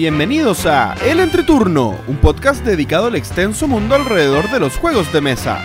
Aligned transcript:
Bienvenidos 0.00 0.64
a 0.64 0.94
El 1.04 1.20
Entreturno, 1.20 1.94
un 2.06 2.16
podcast 2.16 2.64
dedicado 2.64 3.08
al 3.08 3.16
extenso 3.16 3.68
mundo 3.68 3.94
alrededor 3.94 4.50
de 4.50 4.58
los 4.58 4.78
juegos 4.78 5.12
de 5.12 5.20
mesa. 5.20 5.58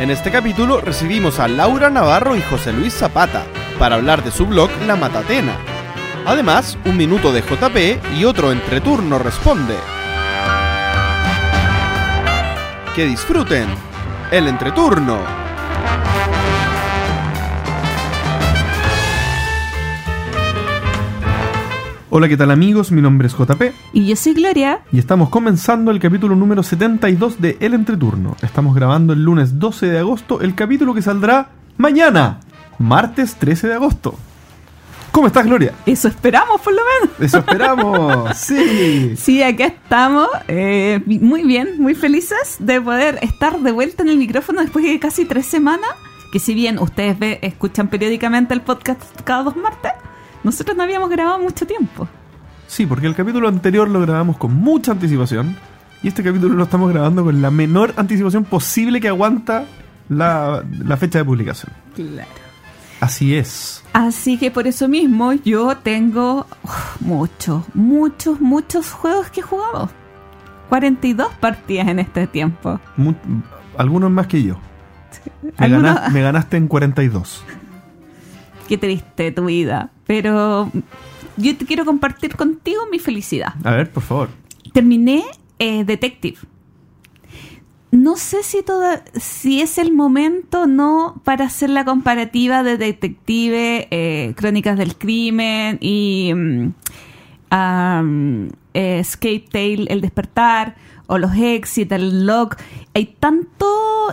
En 0.00 0.10
este 0.10 0.32
capítulo 0.32 0.80
recibimos 0.80 1.38
a 1.38 1.46
Laura 1.46 1.88
Navarro 1.88 2.34
y 2.34 2.42
José 2.42 2.72
Luis 2.72 2.94
Zapata 2.94 3.44
para 3.78 3.94
hablar 3.94 4.24
de 4.24 4.32
su 4.32 4.44
blog 4.44 4.70
La 4.88 4.96
Matatena. 4.96 5.56
Además, 6.26 6.76
un 6.84 6.96
minuto 6.96 7.30
de 7.30 7.42
JP 7.42 8.18
y 8.18 8.24
otro 8.24 8.50
Entreturno 8.50 9.20
responde. 9.20 9.76
Que 12.96 13.06
disfruten 13.06 13.68
el 14.32 14.48
Entreturno. 14.48 15.43
Hola, 22.16 22.28
¿qué 22.28 22.36
tal 22.36 22.52
amigos? 22.52 22.92
Mi 22.92 23.02
nombre 23.02 23.26
es 23.26 23.34
JP 23.36 23.60
Y 23.92 24.06
yo 24.06 24.14
soy 24.14 24.34
Gloria. 24.34 24.82
y 24.92 24.98
estamos 25.00 25.30
comenzando 25.30 25.90
el 25.90 25.98
capítulo 25.98 26.36
número 26.36 26.62
72 26.62 27.40
de 27.40 27.56
El 27.58 27.74
Entreturno. 27.74 28.36
Estamos 28.40 28.74
grabando 28.76 29.12
el 29.14 29.24
lunes 29.24 29.58
12 29.58 29.86
de 29.86 29.98
agosto, 29.98 30.40
el 30.40 30.54
capítulo 30.54 30.94
que 30.94 31.02
saldrá 31.02 31.48
mañana, 31.76 32.38
martes 32.78 33.34
13 33.34 33.66
de 33.66 33.74
agosto. 33.74 34.14
¿Cómo 35.10 35.26
estás, 35.26 35.44
Gloria? 35.46 35.72
Eso 35.86 36.06
esperamos, 36.06 36.60
por 36.60 36.72
lo 36.72 36.82
menos. 37.02 37.20
Eso 37.20 37.38
esperamos. 37.38 38.36
sí. 38.36 39.16
Sí, 39.16 39.42
acá 39.42 39.66
estamos. 39.66 40.28
eh, 40.46 41.00
muy 41.20 41.42
bien, 41.42 41.80
muy 41.80 41.96
felices 41.96 42.56
de 42.60 42.80
poder 42.80 43.18
estar 43.22 43.58
de 43.60 43.72
vuelta 43.72 44.04
en 44.04 44.08
el 44.10 44.18
micrófono 44.18 44.60
después 44.60 44.84
de 44.84 45.00
casi 45.00 45.24
tres 45.24 45.46
semanas. 45.46 45.90
Que 46.32 46.38
si 46.40 46.54
bien 46.54 46.78
ustedes 46.80 47.16
ve- 47.18 47.38
escuchan 47.42 47.88
periódicamente 47.88 48.54
el 48.54 48.60
podcast 48.60 49.02
cada 49.22 49.44
dos 49.44 49.56
martes, 49.56 49.92
nosotros 50.44 50.76
no 50.76 50.82
habíamos 50.84 51.10
grabado 51.10 51.40
mucho 51.40 51.66
tiempo. 51.66 52.06
Sí, 52.66 52.86
porque 52.86 53.06
el 53.06 53.14
capítulo 53.14 53.48
anterior 53.48 53.88
lo 53.88 54.00
grabamos 54.00 54.36
con 54.36 54.54
mucha 54.54 54.92
anticipación 54.92 55.56
y 56.02 56.08
este 56.08 56.22
capítulo 56.22 56.54
lo 56.54 56.64
estamos 56.64 56.92
grabando 56.92 57.24
con 57.24 57.40
la 57.42 57.50
menor 57.50 57.92
anticipación 57.96 58.44
posible 58.44 59.00
que 59.00 59.08
aguanta 59.08 59.64
la, 60.08 60.62
la 60.84 60.96
fecha 60.96 61.18
de 61.18 61.24
publicación. 61.24 61.72
Claro. 61.94 62.28
Así 63.00 63.34
es. 63.34 63.82
Así 63.92 64.38
que 64.38 64.50
por 64.50 64.66
eso 64.66 64.88
mismo 64.88 65.32
yo 65.32 65.76
tengo 65.78 66.46
muchos, 67.00 67.62
muchos, 67.74 68.40
muchos 68.40 68.90
juegos 68.90 69.28
que 69.30 69.40
he 69.40 69.42
jugado. 69.42 69.90
42 70.68 71.28
partidas 71.40 71.88
en 71.88 71.98
este 71.98 72.26
tiempo. 72.26 72.80
Mu- 72.96 73.14
algunos 73.76 74.10
más 74.10 74.26
que 74.26 74.42
yo. 74.42 74.56
Me, 75.58 75.68
ganas- 75.68 76.10
me 76.12 76.22
ganaste 76.22 76.56
en 76.56 76.66
42. 76.68 77.44
Qué 78.68 78.78
triste 78.78 79.32
tu 79.32 79.46
vida. 79.46 79.90
Pero 80.06 80.70
yo 81.36 81.56
te 81.56 81.64
quiero 81.64 81.84
compartir 81.84 82.36
contigo 82.36 82.82
mi 82.90 82.98
felicidad. 82.98 83.54
A 83.64 83.72
ver, 83.72 83.90
por 83.90 84.02
favor. 84.02 84.28
Terminé 84.72 85.24
eh, 85.58 85.84
Detective. 85.84 86.38
No 87.90 88.16
sé 88.16 88.42
si 88.42 88.64
toda, 88.64 89.04
si 89.14 89.60
es 89.60 89.78
el 89.78 89.92
momento 89.92 90.62
o 90.62 90.66
no 90.66 91.20
para 91.22 91.44
hacer 91.44 91.70
la 91.70 91.84
comparativa 91.84 92.64
de 92.64 92.76
Detective, 92.76 93.86
eh, 93.92 94.34
Crónicas 94.36 94.76
del 94.76 94.96
Crimen 94.96 95.78
y 95.80 96.32
mm, 96.34 96.72
eh, 98.74 98.98
Escape 98.98 99.44
Tale, 99.48 99.86
El 99.88 100.00
Despertar, 100.00 100.74
o 101.06 101.18
los 101.18 101.32
Exit, 101.36 101.90
el 101.92 102.26
Log. 102.26 102.56
Hay 102.94 103.06
tanto, 103.18 103.66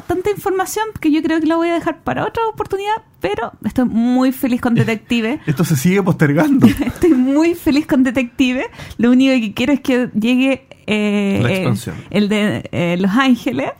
tanta 0.07 0.31
información 0.31 0.85
que 0.99 1.11
yo 1.11 1.21
creo 1.21 1.39
que 1.39 1.47
la 1.47 1.55
voy 1.55 1.69
a 1.69 1.73
dejar 1.75 2.01
para 2.03 2.25
otra 2.25 2.45
oportunidad, 2.47 2.95
pero 3.19 3.51
estoy 3.65 3.85
muy 3.85 4.31
feliz 4.31 4.61
con 4.61 4.73
Detective. 4.75 5.39
Esto 5.45 5.63
se 5.63 5.75
sigue 5.75 6.01
postergando. 6.03 6.67
Estoy 6.85 7.11
muy 7.11 7.55
feliz 7.55 7.85
con 7.87 8.03
Detective. 8.03 8.65
Lo 8.97 9.11
único 9.11 9.33
que 9.39 9.53
quiero 9.53 9.73
es 9.73 9.81
que 9.81 10.09
llegue 10.19 10.65
eh, 10.87 11.39
La 11.41 11.49
eh, 11.49 11.55
expansión. 11.57 11.95
el 12.09 12.27
de 12.29 12.69
eh, 12.71 12.97
Los 12.99 13.11
Ángeles. 13.11 13.71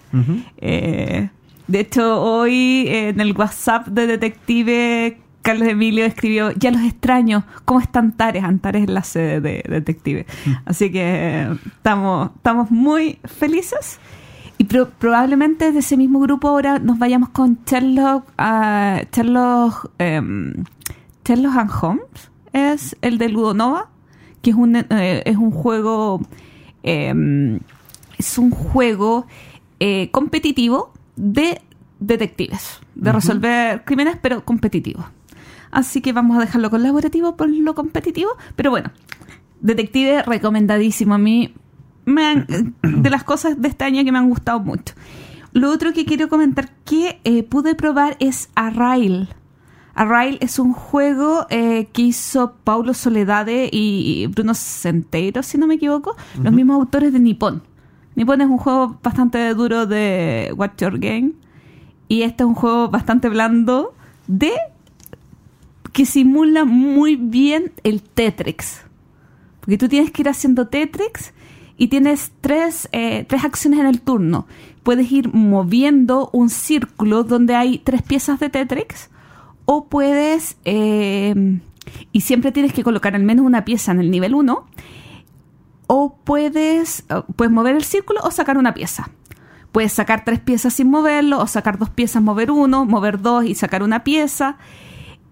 Eh, 0.57 1.29
de 1.67 1.79
hecho, 1.79 2.21
hoy 2.21 2.85
en 2.89 3.19
el 3.21 3.35
WhatsApp 3.35 3.87
de 3.87 4.07
Detective, 4.07 5.17
Carlos 5.41 5.67
Emilio 5.67 6.05
escribió, 6.05 6.51
ya 6.51 6.71
los 6.71 6.81
extraño, 6.81 7.43
¿cómo 7.65 7.79
está 7.79 7.99
Antares? 7.99 8.43
Antares 8.43 8.83
es 8.83 8.89
la 8.89 9.03
sede 9.03 9.41
de 9.41 9.63
Detective. 9.67 10.25
Mm. 10.45 10.51
Así 10.65 10.91
que 10.91 11.47
estamos, 11.65 12.29
estamos 12.35 12.69
muy 12.71 13.17
felices. 13.25 13.99
Y 14.57 14.65
pro- 14.65 14.89
probablemente 14.89 15.71
de 15.71 15.79
ese 15.79 15.97
mismo 15.97 16.19
grupo 16.19 16.47
ahora 16.49 16.77
nos 16.77 16.99
vayamos 16.99 17.29
con 17.29 17.57
Sherlock, 17.65 18.25
ah, 18.37 19.01
Sherlock, 19.11 19.89
em, 19.97 20.53
Sherlock 21.25 21.55
and 21.57 21.71
Holmes. 21.81 22.31
Es 22.53 22.95
el 23.01 23.17
de 23.17 23.29
Ludonova, 23.29 23.89
que 24.43 24.51
es 24.51 24.55
un, 24.55 24.75
eh, 24.75 25.23
es 25.25 25.37
un 25.37 25.51
juego... 25.51 26.21
em, 26.83 27.59
es 28.17 28.37
un 28.37 28.51
juego 28.51 29.25
eh, 29.79 30.09
competitivo 30.11 30.93
de 31.15 31.59
detectives, 31.99 32.79
de 32.93 33.11
resolver 33.11 33.83
crímenes, 33.83 34.15
pero 34.21 34.45
competitivo. 34.45 35.03
Así 35.71 36.01
que 36.01 36.13
vamos 36.13 36.37
a 36.37 36.41
dejarlo 36.41 36.69
colaborativo 36.69 37.35
por 37.35 37.49
lo 37.49 37.73
competitivo. 37.75 38.31
Pero 38.55 38.71
bueno, 38.71 38.91
detective 39.61 40.23
recomendadísimo. 40.23 41.13
A 41.13 41.17
mí, 41.17 41.53
me 42.05 42.25
han- 42.25 42.75
de 42.81 43.09
las 43.09 43.23
cosas 43.23 43.61
de 43.61 43.67
este 43.67 43.85
año 43.85 44.03
que 44.03 44.11
me 44.11 44.17
han 44.17 44.29
gustado 44.29 44.59
mucho. 44.59 44.93
Lo 45.53 45.69
otro 45.69 45.91
que 45.93 46.05
quiero 46.05 46.29
comentar 46.29 46.71
que 46.85 47.19
eh, 47.23 47.43
pude 47.43 47.75
probar 47.75 48.15
es 48.19 48.49
Arrail. 48.55 49.27
Arrail 49.93 50.37
es 50.39 50.59
un 50.59 50.71
juego 50.71 51.45
eh, 51.49 51.89
que 51.91 52.01
hizo 52.03 52.53
Paulo 52.63 52.93
Soledade 52.93 53.69
y 53.71 54.27
Bruno 54.27 54.53
Centeiro, 54.53 55.43
si 55.43 55.57
no 55.57 55.67
me 55.67 55.75
equivoco, 55.75 56.15
los 56.41 56.53
mismos 56.53 56.75
autores 56.75 57.11
de 57.11 57.19
Nippon. 57.19 57.61
Nippon 58.15 58.39
es 58.41 58.47
un 58.47 58.57
juego 58.57 58.97
bastante 59.03 59.53
duro 59.53 59.85
de 59.85 60.53
Watch 60.55 60.77
Your 60.81 60.97
Game 60.99 61.33
y 62.07 62.21
este 62.23 62.43
es 62.43 62.47
un 62.47 62.55
juego 62.55 62.87
bastante 62.89 63.27
blando 63.27 63.93
de 64.27 64.53
que 65.93 66.05
simula 66.05 66.65
muy 66.65 67.15
bien 67.15 67.71
el 67.83 68.01
Tetrix. 68.01 68.81
Porque 69.59 69.77
tú 69.77 69.87
tienes 69.87 70.11
que 70.11 70.21
ir 70.23 70.29
haciendo 70.29 70.67
Tetrix 70.67 71.33
y 71.77 71.87
tienes 71.87 72.31
tres, 72.41 72.89
eh, 72.91 73.25
tres 73.27 73.43
acciones 73.43 73.79
en 73.79 73.85
el 73.85 74.01
turno. 74.01 74.47
Puedes 74.83 75.11
ir 75.11 75.33
moviendo 75.33 76.29
un 76.33 76.49
círculo 76.49 77.23
donde 77.23 77.55
hay 77.55 77.79
tres 77.79 78.01
piezas 78.01 78.39
de 78.39 78.49
Tetrix 78.49 79.09
o 79.65 79.85
puedes... 79.85 80.57
eh, 80.65 81.59
y 82.11 82.21
siempre 82.21 82.51
tienes 82.51 82.73
que 82.73 82.83
colocar 82.83 83.15
al 83.15 83.23
menos 83.23 83.45
una 83.45 83.65
pieza 83.65 83.91
en 83.91 83.99
el 83.99 84.11
nivel 84.11 84.35
1 84.35 84.65
o 85.87 86.15
puedes, 86.23 87.05
puedes 87.35 87.51
mover 87.51 87.75
el 87.75 87.83
círculo 87.83 88.21
o 88.23 88.31
sacar 88.31 88.57
una 88.57 88.73
pieza. 88.73 89.09
Puedes 89.71 89.93
sacar 89.93 90.23
tres 90.25 90.39
piezas 90.39 90.73
sin 90.73 90.89
moverlo, 90.89 91.39
o 91.39 91.47
sacar 91.47 91.77
dos 91.77 91.89
piezas, 91.89 92.21
mover 92.21 92.51
uno, 92.51 92.85
mover 92.85 93.21
dos 93.21 93.45
y 93.45 93.55
sacar 93.55 93.83
una 93.83 94.03
pieza. 94.03 94.57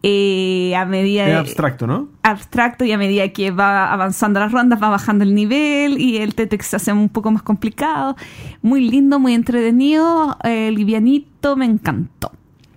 Eh, 0.01 0.73
a 0.77 0.85
medida 0.85 1.23
Es 1.25 1.29
de- 1.33 1.35
abstracto, 1.39 1.85
¿no? 1.85 2.07
abstracto 2.23 2.85
y 2.85 2.91
a 2.93 2.97
medida 2.97 3.27
que 3.33 3.51
va 3.51 3.91
avanzando 3.91 4.39
las 4.39 4.51
rondas 4.51 4.81
va 4.81 4.87
bajando 4.89 5.25
el 5.25 5.35
nivel 5.35 5.99
y 5.99 6.17
el 6.17 6.35
Tetris 6.35 6.67
se 6.67 6.75
hace 6.77 6.93
un 6.93 7.09
poco 7.09 7.31
más 7.31 7.41
complicado. 7.41 8.15
Muy 8.61 8.89
lindo, 8.89 9.19
muy 9.19 9.33
entretenido, 9.33 10.37
eh, 10.43 10.71
livianito, 10.71 11.57
me 11.57 11.65
encantó. 11.65 12.31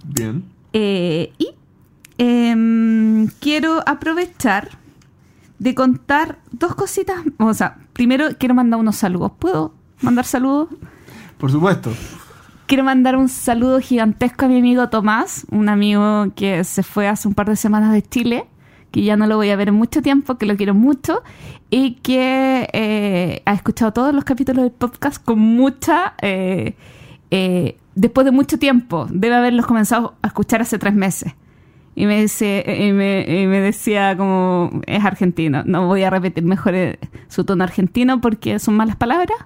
Bien. 0.04 0.42
Eh, 0.72 1.32
y 1.38 1.48
em, 2.18 3.28
quiero 3.40 3.82
aprovechar 3.86 4.70
de 5.58 5.74
contar 5.76 6.38
dos 6.50 6.74
cositas. 6.74 7.18
O 7.38 7.54
sea, 7.54 7.76
primero 7.92 8.30
quiero 8.38 8.54
mandar 8.54 8.80
unos 8.80 8.96
saludos. 8.96 9.32
¿Puedo 9.38 9.74
mandar 10.00 10.24
saludos? 10.24 10.68
Por 11.38 11.50
supuesto. 11.52 11.92
Quiero 12.72 12.84
mandar 12.84 13.16
un 13.16 13.28
saludo 13.28 13.80
gigantesco 13.80 14.46
a 14.46 14.48
mi 14.48 14.56
amigo 14.56 14.88
Tomás, 14.88 15.46
un 15.50 15.68
amigo 15.68 16.28
que 16.34 16.64
se 16.64 16.82
fue 16.82 17.06
hace 17.06 17.28
un 17.28 17.34
par 17.34 17.46
de 17.46 17.54
semanas 17.54 17.92
de 17.92 18.00
Chile, 18.00 18.46
que 18.90 19.02
ya 19.02 19.14
no 19.14 19.26
lo 19.26 19.36
voy 19.36 19.50
a 19.50 19.56
ver 19.56 19.68
en 19.68 19.74
mucho 19.74 20.00
tiempo, 20.00 20.38
que 20.38 20.46
lo 20.46 20.56
quiero 20.56 20.72
mucho, 20.72 21.22
y 21.68 21.96
que 21.96 22.70
eh, 22.72 23.42
ha 23.44 23.52
escuchado 23.52 23.92
todos 23.92 24.14
los 24.14 24.24
capítulos 24.24 24.62
del 24.62 24.72
podcast 24.72 25.22
con 25.22 25.38
mucha... 25.38 26.14
eh, 26.22 26.74
eh, 27.30 27.76
después 27.94 28.24
de 28.24 28.30
mucho 28.30 28.58
tiempo, 28.58 29.06
debe 29.10 29.34
haberlos 29.34 29.66
comenzado 29.66 30.14
a 30.22 30.28
escuchar 30.28 30.62
hace 30.62 30.78
tres 30.78 30.94
meses. 30.94 31.34
Y 31.94 32.06
me, 32.06 32.22
dice, 32.22 32.64
y 32.66 32.90
me, 32.92 33.26
y 33.28 33.46
me 33.48 33.60
decía 33.60 34.16
como, 34.16 34.80
es 34.86 35.04
argentino, 35.04 35.62
no 35.66 35.88
voy 35.88 36.04
a 36.04 36.08
repetir 36.08 36.44
mejor 36.44 36.74
eh, 36.74 36.98
su 37.28 37.44
tono 37.44 37.64
argentino 37.64 38.22
porque 38.22 38.58
son 38.58 38.76
malas 38.78 38.96
palabras, 38.96 39.36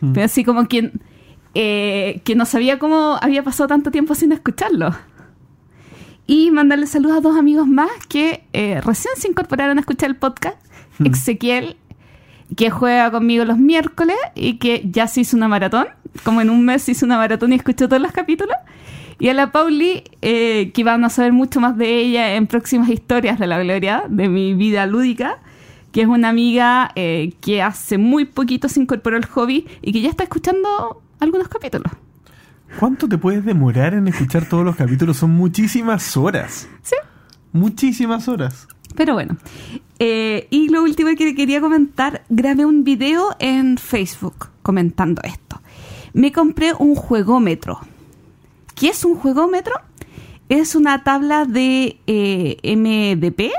Mm. 0.00 0.12
pero 0.12 0.26
así 0.26 0.44
como 0.44 0.66
quien 0.66 1.00
eh, 1.54 2.20
que 2.24 2.34
no 2.34 2.44
sabía 2.44 2.78
cómo 2.78 3.18
había 3.20 3.42
pasado 3.42 3.68
tanto 3.68 3.90
tiempo 3.90 4.14
sin 4.14 4.32
escucharlo. 4.32 4.94
Y 6.26 6.50
mandarle 6.50 6.86
saludos 6.86 7.16
a 7.16 7.20
dos 7.20 7.38
amigos 7.38 7.66
más 7.66 7.90
que 8.08 8.44
eh, 8.52 8.80
recién 8.82 9.14
se 9.16 9.28
incorporaron 9.28 9.78
a 9.78 9.80
escuchar 9.80 10.10
el 10.10 10.16
podcast. 10.16 10.56
Mm. 10.98 11.06
Ezequiel, 11.06 11.76
que 12.56 12.70
juega 12.70 13.10
conmigo 13.10 13.44
los 13.44 13.58
miércoles 13.58 14.16
y 14.34 14.58
que 14.58 14.82
ya 14.84 15.06
se 15.06 15.22
hizo 15.22 15.36
una 15.36 15.48
maratón. 15.48 15.86
Como 16.24 16.40
en 16.40 16.50
un 16.50 16.64
mes 16.64 16.82
se 16.82 16.92
hizo 16.92 17.06
una 17.06 17.16
maratón 17.16 17.52
y 17.52 17.56
escuchó 17.56 17.88
todos 17.88 18.02
los 18.02 18.12
capítulos. 18.12 18.56
Y 19.18 19.28
a 19.28 19.34
la 19.34 19.50
Pauli, 19.50 20.04
eh, 20.22 20.70
que 20.72 20.84
van 20.84 21.04
a 21.04 21.10
saber 21.10 21.32
mucho 21.32 21.60
más 21.60 21.76
de 21.76 21.98
ella 21.98 22.36
en 22.36 22.46
próximas 22.46 22.88
historias 22.88 23.38
de 23.38 23.46
la 23.46 23.62
Gloria, 23.62 24.04
de 24.08 24.28
mi 24.28 24.54
vida 24.54 24.86
lúdica, 24.86 25.38
que 25.92 26.02
es 26.02 26.06
una 26.06 26.28
amiga 26.28 26.92
eh, 26.94 27.32
que 27.40 27.62
hace 27.62 27.98
muy 27.98 28.26
poquito 28.26 28.68
se 28.68 28.80
incorporó 28.80 29.16
al 29.16 29.24
hobby 29.24 29.66
y 29.82 29.92
que 29.92 30.02
ya 30.02 30.10
está 30.10 30.22
escuchando 30.24 31.02
algunos 31.20 31.48
capítulos. 31.48 31.92
¿Cuánto 32.78 33.08
te 33.08 33.18
puedes 33.18 33.44
demorar 33.44 33.94
en 33.94 34.08
escuchar 34.08 34.48
todos 34.48 34.64
los 34.64 34.76
capítulos? 34.76 35.16
Son 35.16 35.30
muchísimas 35.30 36.16
horas. 36.16 36.68
Sí. 36.82 36.96
Muchísimas 37.52 38.28
horas. 38.28 38.68
Pero 38.94 39.14
bueno. 39.14 39.36
Eh, 39.98 40.46
y 40.50 40.68
lo 40.68 40.82
último 40.82 41.10
que 41.16 41.34
quería 41.34 41.60
comentar, 41.60 42.22
grabé 42.28 42.64
un 42.66 42.84
video 42.84 43.34
en 43.38 43.78
Facebook 43.78 44.48
comentando 44.62 45.22
esto. 45.24 45.60
Me 46.12 46.30
compré 46.32 46.72
un 46.78 46.94
juegómetro. 46.94 47.80
¿Qué 48.74 48.88
es 48.88 49.04
un 49.04 49.16
juegómetro? 49.16 49.74
Es 50.48 50.74
una 50.74 51.02
tabla 51.04 51.44
de 51.44 51.98
eh, 52.06 52.76
MDP. 52.76 53.52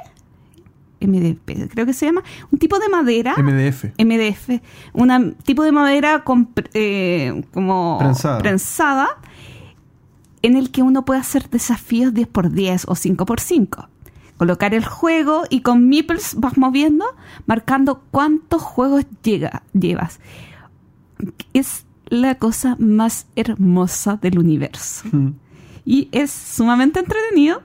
MDP, 1.02 1.70
creo 1.70 1.86
que 1.86 1.94
se 1.94 2.06
llama. 2.06 2.24
Un 2.52 2.60
tipo 2.60 2.80
de 2.80 2.90
madera. 2.90 3.36
MDF. 3.38 3.86
MDF. 3.98 4.62
Un 4.94 5.36
tipo 5.44 5.64
de 5.64 5.72
madera 5.72 6.24
con, 6.24 6.50
eh, 6.74 7.44
como 7.54 7.98
Prensada. 8.00 8.38
prensada 8.40 9.08
en 10.42 10.56
el 10.56 10.72
que 10.72 10.82
uno 10.82 11.06
puede 11.06 11.20
hacer 11.20 11.50
desafíos 11.50 12.14
10x10 12.14 12.86
o 12.88 12.96
5x5. 12.96 13.88
Colocar 14.38 14.74
el 14.74 14.86
juego 14.86 15.44
y 15.50 15.62
con 15.62 15.90
meeples 15.90 16.36
vas 16.38 16.58
moviendo, 16.58 17.06
marcando 17.46 18.04
cuántos 18.12 18.62
juegos 18.62 19.06
llega, 19.22 19.64
llevas. 19.74 20.20
Es 21.54 21.86
la 22.08 22.36
cosa 22.36 22.78
más 22.80 23.28
hermosa 23.36 24.18
del 24.22 24.40
universo. 24.40 25.04
Mm. 25.12 25.32
Y 25.86 26.08
es 26.12 26.32
sumamente 26.32 27.00
entretenido. 27.00 27.64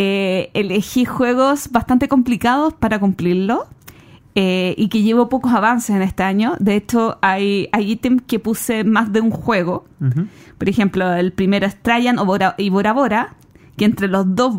Eh, 0.00 0.50
elegí 0.54 1.04
juegos 1.04 1.70
bastante 1.72 2.06
complicados 2.06 2.72
para 2.72 3.00
cumplirlo. 3.00 3.66
eh, 4.40 4.74
y 4.78 4.86
que 4.88 5.02
llevo 5.02 5.28
pocos 5.28 5.52
avances 5.52 5.96
en 5.96 6.02
este 6.02 6.22
año. 6.22 6.52
De 6.60 6.76
hecho, 6.76 7.18
hay, 7.22 7.68
hay 7.72 7.90
ítems 7.90 8.22
que 8.22 8.38
puse 8.38 8.84
más 8.84 9.12
de 9.12 9.20
un 9.20 9.32
juego. 9.32 9.86
Por 10.58 10.68
ejemplo, 10.68 11.12
el 11.12 11.32
primero 11.32 11.66
es 11.66 11.82
Trajan 11.82 12.18
y 12.56 12.70
Bora 12.70 12.92
Bora, 12.92 13.34
que 13.76 13.84
entre 13.84 14.06
los 14.06 14.36
dos 14.36 14.54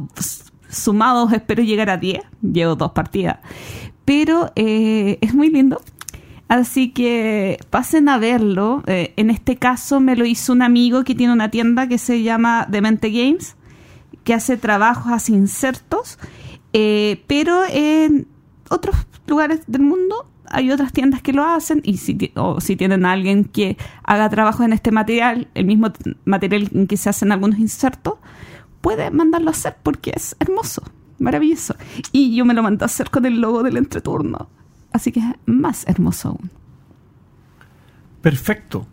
sumados 0.70 1.32
espero 1.32 1.64
llegar 1.64 1.90
a 1.90 1.96
10. 1.96 2.22
Llevo 2.42 2.76
dos 2.76 2.92
partidas. 2.92 3.38
Pero 4.04 4.52
eh, 4.58 5.18
es 5.22 5.34
muy 5.34 5.50
lindo. 5.50 5.80
Así 6.50 6.90
que 6.90 7.60
pasen 7.70 8.10
a 8.10 8.18
verlo. 8.18 8.84
Eh, 8.88 9.14
en 9.16 9.30
este 9.30 9.56
caso 9.56 10.02
me 10.02 10.18
lo 10.18 10.26
hizo 10.26 10.52
un 10.52 10.62
amigo 10.62 11.06
que 11.06 11.16
tiene 11.16 11.32
una 11.32 11.52
tienda 11.52 11.88
que 11.88 12.00
se 12.00 12.22
llama 12.24 12.66
Demente 12.70 13.12
Games, 13.12 13.56
que 14.24 14.34
hace 14.34 14.58
trabajos 14.58 15.12
así 15.12 15.34
insertos. 15.34 16.20
Eh, 16.74 17.24
pero 17.28 17.64
en 17.70 18.28
otros 18.70 18.96
lugares 19.28 19.62
del 19.68 19.82
mundo 19.82 20.28
hay 20.50 20.72
otras 20.72 20.92
tiendas 20.92 21.22
que 21.22 21.34
lo 21.34 21.44
hacen 21.44 21.82
y 21.84 21.98
si, 21.98 22.32
o 22.36 22.60
si 22.60 22.76
tienen 22.76 23.06
a 23.06 23.12
alguien 23.12 23.46
que 23.46 23.78
haga 24.04 24.30
trabajo 24.30 24.64
en 24.64 24.74
este 24.74 24.92
material, 24.92 25.48
el 25.54 25.66
mismo 25.66 25.92
material 26.26 26.70
en 26.74 26.88
que 26.88 26.98
se 26.98 27.10
hacen 27.10 27.32
algunos 27.32 27.60
insertos, 27.60 28.16
puede 28.82 29.12
mandarlo 29.12 29.50
a 29.50 29.52
hacer 29.52 29.78
porque 29.84 30.12
es 30.16 30.36
hermoso, 30.40 30.84
maravilloso. 31.20 31.76
Y 32.12 32.36
yo 32.36 32.46
me 32.46 32.54
lo 32.54 32.64
mandé 32.64 32.84
a 32.84 32.88
hacer 32.88 33.10
con 33.10 33.26
el 33.26 33.42
logo 33.42 33.64
del 33.64 33.78
entreturno. 33.78 34.50
Así 34.92 35.12
que 35.12 35.20
es 35.20 35.26
más 35.46 35.88
hermoso 35.88 36.30
aún. 36.30 36.50
Perfecto. 38.22 38.88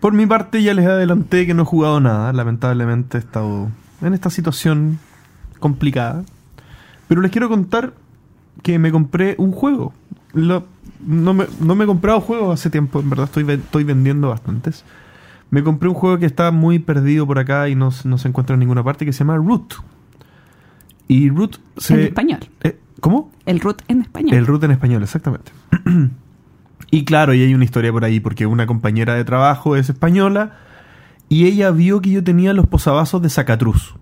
Por 0.00 0.12
mi 0.12 0.26
parte 0.26 0.62
ya 0.62 0.74
les 0.74 0.86
adelanté 0.86 1.46
que 1.46 1.54
no 1.54 1.62
he 1.62 1.66
jugado 1.66 1.98
nada. 1.98 2.32
Lamentablemente 2.32 3.18
he 3.18 3.20
estado 3.20 3.68
en 4.04 4.14
esta 4.14 4.30
situación 4.30 4.98
complicada. 5.58 6.24
Pero 7.08 7.20
les 7.20 7.30
quiero 7.30 7.48
contar 7.48 7.94
que 8.62 8.78
me 8.78 8.90
compré 8.92 9.34
un 9.38 9.52
juego. 9.52 9.92
Lo- 10.32 10.66
no, 11.06 11.34
me, 11.34 11.46
no 11.60 11.74
me 11.74 11.84
he 11.84 11.86
comprado 11.86 12.20
juegos 12.20 12.58
hace 12.58 12.70
tiempo, 12.70 13.00
en 13.00 13.10
verdad 13.10 13.26
estoy, 13.26 13.48
estoy 13.50 13.84
vendiendo 13.84 14.28
bastantes. 14.30 14.84
Me 15.50 15.62
compré 15.62 15.88
un 15.88 15.94
juego 15.94 16.18
que 16.18 16.26
está 16.26 16.50
muy 16.50 16.78
perdido 16.78 17.26
por 17.26 17.38
acá 17.38 17.68
y 17.68 17.74
no, 17.74 17.90
no 18.04 18.18
se 18.18 18.28
encuentra 18.28 18.54
en 18.54 18.60
ninguna 18.60 18.82
parte 18.82 19.04
que 19.04 19.12
se 19.12 19.20
llama 19.20 19.36
Root. 19.36 19.74
Y 21.06 21.28
Root 21.28 21.58
se... 21.76 21.94
En 21.94 22.00
español. 22.00 22.40
Eh, 22.62 22.78
¿Cómo? 23.00 23.30
El 23.44 23.60
root 23.60 23.82
en 23.88 24.00
español. 24.00 24.34
El 24.34 24.46
root 24.46 24.64
en 24.64 24.70
español, 24.70 25.02
exactamente. 25.02 25.52
y 26.90 27.04
claro, 27.04 27.34
y 27.34 27.42
hay 27.42 27.54
una 27.54 27.64
historia 27.64 27.92
por 27.92 28.04
ahí, 28.04 28.18
porque 28.20 28.46
una 28.46 28.66
compañera 28.66 29.14
de 29.14 29.24
trabajo 29.24 29.76
es 29.76 29.90
española 29.90 30.56
y 31.28 31.46
ella 31.46 31.70
vio 31.70 32.00
que 32.00 32.10
yo 32.10 32.24
tenía 32.24 32.52
los 32.52 32.66
posavasos 32.66 33.22
de 33.22 33.30
Zacatruz. 33.30 33.94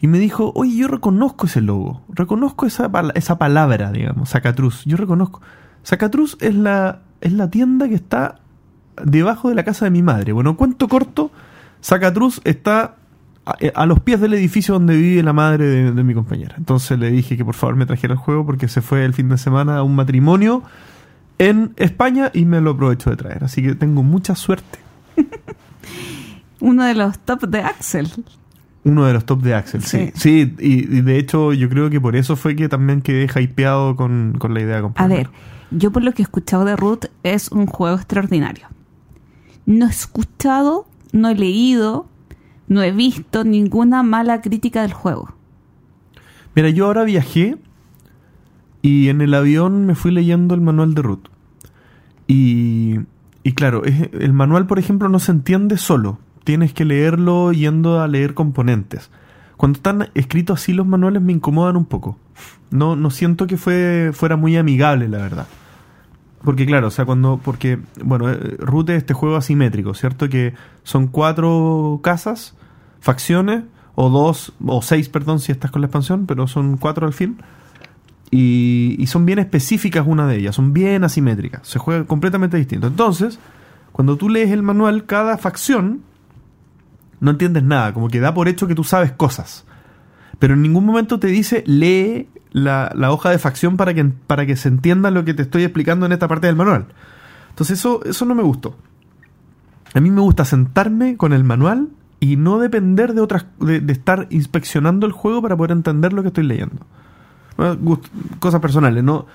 Y 0.00 0.06
me 0.06 0.18
dijo, 0.18 0.52
oye, 0.54 0.76
yo 0.76 0.88
reconozco 0.88 1.46
ese 1.46 1.60
logo, 1.60 2.02
reconozco 2.08 2.66
esa, 2.66 2.90
esa 3.14 3.38
palabra, 3.38 3.90
digamos, 3.90 4.30
Zacatruz, 4.30 4.84
yo 4.84 4.96
reconozco. 4.96 5.40
Zacatruz 5.84 6.36
es 6.40 6.54
la, 6.54 7.00
es 7.20 7.32
la 7.32 7.50
tienda 7.50 7.88
que 7.88 7.96
está 7.96 8.36
debajo 9.02 9.48
de 9.48 9.56
la 9.56 9.64
casa 9.64 9.86
de 9.86 9.90
mi 9.90 10.02
madre. 10.02 10.32
Bueno, 10.32 10.56
cuento 10.56 10.86
corto, 10.88 11.32
Zacatruz 11.82 12.40
está 12.44 12.96
a, 13.44 13.56
a 13.74 13.86
los 13.86 14.00
pies 14.00 14.20
del 14.20 14.34
edificio 14.34 14.74
donde 14.74 14.96
vive 14.96 15.22
la 15.22 15.32
madre 15.32 15.66
de, 15.66 15.92
de 15.92 16.04
mi 16.04 16.14
compañera. 16.14 16.54
Entonces 16.58 16.96
le 16.98 17.10
dije 17.10 17.36
que 17.36 17.44
por 17.44 17.54
favor 17.54 17.74
me 17.74 17.86
trajera 17.86 18.14
el 18.14 18.18
juego 18.18 18.46
porque 18.46 18.68
se 18.68 18.82
fue 18.82 19.04
el 19.04 19.14
fin 19.14 19.28
de 19.28 19.38
semana 19.38 19.78
a 19.78 19.82
un 19.82 19.96
matrimonio 19.96 20.62
en 21.38 21.72
España 21.76 22.30
y 22.34 22.44
me 22.44 22.60
lo 22.60 22.70
aprovecho 22.70 23.10
de 23.10 23.16
traer. 23.16 23.44
Así 23.44 23.62
que 23.62 23.74
tengo 23.74 24.02
mucha 24.02 24.36
suerte. 24.36 24.78
Uno 26.60 26.84
de 26.84 26.94
los 26.94 27.18
top 27.20 27.42
de 27.48 27.60
Axel. 27.60 28.08
Uno 28.84 29.04
de 29.04 29.12
los 29.12 29.24
top 29.26 29.42
de 29.42 29.54
Axel, 29.54 29.82
sí. 29.82 30.10
Sí, 30.14 30.54
y, 30.58 30.96
y 30.96 31.00
de 31.02 31.18
hecho 31.18 31.52
yo 31.52 31.68
creo 31.68 31.90
que 31.90 32.00
por 32.00 32.16
eso 32.16 32.36
fue 32.36 32.56
que 32.56 32.68
también 32.68 33.02
quedé 33.02 33.28
hypeado 33.40 33.96
con, 33.96 34.36
con 34.38 34.54
la 34.54 34.60
idea 34.60 34.80
de 34.80 34.88
A 34.94 35.06
ver, 35.06 35.30
yo 35.70 35.90
por 35.92 36.02
lo 36.02 36.12
que 36.12 36.22
he 36.22 36.24
escuchado 36.24 36.64
de 36.64 36.74
Root 36.76 37.06
es 37.22 37.50
un 37.52 37.66
juego 37.66 37.96
extraordinario. 37.96 38.66
No 39.66 39.86
he 39.86 39.90
escuchado, 39.90 40.86
no 41.12 41.28
he 41.28 41.34
leído, 41.34 42.06
no 42.68 42.82
he 42.82 42.90
visto 42.92 43.44
ninguna 43.44 44.02
mala 44.02 44.40
crítica 44.40 44.82
del 44.82 44.92
juego. 44.94 45.34
Mira, 46.54 46.70
yo 46.70 46.86
ahora 46.86 47.04
viajé 47.04 47.56
y 48.80 49.08
en 49.08 49.20
el 49.20 49.34
avión 49.34 49.86
me 49.86 49.94
fui 49.94 50.10
leyendo 50.12 50.54
el 50.54 50.60
manual 50.62 50.94
de 50.94 51.02
Ruth. 51.02 51.28
Y, 52.26 53.00
y 53.42 53.52
claro, 53.52 53.84
es- 53.84 54.10
el 54.12 54.32
manual, 54.32 54.66
por 54.66 54.78
ejemplo, 54.78 55.08
no 55.08 55.18
se 55.18 55.32
entiende 55.32 55.76
solo. 55.76 56.18
Tienes 56.48 56.72
que 56.72 56.86
leerlo 56.86 57.52
yendo 57.52 58.00
a 58.00 58.08
leer 58.08 58.32
componentes. 58.32 59.10
Cuando 59.58 59.76
están 59.76 60.08
escritos 60.14 60.62
así 60.62 60.72
los 60.72 60.86
manuales 60.86 61.20
me 61.20 61.34
incomodan 61.34 61.76
un 61.76 61.84
poco. 61.84 62.16
No, 62.70 62.96
no 62.96 63.10
siento 63.10 63.46
que 63.46 63.58
fue, 63.58 64.12
fuera 64.14 64.38
muy 64.38 64.56
amigable, 64.56 65.10
la 65.10 65.18
verdad. 65.18 65.46
Porque 66.42 66.64
claro, 66.64 66.86
o 66.86 66.90
sea, 66.90 67.04
cuando... 67.04 67.38
Porque, 67.44 67.78
bueno, 68.02 68.30
eh, 68.30 68.56
Root 68.60 68.88
es 68.88 68.96
este 68.96 69.12
juego 69.12 69.36
asimétrico, 69.36 69.92
¿cierto? 69.92 70.30
Que 70.30 70.54
son 70.84 71.08
cuatro 71.08 72.00
casas, 72.02 72.56
facciones, 72.98 73.64
o 73.94 74.08
dos, 74.08 74.54
o 74.64 74.80
seis, 74.80 75.10
perdón, 75.10 75.40
si 75.40 75.52
estás 75.52 75.70
con 75.70 75.82
la 75.82 75.88
expansión, 75.88 76.24
pero 76.24 76.46
son 76.46 76.78
cuatro 76.78 77.06
al 77.06 77.12
fin. 77.12 77.36
Y, 78.30 78.96
y 78.98 79.06
son 79.08 79.26
bien 79.26 79.38
específicas 79.38 80.06
una 80.06 80.26
de 80.26 80.38
ellas, 80.38 80.56
son 80.56 80.72
bien 80.72 81.04
asimétricas, 81.04 81.68
se 81.68 81.78
juega 81.78 82.04
completamente 82.04 82.56
distinto. 82.56 82.86
Entonces, 82.86 83.38
cuando 83.92 84.16
tú 84.16 84.30
lees 84.30 84.50
el 84.50 84.62
manual, 84.62 85.04
cada 85.04 85.36
facción 85.36 86.08
no 87.20 87.30
entiendes 87.30 87.62
nada, 87.62 87.92
como 87.92 88.08
que 88.08 88.20
da 88.20 88.34
por 88.34 88.48
hecho 88.48 88.66
que 88.66 88.74
tú 88.74 88.84
sabes 88.84 89.12
cosas. 89.12 89.64
Pero 90.38 90.54
en 90.54 90.62
ningún 90.62 90.84
momento 90.84 91.18
te 91.18 91.26
dice, 91.26 91.64
lee 91.66 92.28
la, 92.50 92.92
la 92.94 93.10
hoja 93.10 93.30
de 93.30 93.38
facción 93.38 93.76
para 93.76 93.94
que, 93.94 94.04
para 94.04 94.46
que 94.46 94.56
se 94.56 94.68
entienda 94.68 95.10
lo 95.10 95.24
que 95.24 95.34
te 95.34 95.42
estoy 95.42 95.64
explicando 95.64 96.06
en 96.06 96.12
esta 96.12 96.28
parte 96.28 96.46
del 96.46 96.56
manual. 96.56 96.86
Entonces 97.50 97.78
eso, 97.78 98.04
eso 98.04 98.24
no 98.24 98.34
me 98.34 98.42
gustó. 98.42 98.76
A 99.94 100.00
mí 100.00 100.10
me 100.10 100.20
gusta 100.20 100.44
sentarme 100.44 101.16
con 101.16 101.32
el 101.32 101.44
manual 101.44 101.88
y 102.20 102.36
no 102.36 102.58
depender 102.58 103.14
de 103.14 103.20
otras 103.20 103.46
de, 103.58 103.82
estar 103.92 104.26
inspeccionando 104.30 105.06
el 105.06 105.12
juego 105.12 105.42
para 105.42 105.56
poder 105.56 105.72
entender 105.72 106.12
lo 106.12 106.22
que 106.22 106.28
estoy 106.28 106.44
leyendo. 106.44 106.86
Cosas 108.38 108.60
personales, 108.60 109.02
no 109.02 109.26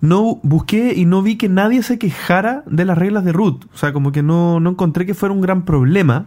no 0.00 0.38
busqué 0.42 0.94
y 0.94 1.04
no 1.04 1.22
vi 1.22 1.36
que 1.36 1.48
nadie 1.48 1.82
se 1.82 1.98
quejara 1.98 2.62
de 2.66 2.84
las 2.84 2.96
reglas 2.96 3.24
de 3.24 3.32
root, 3.32 3.64
o 3.74 3.76
sea, 3.76 3.92
como 3.92 4.12
que 4.12 4.22
no, 4.22 4.60
no 4.60 4.70
encontré 4.70 5.06
que 5.06 5.14
fuera 5.14 5.34
un 5.34 5.40
gran 5.40 5.64
problema 5.64 6.26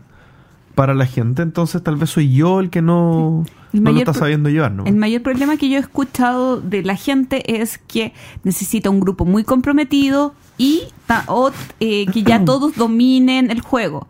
para 0.76 0.94
la 0.94 1.06
gente, 1.06 1.42
entonces 1.42 1.84
tal 1.84 1.96
vez 1.98 2.10
soy 2.10 2.34
yo 2.34 2.60
el 2.60 2.70
que 2.70 2.82
no, 2.82 3.44
El 3.74 3.84
no 3.84 3.92
lo 3.92 4.00
está 4.00 4.14
sabiendo 4.14 4.50
llevar, 4.50 4.72
¿no? 4.72 4.86
El 4.86 4.96
mayor 4.96 5.22
problema 5.22 5.58
que 5.58 5.70
yo 5.70 5.78
he 5.78 5.80
escuchado 5.80 6.60
de 6.62 6.84
la 6.84 6.96
gente 6.96 7.62
es 7.62 7.78
que 7.78 8.14
necesita 8.44 8.90
un 8.90 9.00
grupo 9.00 9.26
muy 9.26 9.44
comprometido 9.44 10.34
y 10.58 10.84
o, 11.28 11.52
eh, 11.80 12.06
que 12.08 12.24
ya 12.24 12.46
todos 12.46 12.76
dominen 12.76 13.52
el 13.52 13.62
juego. 13.62 14.08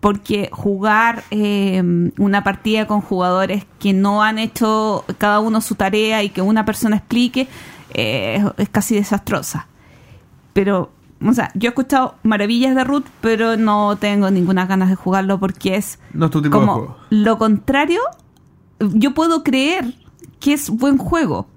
Porque 0.00 0.48
jugar 0.52 1.24
eh, 1.32 1.82
una 2.18 2.44
partida 2.44 2.86
con 2.86 3.00
jugadores 3.00 3.66
que 3.80 3.92
no 3.92 4.22
han 4.22 4.38
hecho 4.38 5.04
cada 5.18 5.40
uno 5.40 5.60
su 5.60 5.74
tarea 5.74 6.22
y 6.22 6.28
que 6.28 6.40
una 6.40 6.64
persona 6.64 6.96
explique 6.96 7.48
eh, 7.94 8.44
es 8.58 8.68
casi 8.68 8.94
desastrosa. 8.94 9.66
Pero 10.52 10.92
o 11.24 11.32
sea, 11.32 11.50
yo 11.54 11.68
he 11.68 11.70
escuchado 11.70 12.14
maravillas 12.22 12.74
de 12.74 12.84
Root, 12.84 13.06
pero 13.20 13.56
no 13.56 13.96
tengo 13.96 14.30
ninguna 14.30 14.66
ganas 14.66 14.88
de 14.88 14.94
jugarlo 14.94 15.38
porque 15.40 15.76
es 15.76 15.98
No 16.12 16.26
es 16.26 16.30
tu 16.30 16.40
tipo 16.42 16.58
de 16.58 16.60
como 16.60 16.74
juego. 16.74 16.96
lo 17.10 17.38
contrario. 17.38 18.00
Yo 18.80 19.12
puedo 19.14 19.42
creer 19.42 19.94
que 20.40 20.52
es 20.52 20.70
buen 20.70 20.98
juego. 20.98 21.48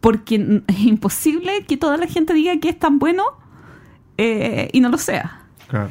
Porque 0.00 0.62
es 0.66 0.80
imposible 0.80 1.64
que 1.66 1.76
toda 1.76 1.96
la 1.96 2.06
gente 2.06 2.34
diga 2.34 2.58
que 2.58 2.68
es 2.68 2.78
tan 2.78 2.98
bueno 2.98 3.24
eh, 4.18 4.68
y 4.72 4.80
no 4.80 4.88
lo 4.90 4.98
sea. 4.98 5.42
Claro. 5.68 5.88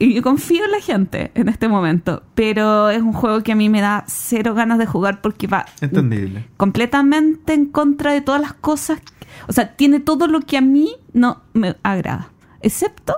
Y 0.00 0.14
yo 0.14 0.22
confío 0.22 0.64
en 0.64 0.70
la 0.70 0.80
gente 0.80 1.32
en 1.34 1.48
este 1.48 1.66
momento. 1.68 2.22
Pero 2.34 2.88
es 2.90 3.02
un 3.02 3.12
juego 3.12 3.42
que 3.42 3.52
a 3.52 3.56
mí 3.56 3.68
me 3.68 3.80
da 3.80 4.04
cero 4.06 4.54
ganas 4.54 4.78
de 4.78 4.86
jugar 4.86 5.20
porque 5.20 5.46
va 5.48 5.66
Entendible. 5.80 6.46
completamente 6.56 7.52
en 7.54 7.66
contra 7.66 8.12
de 8.12 8.20
todas 8.20 8.40
las 8.40 8.52
cosas. 8.54 9.00
O 9.48 9.52
sea, 9.52 9.74
tiene 9.76 9.98
todo 10.00 10.26
lo 10.28 10.40
que 10.40 10.56
a 10.56 10.60
mí 10.60 10.92
no 11.12 11.42
me 11.52 11.76
agrada. 11.82 12.30
Excepto 12.60 13.14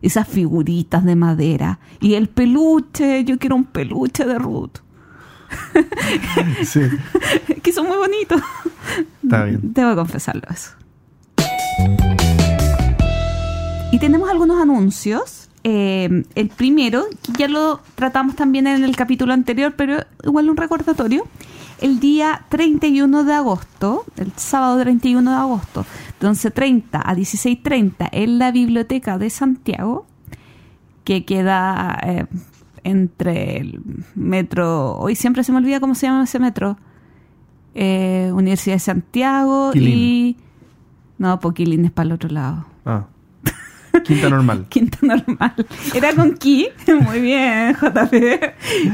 esas 0.00 0.26
figuritas 0.26 1.04
de 1.04 1.14
madera. 1.16 1.78
Y 2.00 2.14
el 2.14 2.28
peluche. 2.28 3.24
Yo 3.24 3.38
quiero 3.38 3.56
un 3.56 3.64
peluche 3.64 4.24
de 4.24 4.38
Ruth. 4.38 4.78
Sí, 6.64 6.80
que 7.62 7.72
son 7.72 7.86
muy 7.86 7.96
bonitos. 7.96 8.40
está 9.22 9.44
bien. 9.44 9.60
Debo 9.62 9.94
confesarlo 9.94 10.42
eso. 10.50 10.70
Y 13.92 13.98
tenemos 13.98 14.28
algunos 14.28 14.60
anuncios. 14.60 15.43
Eh, 15.66 16.24
el 16.34 16.48
primero, 16.50 17.04
que 17.22 17.32
ya 17.38 17.48
lo 17.48 17.80
tratamos 17.94 18.36
también 18.36 18.66
en 18.66 18.84
el 18.84 18.94
capítulo 18.96 19.32
anterior, 19.32 19.72
pero 19.76 20.04
igual 20.22 20.50
un 20.50 20.58
recordatorio. 20.58 21.24
El 21.80 22.00
día 22.00 22.44
31 22.50 23.24
de 23.24 23.32
agosto, 23.32 24.04
el 24.16 24.32
sábado 24.36 24.78
31 24.80 25.30
de 25.30 25.36
agosto, 25.36 25.86
de 26.20 26.28
11.30 26.28 26.84
a 26.92 27.14
16.30 27.14 28.10
en 28.12 28.38
la 28.38 28.52
Biblioteca 28.52 29.18
de 29.18 29.30
Santiago, 29.30 30.06
que 31.02 31.24
queda 31.24 31.98
eh, 32.02 32.26
entre 32.84 33.56
el 33.56 33.80
metro... 34.14 34.96
Hoy 34.98 35.16
siempre 35.16 35.44
se 35.44 35.52
me 35.52 35.58
olvida 35.58 35.80
cómo 35.80 35.94
se 35.94 36.06
llama 36.06 36.24
ese 36.24 36.38
metro. 36.38 36.76
Eh, 37.74 38.30
Universidad 38.34 38.76
de 38.76 38.80
Santiago 38.80 39.72
y... 39.74 40.36
No, 41.16 41.40
Poquilín 41.40 41.86
es 41.86 41.90
para 41.90 42.06
el 42.06 42.12
otro 42.12 42.28
lado. 42.28 42.66
Ah. 42.84 43.06
Quinta 44.02 44.28
normal. 44.30 44.66
Quinta 44.70 44.98
normal. 45.02 45.54
Era 45.94 46.12
con 46.14 46.34
Ki. 46.34 46.68
Muy 47.06 47.20
bien, 47.20 47.74
JP. 47.74 48.12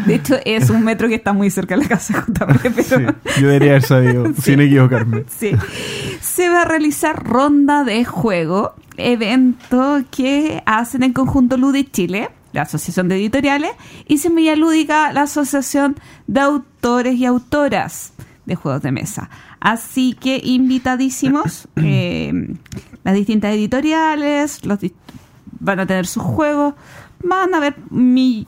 De 0.06 0.14
hecho, 0.14 0.36
es 0.44 0.70
un 0.70 0.84
metro 0.84 1.08
que 1.08 1.14
está 1.14 1.32
muy 1.32 1.50
cerca 1.50 1.76
de 1.76 1.82
la 1.82 1.88
casa 1.88 2.24
de 2.26 2.44
JP, 2.44 2.80
Sí, 2.82 3.40
yo 3.40 3.46
debería 3.48 3.70
haber 3.70 3.82
sabido, 3.82 4.26
Sí. 4.34 4.42
sin 4.42 4.60
equivocarme. 4.60 5.24
sí. 5.28 5.52
Se 6.20 6.48
va 6.48 6.62
a 6.62 6.64
realizar 6.64 7.24
ronda 7.24 7.84
de 7.84 8.04
juego, 8.04 8.74
evento 8.96 10.02
que 10.10 10.62
hacen 10.66 11.02
en 11.02 11.12
conjunto 11.12 11.56
Ludi 11.56 11.84
Chile, 11.84 12.28
la 12.52 12.62
Asociación 12.62 13.08
de 13.08 13.16
Editoriales, 13.16 13.70
y 14.06 14.18
Semilla 14.18 14.54
Lúdica, 14.56 15.12
la 15.12 15.22
Asociación 15.22 15.96
de 16.26 16.40
Autores 16.40 17.14
y 17.16 17.24
Autoras 17.24 18.12
de 18.46 18.54
Juegos 18.56 18.82
de 18.82 18.92
Mesa. 18.92 19.30
Así 19.60 20.14
que 20.20 20.40
invitadísimos, 20.42 21.68
eh, 21.76 22.32
las 23.04 23.14
distintas 23.14 23.54
editoriales, 23.54 24.64
los 24.64 24.78
van 25.58 25.80
a 25.80 25.86
tener 25.86 26.06
sus 26.06 26.22
juegos, 26.22 26.74
van 27.22 27.54
a 27.54 27.58
haber 27.58 27.76
mi- 27.90 28.46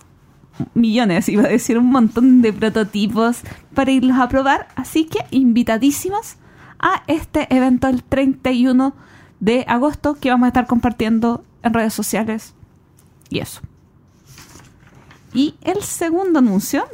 millones, 0.74 1.28
iba 1.28 1.44
a 1.44 1.48
decir 1.48 1.78
un 1.78 1.86
montón 1.90 2.42
de 2.42 2.52
prototipos 2.52 3.40
para 3.74 3.90
irlos 3.90 4.18
a 4.18 4.28
probar. 4.28 4.68
Así 4.76 5.04
que 5.06 5.20
invitadísimos 5.30 6.36
a 6.78 7.02
este 7.06 7.46
evento 7.54 7.88
el 7.88 8.02
31 8.02 8.94
de 9.40 9.64
agosto 9.68 10.14
que 10.14 10.30
vamos 10.30 10.46
a 10.46 10.48
estar 10.48 10.66
compartiendo 10.66 11.44
en 11.62 11.74
redes 11.74 11.94
sociales. 11.94 12.54
Y 13.28 13.38
eso. 13.38 13.60
Y 15.34 15.54
el 15.62 15.82
segundo 15.82 16.40
anuncio, 16.40 16.84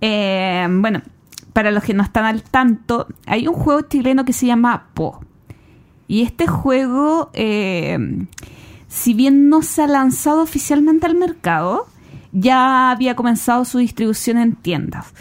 eh, 0.00 0.66
bueno, 0.70 1.02
para 1.52 1.70
los 1.70 1.84
que 1.84 1.94
no 1.94 2.02
están 2.02 2.24
al 2.24 2.42
tanto, 2.42 3.06
hay 3.26 3.46
un 3.46 3.54
juego 3.54 3.82
chileno 3.82 4.24
que 4.24 4.32
se 4.32 4.46
llama 4.46 4.88
Po. 4.94 5.20
Y 6.08 6.22
este 6.22 6.46
juego, 6.46 7.30
eh, 7.32 7.98
si 8.88 9.14
bien 9.14 9.48
no 9.48 9.62
se 9.62 9.82
ha 9.82 9.86
lanzado 9.86 10.42
oficialmente 10.42 11.06
al 11.06 11.14
mercado, 11.14 11.86
ya 12.32 12.90
había 12.90 13.14
comenzado 13.14 13.64
su 13.64 13.78
distribución 13.78 14.38
en 14.38 14.54
tiendas. 14.54 15.12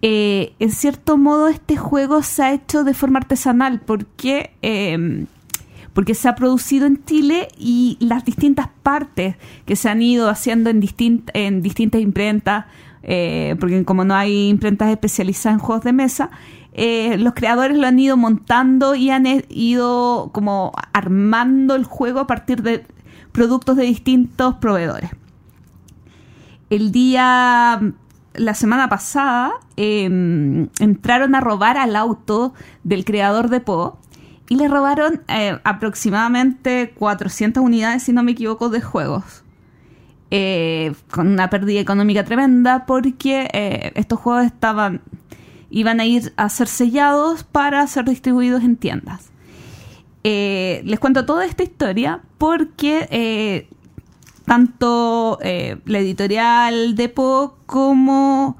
Eh, 0.00 0.52
en 0.58 0.70
cierto 0.70 1.18
modo, 1.18 1.48
este 1.48 1.76
juego 1.76 2.22
se 2.22 2.42
ha 2.42 2.52
hecho 2.52 2.84
de 2.84 2.94
forma 2.94 3.18
artesanal 3.18 3.80
porque, 3.80 4.52
eh, 4.62 5.26
porque 5.92 6.14
se 6.14 6.28
ha 6.28 6.34
producido 6.34 6.86
en 6.86 7.04
Chile 7.04 7.48
y 7.58 7.96
las 8.00 8.24
distintas 8.24 8.68
partes 8.82 9.36
que 9.66 9.74
se 9.74 9.88
han 9.88 10.00
ido 10.00 10.28
haciendo 10.28 10.70
en, 10.70 10.82
en 11.34 11.62
distintas 11.62 12.00
imprentas, 12.00 12.66
eh, 13.02 13.56
porque 13.58 13.84
como 13.84 14.04
no 14.04 14.14
hay 14.14 14.48
imprentas 14.48 14.90
especializadas 14.90 15.58
en 15.58 15.64
juegos 15.64 15.84
de 15.84 15.92
mesa, 15.92 16.30
eh, 16.80 17.16
los 17.18 17.34
creadores 17.34 17.76
lo 17.76 17.88
han 17.88 17.98
ido 17.98 18.16
montando 18.16 18.94
y 18.94 19.10
han 19.10 19.26
e- 19.26 19.44
ido 19.48 20.30
como 20.32 20.70
armando 20.92 21.74
el 21.74 21.82
juego 21.82 22.20
a 22.20 22.28
partir 22.28 22.62
de 22.62 22.86
productos 23.32 23.74
de 23.76 23.82
distintos 23.82 24.54
proveedores. 24.54 25.10
El 26.70 26.92
día, 26.92 27.80
la 28.34 28.54
semana 28.54 28.88
pasada, 28.88 29.54
eh, 29.76 30.04
entraron 30.78 31.34
a 31.34 31.40
robar 31.40 31.78
al 31.78 31.96
auto 31.96 32.54
del 32.84 33.04
creador 33.04 33.48
de 33.48 33.58
Po 33.58 33.98
y 34.48 34.54
le 34.54 34.68
robaron 34.68 35.22
eh, 35.26 35.58
aproximadamente 35.64 36.94
400 36.96 37.60
unidades, 37.60 38.04
si 38.04 38.12
no 38.12 38.22
me 38.22 38.30
equivoco, 38.32 38.68
de 38.68 38.82
juegos. 38.82 39.42
Eh, 40.30 40.94
con 41.10 41.26
una 41.26 41.50
pérdida 41.50 41.80
económica 41.80 42.22
tremenda 42.22 42.86
porque 42.86 43.48
estos 43.96 44.20
juegos 44.20 44.44
estaban 44.44 45.00
iban 45.70 46.00
a 46.00 46.06
ir 46.06 46.32
a 46.36 46.48
ser 46.48 46.68
sellados 46.68 47.44
para 47.44 47.86
ser 47.86 48.04
distribuidos 48.04 48.62
en 48.62 48.76
tiendas. 48.76 49.30
Eh, 50.24 50.82
les 50.84 50.98
cuento 50.98 51.24
toda 51.24 51.46
esta 51.46 51.62
historia 51.62 52.20
porque 52.38 53.08
eh, 53.10 53.68
tanto 54.44 55.38
eh, 55.42 55.78
la 55.84 56.00
editorial 56.00 56.94
de 56.96 57.08
Po 57.08 57.56
como 57.66 58.56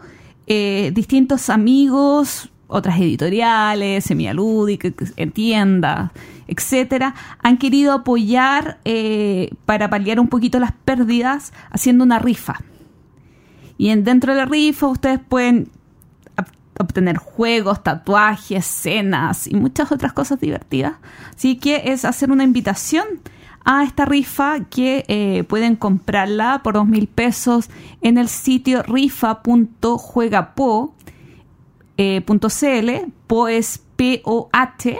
distintos 0.46 1.50
amigos, 1.50 2.50
otras 2.68 2.98
editoriales, 2.98 4.04
Semialúdica, 4.04 4.88
en 5.16 5.30
tiendas, 5.30 6.10
etcétera, 6.46 7.14
han 7.42 7.58
querido 7.58 7.92
apoyar 7.92 8.78
para 9.66 9.90
paliar 9.90 10.18
un 10.18 10.28
poquito 10.28 10.58
las 10.58 10.72
pérdidas 10.72 11.52
haciendo 11.70 12.02
una 12.02 12.18
rifa. 12.18 12.62
Y 13.76 13.90
en, 13.90 14.04
dentro 14.04 14.32
de 14.32 14.38
la 14.38 14.46
rifa 14.46 14.86
ustedes 14.86 15.20
pueden 15.20 15.70
obtener 16.78 17.16
juegos, 17.16 17.82
tatuajes, 17.82 18.64
cenas 18.64 19.46
y 19.46 19.54
muchas 19.54 19.92
otras 19.92 20.12
cosas 20.12 20.40
divertidas. 20.40 20.94
Así 21.36 21.56
que 21.56 21.82
es 21.86 22.04
hacer 22.04 22.30
una 22.30 22.44
invitación 22.44 23.06
a 23.64 23.84
esta 23.84 24.04
rifa 24.04 24.60
que 24.70 25.04
eh, 25.08 25.44
pueden 25.44 25.76
comprarla 25.76 26.62
por 26.62 26.74
dos 26.74 26.86
mil 26.86 27.06
pesos 27.06 27.68
en 28.00 28.16
el 28.16 28.28
sitio 28.28 28.82
rifa.juegapo 28.82 30.94
eh, 31.98 32.24
po 33.26 33.48
es 33.48 33.82
P-O-H, 33.96 34.98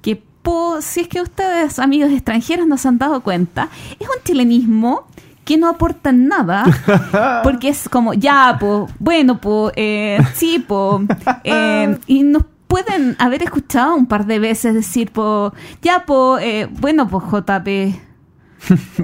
que 0.00 0.22
po, 0.42 0.80
si 0.80 1.00
es 1.00 1.08
que 1.08 1.20
ustedes, 1.20 1.78
amigos 1.78 2.10
extranjeros, 2.10 2.66
no 2.66 2.78
se 2.78 2.88
han 2.88 2.98
dado 2.98 3.22
cuenta, 3.22 3.68
es 4.00 4.08
un 4.08 4.22
chilenismo 4.24 5.06
que 5.48 5.56
no 5.56 5.68
aporta 5.70 6.12
nada, 6.12 7.40
porque 7.42 7.70
es 7.70 7.88
como, 7.88 8.12
ya, 8.12 8.58
po, 8.60 8.86
bueno, 8.98 9.40
po, 9.40 9.72
eh, 9.76 10.18
sí, 10.34 10.58
po, 10.58 11.02
eh, 11.42 11.96
y 12.06 12.22
nos 12.22 12.44
pueden 12.66 13.16
haber 13.18 13.42
escuchado 13.44 13.94
un 13.96 14.04
par 14.04 14.26
de 14.26 14.38
veces 14.38 14.74
decir, 14.74 15.10
po, 15.10 15.54
ya, 15.80 16.04
po, 16.04 16.38
eh, 16.38 16.68
bueno, 16.80 17.08
po, 17.08 17.20
JP. 17.20 17.68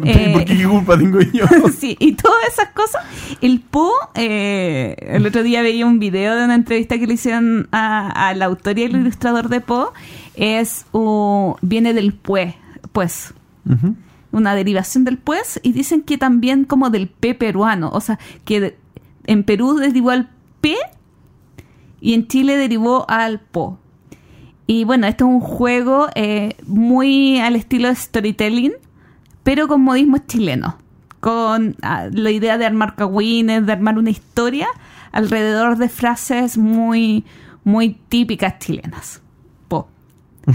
Eh, 0.04 0.32
¿Por 0.34 0.44
qué 0.44 0.66
culpa 0.68 0.98
tengo 0.98 1.20
yo? 1.20 1.46
sí, 1.78 1.96
y 2.00 2.12
todas 2.14 2.36
esas 2.52 2.70
cosas. 2.70 3.02
El 3.40 3.60
Po, 3.60 3.90
eh, 4.16 4.96
el 5.00 5.24
otro 5.26 5.42
día 5.44 5.62
veía 5.62 5.86
un 5.86 5.98
video 6.00 6.34
de 6.36 6.44
una 6.44 6.56
entrevista 6.56 6.98
que 6.98 7.06
le 7.06 7.14
hicieron 7.14 7.68
a- 7.72 8.28
al 8.28 8.42
autor 8.42 8.78
y 8.78 8.82
el 8.82 8.96
ilustrador 8.96 9.48
de 9.48 9.60
Po. 9.60 9.92
Es 10.34 10.84
un- 10.92 11.54
viene 11.62 11.94
del 11.94 12.12
pue, 12.14 12.56
pues. 12.92 13.32
Una 14.34 14.54
derivación 14.54 15.04
del 15.04 15.18
pues, 15.18 15.60
y 15.62 15.72
dicen 15.72 16.02
que 16.02 16.18
también 16.18 16.64
como 16.64 16.90
del 16.90 17.08
P 17.08 17.34
peruano. 17.34 17.90
O 17.92 18.00
sea, 18.00 18.18
que 18.44 18.76
en 19.26 19.44
Perú 19.44 19.76
derivó 19.76 20.10
al 20.10 20.28
P 20.60 20.76
y 22.00 22.14
en 22.14 22.28
Chile 22.28 22.56
derivó 22.56 23.08
al 23.08 23.40
Po. 23.40 23.78
Y 24.66 24.84
bueno, 24.84 25.06
este 25.06 25.24
es 25.24 25.28
un 25.28 25.40
juego 25.40 26.08
eh, 26.14 26.56
muy 26.66 27.38
al 27.38 27.56
estilo 27.56 27.88
de 27.88 27.96
storytelling, 27.96 28.72
pero 29.42 29.68
con 29.68 29.82
modismos 29.82 30.26
chilenos. 30.26 30.74
Con 31.20 31.76
ah, 31.82 32.08
la 32.12 32.30
idea 32.30 32.58
de 32.58 32.66
armar 32.66 32.96
cagüines, 32.96 33.64
de 33.66 33.72
armar 33.72 33.98
una 33.98 34.10
historia 34.10 34.68
alrededor 35.12 35.78
de 35.78 35.88
frases 35.88 36.58
muy, 36.58 37.24
muy 37.62 37.96
típicas 38.08 38.58
chilenas. 38.58 39.22
Po. 39.68 39.88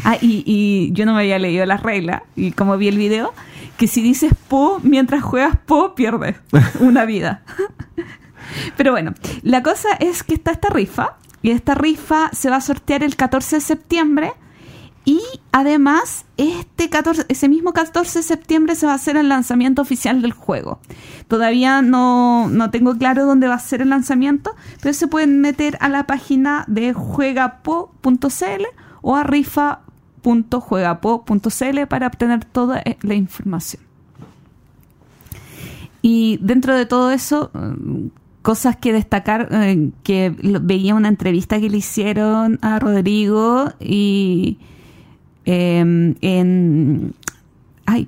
Ah, 0.04 0.18
y, 0.22 0.44
y 0.46 0.92
yo 0.94 1.06
no 1.06 1.14
me 1.14 1.22
había 1.22 1.40
leído 1.40 1.66
las 1.66 1.82
reglas, 1.82 2.22
y 2.36 2.52
como 2.52 2.78
vi 2.78 2.88
el 2.88 2.98
video, 2.98 3.34
que 3.80 3.88
si 3.88 4.02
dices 4.02 4.34
Po 4.50 4.82
mientras 4.84 5.24
juegas 5.24 5.58
Po, 5.66 5.96
pierdes 5.96 6.36
una 6.82 7.06
vida. 7.06 7.44
Pero 8.78 8.92
bueno, 8.92 9.14
la 9.42 9.64
cosa 9.64 9.88
es 10.00 10.22
que 10.22 10.34
está 10.34 10.52
esta 10.52 10.70
rifa, 10.70 11.16
y 11.42 11.52
esta 11.52 11.76
rifa 11.76 12.30
se 12.34 12.50
va 12.50 12.58
a 12.58 12.62
sortear 12.62 13.04
el 13.04 13.16
14 13.16 13.56
de 13.56 13.62
septiembre. 13.62 14.34
Y 15.06 15.22
además, 15.54 16.26
este 16.36 16.90
14, 16.90 17.26
ese 17.30 17.48
mismo 17.48 17.72
14 17.72 18.20
de 18.20 18.24
septiembre 18.24 18.76
se 18.76 18.86
va 18.86 18.92
a 18.92 18.96
hacer 18.96 19.16
el 19.16 19.30
lanzamiento 19.30 19.82
oficial 19.82 20.22
del 20.22 20.34
juego. 20.34 20.82
Todavía 21.30 21.82
no, 21.82 22.50
no 22.50 22.70
tengo 22.72 22.98
claro 22.98 23.26
dónde 23.26 23.48
va 23.48 23.56
a 23.56 23.60
ser 23.60 23.82
el 23.82 23.90
lanzamiento, 23.90 24.56
pero 24.82 24.94
se 24.94 25.08
pueden 25.08 25.40
meter 25.40 25.78
a 25.80 25.88
la 25.88 26.06
página 26.06 26.66
de 26.68 26.92
juegapo.cl 26.92 28.66
o 29.02 29.16
a 29.16 29.24
rifa.juegapo.cl 30.24 31.88
para 31.88 32.08
obtener 32.08 32.46
toda 32.46 32.80
eh, 32.80 32.98
la 33.02 33.16
información. 33.16 33.84
Y 36.02 36.38
dentro 36.42 36.76
de 36.76 36.86
todo 36.86 37.12
eso, 37.12 37.52
mm, 37.54 38.08
cosas 38.42 38.78
que 38.78 38.94
destacar, 38.94 39.50
eh, 39.52 39.92
que 40.04 40.34
veía 40.40 40.96
una 40.96 41.10
entrevista 41.10 41.60
que 41.60 41.70
le 41.70 41.78
hicieron 41.78 42.60
a 42.62 42.80
Rodrigo 42.80 43.72
y 43.80 44.60
eh, 45.46 46.16
en... 46.22 47.14
Ay, 47.86 48.08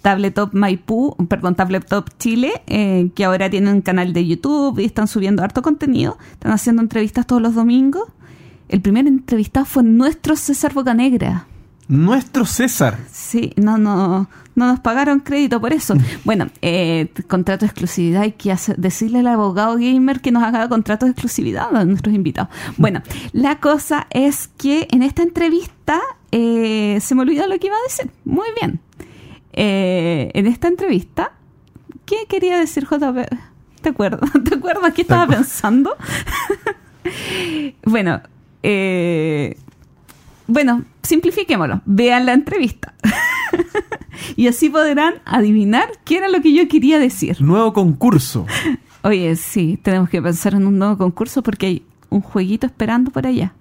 Tabletop 0.00 0.54
Maipú, 0.54 1.16
perdón, 1.28 1.54
Tabletop 1.54 2.08
Chile, 2.18 2.62
eh, 2.66 3.10
que 3.14 3.24
ahora 3.24 3.50
tienen 3.50 3.74
un 3.74 3.80
canal 3.82 4.12
de 4.12 4.26
YouTube 4.26 4.78
y 4.78 4.84
están 4.84 5.08
subiendo 5.08 5.42
harto 5.42 5.60
contenido. 5.60 6.16
Están 6.32 6.52
haciendo 6.52 6.82
entrevistas 6.82 7.26
todos 7.26 7.42
los 7.42 7.54
domingos. 7.54 8.04
El 8.68 8.80
primer 8.80 9.06
entrevistado 9.06 9.66
fue 9.66 9.82
nuestro 9.82 10.36
César 10.36 10.74
Bocanegra. 10.74 11.46
Nuestro 11.88 12.44
César. 12.44 12.98
Sí, 13.10 13.54
no, 13.56 13.78
no, 13.78 14.28
no 14.54 14.66
nos 14.66 14.80
pagaron 14.80 15.20
crédito 15.20 15.58
por 15.60 15.72
eso. 15.72 15.94
Bueno, 16.24 16.48
eh, 16.60 17.08
contrato 17.28 17.60
de 17.64 17.70
exclusividad, 17.70 18.22
hay 18.22 18.32
que 18.32 18.52
hacer- 18.52 18.76
decirle 18.76 19.20
al 19.20 19.26
abogado 19.28 19.76
gamer 19.76 20.20
que 20.20 20.30
nos 20.30 20.42
haga 20.42 20.68
contrato 20.68 21.06
de 21.06 21.12
exclusividad 21.12 21.74
a 21.74 21.84
nuestros 21.86 22.14
invitados. 22.14 22.50
Bueno, 22.76 23.00
la 23.32 23.58
cosa 23.58 24.06
es 24.10 24.48
que 24.58 24.86
en 24.90 25.02
esta 25.02 25.22
entrevista 25.22 26.00
eh, 26.30 26.98
se 27.00 27.14
me 27.14 27.22
olvidó 27.22 27.46
lo 27.46 27.58
que 27.58 27.68
iba 27.68 27.76
a 27.76 27.82
decir. 27.88 28.10
Muy 28.26 28.48
bien. 28.60 28.80
Eh, 29.54 30.30
en 30.34 30.46
esta 30.46 30.68
entrevista, 30.68 31.32
¿qué 32.04 32.26
quería 32.28 32.58
decir 32.58 32.84
JP? 32.84 33.34
¿Te 33.80 33.88
acuerdas? 33.88 34.30
¿Te 34.44 34.56
acuerdas 34.56 34.92
qué 34.92 35.02
estaba 35.02 35.26
pensando? 35.26 35.96
bueno, 37.84 38.20
eh, 38.62 39.56
bueno, 40.46 40.84
simplifiquémoslo. 41.02 41.82
Vean 41.84 42.26
la 42.26 42.32
entrevista. 42.32 42.94
y 44.36 44.46
así 44.48 44.70
podrán 44.70 45.14
adivinar 45.24 45.88
qué 46.04 46.18
era 46.18 46.28
lo 46.28 46.40
que 46.40 46.52
yo 46.54 46.66
quería 46.68 46.98
decir. 46.98 47.40
Nuevo 47.42 47.72
concurso. 47.72 48.46
Oye, 49.02 49.36
sí, 49.36 49.78
tenemos 49.82 50.08
que 50.08 50.20
pensar 50.22 50.54
en 50.54 50.66
un 50.66 50.78
nuevo 50.78 50.96
concurso 50.98 51.42
porque 51.42 51.66
hay 51.66 51.82
un 52.10 52.20
jueguito 52.20 52.66
esperando 52.66 53.10
por 53.10 53.26
allá. 53.26 53.52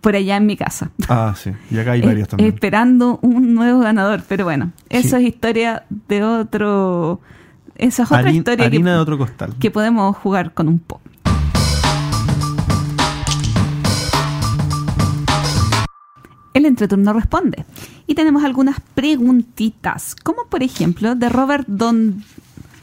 Por 0.00 0.14
allá 0.14 0.36
en 0.36 0.46
mi 0.46 0.56
casa. 0.56 0.90
Ah, 1.08 1.34
sí. 1.36 1.50
Y 1.70 1.78
acá 1.78 1.92
hay 1.92 2.00
varios 2.02 2.28
también. 2.28 2.54
Esperando 2.54 3.18
un 3.22 3.54
nuevo 3.54 3.80
ganador. 3.80 4.22
Pero 4.28 4.44
bueno, 4.44 4.70
eso 4.88 5.18
Sí. 5.18 5.24
es 5.26 5.34
historia 5.34 5.84
de 6.08 6.22
otro. 6.22 7.20
Esa 7.74 8.04
es 8.04 8.12
otra 8.12 8.22
Harin- 8.22 8.36
historia 8.36 8.70
que, 8.70 8.78
de 8.78 8.94
otro 8.94 9.18
costal. 9.18 9.54
que 9.58 9.70
podemos 9.70 10.16
jugar 10.16 10.54
con 10.54 10.68
un 10.68 10.78
pop. 10.78 11.00
El 16.56 16.64
entreturno 16.64 17.12
responde. 17.12 17.66
Y 18.06 18.14
tenemos 18.14 18.42
algunas 18.42 18.80
preguntitas, 18.94 20.16
como 20.16 20.46
por 20.46 20.62
ejemplo 20.62 21.14
de 21.14 21.28
Robert 21.28 21.66
Don, 21.68 22.24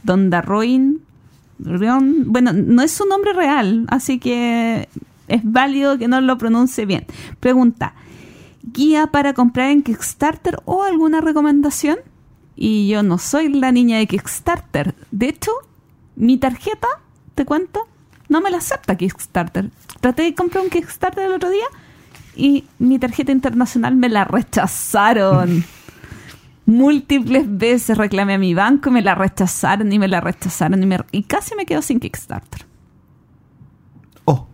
Dondarroin. 0.04 1.02
Bueno, 1.58 2.54
no 2.54 2.84
es 2.84 2.92
su 2.92 3.08
nombre 3.08 3.34
real, 3.34 3.88
así 3.90 4.20
que 4.20 4.88
es 5.28 5.42
válido 5.44 5.98
que 5.98 6.08
no 6.08 6.22
lo 6.22 6.38
pronuncie 6.38 6.86
bien. 6.86 7.08
Pregunta, 7.40 7.96
¿guía 8.62 9.08
para 9.08 9.34
comprar 9.34 9.72
en 9.72 9.82
Kickstarter 9.82 10.62
o 10.66 10.84
alguna 10.84 11.20
recomendación? 11.20 11.98
Y 12.56 12.90
yo 12.90 13.02
no 13.02 13.18
soy 13.18 13.50
la 13.50 13.72
niña 13.72 13.98
de 13.98 14.06
Kickstarter. 14.06 14.94
De 15.10 15.30
hecho, 15.30 15.52
mi 16.16 16.38
tarjeta, 16.38 16.90
te 17.34 17.44
cuento, 17.44 17.88
no 18.30 18.40
me 18.40 18.52
la 18.52 18.58
acepta 18.58 18.96
Kickstarter. 18.96 19.72
Traté 20.00 20.22
de 20.22 20.36
comprar 20.36 20.64
un 20.64 20.70
Kickstarter 20.70 21.26
el 21.26 21.32
otro 21.32 21.50
día 21.50 21.66
y 22.36 22.66
mi 22.80 23.00
tarjeta 23.00 23.32
internacional 23.32 23.96
me 23.96 24.10
la 24.10 24.24
rechazaron. 24.26 25.64
Múltiples 26.66 27.46
veces 27.58 27.98
reclamé 27.98 28.36
a 28.36 28.38
mi 28.38 28.54
banco 28.54 28.90
y 28.90 28.94
me 28.94 29.02
la 29.02 29.16
rechazaron 29.16 29.92
y 29.92 30.00
me 30.00 30.08
la 30.08 30.22
rechazaron 30.22 30.82
y, 30.82 30.86
me- 30.86 31.00
y 31.12 31.24
casi 31.24 31.56
me 31.56 31.66
quedo 31.66 31.82
sin 31.82 32.00
Kickstarter. 32.00 32.66
Oh, 34.26 34.48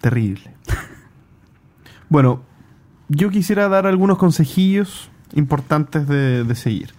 terrible. 0.00 0.52
bueno, 2.08 2.42
yo 3.08 3.30
quisiera 3.30 3.68
dar 3.68 3.86
algunos 3.86 4.18
consejillos 4.18 5.08
importantes 5.34 6.08
de, 6.08 6.42
de 6.44 6.54
seguir. 6.56 6.92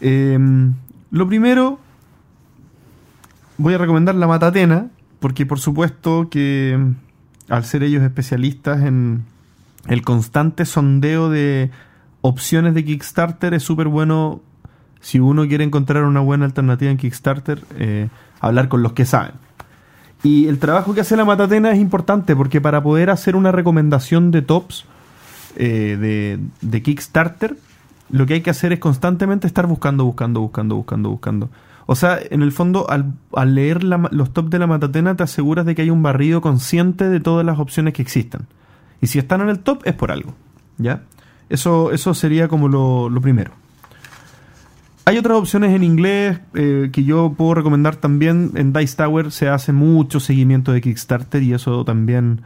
Eh, 0.00 0.38
lo 1.10 1.26
primero, 1.26 1.78
voy 3.56 3.74
a 3.74 3.78
recomendar 3.78 4.14
la 4.14 4.26
Matatena, 4.26 4.88
porque 5.20 5.46
por 5.46 5.58
supuesto 5.58 6.28
que 6.30 6.78
al 7.48 7.64
ser 7.64 7.82
ellos 7.82 8.02
especialistas 8.02 8.82
en 8.82 9.24
el 9.86 10.02
constante 10.02 10.64
sondeo 10.64 11.30
de 11.30 11.70
opciones 12.20 12.74
de 12.74 12.84
Kickstarter, 12.84 13.54
es 13.54 13.62
súper 13.62 13.88
bueno 13.88 14.40
si 15.00 15.20
uno 15.20 15.46
quiere 15.46 15.64
encontrar 15.64 16.04
una 16.04 16.20
buena 16.20 16.44
alternativa 16.44 16.90
en 16.90 16.96
Kickstarter, 16.96 17.62
eh, 17.76 18.08
hablar 18.40 18.68
con 18.68 18.82
los 18.82 18.92
que 18.92 19.04
saben. 19.04 19.32
Y 20.22 20.46
el 20.48 20.58
trabajo 20.58 20.94
que 20.94 21.02
hace 21.02 21.16
la 21.16 21.24
Matatena 21.24 21.70
es 21.70 21.78
importante 21.78 22.34
porque 22.34 22.60
para 22.60 22.82
poder 22.82 23.10
hacer 23.10 23.36
una 23.36 23.52
recomendación 23.52 24.30
de 24.32 24.42
tops 24.42 24.84
eh, 25.56 25.96
de, 25.98 26.40
de 26.60 26.82
Kickstarter, 26.82 27.56
lo 28.10 28.26
que 28.26 28.34
hay 28.34 28.40
que 28.40 28.50
hacer 28.50 28.72
es 28.72 28.80
constantemente 28.80 29.46
estar 29.46 29.66
buscando, 29.66 30.04
buscando, 30.04 30.40
buscando, 30.40 30.74
buscando, 30.76 31.10
buscando. 31.10 31.50
O 31.90 31.94
sea, 31.94 32.18
en 32.20 32.42
el 32.42 32.52
fondo, 32.52 32.86
al, 32.90 33.14
leer 33.54 33.82
la 33.82 34.10
los 34.10 34.34
tops 34.34 34.50
de 34.50 34.58
la 34.58 34.66
Matatena, 34.66 35.16
te 35.16 35.22
aseguras 35.22 35.64
de 35.64 35.74
que 35.74 35.80
hay 35.80 35.88
un 35.88 36.02
barrido 36.02 36.42
consciente 36.42 37.08
de 37.08 37.18
todas 37.18 37.46
las 37.46 37.58
opciones 37.58 37.94
que 37.94 38.02
existan. 38.02 38.46
Y 39.00 39.06
si 39.06 39.18
están 39.18 39.40
en 39.40 39.48
el 39.48 39.60
top, 39.60 39.80
es 39.86 39.94
por 39.94 40.12
algo. 40.12 40.34
¿Ya? 40.76 41.04
Eso, 41.48 41.90
eso 41.90 42.12
sería 42.12 42.46
como 42.46 42.68
lo, 42.68 43.08
lo 43.08 43.22
primero. 43.22 43.52
Hay 45.06 45.16
otras 45.16 45.38
opciones 45.38 45.74
en 45.74 45.82
inglés 45.82 46.38
eh, 46.52 46.90
que 46.92 47.04
yo 47.04 47.32
puedo 47.34 47.54
recomendar 47.54 47.96
también. 47.96 48.50
En 48.56 48.74
Dice 48.74 48.94
Tower 48.94 49.32
se 49.32 49.48
hace 49.48 49.72
mucho 49.72 50.20
seguimiento 50.20 50.72
de 50.72 50.82
Kickstarter 50.82 51.42
y 51.42 51.54
eso 51.54 51.86
también 51.86 52.42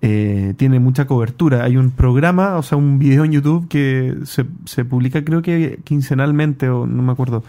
eh, 0.00 0.54
tiene 0.56 0.80
mucha 0.80 1.06
cobertura. 1.06 1.62
Hay 1.62 1.76
un 1.76 1.92
programa, 1.92 2.56
o 2.56 2.64
sea, 2.64 2.76
un 2.76 2.98
video 2.98 3.24
en 3.24 3.30
YouTube 3.30 3.68
que 3.68 4.16
se, 4.24 4.44
se 4.64 4.84
publica 4.84 5.24
creo 5.24 5.40
que 5.40 5.78
quincenalmente 5.84 6.68
o 6.68 6.88
no 6.88 7.04
me 7.04 7.12
acuerdo, 7.12 7.44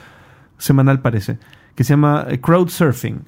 semanal 0.64 1.02
parece, 1.02 1.40
que 1.76 1.84
se 1.84 1.94
llama 1.94 2.26
eh, 2.30 2.40
Crowdsurfing. 2.40 3.22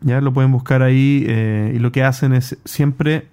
Ya 0.00 0.20
lo 0.20 0.32
pueden 0.32 0.50
buscar 0.50 0.82
ahí 0.82 1.24
eh, 1.28 1.72
y 1.76 1.78
lo 1.78 1.92
que 1.92 2.02
hacen 2.02 2.32
es 2.32 2.56
siempre 2.64 3.28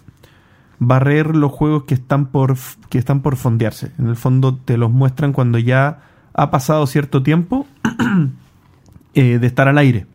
barrer 0.77 1.35
los 1.35 1.51
juegos 1.51 1.85
que 1.85 1.93
están 1.93 2.27
por 2.27 2.55
que 2.89 2.97
están 2.97 3.21
por 3.21 3.37
fondearse. 3.37 3.91
En 3.97 4.07
el 4.07 4.15
fondo 4.15 4.55
te 4.55 4.77
los 4.77 4.91
muestran 4.91 5.33
cuando 5.33 5.57
ya 5.57 6.01
ha 6.33 6.51
pasado 6.51 6.85
cierto 6.85 7.23
tiempo 7.23 7.65
eh, 9.13 9.39
de 9.39 9.47
estar 9.47 9.67
al 9.67 9.77
aire. 9.77 10.05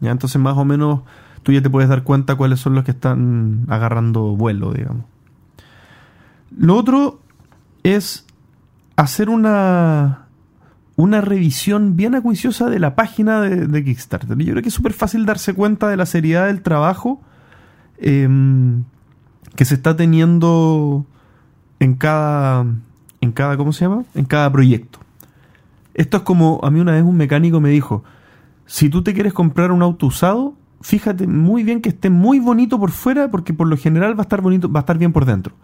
¿ya? 0.00 0.10
Entonces 0.10 0.40
más 0.40 0.56
o 0.58 0.64
menos 0.64 1.00
tú 1.44 1.52
ya 1.52 1.62
te 1.62 1.70
puedes 1.70 1.88
dar 1.88 2.02
cuenta 2.02 2.34
cuáles 2.34 2.60
son 2.60 2.74
los 2.74 2.84
que 2.84 2.90
están 2.90 3.64
agarrando 3.68 4.36
vuelo, 4.36 4.72
digamos. 4.72 5.06
Lo 6.56 6.76
otro 6.76 7.20
es 7.84 8.26
hacer 8.96 9.30
una, 9.30 10.26
una 10.96 11.20
revisión 11.20 11.96
bien 11.96 12.14
acuiciosa 12.14 12.68
de 12.68 12.78
la 12.78 12.94
página 12.94 13.40
de, 13.40 13.66
de 13.66 13.84
Kickstarter. 13.84 14.36
Yo 14.36 14.52
creo 14.52 14.62
que 14.62 14.68
es 14.68 14.74
súper 14.74 14.92
fácil 14.92 15.24
darse 15.26 15.54
cuenta 15.54 15.88
de 15.88 15.96
la 15.96 16.06
seriedad 16.06 16.46
del 16.46 16.62
trabajo 16.62 17.20
em, 17.98 18.84
que 19.56 19.64
se 19.64 19.74
está 19.74 19.96
teniendo 19.96 21.06
en 21.80 21.94
cada, 21.94 22.66
en 23.20 23.32
cada, 23.32 23.56
¿cómo 23.56 23.72
se 23.72 23.84
llama? 23.84 24.04
En 24.14 24.24
cada 24.24 24.50
proyecto. 24.52 24.98
Esto 25.94 26.18
es 26.18 26.22
como, 26.22 26.60
a 26.62 26.70
mí 26.70 26.80
una 26.80 26.92
vez 26.92 27.02
un 27.02 27.16
mecánico 27.16 27.60
me 27.60 27.70
dijo, 27.70 28.04
si 28.66 28.88
tú 28.88 29.02
te 29.02 29.14
quieres 29.14 29.32
comprar 29.32 29.72
un 29.72 29.82
auto 29.82 30.06
usado, 30.06 30.54
fíjate 30.80 31.26
muy 31.26 31.62
bien 31.62 31.80
que 31.80 31.90
esté 31.90 32.10
muy 32.10 32.38
bonito 32.38 32.78
por 32.78 32.90
fuera, 32.90 33.30
porque 33.30 33.52
por 33.52 33.66
lo 33.66 33.76
general 33.76 34.14
va 34.16 34.20
a 34.20 34.22
estar 34.22 34.40
bonito, 34.40 34.70
va 34.70 34.80
a 34.80 34.82
estar 34.82 34.98
bien 34.98 35.12
por 35.12 35.24
dentro. 35.24 35.54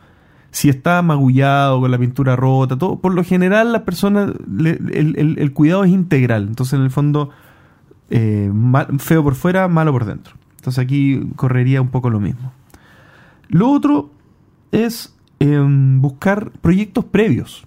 Si 0.51 0.69
está 0.69 1.03
magullado, 1.03 1.81
con 1.81 1.91
la 1.91 1.99
pintura 1.99 2.35
rota, 2.37 2.77
todo, 2.79 2.99
por 2.99 3.15
lo 3.15 3.23
general 3.23 3.73
las 3.73 3.83
personas, 3.83 4.33
el, 4.59 5.15
el- 5.17 5.37
el 5.39 5.53
cuidado 5.53 5.85
es 5.85 5.91
integral. 5.91 6.47
Entonces, 6.49 6.75
en 6.79 6.83
el 6.85 6.91
fondo, 6.91 7.31
eh, 8.11 8.51
mal- 8.53 8.99
feo 8.99 9.23
por 9.23 9.35
fuera, 9.35 9.69
malo 9.69 9.93
por 9.93 10.05
dentro. 10.07 10.35
Entonces 10.57 10.83
aquí 10.83 11.21
correría 11.37 11.81
un 11.83 11.89
poco 11.89 12.11
lo 12.11 12.19
mismo. 12.21 12.53
Lo 13.49 13.71
otro 13.71 14.11
es 14.73 15.15
em, 15.41 16.01
buscar 16.01 16.51
proyectos 16.61 17.05
previos. 17.05 17.67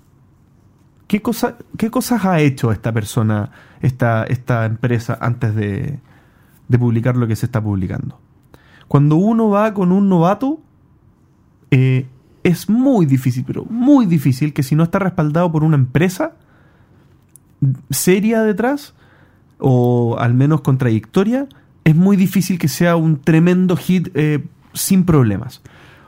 ¿Qué, 1.08 1.22
cosa, 1.22 1.58
¿Qué 1.78 1.90
cosas 1.90 2.26
ha 2.26 2.40
hecho 2.40 2.72
esta 2.72 2.92
persona, 2.92 3.52
esta, 3.82 4.24
esta 4.24 4.66
empresa, 4.66 5.18
antes 5.22 5.56
de, 5.56 6.00
de 6.68 6.80
publicar 6.80 7.16
lo 7.18 7.28
que 7.28 7.36
se 7.36 7.46
está 7.46 7.62
publicando? 7.62 8.20
Cuando 8.88 9.16
uno 9.16 9.50
va 9.50 9.74
con 9.74 9.92
un 9.92 10.10
novato, 10.10 10.60
eh, 11.72 12.08
es 12.44 12.70
muy 12.70 13.06
difícil, 13.06 13.44
pero 13.46 13.66
muy 13.66 14.06
difícil 14.06 14.54
que 14.54 14.64
si 14.64 14.76
no 14.76 14.84
está 14.84 15.00
respaldado 15.00 15.52
por 15.52 15.64
una 15.64 15.76
empresa 15.76 16.34
seria 17.90 18.42
detrás, 18.42 18.94
o 19.60 20.18
al 20.20 20.34
menos 20.34 20.62
con 20.62 20.78
trayectoria, 20.78 21.48
es 21.84 21.96
muy 21.96 22.18
difícil 22.18 22.58
que 22.58 22.68
sea 22.68 22.96
un 22.96 23.22
tremendo 23.22 23.76
hit 23.76 24.10
eh, 24.16 24.44
sin 24.74 25.06
problemas. 25.06 25.62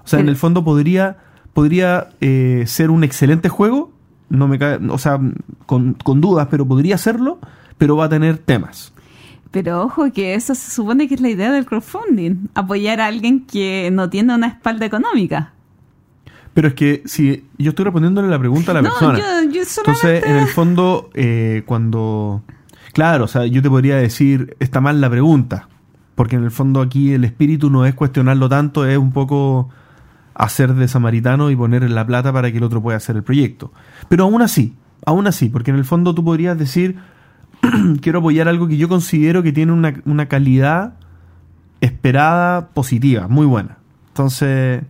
O 0.04 0.08
sea, 0.08 0.20
en 0.20 0.28
el 0.28 0.36
fondo 0.36 0.64
podría, 0.64 1.18
podría 1.54 2.10
eh, 2.20 2.64
ser 2.68 2.90
un 2.90 3.04
excelente 3.04 3.50
juego, 3.50 3.92
no 4.30 4.48
me 4.48 4.60
cae, 4.60 4.80
o 4.90 4.98
sea, 4.98 5.20
con, 5.66 5.94
con 5.94 6.20
dudas, 6.20 6.48
pero 6.50 6.68
podría 6.68 6.98
serlo, 6.98 7.40
pero 7.78 7.96
va 7.96 8.06
a 8.06 8.10
tener 8.10 8.38
temas. 8.38 8.94
Pero 9.52 9.84
ojo 9.84 10.12
que 10.12 10.34
eso 10.34 10.56
se 10.56 10.72
supone 10.72 11.08
que 11.08 11.14
es 11.14 11.22
la 11.22 11.30
idea 11.30 11.52
del 11.52 11.66
crowdfunding, 11.66 12.50
apoyar 12.56 13.00
a 13.00 13.06
alguien 13.06 13.46
que 13.46 13.90
no 13.94 14.10
tiene 14.10 14.34
una 14.34 14.48
espalda 14.48 14.86
económica. 14.88 15.54
Pero 16.54 16.68
es 16.68 16.74
que 16.76 17.02
si 17.06 17.46
yo 17.58 17.70
estoy 17.70 17.86
respondiéndole 17.86 18.28
la 18.28 18.38
pregunta 18.40 18.72
a 18.72 18.76
la 18.76 18.82
No, 18.84 18.90
persona. 18.90 19.18
yo- 19.20 19.24
yo 19.52 19.62
Entonces, 19.62 19.74
solamente- 19.94 20.30
en 20.30 20.36
el 20.38 20.48
fondo, 20.48 21.10
eh, 21.14 21.64
cuando... 21.66 22.44
Claro, 22.94 23.26
o 23.26 23.28
sea, 23.28 23.46
yo 23.48 23.62
te 23.64 23.70
podría 23.70 23.96
decir, 23.98 24.56
está 24.60 24.80
mal 24.80 25.02
la 25.02 25.10
pregunta. 25.10 25.68
Porque 26.16 26.36
en 26.36 26.44
el 26.44 26.52
fondo 26.52 26.80
aquí 26.82 27.12
el 27.14 27.24
espíritu 27.24 27.72
no 27.72 27.86
es 27.88 27.96
cuestionarlo 27.96 28.48
tanto, 28.50 28.86
es 28.86 29.00
un 29.00 29.12
poco 29.12 29.70
hacer 30.36 30.76
de 30.76 30.88
samaritano 30.88 31.50
y 31.50 31.56
poner 31.56 31.90
la 31.90 32.06
plata 32.06 32.32
para 32.32 32.52
que 32.52 32.58
el 32.58 32.64
otro 32.64 32.82
pueda 32.84 32.98
hacer 32.98 33.16
el 33.16 33.24
proyecto. 33.24 33.72
Pero 34.10 34.26
aún 34.26 34.44
así, 34.44 34.76
aún 35.08 35.26
así, 35.26 35.50
porque 35.50 35.72
en 35.72 35.78
el 35.78 35.86
fondo 35.86 36.14
tú 36.14 36.24
podrías 36.24 36.56
decir, 36.56 36.98
quiero 38.02 38.20
apoyar 38.20 38.48
algo 38.48 38.68
que 38.68 38.78
yo 38.78 38.88
considero 38.90 39.42
que 39.42 39.52
tiene 39.52 39.72
una, 39.72 39.96
una 40.06 40.28
calidad 40.28 40.94
esperada 41.82 42.68
positiva, 42.70 43.28
muy 43.28 43.46
buena. 43.46 43.78
Entonces, 44.10 44.84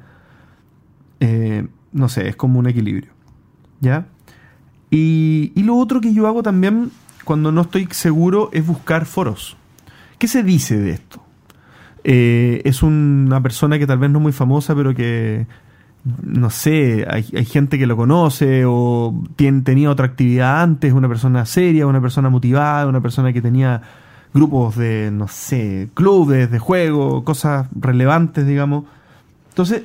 eh, 1.23 1.65
no 1.93 2.09
sé, 2.09 2.27
es 2.27 2.35
como 2.35 2.59
un 2.59 2.67
equilibrio. 2.67 3.11
¿Ya? 3.79 4.05
Y, 4.91 5.51
y 5.55 5.63
lo 5.63 5.77
otro 5.77 6.01
que 6.01 6.13
yo 6.13 6.27
hago 6.27 6.43
también 6.43 6.91
cuando 7.23 7.51
no 7.51 7.61
estoy 7.61 7.87
seguro 7.91 8.49
es 8.51 8.65
buscar 8.65 9.05
foros. 9.05 9.55
¿Qué 10.17 10.27
se 10.27 10.43
dice 10.43 10.77
de 10.77 10.91
esto? 10.91 11.23
Eh, 12.03 12.61
es 12.65 12.83
una 12.83 13.41
persona 13.41 13.79
que 13.79 13.87
tal 13.87 13.99
vez 13.99 14.09
no 14.09 14.19
es 14.19 14.23
muy 14.23 14.31
famosa, 14.33 14.75
pero 14.75 14.93
que, 14.93 15.47
no 16.21 16.49
sé, 16.49 17.05
hay, 17.09 17.25
hay 17.35 17.45
gente 17.45 17.79
que 17.79 17.87
lo 17.87 17.95
conoce 17.95 18.65
o 18.65 19.23
tiene, 19.37 19.61
tenía 19.61 19.89
otra 19.89 20.07
actividad 20.07 20.61
antes, 20.61 20.91
una 20.91 21.07
persona 21.07 21.45
seria, 21.45 21.87
una 21.87 22.01
persona 22.01 22.29
motivada, 22.29 22.87
una 22.87 23.01
persona 23.01 23.31
que 23.31 23.41
tenía 23.41 23.81
grupos 24.33 24.75
de, 24.75 25.11
no 25.13 25.29
sé, 25.29 25.89
clubes 25.93 26.51
de 26.51 26.59
juego, 26.59 27.23
cosas 27.23 27.67
relevantes, 27.79 28.45
digamos. 28.45 28.83
Entonces, 29.49 29.83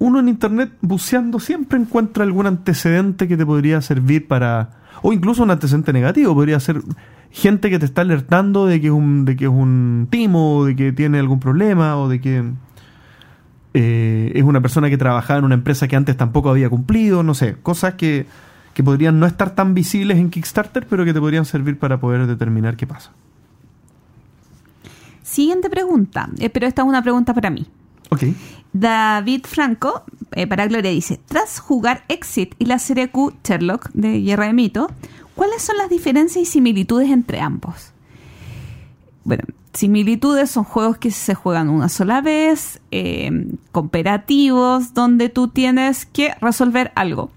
uno 0.00 0.18
en 0.18 0.28
internet 0.28 0.72
buceando 0.80 1.38
siempre 1.38 1.78
encuentra 1.78 2.24
algún 2.24 2.46
antecedente 2.46 3.28
que 3.28 3.36
te 3.36 3.46
podría 3.46 3.80
servir 3.82 4.26
para 4.26 4.70
o 5.02 5.12
incluso 5.12 5.42
un 5.42 5.50
antecedente 5.50 5.92
negativo 5.92 6.34
podría 6.34 6.58
ser 6.58 6.82
gente 7.30 7.68
que 7.70 7.78
te 7.78 7.84
está 7.84 8.00
alertando 8.00 8.66
de 8.66 8.80
que 8.80 8.88
es 8.88 8.92
un 8.92 9.26
de 9.26 9.36
que 9.36 9.44
es 9.44 9.50
un 9.50 10.08
timo 10.10 10.56
o 10.56 10.64
de 10.64 10.74
que 10.74 10.92
tiene 10.92 11.18
algún 11.18 11.38
problema 11.38 11.98
o 11.98 12.08
de 12.08 12.20
que 12.20 12.50
eh, 13.74 14.32
es 14.34 14.42
una 14.42 14.62
persona 14.62 14.88
que 14.88 14.96
trabajaba 14.96 15.38
en 15.38 15.44
una 15.44 15.54
empresa 15.54 15.86
que 15.86 15.96
antes 15.96 16.16
tampoco 16.16 16.48
había 16.48 16.70
cumplido 16.70 17.22
no 17.22 17.34
sé 17.34 17.56
cosas 17.62 17.94
que 17.94 18.26
que 18.72 18.82
podrían 18.82 19.20
no 19.20 19.26
estar 19.26 19.54
tan 19.54 19.74
visibles 19.74 20.16
en 20.16 20.30
Kickstarter 20.30 20.86
pero 20.88 21.04
que 21.04 21.12
te 21.12 21.20
podrían 21.20 21.44
servir 21.44 21.78
para 21.78 22.00
poder 22.00 22.26
determinar 22.26 22.76
qué 22.76 22.86
pasa 22.86 23.12
Siguiente 25.22 25.70
pregunta, 25.70 26.28
eh, 26.38 26.50
pero 26.50 26.66
esta 26.66 26.82
es 26.82 26.88
una 26.88 27.02
pregunta 27.02 27.34
para 27.34 27.50
mí. 27.50 27.66
ok 28.08 28.22
David 28.72 29.46
Franco, 29.46 30.04
eh, 30.32 30.46
para 30.46 30.66
Gloria, 30.66 30.90
dice: 30.90 31.20
Tras 31.26 31.58
jugar 31.58 32.04
Exit 32.08 32.54
y 32.58 32.66
la 32.66 32.78
serie 32.78 33.10
Q 33.10 33.34
Sherlock 33.44 33.90
de 33.92 34.20
Guerra 34.20 34.46
de 34.46 34.52
Mito, 34.52 34.90
¿cuáles 35.34 35.62
son 35.62 35.76
las 35.76 35.90
diferencias 35.90 36.42
y 36.42 36.46
similitudes 36.46 37.10
entre 37.10 37.40
ambos? 37.40 37.92
Bueno, 39.24 39.44
similitudes 39.72 40.50
son 40.50 40.64
juegos 40.64 40.98
que 40.98 41.10
se 41.10 41.34
juegan 41.34 41.68
una 41.68 41.88
sola 41.88 42.20
vez, 42.20 42.80
eh, 42.90 43.30
cooperativos, 43.72 44.94
donde 44.94 45.28
tú 45.28 45.48
tienes 45.48 46.06
que 46.06 46.34
resolver 46.40 46.92
algo. 46.94 47.30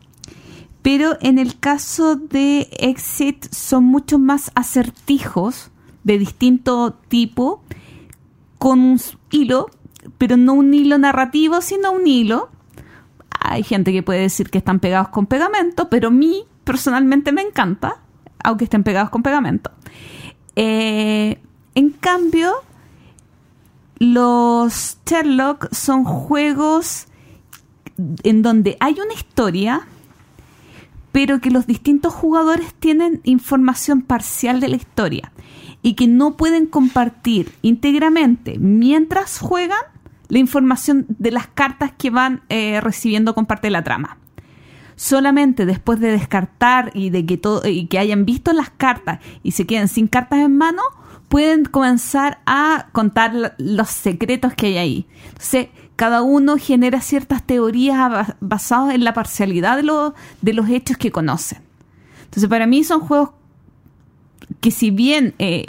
Pero 0.82 1.18
en 1.22 1.40
el 1.40 1.58
caso 1.60 2.18
de 2.18 2.68
Exit 2.78 3.46
son 3.54 3.86
mucho 3.86 4.20
más 4.20 4.52
acertijos 4.54 5.72
de 6.04 6.20
distinto 6.20 6.94
tipo, 7.08 7.62
con 8.58 8.80
un 8.82 9.00
hilo, 9.32 9.70
pero 10.24 10.38
no 10.38 10.54
un 10.54 10.74
hilo 10.74 10.98
narrativo, 10.98 11.60
sino 11.60 11.92
un 11.92 12.08
hilo. 12.08 12.48
Hay 13.42 13.62
gente 13.62 13.92
que 13.92 14.04
puede 14.04 14.22
decir 14.22 14.50
que 14.50 14.58
están 14.58 14.80
pegados 14.80 15.10
con 15.10 15.26
pegamento, 15.26 15.90
pero 15.90 16.08
a 16.08 16.12
mí 16.12 16.46
personalmente 16.64 17.34
me 17.34 17.42
encanta, 17.42 17.98
aunque 18.42 18.64
estén 18.64 18.86
pegados 18.86 19.10
con 19.10 19.22
pegamento. 19.22 19.70
Eh, 20.56 21.42
en 21.76 21.90
cambio, 21.90 22.54
los 23.98 24.98
Sherlock 25.06 25.74
son 25.74 26.06
juegos 26.06 27.08
en 28.24 28.44
donde 28.44 28.78
hay 28.80 28.94
una 28.94 29.14
historia, 29.14 29.90
pero 31.12 31.42
que 31.42 31.52
los 31.52 31.68
distintos 31.68 32.14
jugadores 32.14 32.74
tienen 32.76 33.20
información 33.26 34.02
parcial 34.02 34.62
de 34.62 34.70
la 34.70 34.78
historia 34.78 35.34
y 35.82 35.96
que 35.96 36.08
no 36.08 36.38
pueden 36.38 36.66
compartir 36.66 37.52
íntegramente 37.62 38.58
mientras 38.58 39.38
juegan 39.40 39.82
la 40.30 40.40
información 40.40 41.06
de 41.10 41.32
las 41.32 41.48
cartas 41.48 41.92
que 41.98 42.10
van 42.10 42.42
eh, 42.50 42.80
recibiendo 42.82 43.36
con 43.36 43.46
parte 43.46 43.68
de 43.68 43.72
la 43.72 43.84
trama. 43.84 44.18
Solamente 44.96 45.66
después 45.66 46.00
de 46.00 46.12
descartar 46.12 46.92
y 46.94 47.10
de 47.10 47.26
que 47.26 47.38
todo 47.38 47.68
y 47.68 47.88
que 47.88 47.98
hayan 48.00 48.26
visto 48.26 48.54
las 48.54 48.70
cartas 48.70 49.20
y 49.42 49.52
se 49.52 49.66
queden 49.66 49.88
sin 49.88 50.08
cartas 50.08 50.40
en 50.40 50.56
mano, 50.58 50.82
pueden 51.30 51.66
comenzar 51.66 52.40
a 52.46 52.88
contar 52.92 53.34
lo- 53.34 53.52
los 53.58 53.90
secretos 53.90 54.54
que 54.54 54.68
hay 54.68 54.78
ahí. 54.78 55.08
Entonces, 55.30 55.68
cada 55.96 56.22
uno 56.22 56.58
genera 56.58 57.02
ciertas 57.02 57.44
teorías 57.44 57.98
ba- 57.98 58.36
basadas 58.40 58.94
en 58.94 59.04
la 59.04 59.14
parcialidad 59.14 59.78
de, 59.78 59.84
lo- 59.84 60.14
de 60.42 60.54
los 60.54 60.70
hechos 60.70 60.98
que 60.98 61.12
conocen. 61.12 61.60
Entonces, 62.26 62.48
para 62.50 62.68
mí 62.68 62.84
son 62.84 63.00
juegos 63.02 63.32
que 64.62 64.70
si 64.72 64.92
bien 64.92 65.34
eh, 65.40 65.68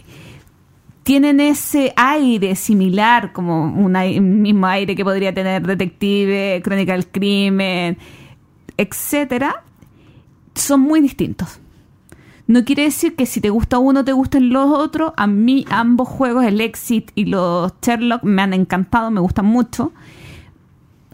tienen 1.05 1.38
ese 1.38 1.93
aire 1.97 2.57
similar, 2.57 3.33
como 3.33 3.64
un 3.64 4.43
mismo 4.43 4.67
aire 4.67 4.97
que 4.97 5.05
podría 5.05 5.33
tener 5.33 5.67
Detective, 5.67 6.61
Crónica 6.64 6.93
del 6.93 7.07
Crimen, 7.07 7.99
etcétera, 8.79 9.62
son 10.55 10.81
muy 10.81 11.03
distintos. 11.03 11.61
No 12.47 12.64
quiere 12.64 12.85
decir 12.85 13.17
que 13.17 13.27
si 13.27 13.40
te 13.40 13.51
gusta 13.51 13.79
uno 13.79 14.05
te 14.05 14.12
gusten 14.12 14.51
los 14.51 14.71
otros. 14.71 15.12
A 15.17 15.27
mí 15.27 15.67
ambos 15.71 16.09
juegos, 16.09 16.45
el 16.45 16.61
Exit 16.61 17.11
y 17.14 17.27
los 17.27 17.73
Sherlock, 17.83 18.23
me 18.23 18.43
han 18.43 18.55
encantado, 18.55 19.11
me 19.11 19.21
gustan 19.21 19.47
mucho. 19.47 19.93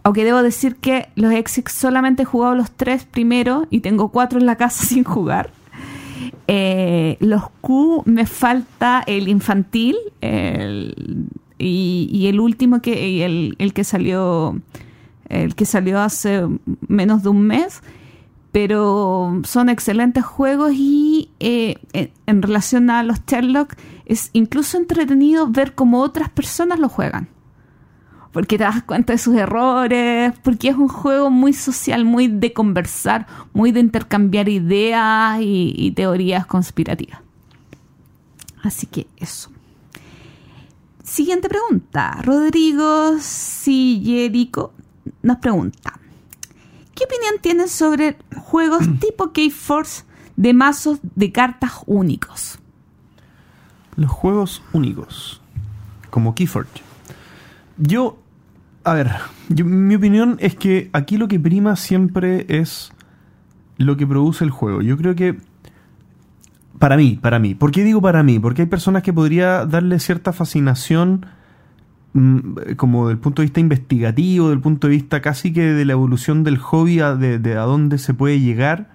Aunque 0.03 0.23
debo 0.23 0.41
decir 0.41 0.77
que 0.77 1.09
los 1.15 1.33
Exit 1.33 1.67
solamente 1.67 2.23
he 2.23 2.25
jugado 2.25 2.55
los 2.55 2.71
tres 2.71 3.05
primero 3.05 3.67
y 3.69 3.81
tengo 3.81 4.09
cuatro 4.09 4.39
en 4.39 4.45
la 4.45 4.55
casa 4.55 4.85
sin 4.87 5.03
jugar. 5.03 5.51
Eh, 6.47 7.17
los 7.19 7.43
Q 7.61 8.03
me 8.05 8.25
falta 8.25 9.03
el 9.05 9.27
infantil 9.27 9.95
y, 11.57 12.27
el 12.27 12.39
último 12.39 12.81
que 12.81 13.25
el 13.25 13.73
que 13.73 13.83
salió 13.83 14.55
el 15.31 15.55
que 15.55 15.65
salió 15.65 15.99
hace 15.99 16.45
menos 16.87 17.23
de 17.23 17.29
un 17.29 17.41
mes. 17.43 17.81
Pero 18.51 19.41
son 19.45 19.69
excelentes 19.69 20.25
juegos 20.25 20.73
y 20.73 21.29
eh, 21.39 21.77
en, 21.93 22.11
en 22.25 22.41
relación 22.41 22.89
a 22.89 23.01
los 23.01 23.25
Sherlock 23.25 23.75
es 24.05 24.29
incluso 24.33 24.77
entretenido 24.77 25.47
ver 25.47 25.73
cómo 25.73 26.01
otras 26.01 26.29
personas 26.29 26.77
lo 26.77 26.89
juegan 26.89 27.29
porque 28.31 28.57
te 28.57 28.63
das 28.63 28.83
cuenta 28.83 29.13
de 29.13 29.19
sus 29.19 29.35
errores, 29.35 30.33
porque 30.43 30.69
es 30.69 30.75
un 30.75 30.87
juego 30.87 31.29
muy 31.29 31.53
social, 31.53 32.05
muy 32.05 32.27
de 32.27 32.53
conversar, 32.53 33.27
muy 33.53 33.71
de 33.71 33.81
intercambiar 33.81 34.49
ideas 34.49 35.39
y, 35.41 35.73
y 35.75 35.91
teorías 35.91 36.45
conspirativas. 36.45 37.19
Así 38.63 38.87
que 38.87 39.07
eso. 39.17 39.51
Siguiente 41.03 41.49
pregunta. 41.49 42.19
Rodrigo 42.21 43.17
Sillerico 43.19 44.73
nos 45.21 45.37
pregunta: 45.37 45.99
¿Qué 46.95 47.03
opinión 47.03 47.41
tienes 47.41 47.71
sobre 47.71 48.17
juegos 48.37 48.85
tipo 48.99 49.33
K-Force 49.33 50.05
de 50.37 50.53
mazos 50.53 50.99
de 51.15 51.31
cartas 51.31 51.71
únicos? 51.85 52.59
Los 53.95 54.09
juegos 54.09 54.61
únicos, 54.71 55.41
como 56.09 56.33
Keyforge. 56.33 56.81
Yo 57.77 58.20
A 58.83 58.93
ver, 58.93 59.11
yo- 59.49 59.65
mi 59.65 59.95
opinión 59.95 60.37
es 60.39 60.55
que 60.55 60.89
aquí 60.93 61.17
lo 61.17 61.27
que 61.27 61.39
prima 61.39 61.75
siempre 61.75 62.45
es 62.49 62.91
lo 63.77 63.95
que 63.97 64.07
produce 64.07 64.43
el 64.43 64.49
juego. 64.51 64.81
Yo 64.81 64.97
creo 64.97 65.15
que 65.15 65.37
para 66.79 66.97
mí, 66.97 67.19
para 67.21 67.37
mí. 67.37 67.53
¿Por 67.53 67.71
qué 67.71 67.83
digo 67.83 68.01
para 68.01 68.23
mí? 68.23 68.39
Porque 68.39 68.63
hay 68.63 68.67
personas 68.67 69.03
que 69.03 69.13
podría 69.13 69.65
darle 69.67 69.99
cierta 69.99 70.33
fascinación 70.33 71.27
mm, 72.13 72.73
como 72.75 73.07
del 73.07 73.19
punto 73.19 73.41
de 73.43 73.45
vista 73.47 73.59
investigativo, 73.59 74.49
del 74.49 74.59
punto 74.61 74.87
de 74.87 74.93
vista 74.95 75.21
casi 75.21 75.53
que 75.53 75.61
de 75.61 75.85
la 75.85 75.93
evolución 75.93 76.43
del 76.43 76.57
hobby, 76.57 76.97
de, 76.97 77.37
de 77.37 77.57
a 77.57 77.61
dónde 77.61 77.99
se 77.99 78.15
puede 78.15 78.39
llegar, 78.39 78.89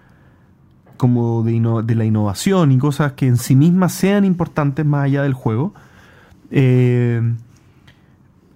como 0.96 1.44
de, 1.44 1.52
inno- 1.52 1.82
de 1.82 1.94
la 1.94 2.04
innovación 2.04 2.72
y 2.72 2.78
cosas 2.78 3.12
que 3.12 3.26
en 3.28 3.36
sí 3.36 3.54
mismas 3.54 3.92
sean 3.92 4.24
importantes 4.24 4.84
más 4.84 5.04
allá 5.04 5.22
del 5.22 5.34
juego. 5.34 5.72
Eh, 6.50 7.22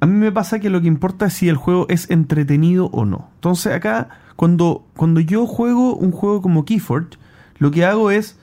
a 0.00 0.06
mí 0.06 0.14
me 0.14 0.32
pasa 0.32 0.58
que 0.60 0.70
lo 0.70 0.80
que 0.80 0.88
importa 0.88 1.26
es 1.26 1.34
si 1.34 1.48
el 1.48 1.56
juego 1.56 1.86
es 1.88 2.10
entretenido 2.10 2.86
o 2.86 3.04
no. 3.04 3.28
Entonces 3.34 3.72
acá, 3.72 4.08
cuando, 4.36 4.86
cuando 4.96 5.20
yo 5.20 5.46
juego 5.46 5.94
un 5.94 6.10
juego 6.10 6.40
como 6.40 6.64
Keyforge, 6.64 7.18
lo 7.58 7.70
que 7.70 7.84
hago 7.84 8.10
es 8.10 8.38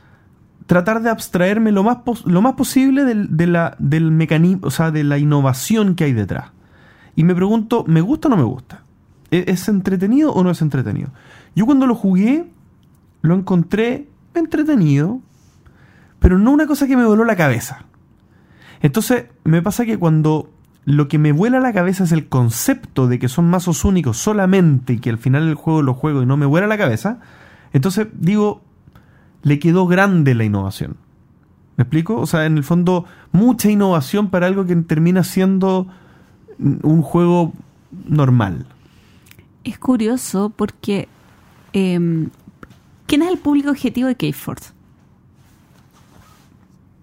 tratar 0.68 1.02
de 1.02 1.10
abstraerme 1.10 1.72
lo 1.72 1.84
más, 1.84 1.98
lo 2.26 2.42
más 2.42 2.54
posible 2.54 3.06
del, 3.06 3.36
de 3.36 3.48
la, 3.48 3.76
del 3.80 4.12
mecanismo, 4.12 4.68
o 4.68 4.72
sea, 4.72 4.92
de 4.92 5.04
la 5.04 5.18
innovación 5.18 5.96
que 5.96 6.04
hay 6.04 6.14
detrás. 6.14 6.52
Y 7.16 7.24
me 7.24 7.34
pregunto, 7.34 7.84
¿me 7.88 8.02
gusta 8.02 8.28
o 8.28 8.32
no 8.32 8.38
me 8.38 8.44
gusta? 8.44 8.84
¿E- 9.32 9.46
¿Es 9.48 9.68
entretenido 9.68 10.34
o 10.34 10.44
no 10.44 10.52
es 10.52 10.62
entretenido? 10.62 11.10
Yo 11.56 11.66
cuando 11.66 11.88
lo 11.88 11.96
jugué, 11.96 12.46
lo 13.22 13.34
encontré 13.34 14.08
entretenido, 14.36 15.22
pero 16.20 16.38
no 16.38 16.52
una 16.52 16.68
cosa 16.68 16.86
que 16.86 16.96
me 16.96 17.06
voló 17.06 17.24
la 17.26 17.36
cabeza. 17.36 17.86
Entonces, 18.82 19.26
me 19.44 19.64
pasa 19.64 19.86
que 19.86 19.98
cuando 19.98 20.52
lo 20.88 21.10
que 21.10 21.18
me 21.18 21.34
vuela 21.34 21.60
la 21.60 21.74
cabeza 21.74 22.06
es 22.06 22.14
el 22.14 22.30
concepto 22.30 23.08
de 23.08 23.20
que 23.20 23.28
son 23.28 23.50
mazos 23.50 23.84
únicos 23.84 24.16
solamente 24.16 24.94
y 24.94 25.00
que 25.00 25.10
al 25.10 25.18
final 25.18 25.46
del 25.46 25.56
juego 25.56 25.82
lo 25.82 25.94
juego 25.94 26.24
y 26.24 26.26
no 26.26 26.38
me 26.38 26.46
vuela 26.46 26.66
la 26.66 26.78
cabeza, 26.78 27.20
entonces 27.74 28.08
digo, 28.14 28.62
le 29.44 29.60
quedó 29.60 29.86
grande 29.86 30.34
la 30.34 30.46
innovación. 30.46 30.96
¿Me 31.76 31.82
explico? 31.82 32.16
O 32.16 32.26
sea, 32.26 32.46
en 32.46 32.56
el 32.56 32.64
fondo, 32.64 33.04
mucha 33.34 33.70
innovación 33.70 34.30
para 34.30 34.48
algo 34.48 34.66
que 34.66 34.78
termina 34.78 35.26
siendo 35.26 35.88
un 36.58 37.02
juego 37.02 37.52
normal. 38.08 38.66
Es 39.66 39.78
curioso 39.78 40.54
porque. 40.56 41.10
eh, 41.74 42.30
¿Quién 43.08 43.22
es 43.24 43.30
el 43.30 43.40
público 43.40 43.72
objetivo 43.72 44.08
de 44.08 44.16
K-Force? 44.16 44.72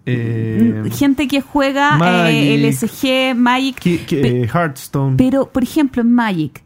Eh, 0.07 0.83
Gente 0.93 1.27
que 1.29 1.41
juega 1.41 1.97
Magic. 1.97 2.35
eh, 2.35 2.55
LSG, 2.57 3.35
Magic. 3.35 3.77
que- 3.81 4.05
que- 4.05 4.17
pe- 4.21 4.43
eh, 4.43 4.49
Hearthstone. 4.53 5.17
Pero, 5.17 5.51
por 5.51 5.63
ejemplo, 5.63 6.03
en 6.03 6.13
Magic, 6.13 6.63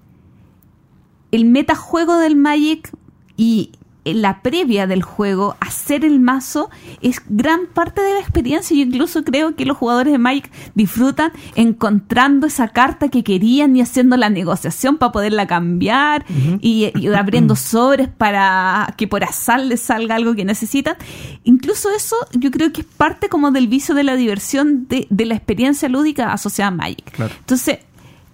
el 1.30 1.44
metajuego 1.44 2.16
del 2.18 2.36
Magic 2.36 2.90
y 3.36 3.70
la 4.14 4.42
previa 4.42 4.86
del 4.86 5.02
juego, 5.02 5.56
hacer 5.60 6.04
el 6.04 6.20
mazo, 6.20 6.70
es 7.00 7.22
gran 7.28 7.66
parte 7.66 8.00
de 8.00 8.14
la 8.14 8.20
experiencia. 8.20 8.76
Yo 8.76 8.82
incluso 8.82 9.24
creo 9.24 9.54
que 9.54 9.64
los 9.64 9.76
jugadores 9.76 10.12
de 10.12 10.18
Magic 10.18 10.50
disfrutan 10.74 11.32
encontrando 11.54 12.46
esa 12.46 12.68
carta 12.68 13.08
que 13.08 13.24
querían 13.24 13.76
y 13.76 13.80
haciendo 13.80 14.16
la 14.16 14.30
negociación 14.30 14.96
para 14.96 15.12
poderla 15.12 15.46
cambiar 15.46 16.24
y, 16.60 16.90
y 16.94 17.08
abriendo 17.08 17.56
sobres 17.56 18.08
para 18.08 18.94
que 18.96 19.08
por 19.08 19.24
azar 19.24 19.60
les 19.60 19.80
salga 19.80 20.14
algo 20.14 20.34
que 20.34 20.44
necesitan. 20.44 20.96
Incluso 21.44 21.90
eso 21.94 22.16
yo 22.32 22.50
creo 22.50 22.72
que 22.72 22.82
es 22.82 22.86
parte 22.86 23.28
como 23.28 23.50
del 23.50 23.68
vicio 23.68 23.94
de 23.94 24.04
la 24.04 24.16
diversión 24.16 24.86
de, 24.88 25.06
de 25.10 25.26
la 25.26 25.34
experiencia 25.34 25.88
lúdica 25.88 26.32
asociada 26.32 26.68
a 26.68 26.72
Magic. 26.72 27.10
Claro. 27.12 27.34
Entonces, 27.38 27.78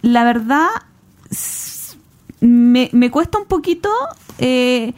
la 0.02 0.24
verdad, 0.24 0.68
me, 2.40 2.90
me 2.92 3.10
cuesta 3.10 3.38
un 3.38 3.46
poquito 3.46 3.88
eh, 4.38 4.92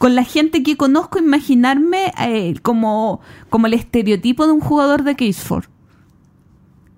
con 0.00 0.14
la 0.14 0.24
gente 0.24 0.62
que 0.62 0.78
conozco 0.78 1.18
imaginarme 1.18 2.10
eh, 2.18 2.54
como, 2.62 3.20
como 3.50 3.66
el 3.66 3.74
estereotipo 3.74 4.46
de 4.46 4.52
un 4.52 4.60
jugador 4.60 5.02
de 5.04 5.14
Case 5.14 5.44
4. 5.46 5.68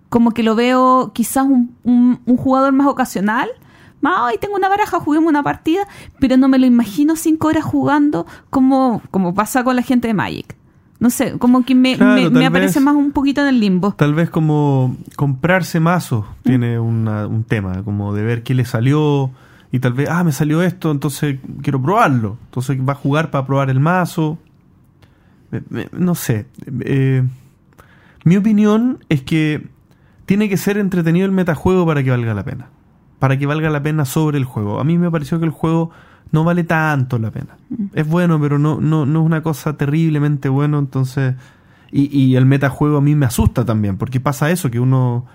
Como 0.09 0.31
que 0.33 0.43
lo 0.43 0.55
veo 0.55 1.11
quizás 1.13 1.45
un, 1.45 1.75
un- 1.85 2.21
un 2.25 2.37
jugador 2.37 2.73
más 2.73 2.87
ocasional. 2.87 3.49
Hoy 4.05 4.35
tengo 4.41 4.55
una 4.57 4.69
baraja, 4.69 5.01
juguemos 5.01 5.29
una 5.29 5.43
partida, 5.43 5.83
pero 6.21 6.37
no 6.37 6.47
me 6.49 6.59
lo 6.59 6.67
imagino 6.67 7.17
cinco 7.17 7.49
horas 7.49 7.65
jugando 7.65 8.25
como, 8.51 9.03
como 9.11 9.35
pasa 9.35 9.65
con 9.65 9.75
la 9.77 9.83
gente 9.83 10.07
de 10.09 10.15
Magic. 10.15 10.57
No 11.01 11.11
sé, 11.11 11.39
como 11.39 11.65
que 11.65 11.75
me, 11.75 11.97
Claro, 11.97 12.31
me- 12.31 12.47
aparece 12.47 12.79
vez- 12.79 12.85
más 12.85 12.95
un 12.95 13.11
poquito 13.11 13.41
en 13.41 13.49
el 13.49 13.59
limbo. 13.61 13.93
Tal 13.95 14.15
vez 14.15 14.31
como 14.31 14.97
comprarse 15.17 15.81
mazos 15.81 16.25
tiene 16.45 16.79
una- 16.79 17.27
un 17.27 17.43
tema, 17.43 17.83
como 17.83 18.15
de 18.15 18.23
ver 18.23 18.43
qué 18.45 18.55
le 18.55 18.65
salió 18.65 19.31
y 19.73 19.81
tal 19.81 19.95
vez, 19.95 20.09
ah, 20.11 20.23
me 20.23 20.33
salió 20.33 20.63
esto, 20.63 20.91
entonces 20.91 21.39
quiero 21.63 21.81
probarlo. 21.81 22.37
Entonces 22.45 22.79
va 22.87 22.93
a 22.93 22.97
jugar 22.97 23.31
para 23.31 23.47
probar 23.47 23.71
el 23.71 23.81
mazo. 23.81 24.39
No 25.93 26.15
sé. 26.15 26.47
eh, 26.81 27.27
mi 28.25 28.37
opinión 28.37 29.03
es 29.09 29.23
que 29.23 29.67
tiene 30.27 30.51
que 30.51 30.59
ser 30.59 30.77
entretenido 30.77 31.25
el 31.25 31.33
metajuego 31.33 31.87
para 31.87 32.03
que 32.05 32.11
valga 32.11 32.35
la 32.35 32.45
pena. 32.45 32.69
Para 33.19 33.39
que 33.39 33.47
valga 33.47 33.71
la 33.71 33.83
pena 33.83 34.05
sobre 34.05 34.37
el 34.37 34.45
juego. 34.45 34.79
A 34.79 34.85
mí 34.85 34.99
me 34.99 35.11
pareció 35.11 35.39
que 35.39 35.47
el 35.47 35.51
juego 35.51 35.91
no 36.33 36.45
vale 36.45 36.65
tanto 36.65 37.19
la 37.19 37.31
pena. 37.31 37.57
Es 37.95 38.07
bueno, 38.07 38.39
pero 38.39 38.59
no, 38.59 38.79
no, 38.79 39.07
no 39.07 39.21
es 39.21 39.27
una 39.27 39.43
cosa 39.43 39.77
terriblemente 39.77 40.51
bueno, 40.51 40.79
entonces... 40.79 41.35
Y, 41.91 42.15
y 42.19 42.37
el 42.37 42.47
metajuego 42.47 42.99
a 42.99 43.01
mí 43.03 43.15
me 43.15 43.27
asusta 43.27 43.67
también, 43.67 43.99
porque 43.99 44.19
pasa 44.19 44.51
eso, 44.51 44.71
que 44.71 44.81
uno 44.81 45.27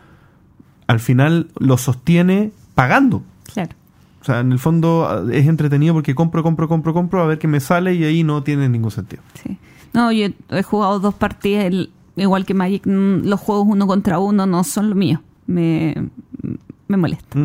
al 0.87 0.99
final 0.99 1.49
lo 1.59 1.77
sostiene 1.77 2.51
pagando. 2.73 3.21
Claro. 3.53 3.75
O 4.21 4.25
sea, 4.25 4.39
en 4.39 4.51
el 4.51 4.59
fondo 4.59 5.05
ah, 5.07 5.23
es 5.31 5.47
entretenido 5.47 5.93
porque 5.93 6.15
compro, 6.15 6.43
compro, 6.43 6.67
compro, 6.67 6.93
compro, 6.93 7.21
a 7.23 7.27
ver 7.27 7.39
qué 7.39 7.47
me 7.47 7.59
sale 7.59 7.93
y 7.93 8.03
ahí 8.03 8.23
no 8.23 8.43
tiene 8.43 8.67
ningún 8.69 8.91
sentido. 8.91 9.21
Sí. 9.41 9.57
No, 9.93 10.11
yo 10.11 10.27
he 10.49 10.63
jugado 10.63 10.99
dos 10.99 11.13
partidas, 11.15 11.65
el- 11.65 11.91
igual 12.15 12.45
que 12.45 12.53
Magic, 12.53 12.85
mm, 12.85 13.25
los 13.25 13.39
juegos 13.39 13.67
uno 13.69 13.87
contra 13.87 14.19
uno 14.19 14.45
no 14.45 14.63
son 14.63 14.89
lo 14.89 14.95
mío. 14.95 15.21
Me, 15.45 15.95
me 16.87 16.97
molesta. 16.97 17.39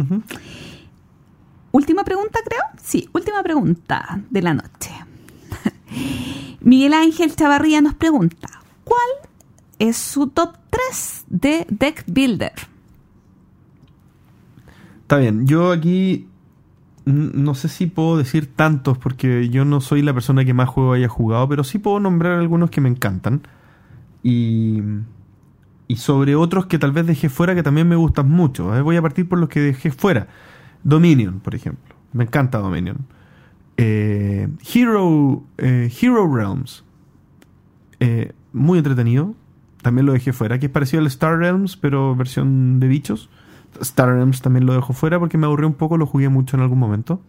Última 1.70 2.04
pregunta, 2.04 2.40
creo. 2.44 2.60
Sí, 2.82 3.08
última 3.12 3.42
pregunta 3.42 4.20
de 4.30 4.42
la 4.42 4.54
noche. 4.54 4.90
Miguel 6.60 6.94
Ángel 6.94 7.34
Chavarría 7.36 7.80
nos 7.80 7.94
pregunta, 7.94 8.48
¿cuál 8.84 9.08
es 9.78 9.96
su 9.96 10.26
top 10.28 10.56
3 10.70 11.24
de 11.28 11.66
Deck 11.70 12.04
Builder? 12.06 12.52
Está 15.02 15.16
bien, 15.18 15.46
yo 15.46 15.72
aquí 15.72 16.26
no 17.04 17.54
sé 17.54 17.68
si 17.68 17.86
puedo 17.86 18.16
decir 18.16 18.54
tantos 18.54 18.98
porque 18.98 19.48
yo 19.48 19.64
no 19.64 19.80
soy 19.80 20.02
la 20.02 20.14
persona 20.14 20.44
que 20.44 20.54
más 20.54 20.68
juego 20.68 20.92
haya 20.92 21.08
jugado, 21.08 21.48
pero 21.48 21.64
sí 21.64 21.78
puedo 21.78 22.00
nombrar 22.00 22.38
algunos 22.38 22.70
que 22.70 22.80
me 22.80 22.88
encantan. 22.88 23.42
Y, 24.22 24.80
y 25.88 25.96
sobre 25.96 26.36
otros 26.36 26.66
que 26.66 26.78
tal 26.78 26.92
vez 26.92 27.06
dejé 27.06 27.28
fuera 27.28 27.54
que 27.54 27.62
también 27.62 27.88
me 27.88 27.96
gustan 27.96 28.30
mucho. 28.30 28.76
¿eh? 28.76 28.82
Voy 28.82 28.96
a 28.96 29.02
partir 29.02 29.28
por 29.28 29.38
los 29.38 29.48
que 29.48 29.60
dejé 29.60 29.90
fuera. 29.90 30.28
Dominion, 30.84 31.40
por 31.40 31.54
ejemplo. 31.54 31.94
Me 32.12 32.24
encanta 32.24 32.58
Dominion. 32.58 32.98
Eh, 33.76 34.48
Hero, 34.72 35.42
eh, 35.58 35.90
Hero 36.00 36.32
Realms. 36.32 36.84
Eh, 38.00 38.32
muy 38.52 38.78
entretenido. 38.78 39.34
También 39.82 40.06
lo 40.06 40.12
dejé 40.12 40.32
fuera. 40.32 40.58
Que 40.58 40.66
es 40.66 40.72
parecido 40.72 41.00
al 41.00 41.06
Star 41.08 41.38
Realms, 41.38 41.76
pero 41.76 42.14
versión 42.14 42.78
de 42.78 42.88
bichos. 42.88 43.28
Star 43.80 44.08
Realms 44.08 44.42
también 44.42 44.66
lo 44.66 44.74
dejo 44.74 44.92
fuera 44.92 45.18
porque 45.18 45.38
me 45.38 45.46
aburrió 45.46 45.66
un 45.66 45.74
poco. 45.74 45.96
Lo 45.96 46.06
jugué 46.06 46.28
mucho 46.28 46.56
en 46.56 46.62
algún 46.62 46.78
momento. 46.78 47.20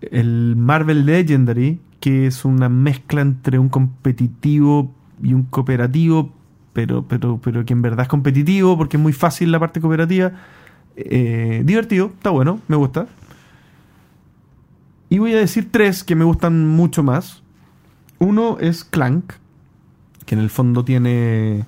El 0.00 0.56
Marvel 0.56 1.06
Legendary, 1.06 1.80
que 2.00 2.26
es 2.26 2.44
una 2.44 2.68
mezcla 2.68 3.20
entre 3.20 3.58
un 3.58 3.68
competitivo 3.68 4.92
y 5.22 5.34
un 5.34 5.44
cooperativo, 5.44 6.32
pero, 6.72 7.06
pero, 7.06 7.38
pero 7.42 7.64
que 7.64 7.72
en 7.72 7.82
verdad 7.82 8.02
es 8.02 8.08
competitivo 8.08 8.76
porque 8.76 8.96
es 8.96 9.02
muy 9.02 9.12
fácil 9.12 9.52
la 9.52 9.60
parte 9.60 9.80
cooperativa. 9.80 10.32
Eh, 10.96 11.62
divertido, 11.64 12.06
está 12.06 12.30
bueno, 12.30 12.60
me 12.68 12.76
gusta. 12.76 13.06
Y 15.08 15.18
voy 15.18 15.34
a 15.34 15.38
decir 15.38 15.70
tres 15.70 16.04
que 16.04 16.16
me 16.16 16.24
gustan 16.24 16.68
mucho 16.68 17.02
más. 17.02 17.42
Uno 18.18 18.58
es 18.60 18.84
Clank, 18.84 19.34
que 20.24 20.34
en 20.34 20.40
el 20.40 20.48
fondo 20.48 20.84
tiene. 20.84 21.66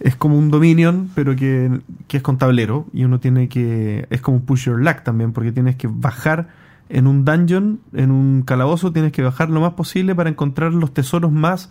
Es 0.00 0.16
como 0.16 0.38
un 0.38 0.50
Dominion, 0.50 1.10
pero 1.14 1.34
que, 1.36 1.80
que 2.08 2.18
es 2.18 2.22
con 2.22 2.38
tablero. 2.38 2.86
Y 2.92 3.04
uno 3.04 3.20
tiene 3.20 3.48
que. 3.48 4.06
Es 4.10 4.20
como 4.20 4.38
un 4.38 4.44
Push 4.44 4.66
Your 4.66 4.82
Luck 4.82 5.02
también, 5.02 5.32
porque 5.32 5.52
tienes 5.52 5.76
que 5.76 5.88
bajar 5.90 6.48
en 6.88 7.06
un 7.06 7.24
dungeon, 7.24 7.80
en 7.94 8.10
un 8.10 8.42
calabozo, 8.42 8.92
tienes 8.92 9.12
que 9.12 9.22
bajar 9.22 9.50
lo 9.50 9.60
más 9.60 9.72
posible 9.72 10.14
para 10.14 10.30
encontrar 10.30 10.72
los 10.72 10.92
tesoros 10.92 11.32
más. 11.32 11.70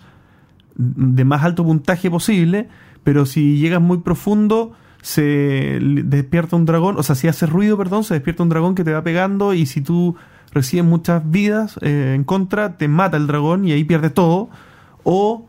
de 0.75 1.25
más 1.25 1.43
alto 1.43 1.63
puntaje 1.63 2.09
posible. 2.09 2.67
Pero 3.03 3.25
si 3.27 3.57
llegas 3.59 3.81
muy 3.81 3.99
profundo, 3.99 4.73
se 5.01 5.79
despierta 5.81 6.55
un 6.55 6.65
dragón. 6.65 6.97
O 6.97 7.03
sea, 7.03 7.13
si 7.13 7.27
haces 7.27 7.47
ruido, 7.47 7.77
perdón, 7.77 8.03
se 8.03 8.15
despierta 8.15 8.41
un 8.41 8.49
dragón 8.49 8.73
que 8.73 8.83
te 8.83 8.91
va 8.91 9.03
pegando. 9.03 9.53
Y 9.53 9.67
si 9.67 9.81
tú 9.81 10.15
recibes 10.51 10.83
muchas 10.83 11.29
vidas 11.29 11.77
eh, 11.81 12.13
en 12.15 12.23
contra, 12.23 12.77
te 12.77 12.87
mata 12.87 13.17
el 13.17 13.27
dragón 13.27 13.67
y 13.67 13.73
ahí 13.73 13.83
pierdes 13.83 14.15
todo. 14.15 14.49
O 15.03 15.45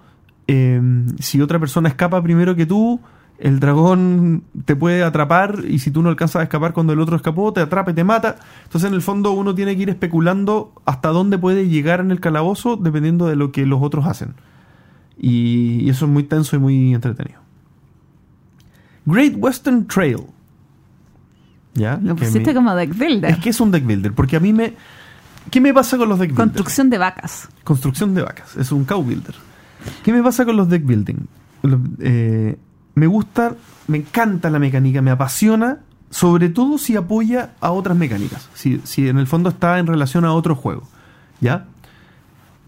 eh, 0.48 0.80
si 1.20 1.40
otra 1.40 1.58
persona 1.58 1.88
escapa 1.88 2.22
primero 2.22 2.54
que 2.56 2.66
tú, 2.66 3.00
el 3.38 3.60
dragón 3.60 4.44
te 4.64 4.74
puede 4.76 5.02
atrapar 5.02 5.58
y 5.68 5.78
si 5.80 5.90
tú 5.90 6.02
no 6.02 6.08
alcanzas 6.08 6.40
a 6.40 6.42
escapar 6.44 6.72
cuando 6.72 6.92
el 6.94 7.00
otro 7.00 7.16
escapó, 7.16 7.52
te 7.52 7.60
atrapa 7.60 7.90
y 7.90 7.94
te 7.94 8.04
mata. 8.04 8.36
Entonces 8.64 8.88
en 8.88 8.94
el 8.94 9.02
fondo 9.02 9.32
uno 9.32 9.54
tiene 9.54 9.76
que 9.76 9.82
ir 9.82 9.90
especulando 9.90 10.72
hasta 10.86 11.08
dónde 11.10 11.36
puede 11.36 11.68
llegar 11.68 12.00
en 12.00 12.10
el 12.10 12.20
calabozo 12.20 12.76
dependiendo 12.76 13.26
de 13.26 13.36
lo 13.36 13.52
que 13.52 13.66
los 13.66 13.82
otros 13.82 14.06
hacen. 14.06 14.34
Y, 15.18 15.80
y 15.84 15.90
eso 15.90 16.06
es 16.06 16.10
muy 16.10 16.22
tenso 16.24 16.56
y 16.56 16.58
muy 16.58 16.94
entretenido. 16.94 17.40
Great 19.04 19.34
Western 19.36 19.86
Trail. 19.86 20.18
¿Ya? 21.74 21.98
Lo 22.02 22.16
pusiste 22.16 22.40
me- 22.40 22.54
como 22.54 22.74
deck 22.74 22.96
builder. 22.96 23.30
Es 23.30 23.38
que 23.38 23.50
es 23.50 23.60
un 23.60 23.70
deck 23.70 23.84
builder, 23.84 24.12
porque 24.12 24.36
a 24.36 24.40
mí 24.40 24.52
me... 24.52 24.74
¿Qué 25.50 25.60
me 25.60 25.72
pasa 25.72 25.96
con 25.96 26.08
los 26.08 26.18
deck 26.18 26.30
builders? 26.30 26.48
Construcción 26.48 26.90
de 26.90 26.98
vacas. 26.98 27.48
Construcción 27.62 28.14
de 28.14 28.22
vacas. 28.22 28.56
Es 28.56 28.72
un 28.72 28.84
cow 28.84 29.02
builder. 29.02 29.34
¿Qué 30.02 30.12
me 30.12 30.22
pasa 30.22 30.44
con 30.44 30.56
los 30.56 30.68
deck 30.68 30.84
building? 30.84 31.26
Eh, 32.00 32.56
me 32.94 33.06
gusta, 33.06 33.54
me 33.88 33.98
encanta 33.98 34.50
la 34.50 34.58
mecánica, 34.58 35.02
me 35.02 35.10
apasiona, 35.10 35.80
sobre 36.10 36.48
todo 36.48 36.78
si 36.78 36.96
apoya 36.96 37.52
a 37.60 37.72
otras 37.72 37.96
mecánicas. 37.96 38.48
Si, 38.54 38.80
si 38.84 39.08
en 39.08 39.18
el 39.18 39.26
fondo 39.26 39.48
está 39.50 39.78
en 39.78 39.86
relación 39.86 40.24
a 40.24 40.32
otro 40.32 40.54
juego. 40.54 40.88
¿Ya? 41.40 41.66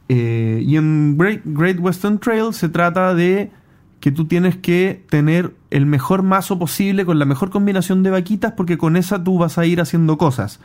Eh, 0.08 0.62
y 0.64 0.76
en 0.76 1.16
Great, 1.18 1.42
Great 1.44 1.78
Western 1.78 2.18
Trail 2.18 2.52
se 2.52 2.68
trata 2.68 3.14
de 3.14 3.50
que 4.00 4.12
tú 4.12 4.26
tienes 4.26 4.56
que 4.56 5.04
tener 5.10 5.54
el 5.70 5.86
mejor 5.86 6.22
mazo 6.22 6.58
posible 6.58 7.04
con 7.04 7.18
la 7.18 7.24
mejor 7.24 7.50
combinación 7.50 8.02
de 8.02 8.10
vaquitas 8.10 8.52
porque 8.52 8.78
con 8.78 8.96
esa 8.96 9.22
tú 9.22 9.38
vas 9.38 9.58
a 9.58 9.66
ir 9.66 9.80
haciendo 9.80 10.18
cosas. 10.18 10.60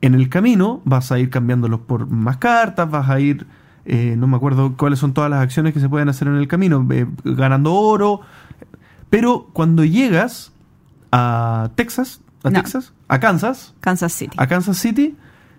En 0.00 0.14
el 0.14 0.28
camino 0.28 0.82
vas 0.84 1.12
a 1.12 1.18
ir 1.18 1.30
cambiándolos 1.30 1.80
por 1.80 2.08
más 2.08 2.38
cartas, 2.38 2.90
vas 2.90 3.08
a 3.08 3.20
ir, 3.20 3.46
eh, 3.84 4.14
no 4.16 4.26
me 4.26 4.36
acuerdo 4.36 4.76
cuáles 4.76 4.98
son 4.98 5.12
todas 5.14 5.30
las 5.30 5.40
acciones 5.42 5.72
que 5.74 5.80
se 5.80 5.88
pueden 5.88 6.08
hacer 6.08 6.28
en 6.28 6.36
el 6.36 6.48
camino, 6.48 6.86
eh, 6.90 7.06
ganando 7.24 7.74
oro. 7.74 8.20
Pero 9.10 9.48
cuando 9.52 9.84
llegas 9.84 10.52
a 11.10 11.70
Texas, 11.74 12.20
a 12.44 12.50
No. 12.50 12.60
Texas, 12.62 12.92
a 13.08 13.20
Kansas, 13.20 13.74
Kansas 13.80 14.12
City. 14.12 14.36
a 14.38 14.46
Kansas 14.46 14.78
City, 14.78 15.16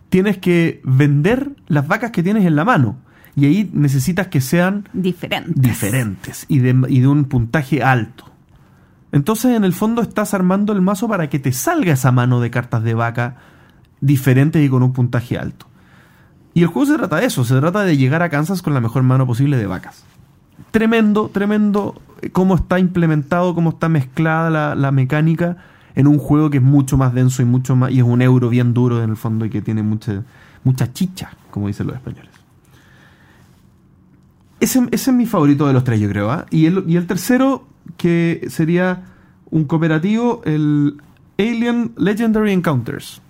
tienes 0.10 0.38
que 0.38 0.82
vender 0.84 1.52
las 1.68 1.88
vacas 1.88 2.12
que 2.12 2.24
tienes 2.24 2.46
en 2.46 2.56
la 2.56 2.66
mano. 2.66 2.98
Y 3.36 3.46
ahí 3.46 3.70
necesitas 3.74 4.28
que 4.28 4.42
sean 4.42 4.88
Diferentes. 4.94 5.56
diferentes 5.60 6.46
y 6.48 6.60
de, 6.60 6.76
y 6.88 7.00
de 7.00 7.08
un 7.08 7.26
puntaje 7.26 7.82
alto. 7.84 8.26
Entonces, 9.12 9.56
en 9.56 9.64
el 9.64 9.74
fondo, 9.74 10.02
estás 10.02 10.34
armando 10.34 10.74
el 10.74 10.82
mazo 10.82 11.08
para 11.08 11.30
que 11.30 11.40
te 11.40 11.52
salga 11.52 11.94
esa 11.94 12.12
mano 12.12 12.40
de 12.42 12.50
cartas 12.52 12.84
de 12.84 12.94
vaca 12.96 13.38
diferentes 14.02 14.64
y 14.64 14.70
con 14.70 14.82
un 14.84 14.94
puntaje 14.94 15.38
alto. 15.38 15.68
Y 16.54 16.62
el 16.62 16.68
juego 16.68 16.92
se 16.92 16.98
trata 16.98 17.18
de 17.18 17.26
eso, 17.26 17.44
se 17.44 17.60
trata 17.60 17.84
de 17.84 17.98
llegar 17.98 18.22
a 18.22 18.30
Kansas 18.30 18.62
con 18.62 18.74
la 18.74 18.82
mejor 18.82 19.04
mano 19.04 19.26
posible 19.26 19.58
de 19.58 19.66
vacas. 19.66 20.04
Tremendo, 20.72 21.30
tremendo 21.34 22.02
eh, 22.22 22.30
cómo 22.30 22.56
está 22.56 22.80
implementado, 22.80 23.56
cómo 23.56 23.72
está 23.72 23.90
mezclada 23.90 24.50
la, 24.50 24.76
la 24.76 24.92
mecánica 24.92 25.58
en 25.96 26.08
un 26.08 26.18
juego 26.18 26.50
que 26.50 26.58
es 26.58 26.64
mucho 26.64 26.98
más 26.98 27.14
denso 27.14 27.42
y 27.42 27.46
mucho 27.46 27.76
más 27.76 27.92
y 27.92 28.00
es 28.00 28.04
un 28.04 28.22
euro 28.22 28.50
bien 28.50 28.74
duro 28.74 29.04
en 29.04 29.10
el 29.10 29.18
fondo 29.18 29.46
y 29.46 29.50
que 29.50 29.62
tiene 29.62 29.84
mucha, 29.84 30.24
mucha 30.64 30.92
chicha, 30.94 31.32
como 31.52 31.68
dicen 31.68 31.88
los 31.88 31.96
españoles. 31.96 32.32
Ese, 34.60 34.88
es 34.92 35.08
mi 35.10 35.26
favorito 35.26 35.68
de 35.68 35.74
los 35.74 35.84
tres, 35.84 36.00
yo 36.00 36.08
creo. 36.08 36.32
¿ah? 36.32 36.46
Y, 36.50 36.68
el, 36.68 36.86
y 36.88 36.96
el 36.96 37.06
tercero, 37.06 37.68
que 37.98 38.46
sería 38.50 39.04
un 39.52 39.66
cooperativo, 39.66 40.42
el 40.46 41.02
Alien 41.38 41.92
Legendary 41.98 42.54
Encounters. 42.54 43.22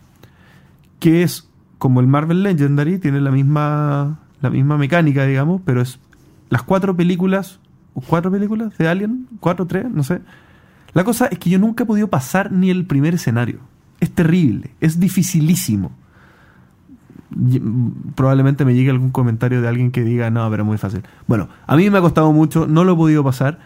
Que 1.00 1.24
es 1.24 1.50
como 1.84 2.00
el 2.00 2.08
Marvel 2.08 2.44
Legendary, 2.44 2.98
tiene 2.98 3.20
la 3.20 3.30
misma, 3.30 4.18
la 4.40 4.50
misma 4.50 4.78
mecánica, 4.78 5.26
digamos, 5.26 5.62
pero 5.66 5.82
es 5.82 6.00
las 6.50 6.64
cuatro 6.64 6.96
películas, 6.96 7.60
cuatro 8.08 8.32
películas 8.32 8.78
de 8.78 8.88
Alien, 8.88 9.28
cuatro, 9.42 9.68
tres, 9.68 9.92
no 9.92 10.02
sé. 10.02 10.22
La 10.94 11.04
cosa 11.04 11.26
es 11.26 11.40
que 11.40 11.50
yo 11.50 11.60
nunca 11.60 11.84
he 11.84 11.86
podido 11.86 12.08
pasar 12.08 12.54
ni 12.54 12.70
el 12.70 12.86
primer 12.86 13.16
escenario. 13.16 13.60
Es 14.00 14.12
terrible, 14.12 14.72
es 14.80 14.98
dificilísimo. 14.98 15.92
Mm, 17.32 18.14
Probablemente 18.16 18.64
me 18.64 18.76
llegue 18.76 18.90
algún 18.90 19.12
comentario 19.12 19.62
de 19.62 19.68
alguien 19.68 19.92
que 19.92 20.06
diga, 20.06 20.30
no, 20.30 20.50
pero 20.50 20.64
muy 20.64 20.78
fácil. 20.78 21.04
Bueno, 21.28 21.50
a 21.68 21.76
mí 21.76 21.90
me 21.90 21.98
ha 21.98 22.02
costado 22.02 22.32
mucho, 22.32 22.66
no 22.66 22.86
lo 22.86 22.94
he 22.94 22.96
podido 22.96 23.26
pasar, 23.26 23.60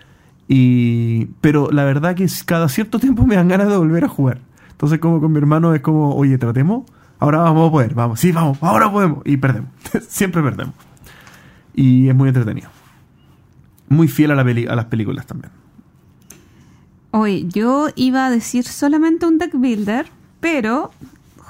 y 0.48 1.26
pero 1.40 1.70
la 1.70 1.84
verdad 1.84 2.16
que 2.16 2.26
cada 2.48 2.68
cierto 2.68 2.98
tiempo 2.98 3.28
me 3.28 3.36
dan 3.36 3.48
ganas 3.48 3.68
de 3.68 3.78
volver 3.78 4.06
a 4.06 4.10
jugar. 4.10 4.40
Entonces 4.72 4.98
como 4.98 5.22
con 5.22 5.32
mi 5.32 5.38
hermano 5.38 5.76
es 5.76 5.82
como, 5.82 6.16
oye, 6.16 6.40
tratemos, 6.40 6.84
ahora 7.20 7.40
vamos 7.40 7.68
a 7.68 7.72
poder, 7.72 7.94
vamos, 7.94 8.20
sí, 8.20 8.32
vamos, 8.32 8.58
ahora 8.62 8.92
podemos, 8.92 9.20
y 9.26 9.38
perdemos, 9.38 9.70
siempre 10.08 10.42
perdemos. 10.42 10.74
Y 11.74 12.08
es 12.10 12.16
muy 12.16 12.28
entretenido. 12.30 12.70
Muy 13.90 14.08
fiel 14.08 14.32
a, 14.32 14.36
la 14.36 14.44
peli- 14.44 14.68
a 14.68 14.76
las 14.76 14.86
películas 14.86 15.26
también. 15.28 15.52
Oye, 17.12 17.46
yo 17.48 17.88
iba 17.96 18.26
a 18.26 18.30
decir 18.30 18.66
solamente 18.66 19.26
un 19.26 19.38
deck 19.38 19.54
builder, 19.54 20.08
pero 20.40 20.92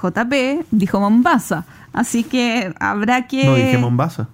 JP 0.02 0.66
dijo 0.70 1.00
Mombasa. 1.00 1.66
Así 1.92 2.22
que 2.24 2.72
habrá 2.78 3.26
que. 3.26 3.44
No 3.44 3.54
dije 3.56 3.78
Mombasa. 3.78 4.28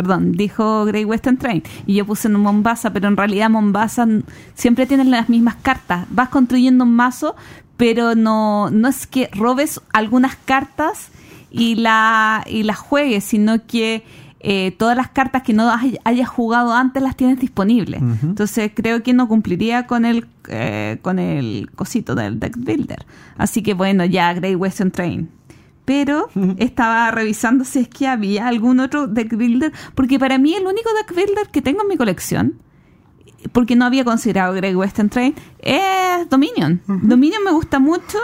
Perdón, 0.00 0.32
dijo 0.32 0.86
Great 0.86 1.06
Western 1.06 1.36
Train. 1.36 1.62
Y 1.86 1.94
yo 1.96 2.06
puse 2.06 2.28
en 2.28 2.34
Mombasa, 2.40 2.90
pero 2.90 3.06
en 3.06 3.18
realidad 3.18 3.50
Mombasa 3.50 4.06
siempre 4.54 4.86
tienes 4.86 5.06
las 5.08 5.28
mismas 5.28 5.56
cartas. 5.56 6.06
Vas 6.10 6.30
construyendo 6.30 6.84
un 6.84 6.94
mazo, 6.96 7.36
pero 7.76 8.14
no, 8.14 8.70
no 8.70 8.88
es 8.88 9.06
que 9.06 9.28
robes 9.34 9.78
algunas 9.92 10.36
cartas 10.36 11.08
y, 11.50 11.74
la, 11.74 12.42
y 12.46 12.62
las 12.62 12.78
juegues, 12.78 13.24
sino 13.24 13.66
que 13.66 14.04
eh, 14.40 14.74
todas 14.78 14.96
las 14.96 15.08
cartas 15.10 15.42
que 15.42 15.52
no 15.52 15.70
hay- 15.70 15.98
hayas 16.04 16.30
jugado 16.30 16.72
antes 16.72 17.02
las 17.02 17.14
tienes 17.14 17.38
disponibles. 17.38 18.00
Entonces 18.22 18.72
creo 18.74 19.02
que 19.02 19.12
no 19.12 19.28
cumpliría 19.28 19.86
con 19.86 20.06
el, 20.06 20.26
eh, 20.48 20.96
con 21.02 21.18
el 21.18 21.70
cosito 21.74 22.14
del 22.14 22.40
deck 22.40 22.56
builder. 22.56 23.04
Así 23.36 23.62
que 23.62 23.74
bueno, 23.74 24.06
ya 24.06 24.32
Great 24.32 24.56
Western 24.56 24.90
Train. 24.92 25.28
Pero 25.90 26.28
estaba 26.58 27.10
revisando 27.10 27.64
si 27.64 27.80
es 27.80 27.88
que 27.88 28.06
había 28.06 28.46
algún 28.46 28.78
otro 28.78 29.08
deck 29.08 29.36
builder, 29.36 29.72
porque 29.96 30.20
para 30.20 30.38
mí 30.38 30.54
el 30.54 30.64
único 30.64 30.88
deck 30.94 31.12
builder 31.12 31.48
que 31.48 31.62
tengo 31.62 31.82
en 31.82 31.88
mi 31.88 31.96
colección, 31.96 32.60
porque 33.50 33.74
no 33.74 33.86
había 33.86 34.04
considerado 34.04 34.54
Great 34.54 34.76
Western 34.76 35.08
Train, 35.08 35.34
es 35.58 36.28
Dominion. 36.28 36.80
Dominion 36.86 37.42
me 37.42 37.50
gusta 37.50 37.80
mucho, 37.80 38.18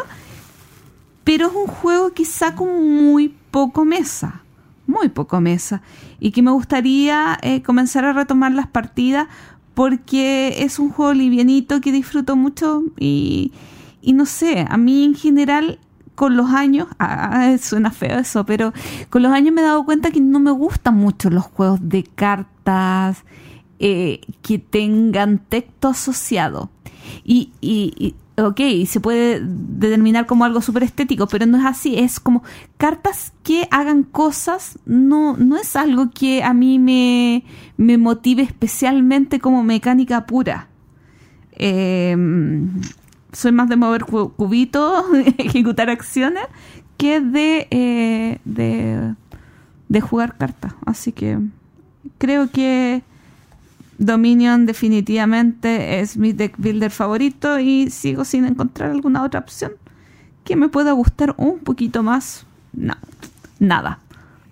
pero 1.25 1.49
es 1.49 1.55
un 1.57 1.67
juego 1.67 2.13
quizá 2.13 2.55
con 2.55 2.69
muy 2.69 3.35
poco 3.51 3.85
mesa, 3.85 4.45
muy 4.87 5.09
poco 5.09 5.41
mesa, 5.41 5.83
y 6.21 6.31
que 6.31 6.43
me 6.43 6.53
gustaría 6.53 7.37
eh, 7.43 7.63
comenzar 7.63 8.05
a 8.05 8.13
retomar 8.13 8.53
las 8.53 8.69
partidas 8.69 9.27
porque 9.75 10.63
es 10.63 10.79
un 10.79 10.91
juego 10.91 11.15
livianito 11.15 11.81
que 11.81 11.91
disfruto 11.91 12.37
mucho 12.37 12.85
y, 12.97 13.51
y 14.03 14.13
no 14.13 14.25
sé, 14.25 14.65
a 14.69 14.77
mí 14.77 15.03
en 15.03 15.17
general 15.17 15.81
con 16.17 16.37
los 16.37 16.51
años, 16.51 16.89
ah, 16.99 17.55
suena 17.61 17.93
feo 17.93 18.19
eso, 18.19 18.45
pero 18.45 18.73
con 19.11 19.23
los 19.23 19.31
años 19.33 19.55
me 19.55 19.61
he 19.61 19.65
dado 19.65 19.85
cuenta 19.85 20.11
que 20.11 20.21
no 20.21 20.41
me 20.41 20.51
gustan 20.51 20.97
mucho 20.97 21.31
los 21.31 21.45
juegos 21.45 21.79
de 21.83 22.03
cartas 22.03 23.25
eh, 23.79 24.21
que 24.43 24.59
tengan 24.59 25.39
texto 25.39 25.89
asociado. 25.89 26.71
Y, 27.23 27.53
y, 27.61 27.93
y, 27.99 28.43
ok, 28.43 28.61
se 28.87 28.99
puede 29.01 29.41
determinar 29.45 30.27
como 30.27 30.47
algo 30.47 30.63
súper 30.63 30.85
estético, 30.85 31.27
pero 31.29 31.45
no 31.47 31.59
es 31.59 31.65
así, 31.65 31.99
es 31.99 32.19
como 32.19 32.43
cartas 32.79 33.33
que 33.43 33.69
hagan 33.71 34.03
cosas, 34.03 34.79
no, 34.87 35.37
no 35.37 35.57
es 35.57 35.77
algo 35.77 36.11
que 36.11 36.43
a 36.43 36.55
mí 36.55 36.79
me, 36.79 37.45
me 37.77 37.99
motive 37.99 38.43
especialmente 38.43 39.39
como 39.39 39.63
mecánica 39.63 40.27
pura. 40.27 40.69
Eh, 41.53 42.17
soy 43.37 43.53
más 43.53 43.69
de 43.69 43.77
mover 43.77 44.05
cu- 44.05 44.33
cubitos, 44.33 45.05
ejecutar 45.39 45.91
acciones, 45.91 46.45
que 46.97 47.21
de, 47.21 47.69
eh, 47.71 48.39
de, 48.47 49.15
de 49.91 50.01
jugar 50.01 50.39
cartas. 50.39 50.73
Así 50.87 51.13
que 51.13 51.39
creo 52.17 52.51
que 52.51 53.03
Dominion 53.99 54.65
definitivamente 54.65 56.01
es 56.01 56.17
mi 56.17 56.33
deck 56.33 56.55
builder 56.57 56.91
favorito 56.91 57.61
y 57.61 57.91
sigo 57.91 58.25
sin 58.25 58.47
encontrar 58.47 58.91
alguna 58.91 59.23
otra 59.23 59.41
opción 59.41 59.73
que 60.45 60.57
me 60.57 60.71
pueda 60.71 60.93
gustar 60.93 61.35
un 61.37 61.59
poquito 61.59 62.03
más. 62.03 62.47
No, 62.73 62.95
nada. 63.59 63.99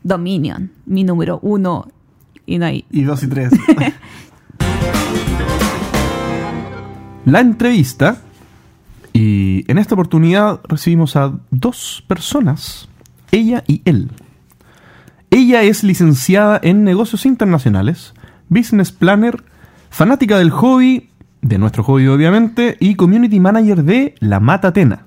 Dominion, 0.03 0.71
mi 0.85 1.05
número 1.05 1.39
uno. 1.41 1.89
Y 2.45 2.59
no 2.59 2.67
hay. 2.67 2.85
Y 2.91 3.05
dos 3.05 3.23
y 3.23 3.29
tres. 3.29 3.51
La 7.25 7.41
entrevista. 7.41 8.19
Y 9.15 9.65
en 9.71 9.79
esta 9.79 9.95
oportunidad 9.95 10.61
recibimos 10.69 11.15
a 11.15 11.39
dos 11.51 12.05
personas, 12.09 12.89
ella 13.31 13.63
y 13.67 13.81
él. 13.85 14.11
Ella 15.31 15.63
es 15.63 15.85
licenciada 15.85 16.61
en 16.63 16.83
negocios 16.83 17.25
internacionales, 17.25 18.13
business 18.49 18.91
planner, 18.91 19.45
fanática 19.89 20.37
del 20.37 20.51
hobby, 20.51 21.11
de 21.43 21.59
nuestro 21.59 21.85
hobby 21.85 22.09
obviamente, 22.09 22.77
y 22.81 22.97
community 22.97 23.39
manager 23.39 23.85
de 23.85 24.17
La 24.19 24.41
Mata 24.41 24.69
Atena. 24.69 25.07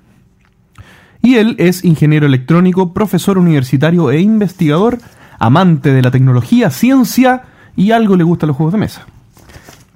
Y 1.20 1.34
él 1.34 1.54
es 1.58 1.84
ingeniero 1.84 2.26
electrónico, 2.26 2.94
profesor 2.94 3.36
universitario 3.36 4.10
e 4.10 4.20
investigador, 4.22 4.98
amante 5.38 5.92
de 5.92 6.00
la 6.00 6.10
tecnología, 6.10 6.70
ciencia 6.70 7.42
y 7.76 7.90
algo 7.90 8.16
le 8.16 8.24
gusta 8.24 8.46
los 8.46 8.56
juegos 8.56 8.72
de 8.72 8.80
mesa. 8.80 9.06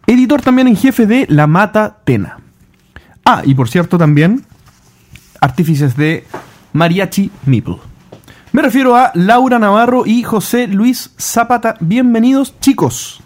Editor 0.06 0.42
también 0.42 0.68
en 0.68 0.76
jefe 0.76 1.06
de 1.06 1.26
La 1.30 1.46
Mata 1.46 2.00
Tena. 2.04 2.41
Ah, 3.24 3.42
y 3.44 3.54
por 3.54 3.68
cierto 3.68 3.98
también, 3.98 4.44
artífices 5.40 5.96
de 5.96 6.24
Mariachi 6.72 7.30
Meeple. 7.46 7.76
Me 8.52 8.62
refiero 8.62 8.96
a 8.96 9.12
Laura 9.14 9.58
Navarro 9.58 10.04
y 10.04 10.24
José 10.24 10.66
Luis 10.66 11.14
Zapata. 11.18 11.76
Bienvenidos, 11.80 12.58
chicos. 12.58 13.22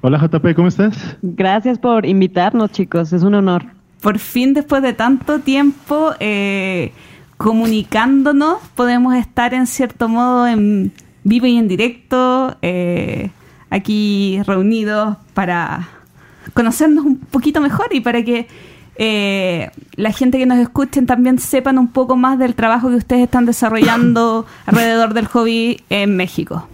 Hola 0.00 0.18
JP, 0.18 0.54
¿cómo 0.56 0.68
estás? 0.68 1.16
Gracias 1.22 1.78
por 1.78 2.06
invitarnos, 2.06 2.72
chicos. 2.72 3.12
Es 3.12 3.22
un 3.22 3.34
honor. 3.34 3.66
Por 4.00 4.18
fin, 4.18 4.54
después 4.54 4.82
de 4.82 4.94
tanto 4.94 5.40
tiempo 5.40 6.12
eh, 6.18 6.92
comunicándonos, 7.36 8.58
podemos 8.74 9.14
estar 9.14 9.52
en 9.52 9.66
cierto 9.66 10.08
modo 10.08 10.46
en 10.46 10.92
vivo 11.24 11.46
y 11.46 11.56
en 11.56 11.68
directo, 11.68 12.56
eh, 12.62 13.30
aquí 13.70 14.40
reunidos 14.46 15.16
para 15.34 15.88
conocernos 16.54 17.04
un 17.04 17.18
poquito 17.18 17.60
mejor 17.60 17.88
y 17.92 18.00
para 18.00 18.22
que 18.22 18.48
eh, 18.96 19.70
la 19.96 20.12
gente 20.12 20.38
que 20.38 20.46
nos 20.46 20.58
escuchen 20.58 21.06
también 21.06 21.38
sepan 21.38 21.78
un 21.78 21.88
poco 21.88 22.16
más 22.16 22.38
del 22.38 22.54
trabajo 22.54 22.88
que 22.88 22.96
ustedes 22.96 23.22
están 23.22 23.46
desarrollando 23.46 24.46
alrededor 24.66 25.14
del 25.14 25.26
hobby 25.26 25.80
en 25.90 26.16
México. 26.16 26.68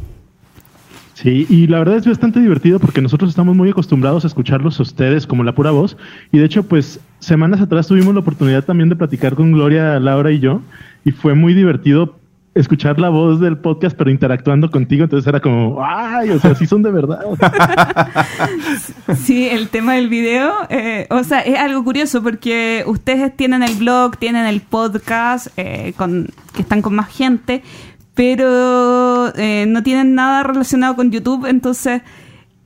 Sí, 1.14 1.46
y 1.50 1.66
la 1.66 1.80
verdad 1.80 1.96
es 1.96 2.06
bastante 2.06 2.40
divertido 2.40 2.78
porque 2.78 3.02
nosotros 3.02 3.28
estamos 3.28 3.54
muy 3.54 3.68
acostumbrados 3.68 4.24
a 4.24 4.26
escucharlos 4.26 4.80
a 4.80 4.82
ustedes 4.84 5.26
como 5.26 5.44
la 5.44 5.54
pura 5.54 5.70
voz. 5.70 5.98
Y 6.32 6.38
de 6.38 6.46
hecho, 6.46 6.62
pues 6.62 6.98
semanas 7.18 7.60
atrás 7.60 7.88
tuvimos 7.88 8.14
la 8.14 8.20
oportunidad 8.20 8.64
también 8.64 8.88
de 8.88 8.96
platicar 8.96 9.34
con 9.34 9.52
Gloria, 9.52 10.00
Laura 10.00 10.32
y 10.32 10.40
yo. 10.40 10.62
Y 11.04 11.10
fue 11.10 11.34
muy 11.34 11.52
divertido 11.52 12.19
escuchar 12.60 12.98
la 12.98 13.08
voz 13.08 13.40
del 13.40 13.58
podcast, 13.58 13.96
pero 13.96 14.10
interactuando 14.10 14.70
contigo. 14.70 15.04
Entonces 15.04 15.26
era 15.26 15.40
como, 15.40 15.82
ay, 15.84 16.30
o 16.30 16.38
sea, 16.38 16.54
sí 16.54 16.66
son 16.66 16.82
de 16.82 16.90
verdad. 16.90 17.20
sí, 19.16 19.48
el 19.48 19.68
tema 19.68 19.94
del 19.94 20.08
video, 20.08 20.52
eh, 20.68 21.06
o 21.10 21.24
sea, 21.24 21.40
es 21.40 21.58
algo 21.58 21.84
curioso 21.84 22.22
porque 22.22 22.84
ustedes 22.86 23.36
tienen 23.36 23.62
el 23.62 23.74
blog, 23.76 24.16
tienen 24.16 24.46
el 24.46 24.60
podcast, 24.60 25.48
eh, 25.56 25.94
con, 25.96 26.28
que 26.54 26.62
están 26.62 26.82
con 26.82 26.94
más 26.94 27.08
gente 27.08 27.62
pero 28.14 29.34
eh, 29.36 29.64
no 29.66 29.82
tienen 29.82 30.14
nada 30.14 30.42
relacionado 30.42 30.94
con 30.94 31.10
YouTube, 31.10 31.46
entonces 31.46 32.02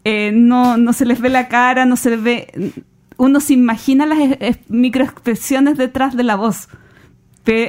eh, 0.04 0.32
no, 0.34 0.76
no 0.76 0.92
se 0.92 1.06
les 1.06 1.20
ve 1.20 1.28
la 1.28 1.46
cara, 1.46 1.86
no 1.86 1.96
se 1.96 2.10
les 2.10 2.22
ve... 2.22 2.72
Uno 3.16 3.38
se 3.38 3.52
imagina 3.52 4.04
las 4.04 4.18
microexpresiones 4.68 5.78
detrás 5.78 6.16
de 6.16 6.24
la 6.24 6.34
voz. 6.34 6.68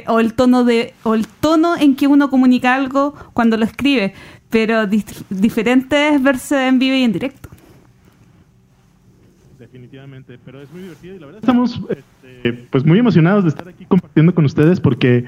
O 0.08 0.20
el 0.20 0.34
tono 0.34 0.64
de 0.64 0.94
o 1.04 1.16
el 1.16 1.28
tono 1.28 1.76
en 1.78 1.96
que 1.96 2.08
uno 2.08 2.30
comunica 2.30 2.76
algo 2.76 3.14
cuando 3.34 3.58
lo 3.58 3.66
escribe, 3.66 4.14
pero 4.50 4.88
diferente 4.88 6.10
es 6.10 6.24
verse 6.24 6.68
en 6.68 6.80
vivo 6.80 6.96
y 6.96 7.04
en 7.04 7.12
directo. 7.12 7.50
Definitivamente, 9.60 10.38
pero 10.46 10.62
es 10.62 10.72
muy 10.72 10.84
divertido 10.84 11.16
y 11.16 11.20
la 11.20 11.26
verdad 11.26 11.42
estamos 11.42 11.82
este, 11.90 12.54
pues 12.70 12.86
muy 12.86 13.00
emocionados 13.00 13.44
de 13.44 13.50
estar 13.50 13.68
aquí 13.68 13.86
compartiendo 13.86 14.34
con 14.34 14.46
ustedes 14.46 14.80
porque 14.80 15.26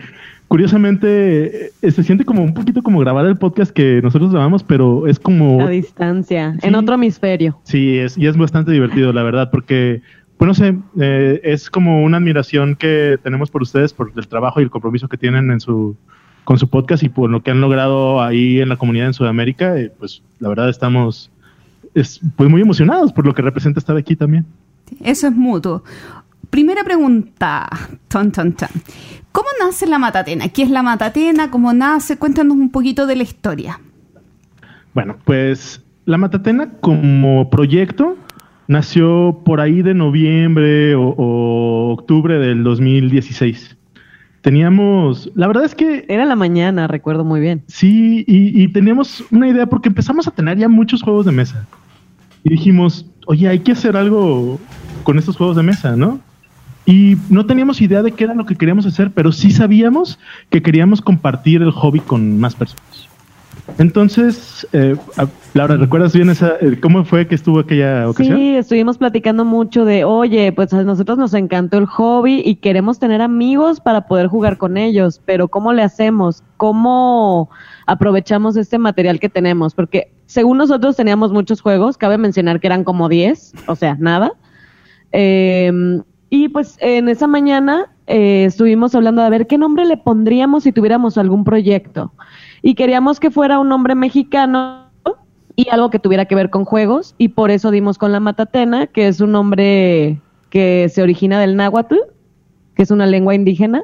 curiosamente 0.48 1.72
eh, 1.82 1.92
se 1.92 2.04
siente 2.04 2.24
como 2.24 2.44
un 2.44 2.54
poquito 2.54 2.82
como 2.82 3.00
grabar 3.00 3.26
el 3.26 3.38
podcast 3.38 3.72
que 3.72 4.02
nosotros 4.02 4.32
grabamos, 4.32 4.64
pero 4.64 5.08
es 5.08 5.20
como... 5.20 5.62
A 5.62 5.70
distancia, 5.70 6.56
en 6.62 6.76
otro 6.76 6.96
hemisferio. 6.96 7.60
Sí, 7.64 7.98
es, 7.98 8.18
y 8.18 8.28
es 8.28 8.38
bastante 8.38 8.72
divertido, 8.72 9.12
la 9.12 9.24
verdad, 9.24 9.50
porque, 9.52 10.02
pues 10.38 10.48
no 10.48 10.54
sé, 10.54 10.78
eh, 11.00 11.42
es 11.44 11.70
como 11.70 12.04
una 12.04 12.18
admiración 12.18 12.76
que 12.76 13.18
tenemos 13.24 13.50
por 13.50 13.62
ustedes, 13.64 13.94
por 13.94 14.12
el 14.16 14.28
trabajo 14.28 14.60
y 14.60 14.64
el 14.64 14.70
compromiso 14.70 15.08
que 15.08 15.18
tienen 15.18 15.52
en 15.52 15.60
su 15.60 15.96
con 16.44 16.58
su 16.58 16.70
podcast 16.70 17.04
y 17.04 17.10
por 17.10 17.30
lo 17.30 17.44
que 17.44 17.52
han 17.52 17.60
logrado 17.60 18.22
ahí 18.22 18.62
en 18.62 18.70
la 18.70 18.78
comunidad 18.78 19.08
en 19.08 19.14
Sudamérica, 19.14 19.76
pues 20.00 20.24
la 20.40 20.48
verdad 20.48 20.70
estamos 20.70 21.30
es, 21.94 22.22
pues 22.38 22.50
muy 22.50 22.62
emocionados 22.62 23.12
por 23.12 23.26
lo 23.26 23.34
que 23.34 23.42
representa 23.42 23.80
estar 23.80 23.98
aquí 23.98 24.16
también. 24.16 24.46
Eso 25.04 25.28
es 25.28 25.36
mutuo. 25.36 25.84
Primera 26.50 26.84
pregunta, 26.84 27.68
ton, 28.08 28.32
ton, 28.32 28.54
ton. 28.54 28.70
¿Cómo 29.34 29.48
nace 29.60 29.88
la 29.88 30.00
Matatena? 30.00 30.48
¿Qué 30.50 30.64
es 30.64 30.70
la 30.70 30.84
Matatena? 30.84 31.52
¿Cómo 31.52 31.74
nace? 31.74 32.18
Cuéntanos 32.18 32.56
un 32.56 32.72
poquito 32.72 33.06
de 33.06 33.18
la 33.18 33.24
historia. 33.24 33.80
Bueno, 34.94 35.18
pues 35.26 35.84
la 36.06 36.18
Matatena 36.18 36.70
como 36.80 37.50
proyecto 37.50 38.16
nació 38.68 39.42
por 39.46 39.62
ahí 39.62 39.82
de 39.82 39.94
noviembre 39.94 40.96
o, 40.96 41.94
octubre 41.98 42.38
del 42.38 42.64
2016. 42.64 43.76
Teníamos, 44.42 45.32
la 45.36 45.48
verdad 45.48 45.66
es 45.66 45.76
que... 45.76 46.06
Era 46.08 46.26
la 46.26 46.36
mañana, 46.36 46.88
recuerdo 46.88 47.26
muy 47.26 47.40
bien. 47.40 47.64
Sí, 47.68 48.24
y, 48.28 48.62
y 48.62 48.68
teníamos 48.70 49.24
una 49.32 49.48
idea 49.48 49.66
porque 49.66 49.90
empezamos 49.90 50.28
a 50.28 50.32
tener 50.32 50.58
ya 50.58 50.70
muchos 50.70 51.02
juegos 51.02 51.26
de 51.26 51.32
mesa. 51.32 51.68
Y 52.44 52.52
dijimos, 52.52 53.06
oye, 53.26 53.48
hay 53.48 53.60
que 53.60 53.74
hacer 53.74 53.98
algo 53.98 54.60
con 55.04 55.18
estos 55.18 55.36
juegos 55.36 55.56
de 55.56 55.64
mesa, 55.64 55.96
¿no? 55.96 56.20
Y 56.86 57.18
no 57.30 57.46
teníamos 57.46 57.82
idea 57.82 58.02
de 58.02 58.14
qué 58.14 58.24
era 58.24 58.34
lo 58.34 58.46
que 58.46 58.56
queríamos 58.56 58.86
hacer, 58.86 59.12
pero 59.12 59.34
sí 59.34 59.52
sabíamos 59.52 60.18
que 60.50 60.62
queríamos 60.62 61.02
compartir 61.02 61.62
el 61.62 61.72
hobby 61.72 62.00
con 62.00 62.40
más 62.40 62.56
personas. 62.56 63.07
Entonces, 63.78 64.68
eh, 64.74 64.96
Laura, 65.54 65.76
¿recuerdas 65.76 66.14
bien 66.14 66.30
esa, 66.30 66.54
eh, 66.62 66.80
cómo 66.82 67.04
fue 67.06 67.28
que 67.28 67.36
estuvo 67.36 67.60
aquella 67.60 68.10
ocasión? 68.10 68.38
Sí, 68.38 68.56
estuvimos 68.56 68.98
platicando 68.98 69.46
mucho 69.46 69.86
de, 69.86 70.04
oye, 70.04 70.52
pues 70.52 70.74
a 70.74 70.84
nosotros 70.84 71.18
nos 71.18 71.34
encantó 71.34 71.78
el 71.78 71.86
hobby 71.86 72.42
y 72.44 72.56
queremos 72.56 72.98
tener 72.98 73.22
amigos 73.22 73.80
para 73.80 74.08
poder 74.08 74.28
jugar 74.28 74.58
con 74.58 74.78
ellos, 74.78 75.22
pero 75.26 75.48
¿cómo 75.48 75.74
le 75.74 75.84
hacemos? 75.84 76.44
¿Cómo 76.58 77.50
aprovechamos 77.86 78.58
este 78.58 78.78
material 78.78 79.20
que 79.20 79.30
tenemos? 79.30 79.76
Porque 79.76 80.12
según 80.26 80.58
nosotros 80.58 80.96
teníamos 80.96 81.32
muchos 81.32 81.62
juegos, 81.62 81.98
cabe 81.98 82.18
mencionar 82.18 82.60
que 82.60 82.68
eran 82.68 82.84
como 82.84 83.10
10, 83.10 83.54
o 83.68 83.76
sea, 83.76 83.96
nada. 84.00 84.32
Eh, 85.12 85.72
y 86.30 86.50
pues 86.50 86.78
en 86.82 87.08
esa 87.10 87.28
mañana 87.28 87.88
eh, 88.08 88.46
estuvimos 88.46 88.96
hablando 88.96 89.22
de 89.22 89.30
ver 89.30 89.48
qué 89.48 89.58
nombre 89.58 89.86
le 89.86 89.98
pondríamos 89.98 90.64
si 90.64 90.72
tuviéramos 90.72 91.18
algún 91.18 91.44
proyecto. 91.44 92.14
Y 92.62 92.76
queríamos 92.76 93.20
que 93.20 93.32
fuera 93.32 93.60
un 93.60 93.70
nombre 93.70 93.96
mexicano 93.96 94.88
y 95.56 95.68
algo 95.70 95.90
que 95.90 96.00
tuviera 96.00 96.26
que 96.26 96.36
ver 96.36 96.50
con 96.50 96.66
juegos. 96.66 97.16
Y 97.18 97.30
por 97.30 97.52
eso 97.52 97.72
dimos 97.72 97.98
con 97.98 98.12
la 98.12 98.20
Matatena, 98.20 98.88
que 98.88 99.08
es 99.08 99.20
un 99.20 99.32
nombre 99.32 100.22
que 100.50 100.88
se 100.90 101.02
origina 101.02 101.40
del 101.40 101.56
náhuatl, 101.56 101.96
que 102.76 102.84
es 102.84 102.92
una 102.92 103.06
lengua 103.06 103.36
indígena. 103.36 103.84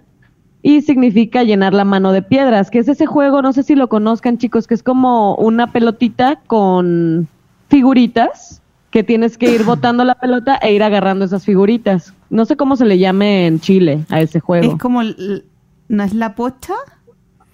Y 0.62 0.82
significa 0.82 1.44
llenar 1.44 1.74
la 1.74 1.84
mano 1.84 2.14
de 2.14 2.22
piedras, 2.22 2.70
que 2.70 2.80
es 2.80 2.88
ese 2.88 3.06
juego, 3.06 3.42
no 3.42 3.52
sé 3.52 3.64
si 3.64 3.76
lo 3.76 3.90
conozcan 3.90 4.38
chicos, 4.38 4.66
que 4.66 4.76
es 4.76 4.84
como 4.84 5.36
una 5.36 5.74
pelotita 5.74 6.40
con 6.48 7.28
figuritas 7.68 8.62
que 8.90 9.04
tienes 9.04 9.38
que 9.38 9.54
ir 9.54 9.64
botando 9.66 10.06
la 10.06 10.16
pelota 10.16 10.56
e 10.62 10.74
ir 10.74 10.84
agarrando 10.84 11.26
esas 11.26 11.44
figuritas. 11.44 12.14
No 12.30 12.46
sé 12.46 12.56
cómo 12.56 12.76
se 12.76 12.86
le 12.86 12.98
llame 12.98 13.48
en 13.48 13.60
Chile 13.60 14.06
a 14.10 14.22
ese 14.22 14.40
juego. 14.40 14.74
Es 14.74 14.80
como, 14.80 15.02
¿no 15.04 16.04
es 16.04 16.14
la 16.14 16.36
pocha? 16.36 16.76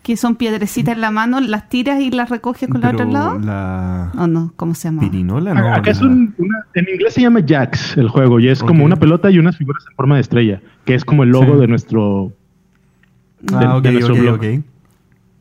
Que 0.10 0.18
son 0.18 0.38
piedrecitas 0.38 0.96
en 0.96 1.02
la 1.02 1.12
mano, 1.12 1.40
las 1.40 1.70
tiras 1.70 2.02
y 2.02 2.10
las 2.10 2.32
recoges 2.32 2.68
con 2.68 2.84
el 2.84 2.96
otro 2.96 3.06
lado. 3.06 3.38
La... 3.38 4.12
¿O 4.18 4.26
no? 4.26 4.54
¿Cómo 4.56 4.74
se 4.74 4.88
llama? 4.88 5.02
Pirinola, 5.02 5.54
no. 5.54 5.72
Acá 5.72 5.92
es 5.92 6.02
un, 6.02 6.34
en 6.74 6.90
inglés 6.92 7.14
se 7.14 7.22
llama 7.22 7.42
Jax 7.48 7.96
el 7.96 8.10
juego 8.10 8.40
y 8.40 8.48
es 8.48 8.64
como 8.64 8.84
una 8.84 8.96
pelota 8.96 9.30
y 9.30 9.38
unas 9.38 9.56
figuras 9.56 9.86
en 9.88 9.96
forma 9.96 10.16
de 10.16 10.22
estrella, 10.22 10.62
que 10.86 10.96
es 10.96 11.06
como 11.06 11.22
el 11.22 11.30
logo 11.30 11.58
de 11.58 11.68
nuestro. 11.68 12.34
ah, 13.54 13.78
ok, 13.78 13.86
ok, 14.04 14.20
ok. 14.34 14.46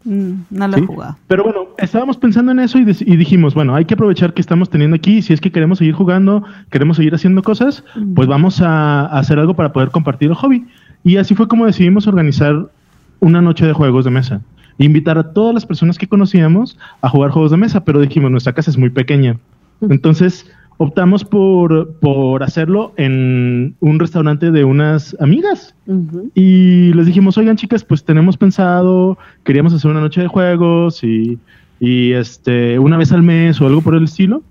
Mm, 0.04 0.32
no 0.50 0.68
lo 0.68 0.76
he 0.76 0.82
jugado. 0.82 1.16
Pero 1.28 1.44
bueno, 1.44 1.68
estábamos 1.78 2.18
pensando 2.18 2.52
en 2.52 2.58
eso 2.58 2.78
y, 2.78 2.84
dijimos, 2.84 3.54
bueno, 3.54 3.74
hay 3.74 3.86
que 3.86 3.94
aprovechar 3.94 4.34
que 4.34 4.42
estamos 4.42 4.68
teniendo 4.68 4.96
aquí. 4.96 5.22
Si 5.22 5.32
es 5.32 5.40
que 5.40 5.50
queremos 5.50 5.78
seguir 5.78 5.94
jugando, 5.94 6.44
queremos 6.70 6.98
seguir 6.98 7.14
haciendo 7.14 7.42
cosas, 7.42 7.84
pues 8.14 8.28
vamos 8.28 8.60
a, 8.60 9.06
hacer 9.06 9.38
algo 9.38 9.54
para 9.54 9.72
poder 9.72 9.88
compartir 9.88 10.28
el 10.28 10.34
hobby. 10.34 10.66
Y 11.04 11.16
así 11.16 11.34
fue 11.34 11.48
como 11.48 11.64
decidimos 11.64 12.06
organizar 12.06 12.68
una 13.20 13.40
noche 13.40 13.64
de 13.64 13.72
juegos 13.72 14.04
de 14.04 14.10
mesa. 14.10 14.42
Invitar 14.78 15.18
a 15.18 15.32
todas 15.32 15.54
las 15.54 15.66
personas 15.66 15.98
que 15.98 16.06
conocíamos 16.06 16.78
a 17.02 17.08
jugar 17.08 17.30
juegos 17.30 17.50
de 17.50 17.56
mesa, 17.56 17.84
pero 17.84 18.00
dijimos, 18.00 18.30
nuestra 18.30 18.52
casa 18.52 18.70
es 18.70 18.78
muy 18.78 18.90
pequeña. 18.90 19.36
Entonces, 19.80 20.50
optamos 20.78 21.24
por, 21.24 21.92
por 21.94 22.42
hacerlo 22.42 22.92
en 22.96 23.74
un 23.80 23.98
restaurante 23.98 24.50
de 24.50 24.64
unas 24.64 25.16
amigas. 25.20 25.74
Y 26.34 26.92
les 26.94 27.06
dijimos, 27.06 27.36
oigan 27.36 27.56
chicas, 27.56 27.84
pues 27.84 28.04
tenemos 28.04 28.36
pensado, 28.36 29.18
queríamos 29.44 29.74
hacer 29.74 29.90
una 29.90 30.00
noche 30.00 30.20
de 30.20 30.28
juegos 30.28 31.02
y, 31.02 31.38
y 31.80 32.12
este, 32.12 32.78
una 32.78 32.96
vez 32.96 33.12
al 33.12 33.22
mes 33.22 33.60
o 33.60 33.66
algo 33.66 33.82
por 33.82 33.94
el 33.94 34.04
estilo. 34.04 34.42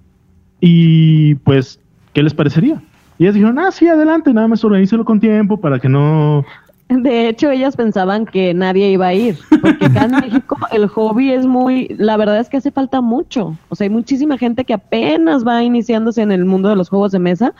Y 0.59 1.35
pues, 1.35 1.79
¿qué 2.13 2.21
les 2.21 2.33
parecería? 2.33 2.81
Y 3.17 3.23
ellas 3.23 3.35
dijeron, 3.35 3.57
ah, 3.59 3.71
sí, 3.71 3.87
adelante, 3.87 4.33
nada 4.33 4.47
más 4.47 4.63
organícelo 4.63 5.05
con 5.05 5.19
tiempo 5.19 5.59
para 5.59 5.79
que 5.79 5.89
no 5.89 6.45
de 6.89 7.27
hecho, 7.27 7.51
ellas 7.51 7.75
pensaban 7.75 8.25
que 8.25 8.53
nadie 8.53 8.89
iba 8.91 9.07
a 9.07 9.13
ir, 9.13 9.37
porque 9.61 9.85
acá 9.85 10.05
en 10.05 10.11
México 10.21 10.57
el 10.71 10.87
hobby 10.87 11.33
es 11.33 11.45
muy, 11.45 11.87
la 11.97 12.15
verdad 12.15 12.39
es 12.39 12.47
que 12.47 12.57
hace 12.57 12.71
falta 12.71 13.01
mucho. 13.01 13.57
O 13.69 13.75
sea, 13.75 13.85
hay 13.85 13.89
muchísima 13.89 14.37
gente 14.37 14.63
que 14.63 14.73
apenas 14.73 15.45
va 15.45 15.63
iniciándose 15.63 16.21
en 16.21 16.31
el 16.31 16.45
mundo 16.45 16.69
de 16.69 16.77
los 16.77 16.89
juegos 16.89 17.11
de 17.11 17.19
mesa 17.19 17.53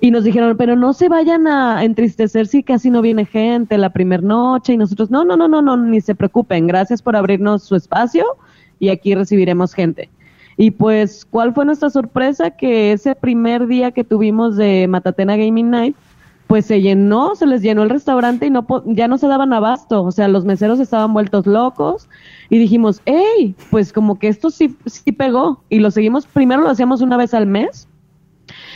y 0.00 0.10
nos 0.10 0.24
dijeron, 0.24 0.56
pero 0.56 0.74
no 0.74 0.92
se 0.92 1.08
vayan 1.08 1.46
a 1.46 1.84
entristecer 1.84 2.46
si 2.46 2.62
casi 2.62 2.90
no 2.90 3.02
viene 3.02 3.26
gente 3.26 3.76
la 3.76 3.90
primera 3.90 4.22
noche 4.22 4.72
y 4.72 4.76
nosotros, 4.76 5.10
no, 5.10 5.24
no, 5.24 5.36
no, 5.36 5.48
no, 5.48 5.60
no, 5.60 5.76
ni 5.76 6.00
se 6.00 6.14
preocupen, 6.14 6.66
gracias 6.66 7.02
por 7.02 7.16
abrirnos 7.16 7.62
su 7.62 7.76
espacio 7.76 8.24
y 8.78 8.88
aquí 8.88 9.14
recibiremos 9.14 9.74
gente. 9.74 10.08
Y 10.58 10.70
pues, 10.70 11.26
¿cuál 11.26 11.52
fue 11.52 11.66
nuestra 11.66 11.90
sorpresa? 11.90 12.50
Que 12.50 12.92
ese 12.92 13.14
primer 13.14 13.66
día 13.66 13.90
que 13.90 14.04
tuvimos 14.04 14.56
de 14.56 14.86
Matatena 14.88 15.36
Gaming 15.36 15.68
Night, 15.70 15.96
pues 16.46 16.66
se 16.66 16.80
llenó, 16.80 17.34
se 17.34 17.46
les 17.46 17.62
llenó 17.62 17.82
el 17.82 17.90
restaurante 17.90 18.46
y 18.46 18.50
no 18.50 18.66
ya 18.86 19.08
no 19.08 19.18
se 19.18 19.26
daban 19.26 19.52
abasto, 19.52 20.04
o 20.04 20.12
sea, 20.12 20.28
los 20.28 20.44
meseros 20.44 20.78
estaban 20.78 21.12
vueltos 21.12 21.46
locos 21.46 22.08
y 22.50 22.58
dijimos, 22.58 23.00
hey, 23.04 23.54
pues 23.70 23.92
como 23.92 24.18
que 24.18 24.28
esto 24.28 24.50
sí, 24.50 24.76
sí 24.86 25.12
pegó 25.12 25.62
y 25.68 25.80
lo 25.80 25.90
seguimos, 25.90 26.26
primero 26.26 26.62
lo 26.62 26.70
hacíamos 26.70 27.00
una 27.00 27.16
vez 27.16 27.34
al 27.34 27.46
mes 27.46 27.88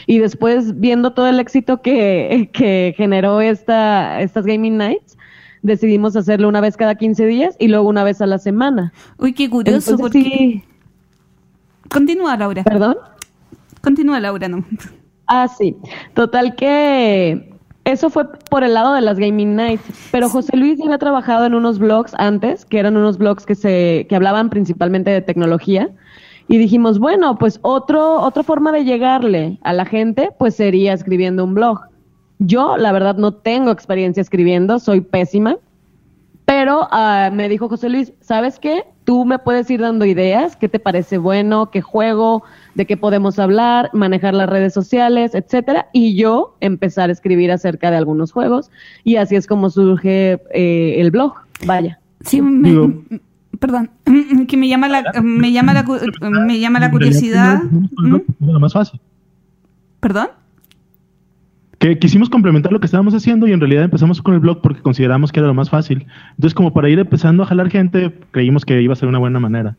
y 0.07 0.18
después 0.18 0.81
viendo 0.81 1.12
todo 1.12 1.29
el 1.29 1.39
éxito 1.39 1.81
que, 1.81 2.51
que 2.53 2.95
generó 2.97 3.41
esta, 3.41 4.21
estas 4.21 4.45
Gaming 4.47 4.77
Nights, 4.77 5.16
decidimos 5.62 6.16
hacerlo 6.16 6.49
una 6.49 6.61
vez 6.61 6.77
cada 6.77 6.97
15 6.97 7.27
días 7.27 7.57
y 7.59 7.68
luego 7.68 7.89
una 7.89 8.03
vez 8.03 8.21
a 8.21 8.27
la 8.27 8.39
semana. 8.39 8.93
Uy, 9.18 9.33
qué 9.33 9.49
curioso. 9.49 9.97
porque... 9.97 10.64
Continúa, 11.89 12.37
Laura. 12.37 12.62
¿Perdón? 12.62 12.97
Continúa, 13.83 14.21
Laura, 14.21 14.49
no. 14.49 14.64
Ah, 15.27 15.49
sí. 15.49 15.77
Total 16.14 16.55
que 16.55 17.49
eso 17.85 18.11
fue 18.11 18.31
por 18.51 18.62
el 18.62 18.74
lado 18.74 18.95
de 18.95 19.01
las 19.01 19.18
Gaming 19.18 19.57
Nights. 19.57 20.11
Pero 20.12 20.28
José 20.28 20.57
Luis 20.57 20.78
ya 20.78 20.85
había 20.85 20.99
trabajado 20.99 21.47
en 21.47 21.55
unos 21.55 21.78
blogs 21.78 22.14
antes, 22.18 22.64
que 22.64 22.78
eran 22.78 22.97
unos 22.97 23.18
blogs 23.18 23.47
que, 23.47 23.55
se, 23.55 24.07
que 24.09 24.16
hablaban 24.16 24.51
principalmente 24.51 25.11
de 25.11 25.22
tecnología. 25.22 25.89
Y 26.49 26.59
dijimos, 26.59 26.99
bueno, 26.99 27.39
pues 27.39 27.61
otro, 27.62 28.20
otra 28.20 28.43
forma 28.43 28.72
de 28.72 28.85
llegarle 28.85 29.59
a 29.62 29.72
la 29.72 29.85
gente, 29.85 30.31
pues 30.39 30.57
sería 30.57 30.93
escribiendo 30.93 31.45
un 31.45 31.55
blog. 31.55 31.81
Yo, 32.39 32.76
la 32.76 32.91
verdad, 32.93 33.16
no 33.16 33.35
tengo 33.35 33.70
experiencia 33.70 34.20
escribiendo, 34.20 34.78
soy 34.78 35.01
pésima. 35.01 35.57
Pero 36.47 36.89
uh, 36.91 37.33
me 37.33 37.49
dijo 37.49 37.68
José 37.68 37.89
Luis, 37.89 38.12
¿sabes 38.20 38.59
qué? 38.59 38.85
Tú 39.11 39.24
me 39.24 39.40
puedes 39.40 39.68
ir 39.72 39.80
dando 39.80 40.04
ideas, 40.04 40.54
qué 40.54 40.68
te 40.68 40.78
parece 40.78 41.18
bueno, 41.18 41.72
qué 41.72 41.80
juego, 41.80 42.44
de 42.76 42.86
qué 42.86 42.96
podemos 42.96 43.40
hablar, 43.40 43.90
manejar 43.92 44.34
las 44.34 44.48
redes 44.48 44.72
sociales, 44.72 45.34
etcétera, 45.34 45.88
y 45.92 46.14
yo 46.14 46.54
empezar 46.61 47.08
a 47.08 47.12
escribir 47.12 47.50
acerca 47.50 47.90
de 47.90 47.96
algunos 47.96 48.30
juegos 48.30 48.70
y 49.02 49.16
así 49.16 49.34
es 49.34 49.48
como 49.48 49.68
surge 49.68 50.40
eh, 50.54 51.00
el 51.00 51.11
blog. 51.11 51.34
Vaya. 51.66 51.98
Sí, 52.20 52.40
me, 52.40 53.00
perdón, 53.58 53.90
que 54.46 54.56
me 54.56 54.68
llama 54.68 54.86
la 54.86 55.02
me 55.20 55.50
llama 55.50 55.74
la 55.74 55.84
me 56.46 56.61
llama 56.61 56.78
la 56.78 56.92
curiosidad. 56.92 57.62
Lo 58.38 58.61
más 58.61 58.72
fácil. 58.74 59.00
¿Perdón? 59.98 60.28
Que 61.81 61.99
quisimos 61.99 62.28
complementar 62.28 62.72
lo 62.72 62.78
que 62.78 62.85
estábamos 62.85 63.14
haciendo 63.14 63.49
y 63.49 63.53
en 63.53 63.59
realidad 63.59 63.85
empezamos 63.85 64.20
con 64.20 64.35
el 64.35 64.41
blog 64.41 64.61
porque 64.61 64.83
consideramos 64.83 65.33
que 65.33 65.41
era 65.41 65.47
lo 65.49 65.55
más 65.55 65.70
fácil. 65.70 66.07
Entonces, 66.33 66.53
como 66.53 66.74
para 66.74 66.91
ir 66.91 66.99
empezando 66.99 67.43
a 67.43 67.47
jalar 67.47 67.70
gente, 67.70 68.14
creímos 68.33 68.66
que 68.66 68.83
iba 68.83 68.93
a 68.93 68.97
ser 68.97 69.09
una 69.09 69.18
buena 69.18 69.41
manera. 69.41 69.78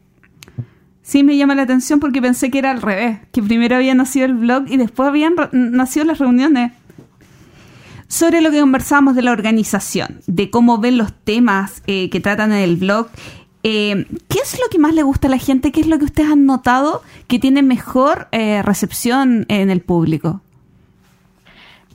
Sí, 1.04 1.24
me 1.24 1.38
llama 1.38 1.54
la 1.54 1.62
atención 1.62 2.00
porque 2.00 2.20
pensé 2.20 2.50
que 2.50 2.58
era 2.58 2.72
al 2.72 2.82
revés, 2.82 3.20
que 3.32 3.44
primero 3.44 3.76
había 3.76 3.94
nacido 3.94 4.26
el 4.26 4.34
blog 4.34 4.64
y 4.68 4.78
después 4.78 5.10
habían 5.10 5.36
nacido 5.52 6.06
las 6.06 6.18
reuniones. 6.18 6.72
Sobre 8.08 8.42
lo 8.42 8.50
que 8.50 8.60
conversamos 8.60 9.16
de 9.16 9.22
la 9.22 9.32
organización, 9.32 10.22
de 10.26 10.50
cómo 10.50 10.80
ven 10.80 10.98
los 10.98 11.14
temas 11.14 11.84
eh, 11.86 12.10
que 12.10 12.20
tratan 12.20 12.52
en 12.52 12.60
el 12.60 12.78
blog, 12.78 13.10
eh, 13.62 14.08
¿qué 14.28 14.40
es 14.44 14.60
lo 14.60 14.68
que 14.72 14.80
más 14.80 14.96
le 14.96 15.04
gusta 15.04 15.28
a 15.28 15.30
la 15.32 15.38
gente? 15.38 15.72
¿Qué 15.72 15.82
es 15.82 15.88
lo 15.88 16.00
que 16.00 16.06
ustedes 16.06 16.32
han 16.32 16.48
notado 16.48 17.04
que 17.28 17.38
tiene 17.38 17.62
mejor 17.62 18.28
eh, 18.32 18.64
recepción 18.64 19.46
en 19.50 19.70
el 19.70 19.82
público? 19.82 20.42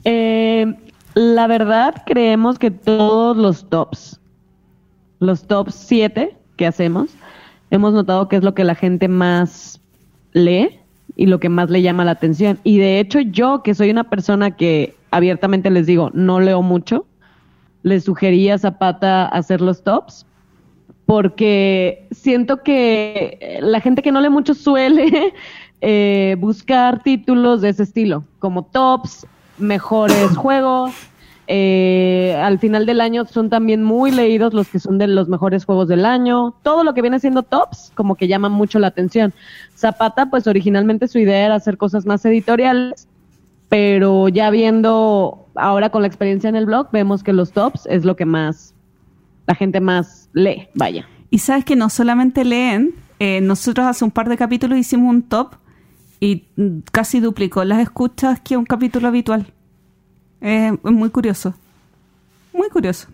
Eh, 0.09 0.73
la 1.15 1.47
verdad, 1.47 2.03
creemos 2.05 2.57
que 2.57 2.71
todos 2.71 3.35
los 3.35 3.67
tops, 3.67 4.21
los 5.19 5.45
tops 5.45 5.75
7 5.75 6.33
que 6.55 6.65
hacemos, 6.65 7.09
hemos 7.71 7.91
notado 7.91 8.29
que 8.29 8.37
es 8.37 8.43
lo 8.43 8.53
que 8.53 8.63
la 8.63 8.73
gente 8.73 9.09
más 9.09 9.81
lee 10.31 10.79
y 11.17 11.25
lo 11.25 11.41
que 11.41 11.49
más 11.49 11.69
le 11.69 11.81
llama 11.81 12.05
la 12.05 12.11
atención. 12.11 12.57
Y 12.63 12.77
de 12.77 13.01
hecho, 13.01 13.19
yo, 13.19 13.63
que 13.63 13.75
soy 13.75 13.89
una 13.89 14.05
persona 14.05 14.51
que 14.51 14.95
abiertamente 15.11 15.69
les 15.69 15.87
digo, 15.87 16.09
no 16.13 16.39
leo 16.39 16.61
mucho, 16.61 17.05
les 17.83 18.05
sugería 18.05 18.53
a 18.53 18.59
Zapata 18.59 19.27
hacer 19.27 19.59
los 19.59 19.83
tops, 19.83 20.25
porque 21.05 22.07
siento 22.11 22.63
que 22.63 23.59
la 23.61 23.81
gente 23.81 24.01
que 24.01 24.13
no 24.13 24.21
lee 24.21 24.29
mucho 24.29 24.53
suele 24.53 25.33
eh, 25.81 26.37
buscar 26.39 27.03
títulos 27.03 27.59
de 27.59 27.69
ese 27.69 27.83
estilo, 27.83 28.23
como 28.39 28.63
tops 28.63 29.27
mejores 29.57 30.35
juegos. 30.37 30.93
Eh, 31.49 32.35
al 32.43 32.59
final 32.59 32.85
del 32.85 32.99
año 32.99 33.23
son 33.25 33.49
también 33.49 33.81
muy 33.81 34.11
leídos 34.11 34.53
los 34.53 34.67
que 34.67 34.79
son 34.79 34.97
de 34.97 35.07
los 35.07 35.29
mejores 35.29 35.65
juegos 35.65 35.87
del 35.87 36.05
año. 36.05 36.53
Todo 36.61 36.83
lo 36.83 36.93
que 36.93 37.01
viene 37.01 37.19
siendo 37.19 37.43
tops, 37.43 37.91
como 37.95 38.15
que 38.15 38.27
llama 38.27 38.49
mucho 38.49 38.79
la 38.79 38.87
atención. 38.87 39.33
Zapata, 39.75 40.29
pues 40.29 40.47
originalmente 40.47 41.07
su 41.07 41.19
idea 41.19 41.45
era 41.45 41.55
hacer 41.55 41.77
cosas 41.77 42.05
más 42.05 42.25
editoriales, 42.25 43.07
pero 43.69 44.27
ya 44.27 44.49
viendo 44.49 45.45
ahora 45.55 45.89
con 45.89 46.01
la 46.01 46.07
experiencia 46.07 46.49
en 46.49 46.55
el 46.55 46.65
blog, 46.65 46.89
vemos 46.91 47.23
que 47.23 47.33
los 47.33 47.51
tops 47.51 47.85
es 47.87 48.05
lo 48.05 48.15
que 48.15 48.25
más, 48.25 48.73
la 49.45 49.55
gente 49.55 49.79
más 49.79 50.29
lee, 50.33 50.67
vaya. 50.73 51.07
Y 51.29 51.39
sabes 51.39 51.65
que 51.65 51.75
no 51.75 51.89
solamente 51.89 52.45
leen, 52.45 52.93
eh, 53.19 53.41
nosotros 53.41 53.87
hace 53.87 54.05
un 54.05 54.11
par 54.11 54.29
de 54.29 54.37
capítulos 54.37 54.77
hicimos 54.77 55.09
un 55.09 55.23
top 55.23 55.55
y 56.19 56.47
casi 56.91 57.19
duplicó 57.19 57.63
las 57.63 57.79
escuchas 57.79 58.39
que 58.39 58.57
un 58.57 58.65
capítulo 58.65 59.07
habitual. 59.07 59.53
Es 60.41 60.73
muy 60.83 61.09
curioso. 61.09 61.53
Muy 62.53 62.69
curioso. 62.69 63.07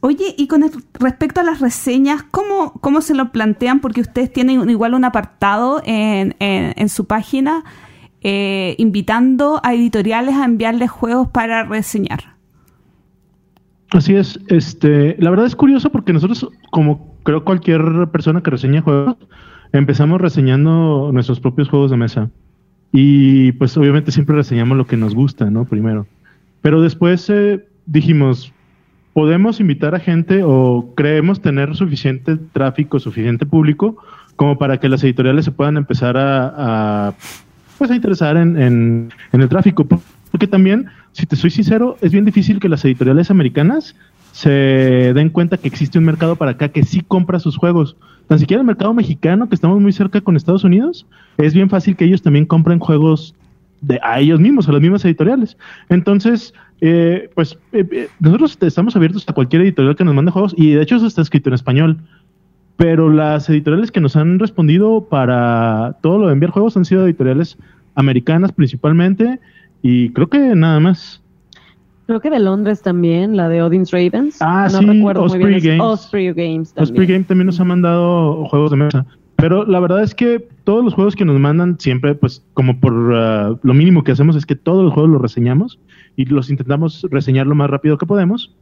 Oye, 0.00 0.34
y 0.38 0.46
con 0.46 0.64
respecto 0.94 1.40
a 1.40 1.42
las 1.44 1.60
reseñas, 1.60 2.22
¿cómo, 2.30 2.72
¿cómo 2.80 3.02
se 3.02 3.14
lo 3.14 3.32
plantean? 3.32 3.80
Porque 3.80 4.00
ustedes 4.00 4.32
tienen 4.32 4.68
igual 4.70 4.94
un 4.94 5.04
apartado 5.04 5.82
en, 5.84 6.34
en, 6.38 6.88
su 6.88 7.04
página 7.04 7.64
eh, 8.22 8.76
invitando 8.78 9.60
a 9.62 9.74
editoriales 9.74 10.36
a 10.36 10.46
enviarles 10.46 10.90
juegos 10.90 11.28
para 11.28 11.64
reseñar. 11.64 12.36
Así 13.90 14.14
es. 14.14 14.40
Este, 14.48 15.16
la 15.18 15.28
verdad 15.28 15.44
es 15.44 15.56
curioso 15.56 15.90
porque 15.90 16.14
nosotros, 16.14 16.48
como 16.70 17.14
creo 17.22 17.44
cualquier 17.44 18.08
persona 18.10 18.42
que 18.42 18.50
reseña 18.50 18.80
juegos, 18.80 19.16
empezamos 19.72 20.20
reseñando 20.20 21.10
nuestros 21.12 21.40
propios 21.40 21.68
juegos 21.68 21.90
de 21.90 21.96
mesa. 21.96 22.30
Y 22.92 23.52
pues 23.52 23.76
obviamente 23.76 24.10
siempre 24.10 24.34
reseñamos 24.34 24.76
lo 24.76 24.86
que 24.86 24.96
nos 24.96 25.14
gusta, 25.14 25.50
¿no? 25.50 25.64
Primero. 25.64 26.06
Pero 26.60 26.82
después 26.82 27.30
eh, 27.30 27.64
dijimos, 27.86 28.52
podemos 29.12 29.60
invitar 29.60 29.94
a 29.94 30.00
gente 30.00 30.42
o 30.44 30.92
creemos 30.96 31.40
tener 31.40 31.74
suficiente 31.76 32.36
tráfico, 32.52 32.98
suficiente 32.98 33.46
público 33.46 33.96
como 34.36 34.58
para 34.58 34.78
que 34.80 34.88
las 34.88 35.04
editoriales 35.04 35.44
se 35.44 35.52
puedan 35.52 35.76
empezar 35.76 36.16
a, 36.16 37.14
pues 37.78 37.90
a 37.90 37.94
interesar 37.94 38.36
en, 38.36 38.60
en, 38.60 39.12
en 39.32 39.40
el 39.40 39.48
tráfico. 39.48 39.86
Porque 40.30 40.46
también, 40.46 40.86
si 41.12 41.26
te 41.26 41.36
soy 41.36 41.50
sincero, 41.50 41.96
es 42.00 42.12
bien 42.12 42.24
difícil 42.24 42.58
que 42.58 42.68
las 42.68 42.84
editoriales 42.84 43.30
americanas 43.30 43.94
se 44.32 45.12
den 45.14 45.30
cuenta 45.30 45.56
que 45.56 45.68
existe 45.68 45.98
un 45.98 46.04
mercado 46.04 46.36
para 46.36 46.52
acá 46.52 46.68
que 46.68 46.82
sí 46.82 47.00
compra 47.00 47.38
sus 47.38 47.56
juegos. 47.56 47.96
Tan 48.26 48.38
siquiera 48.38 48.60
el 48.60 48.66
mercado 48.66 48.94
mexicano, 48.94 49.48
que 49.48 49.54
estamos 49.54 49.80
muy 49.80 49.92
cerca 49.92 50.20
con 50.20 50.36
Estados 50.36 50.64
Unidos, 50.64 51.06
es 51.36 51.52
bien 51.52 51.68
fácil 51.68 51.96
que 51.96 52.04
ellos 52.04 52.22
también 52.22 52.46
compren 52.46 52.78
juegos 52.78 53.34
de, 53.80 53.98
a 54.02 54.20
ellos 54.20 54.40
mismos, 54.40 54.68
a 54.68 54.72
las 54.72 54.80
mismas 54.80 55.04
editoriales. 55.04 55.56
Entonces, 55.88 56.54
eh, 56.80 57.30
pues 57.34 57.58
eh, 57.72 57.84
eh, 57.90 58.08
nosotros 58.20 58.56
estamos 58.60 58.96
abiertos 58.96 59.24
a 59.28 59.32
cualquier 59.32 59.62
editorial 59.62 59.96
que 59.96 60.04
nos 60.04 60.14
mande 60.14 60.30
juegos 60.30 60.54
y 60.56 60.72
de 60.72 60.82
hecho 60.82 60.96
eso 60.96 61.06
está 61.06 61.22
escrito 61.22 61.50
en 61.50 61.54
español. 61.54 61.98
Pero 62.76 63.10
las 63.10 63.48
editoriales 63.50 63.90
que 63.90 64.00
nos 64.00 64.16
han 64.16 64.38
respondido 64.38 65.06
para 65.10 65.96
todo 66.00 66.18
lo 66.18 66.26
de 66.28 66.32
enviar 66.32 66.50
juegos 66.52 66.76
han 66.76 66.86
sido 66.86 67.04
editoriales 67.04 67.58
americanas 67.94 68.52
principalmente 68.52 69.38
y 69.82 70.10
creo 70.10 70.28
que 70.28 70.38
nada 70.54 70.80
más. 70.80 71.19
Creo 72.10 72.20
que 72.20 72.30
de 72.30 72.40
Londres 72.40 72.82
también, 72.82 73.36
la 73.36 73.48
de 73.48 73.62
Odin's 73.62 73.92
Ravens. 73.92 74.38
Ah, 74.40 74.68
no 74.72 74.80
sí, 74.80 74.84
recuerdo 74.84 75.22
Osprey 75.22 75.42
muy 75.44 75.60
bien. 75.60 75.78
Games. 75.78 75.92
Osprey 75.92 76.32
Games 76.32 76.74
también. 76.74 76.82
Osprey 76.82 77.06
Games 77.06 77.26
también 77.28 77.46
nos 77.46 77.60
ha 77.60 77.64
mandado 77.64 78.46
juegos 78.46 78.72
de 78.72 78.78
mesa. 78.78 79.06
Pero 79.36 79.64
la 79.64 79.78
verdad 79.78 80.02
es 80.02 80.12
que 80.12 80.44
todos 80.64 80.84
los 80.84 80.92
juegos 80.92 81.14
que 81.14 81.24
nos 81.24 81.38
mandan 81.38 81.78
siempre, 81.78 82.16
pues 82.16 82.44
como 82.52 82.80
por 82.80 82.92
uh, 82.92 83.60
lo 83.62 83.74
mínimo 83.74 84.02
que 84.02 84.10
hacemos 84.10 84.34
es 84.34 84.44
que 84.44 84.56
todos 84.56 84.82
los 84.82 84.92
juegos 84.92 85.08
los 85.08 85.22
reseñamos 85.22 85.78
y 86.16 86.24
los 86.24 86.50
intentamos 86.50 87.06
reseñar 87.12 87.46
lo 87.46 87.54
más 87.54 87.70
rápido 87.70 87.96
que 87.96 88.06
podemos. 88.06 88.56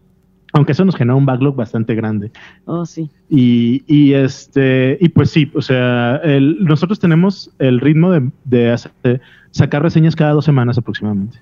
Aunque 0.52 0.72
eso 0.72 0.84
nos 0.84 0.94
genera 0.94 1.14
un 1.14 1.24
backlog 1.24 1.56
bastante 1.56 1.94
grande. 1.94 2.30
Oh, 2.66 2.84
sí. 2.84 3.08
Y, 3.30 3.82
y 3.86 4.12
este, 4.12 4.98
y 5.00 5.08
pues 5.08 5.30
sí, 5.30 5.50
o 5.54 5.62
sea, 5.62 6.16
el, 6.16 6.62
nosotros 6.62 6.98
tenemos 6.98 7.50
el 7.58 7.80
ritmo 7.80 8.10
de, 8.10 8.30
de, 8.44 8.72
hacer, 8.72 8.92
de 9.02 9.22
sacar 9.52 9.82
reseñas 9.82 10.14
cada 10.14 10.32
dos 10.32 10.44
semanas 10.44 10.76
aproximadamente. 10.76 11.38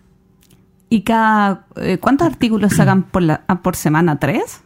¿Y 0.89 1.03
cada 1.03 1.67
eh, 1.77 1.99
cuántos 1.99 2.27
artículos 2.27 2.75
sacan 2.75 3.03
por, 3.03 3.23
la, 3.23 3.43
ah, 3.49 3.63
por 3.63 3.77
semana? 3.77 4.19
¿Tres? 4.19 4.63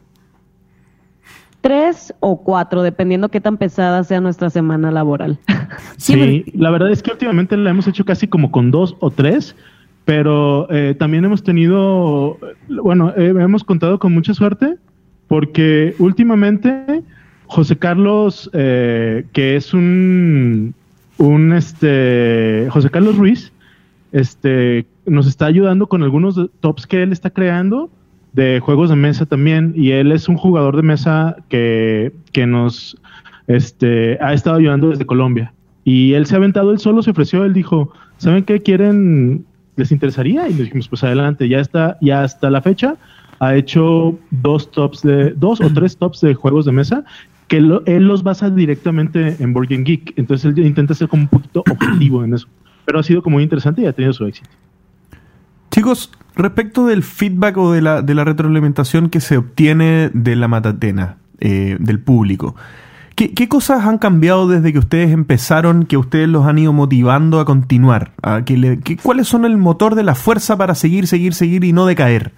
Tres 1.60 2.14
o 2.20 2.42
cuatro, 2.42 2.82
dependiendo 2.82 3.28
qué 3.28 3.40
tan 3.40 3.58
pesada 3.58 4.02
sea 4.04 4.20
nuestra 4.20 4.50
semana 4.50 4.90
laboral. 4.90 5.38
Sí, 5.98 6.44
la 6.54 6.70
verdad 6.70 6.90
es 6.90 7.00
que 7.00 7.12
últimamente 7.12 7.56
la 7.56 7.70
hemos 7.70 7.86
hecho 7.86 8.04
casi 8.04 8.26
como 8.26 8.50
con 8.50 8.72
dos 8.72 8.96
o 8.98 9.10
tres, 9.10 9.54
pero 10.04 10.66
eh, 10.70 10.96
también 10.98 11.24
hemos 11.24 11.44
tenido, 11.44 12.38
bueno, 12.68 13.12
eh, 13.16 13.28
hemos 13.28 13.62
contado 13.62 14.00
con 14.00 14.12
mucha 14.12 14.34
suerte 14.34 14.76
porque 15.28 15.94
últimamente 16.00 17.04
José 17.46 17.76
Carlos, 17.76 18.50
eh, 18.52 19.26
que 19.32 19.54
es 19.54 19.74
un, 19.74 20.74
un 21.18 21.52
este, 21.52 22.66
José 22.70 22.90
Carlos 22.90 23.16
Ruiz, 23.16 23.52
este, 24.12 24.86
nos 25.06 25.26
está 25.26 25.46
ayudando 25.46 25.86
con 25.86 26.02
algunos 26.02 26.40
tops 26.60 26.86
que 26.86 27.02
él 27.02 27.12
está 27.12 27.30
creando 27.30 27.90
de 28.32 28.60
juegos 28.60 28.90
de 28.90 28.96
mesa 28.96 29.26
también. 29.26 29.72
Y 29.76 29.92
él 29.92 30.12
es 30.12 30.28
un 30.28 30.36
jugador 30.36 30.76
de 30.76 30.82
mesa 30.82 31.36
que, 31.48 32.12
que 32.32 32.46
nos 32.46 32.96
este, 33.46 34.18
ha 34.20 34.32
estado 34.32 34.56
ayudando 34.56 34.90
desde 34.90 35.06
Colombia. 35.06 35.52
Y 35.84 36.14
él 36.14 36.26
se 36.26 36.34
ha 36.34 36.38
aventado, 36.38 36.72
él 36.72 36.78
solo 36.78 37.02
se 37.02 37.10
ofreció, 37.10 37.44
él 37.44 37.52
dijo, 37.52 37.92
¿saben 38.18 38.44
qué 38.44 38.60
quieren? 38.60 39.44
¿Les 39.76 39.90
interesaría? 39.92 40.48
Y 40.48 40.54
le 40.54 40.64
dijimos, 40.64 40.88
pues 40.88 41.02
adelante, 41.02 41.48
ya 41.48 41.58
está, 41.58 41.96
ya 42.00 42.22
hasta 42.22 42.50
la 42.50 42.60
fecha 42.60 42.96
ha 43.40 43.54
hecho 43.54 44.18
dos 44.30 44.70
tops 44.70 45.02
de, 45.02 45.30
dos 45.30 45.60
o 45.62 45.72
tres 45.72 45.96
tops 45.96 46.20
de 46.20 46.34
juegos 46.34 46.66
de 46.66 46.72
mesa 46.72 47.04
que 47.48 47.56
él 47.56 48.06
los 48.06 48.22
basa 48.22 48.48
directamente 48.48 49.36
en 49.40 49.52
Board 49.52 49.68
Geek. 49.68 50.12
Entonces 50.16 50.52
él 50.56 50.64
intenta 50.64 50.94
ser 50.94 51.08
como 51.08 51.24
un 51.24 51.28
poquito 51.28 51.64
objetivo 51.68 52.22
en 52.22 52.34
eso. 52.34 52.46
Pero 52.84 53.00
ha 53.00 53.02
sido 53.02 53.22
como 53.22 53.34
muy 53.34 53.42
interesante 53.42 53.82
y 53.82 53.86
ha 53.86 53.92
tenido 53.92 54.12
su 54.12 54.24
éxito. 54.26 54.50
Chicos, 55.70 56.10
respecto 56.34 56.86
del 56.86 57.02
feedback 57.02 57.56
o 57.56 57.72
de 57.72 57.82
la, 57.82 58.02
de 58.02 58.14
la 58.14 58.24
retroalimentación 58.24 59.08
que 59.08 59.20
se 59.20 59.36
obtiene 59.36 60.10
de 60.12 60.36
la 60.36 60.48
matatena, 60.48 61.16
eh, 61.38 61.76
del 61.78 62.00
público, 62.00 62.56
¿Qué, 63.28 63.48
cosas 63.48 63.84
han 63.84 63.98
cambiado 63.98 64.48
desde 64.48 64.72
que 64.72 64.78
ustedes 64.78 65.10
empezaron, 65.10 65.84
que 65.84 65.98
ustedes 65.98 66.26
los 66.26 66.46
han 66.46 66.58
ido 66.58 66.72
motivando 66.72 67.38
a 67.38 67.44
continuar? 67.44 68.12
¿A 68.22 68.46
que 68.46 68.78
¿Cuáles 69.02 69.28
son 69.28 69.44
el 69.44 69.58
motor 69.58 69.94
de 69.94 70.02
la 70.02 70.14
fuerza 70.14 70.56
para 70.56 70.74
seguir, 70.74 71.06
seguir, 71.06 71.34
seguir 71.34 71.64
y 71.64 71.74
no 71.74 71.84
decaer? 71.84 72.32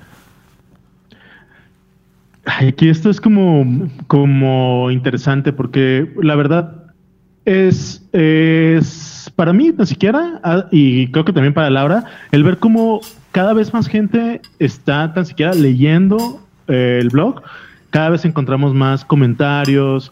Aquí 2.45 2.89
esto 2.89 3.11
es 3.11 3.21
como, 3.21 3.89
como 4.09 4.91
interesante 4.91 5.53
porque 5.53 6.13
la 6.21 6.35
verdad 6.35 6.87
es, 7.45 8.05
es 8.13 9.12
para 9.37 9.53
mí 9.53 9.73
ni 9.77 9.87
siquiera, 9.87 10.41
ah, 10.43 10.67
y 10.71 11.09
creo 11.09 11.25
que 11.25 11.33
también 11.33 11.55
para 11.55 11.71
Laura, 11.71 12.05
el 12.31 12.45
ver 12.45 12.59
cómo 12.59 13.01
cada 13.31 13.53
vez 13.53 13.73
más 13.73 13.87
gente 13.87 14.41
está 14.59 15.13
tan 15.15 15.27
siquiera 15.27 15.55
leyendo 15.55 16.41
eh, 16.69 16.99
el 17.01 17.09
blog 17.09 17.43
cada 17.93 18.09
vez 18.09 18.25
encontramos 18.25 18.73
más 18.73 19.05
comentarios, 19.05 20.11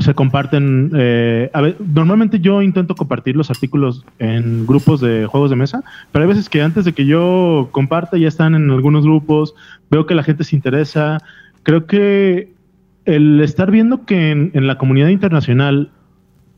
se 0.00 0.14
comparten. 0.14 0.90
Eh, 0.96 1.48
normalmente 1.78 2.40
yo 2.40 2.60
intento 2.60 2.96
compartir 2.96 3.36
los 3.36 3.50
artículos 3.50 4.04
en 4.18 4.66
grupos 4.66 5.00
de 5.00 5.26
juegos 5.26 5.48
de 5.48 5.54
mesa, 5.54 5.84
pero 6.10 6.24
hay 6.24 6.28
veces 6.28 6.48
que 6.48 6.60
antes 6.60 6.84
de 6.84 6.92
que 6.92 7.06
yo 7.06 7.68
comparta 7.70 8.18
ya 8.18 8.26
están 8.26 8.56
en 8.56 8.68
algunos 8.68 9.04
grupos, 9.04 9.54
veo 9.92 10.06
que 10.06 10.16
la 10.16 10.24
gente 10.24 10.42
se 10.42 10.56
interesa. 10.56 11.22
Creo 11.62 11.86
que 11.86 12.52
el 13.04 13.40
estar 13.40 13.70
viendo 13.70 14.04
que 14.06 14.32
en, 14.32 14.66
la 14.66 14.76
comunidad 14.76 15.08
internacional 15.08 15.92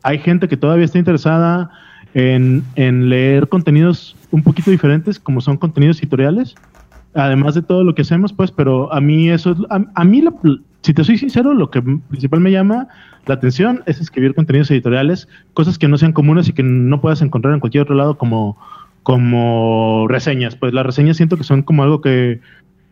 hay 0.02 0.20
gente 0.20 0.48
que 0.48 0.56
todavía 0.56 0.86
está 0.86 0.98
interesada 0.98 1.70
en, 2.14 2.64
en 2.76 3.08
leer 3.08 3.48
contenidos 3.48 4.16
un 4.30 4.42
poquito 4.42 4.70
diferentes, 4.70 5.18
como 5.18 5.40
son 5.40 5.56
contenidos 5.56 5.98
editoriales, 6.00 6.54
además 7.14 7.54
de 7.54 7.62
todo 7.62 7.84
lo 7.84 7.94
que 7.94 8.02
hacemos, 8.02 8.32
pues, 8.32 8.50
pero 8.50 8.92
a 8.92 9.00
mí 9.00 9.28
eso, 9.28 9.56
a, 9.70 9.84
a 9.94 10.04
mí, 10.04 10.24
si 10.82 10.94
te 10.94 11.04
soy 11.04 11.18
sincero, 11.18 11.54
lo 11.54 11.70
que 11.70 11.82
principal 11.82 12.40
me 12.40 12.50
llama 12.50 12.88
la 13.26 13.34
atención 13.34 13.82
es 13.86 14.00
escribir 14.00 14.34
contenidos 14.34 14.70
editoriales, 14.70 15.28
cosas 15.54 15.78
que 15.78 15.88
no 15.88 15.96
sean 15.96 16.12
comunes 16.12 16.48
y 16.48 16.52
que 16.52 16.62
no 16.62 17.00
puedas 17.00 17.22
encontrar 17.22 17.54
en 17.54 17.60
cualquier 17.60 17.84
otro 17.84 17.94
lado 17.94 18.18
como, 18.18 18.58
como 19.02 20.06
reseñas. 20.08 20.56
Pues 20.56 20.74
las 20.74 20.84
reseñas 20.84 21.16
siento 21.16 21.36
que 21.36 21.44
son 21.44 21.62
como 21.62 21.84
algo 21.84 22.00
que, 22.00 22.40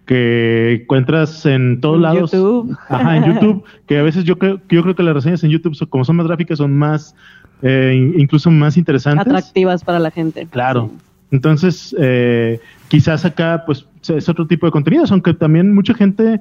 que 0.06 0.82
encuentras 0.82 1.46
en 1.46 1.80
todos 1.80 2.00
lados. 2.00 2.30
YouTube. 2.30 2.76
Ajá, 2.88 3.16
en 3.16 3.24
YouTube, 3.34 3.64
que 3.86 3.98
a 3.98 4.02
veces 4.02 4.24
yo 4.24 4.38
creo, 4.38 4.60
yo 4.68 4.82
creo 4.82 4.94
que 4.94 5.02
las 5.02 5.14
reseñas 5.14 5.42
en 5.42 5.50
YouTube, 5.50 5.76
como 5.88 6.04
son 6.04 6.16
más 6.16 6.28
gráficas, 6.28 6.58
son 6.58 6.76
más, 6.76 7.16
eh, 7.62 8.14
incluso 8.16 8.50
más 8.50 8.76
interesantes. 8.76 9.26
Atractivas 9.26 9.84
para 9.84 9.98
la 9.98 10.10
gente. 10.10 10.46
Claro. 10.46 10.90
Entonces, 11.30 11.94
eh, 11.98 12.60
quizás 12.88 13.24
acá, 13.24 13.62
pues, 13.64 13.86
es 14.08 14.28
otro 14.28 14.46
tipo 14.46 14.66
de 14.66 14.72
contenidos, 14.72 15.12
aunque 15.12 15.34
también 15.34 15.74
mucha 15.74 15.94
gente 15.94 16.40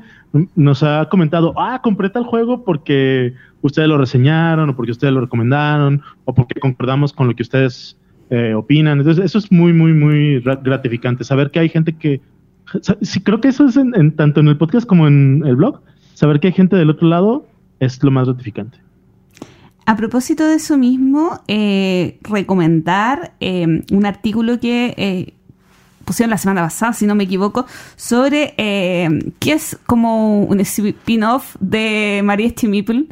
nos 0.56 0.82
ha 0.82 1.08
comentado, 1.10 1.54
ah, 1.58 1.80
compré 1.84 2.10
tal 2.10 2.24
juego 2.24 2.64
porque 2.64 3.34
ustedes 3.62 3.88
lo 3.88 3.98
reseñaron, 3.98 4.70
o 4.70 4.76
porque 4.76 4.92
ustedes 4.92 5.14
lo 5.14 5.22
recomendaron, 5.22 6.02
o 6.26 6.34
porque 6.34 6.60
concordamos 6.60 7.14
con 7.14 7.28
lo 7.28 7.36
que 7.36 7.44
ustedes 7.44 7.98
eh, 8.30 8.54
opinan. 8.54 9.00
Entonces, 9.00 9.24
eso 9.26 9.38
es 9.38 9.52
muy, 9.52 9.74
muy, 9.74 9.94
muy 9.94 10.40
gratificante. 10.40 11.24
Saber 11.24 11.52
que 11.52 11.60
hay 11.60 11.70
gente 11.70 11.94
que. 11.94 12.22
Sí, 13.02 13.22
creo 13.22 13.42
que 13.42 13.48
eso 13.48 13.66
es 13.66 13.78
en, 13.78 14.16
tanto 14.16 14.40
en 14.40 14.48
el 14.48 14.58
podcast 14.58 14.88
como 14.88 15.08
en 15.08 15.44
el 15.46 15.56
blog. 15.56 15.82
Saber 16.14 16.40
que 16.40 16.48
hay 16.48 16.54
gente 16.54 16.76
del 16.76 16.90
otro 16.90 17.08
lado 17.08 17.48
es 17.80 18.02
lo 18.04 18.12
más 18.12 18.28
gratificante. 18.28 18.78
A 19.90 19.96
propósito 19.96 20.48
de 20.48 20.58
eso 20.58 20.78
mismo, 20.78 21.42
eh, 21.48 22.20
recomendar 22.22 23.34
eh, 23.40 23.66
un 23.92 24.06
artículo 24.06 24.60
que 24.60 24.94
eh, 24.96 25.34
pusieron 26.06 26.30
la 26.30 26.38
semana 26.38 26.62
pasada, 26.62 26.94
si 26.94 27.08
no 27.08 27.16
me 27.16 27.24
equivoco, 27.24 27.66
sobre 27.96 28.54
que 29.40 29.52
es 29.52 29.80
como 29.88 30.44
un 30.44 30.60
spin-off 30.60 31.56
de 31.60 32.22
María 32.24 32.54
Meeple, 32.68 33.08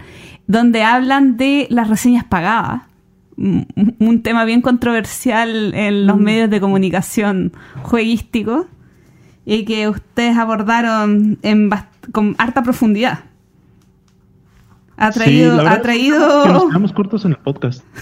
donde 0.45 0.83
hablan 0.83 1.35
de 1.35 1.65
las 1.71 1.89
reseñas 1.89 2.25
pagadas. 2.25 2.83
Un 3.37 4.21
tema 4.21 4.45
bien 4.45 4.61
controversial 4.61 5.73
en 5.73 6.05
los 6.05 6.17
mm. 6.17 6.21
medios 6.21 6.49
de 6.51 6.59
comunicación 6.59 7.53
jueguísticos 7.81 8.67
y 9.47 9.65
que 9.65 9.89
ustedes 9.89 10.37
abordaron 10.37 11.39
en 11.41 11.71
con 12.11 12.35
harta 12.37 12.61
profundidad. 12.61 13.21
Ha 14.97 15.11
traído. 15.11 15.67
ha 15.67 15.81
traído... 15.81 16.47
nos 16.47 16.65
quedamos 16.65 16.91
cortos 16.91 17.23
en 17.25 17.31
el 17.31 17.37
podcast. 17.37 17.83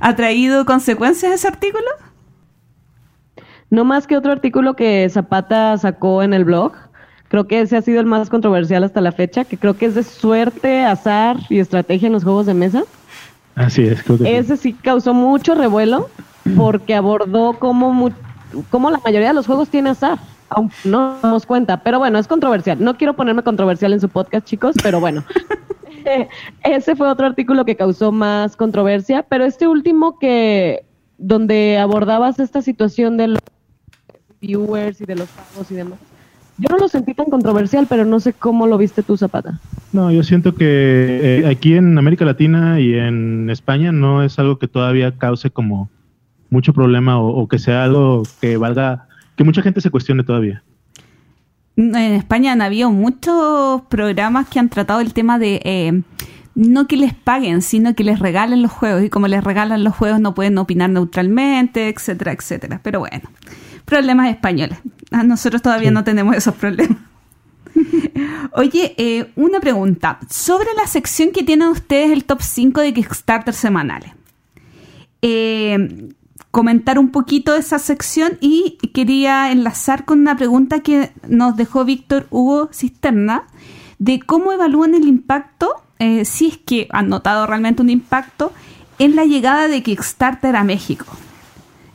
¿Ha 0.00 0.14
traído 0.14 0.64
consecuencias 0.66 1.32
ese 1.32 1.48
artículo? 1.48 1.86
No 3.70 3.84
más 3.84 4.06
que 4.06 4.16
otro 4.16 4.32
artículo 4.32 4.76
que 4.76 5.08
Zapata 5.08 5.76
sacó 5.78 6.22
en 6.22 6.34
el 6.34 6.44
blog. 6.44 6.72
Creo 7.28 7.48
que 7.48 7.60
ese 7.60 7.76
ha 7.76 7.82
sido 7.82 8.00
el 8.00 8.06
más 8.06 8.28
controversial 8.28 8.84
hasta 8.84 9.00
la 9.00 9.12
fecha, 9.12 9.44
que 9.44 9.56
creo 9.56 9.76
que 9.76 9.86
es 9.86 9.94
de 9.94 10.04
suerte, 10.04 10.84
azar 10.84 11.38
y 11.48 11.58
estrategia 11.58 12.06
en 12.06 12.12
los 12.12 12.22
juegos 12.22 12.46
de 12.46 12.54
mesa. 12.54 12.84
Así 13.54 13.82
es, 13.82 14.02
creo 14.02 14.18
que 14.18 14.36
Ese 14.36 14.58
sí 14.58 14.74
causó 14.74 15.14
mucho 15.14 15.54
revuelo 15.54 16.10
porque 16.56 16.94
abordó 16.94 17.54
cómo, 17.58 18.10
cómo 18.70 18.90
la 18.90 18.98
mayoría 18.98 19.28
de 19.28 19.34
los 19.34 19.46
juegos 19.46 19.70
tiene 19.70 19.90
azar 19.90 20.18
aunque 20.48 20.76
no 20.84 21.12
nos 21.12 21.22
damos 21.22 21.46
cuenta. 21.46 21.82
Pero 21.82 21.98
bueno, 21.98 22.18
es 22.18 22.28
controversial. 22.28 22.82
No 22.82 22.96
quiero 22.96 23.14
ponerme 23.14 23.42
controversial 23.42 23.92
en 23.92 24.00
su 24.00 24.08
podcast, 24.08 24.46
chicos, 24.46 24.74
pero 24.82 25.00
bueno. 25.00 25.24
Ese 26.64 26.94
fue 26.94 27.08
otro 27.08 27.26
artículo 27.26 27.64
que 27.64 27.76
causó 27.76 28.12
más 28.12 28.56
controversia, 28.56 29.24
pero 29.28 29.44
este 29.44 29.66
último 29.66 30.18
que 30.18 30.84
donde 31.18 31.78
abordabas 31.78 32.38
esta 32.38 32.62
situación 32.62 33.16
de 33.16 33.28
los 33.28 33.38
viewers 34.40 35.00
y 35.00 35.04
de 35.04 35.16
los 35.16 35.28
pagos 35.28 35.70
y 35.70 35.74
demás. 35.74 35.98
Yo 36.58 36.68
no 36.70 36.78
lo 36.78 36.88
sentí 36.88 37.12
tan 37.12 37.26
controversial, 37.26 37.86
pero 37.88 38.04
no 38.04 38.18
sé 38.20 38.32
cómo 38.32 38.66
lo 38.66 38.78
viste 38.78 39.02
tú, 39.02 39.16
Zapata. 39.16 39.60
No, 39.92 40.10
yo 40.10 40.22
siento 40.22 40.54
que 40.54 41.40
eh, 41.40 41.46
aquí 41.46 41.74
en 41.74 41.98
América 41.98 42.24
Latina 42.24 42.80
y 42.80 42.94
en 42.94 43.50
España 43.50 43.92
no 43.92 44.22
es 44.22 44.38
algo 44.38 44.58
que 44.58 44.68
todavía 44.68 45.12
cause 45.18 45.50
como 45.50 45.90
mucho 46.48 46.72
problema 46.72 47.20
o 47.20 47.46
que 47.48 47.58
sea 47.58 47.84
algo 47.84 48.22
que 48.40 48.56
valga 48.56 49.05
que 49.36 49.44
mucha 49.44 49.62
gente 49.62 49.80
se 49.80 49.90
cuestione 49.90 50.24
todavía. 50.24 50.62
En 51.76 51.94
España 51.94 52.52
han 52.52 52.62
habido 52.62 52.90
muchos 52.90 53.82
programas 53.82 54.48
que 54.48 54.58
han 54.58 54.70
tratado 54.70 55.00
el 55.00 55.12
tema 55.12 55.38
de 55.38 55.60
eh, 55.62 56.02
no 56.54 56.86
que 56.86 56.96
les 56.96 57.12
paguen, 57.12 57.60
sino 57.60 57.94
que 57.94 58.02
les 58.02 58.18
regalen 58.18 58.62
los 58.62 58.72
juegos. 58.72 59.04
Y 59.04 59.10
como 59.10 59.28
les 59.28 59.44
regalan 59.44 59.84
los 59.84 59.94
juegos, 59.94 60.20
no 60.20 60.34
pueden 60.34 60.56
opinar 60.56 60.88
neutralmente, 60.88 61.88
etcétera, 61.88 62.32
etcétera. 62.32 62.80
Pero 62.82 63.00
bueno, 63.00 63.28
problemas 63.84 64.30
españoles. 64.30 64.78
Ah, 65.10 65.22
nosotros 65.22 65.60
todavía 65.60 65.90
no 65.90 66.02
tenemos 66.02 66.34
esos 66.34 66.54
problemas. 66.54 66.98
Oye, 68.52 68.94
eh, 68.96 69.30
una 69.36 69.60
pregunta. 69.60 70.18
Sobre 70.30 70.68
la 70.74 70.86
sección 70.86 71.30
que 71.30 71.42
tienen 71.42 71.68
ustedes, 71.68 72.10
el 72.10 72.24
top 72.24 72.40
5 72.40 72.80
de 72.80 72.94
Kickstarter 72.94 73.52
semanales. 73.52 74.12
Eh, 75.20 76.08
comentar 76.56 76.98
un 76.98 77.10
poquito 77.10 77.54
esa 77.54 77.78
sección 77.78 78.38
y 78.40 78.78
quería 78.94 79.52
enlazar 79.52 80.06
con 80.06 80.20
una 80.20 80.38
pregunta 80.38 80.80
que 80.80 81.10
nos 81.28 81.54
dejó 81.54 81.84
Víctor 81.84 82.26
Hugo 82.30 82.70
Cisterna 82.72 83.44
de 83.98 84.20
cómo 84.20 84.52
evalúan 84.52 84.94
el 84.94 85.06
impacto, 85.06 85.74
eh, 85.98 86.24
si 86.24 86.46
es 86.46 86.56
que 86.56 86.88
han 86.92 87.10
notado 87.10 87.46
realmente 87.46 87.82
un 87.82 87.90
impacto 87.90 88.54
en 88.98 89.16
la 89.16 89.26
llegada 89.26 89.68
de 89.68 89.82
Kickstarter 89.82 90.56
a 90.56 90.64
México, 90.64 91.04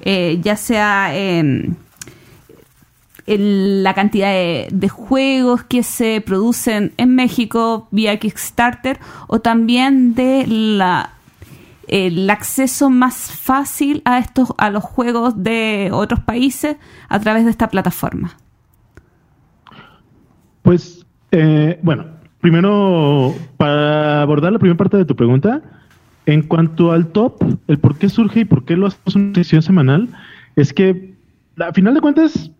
eh, 0.02 0.38
ya 0.44 0.56
sea 0.56 1.18
en, 1.18 1.76
la 3.26 3.96
cantidad 3.96 4.30
de, 4.30 4.90
juegos 4.90 5.64
que 5.64 5.82
se 5.82 6.22
producen 6.22 6.94
en 6.98 7.16
México 7.16 7.88
vía 7.90 8.20
Kickstarter 8.20 9.00
o 9.26 9.40
también 9.40 10.14
de 10.14 10.46
la 10.46 11.14
el 11.92 12.30
acceso 12.30 12.90
más 12.90 13.32
fácil 13.32 14.02
a 14.06 14.18
estos 14.18 14.54
a 14.58 14.70
los 14.72 14.84
juegos 14.84 15.44
de 15.44 15.90
otros 15.92 16.22
países 16.22 16.78
a 17.10 17.20
través 17.20 17.46
de 17.46 17.52
esta 17.52 17.70
plataforma? 17.70 18.32
Pues, 20.64 21.06
eh, 21.32 21.80
bueno, 21.84 22.06
primero, 22.40 23.36
para 23.58 24.22
abordar 24.22 24.52
la 24.52 24.60
primera 24.60 24.78
parte 24.78 24.98
de 24.98 25.06
tu 25.06 25.16
pregunta, 25.16 25.62
En 26.28 26.44
cuanto 26.44 26.92
al 26.92 27.08
top, 27.08 27.42
el 27.68 27.80
por 27.80 27.98
qué 27.98 28.08
surge 28.08 28.42
y 28.42 28.46
por 28.46 28.64
qué 28.64 28.78
lo 28.78 28.86
hacemos 28.86 29.16
una 29.16 29.34
sección 29.34 29.64
semanal, 29.64 30.08
es 30.56 30.72
que 30.72 31.16
a 31.60 31.74
final 31.74 31.96
de 31.96 32.02
cuentas, 32.02 32.52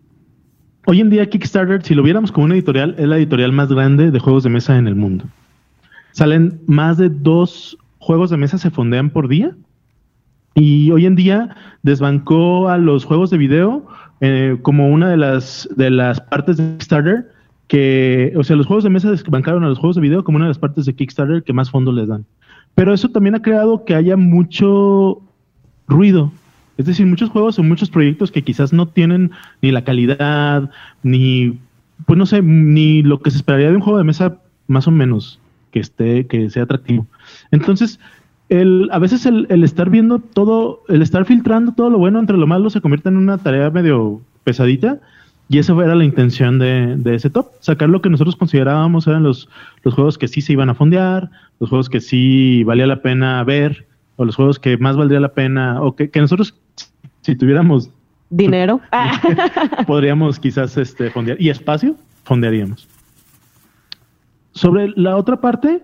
hoy 0.86 1.00
en 1.00 1.10
día 1.10 1.30
Kickstarter, 1.30 1.82
si 1.82 1.94
lo 1.94 2.02
viéramos 2.02 2.32
como 2.32 2.46
una 2.46 2.54
editorial, 2.54 2.96
es 2.98 3.06
la 3.06 3.16
editorial 3.16 3.52
más 3.52 3.68
grande 3.72 4.10
de 4.10 4.18
juegos 4.18 4.42
de 4.42 4.50
mesa 4.50 4.76
en 4.76 4.88
el 4.88 4.96
mundo. 4.96 5.24
Salen 6.10 6.60
más 6.66 6.98
de 6.98 7.08
dos 7.08 7.78
juegos 8.02 8.30
de 8.30 8.36
mesa 8.36 8.58
se 8.58 8.70
fondean 8.70 9.10
por 9.10 9.28
día. 9.28 9.54
Y 10.54 10.90
hoy 10.90 11.06
en 11.06 11.14
día 11.14 11.56
desbancó 11.82 12.68
a 12.68 12.76
los 12.76 13.04
juegos 13.04 13.30
de 13.30 13.38
video 13.38 13.86
eh, 14.20 14.58
como 14.62 14.88
una 14.88 15.08
de 15.08 15.16
las, 15.16 15.68
de 15.76 15.90
las 15.90 16.20
partes 16.20 16.56
de 16.56 16.72
Kickstarter 16.72 17.30
que, 17.68 18.34
o 18.36 18.42
sea, 18.42 18.56
los 18.56 18.66
juegos 18.66 18.84
de 18.84 18.90
mesa 18.90 19.10
desbancaron 19.10 19.64
a 19.64 19.68
los 19.68 19.78
juegos 19.78 19.96
de 19.96 20.02
video 20.02 20.24
como 20.24 20.36
una 20.36 20.46
de 20.46 20.50
las 20.50 20.58
partes 20.58 20.84
de 20.84 20.94
Kickstarter 20.94 21.44
que 21.44 21.52
más 21.52 21.70
fondos 21.70 21.94
les 21.94 22.08
dan. 22.08 22.26
Pero 22.74 22.92
eso 22.92 23.08
también 23.08 23.36
ha 23.36 23.42
creado 23.42 23.84
que 23.84 23.94
haya 23.94 24.16
mucho 24.16 25.22
ruido. 25.86 26.32
Es 26.76 26.86
decir, 26.86 27.06
muchos 27.06 27.30
juegos 27.30 27.58
o 27.58 27.62
muchos 27.62 27.88
proyectos 27.88 28.32
que 28.32 28.42
quizás 28.42 28.72
no 28.72 28.88
tienen 28.88 29.30
ni 29.62 29.70
la 29.70 29.84
calidad, 29.84 30.70
ni, 31.04 31.58
pues 32.04 32.18
no 32.18 32.26
sé, 32.26 32.42
ni 32.42 33.02
lo 33.02 33.22
que 33.22 33.30
se 33.30 33.36
esperaría 33.36 33.70
de 33.70 33.76
un 33.76 33.82
juego 33.82 33.98
de 33.98 34.04
mesa 34.04 34.38
más 34.66 34.88
o 34.88 34.90
menos 34.90 35.38
que 35.70 35.80
esté, 35.80 36.26
que 36.26 36.50
sea 36.50 36.64
atractivo. 36.64 37.06
Entonces, 37.52 38.00
el, 38.48 38.88
a 38.90 38.98
veces 38.98 39.24
el, 39.24 39.46
el, 39.48 39.62
estar 39.62 39.88
viendo 39.88 40.18
todo, 40.18 40.82
el 40.88 41.00
estar 41.00 41.24
filtrando 41.24 41.72
todo 41.72 41.88
lo 41.90 41.98
bueno 41.98 42.18
entre 42.18 42.36
lo 42.36 42.46
malo 42.46 42.68
se 42.68 42.80
convierte 42.80 43.08
en 43.08 43.16
una 43.16 43.38
tarea 43.38 43.70
medio 43.70 44.20
pesadita. 44.42 44.98
Y 45.48 45.58
esa 45.58 45.74
era 45.74 45.94
la 45.94 46.04
intención 46.04 46.58
de, 46.58 46.96
de 46.96 47.14
ese 47.14 47.28
top, 47.28 47.48
sacar 47.60 47.90
lo 47.90 48.00
que 48.00 48.08
nosotros 48.08 48.36
considerábamos 48.36 49.06
eran 49.06 49.22
los, 49.22 49.50
los 49.82 49.94
juegos 49.94 50.16
que 50.16 50.26
sí 50.26 50.40
se 50.40 50.54
iban 50.54 50.70
a 50.70 50.74
fondear, 50.74 51.30
los 51.60 51.68
juegos 51.68 51.90
que 51.90 52.00
sí 52.00 52.64
valía 52.64 52.86
la 52.86 53.02
pena 53.02 53.44
ver, 53.44 53.86
o 54.16 54.24
los 54.24 54.34
juegos 54.34 54.58
que 54.58 54.78
más 54.78 54.96
valdría 54.96 55.20
la 55.20 55.34
pena, 55.34 55.82
o 55.82 55.94
que, 55.94 56.10
que 56.10 56.20
nosotros, 56.20 56.54
si 57.20 57.36
tuviéramos 57.36 57.90
dinero, 58.30 58.80
podríamos 59.86 60.38
quizás 60.38 60.76
este, 60.78 61.10
fondear, 61.10 61.40
y 61.40 61.50
espacio, 61.50 61.96
fondearíamos. 62.24 62.88
Sobre 64.52 64.88
la 64.96 65.16
otra 65.16 65.40
parte, 65.40 65.82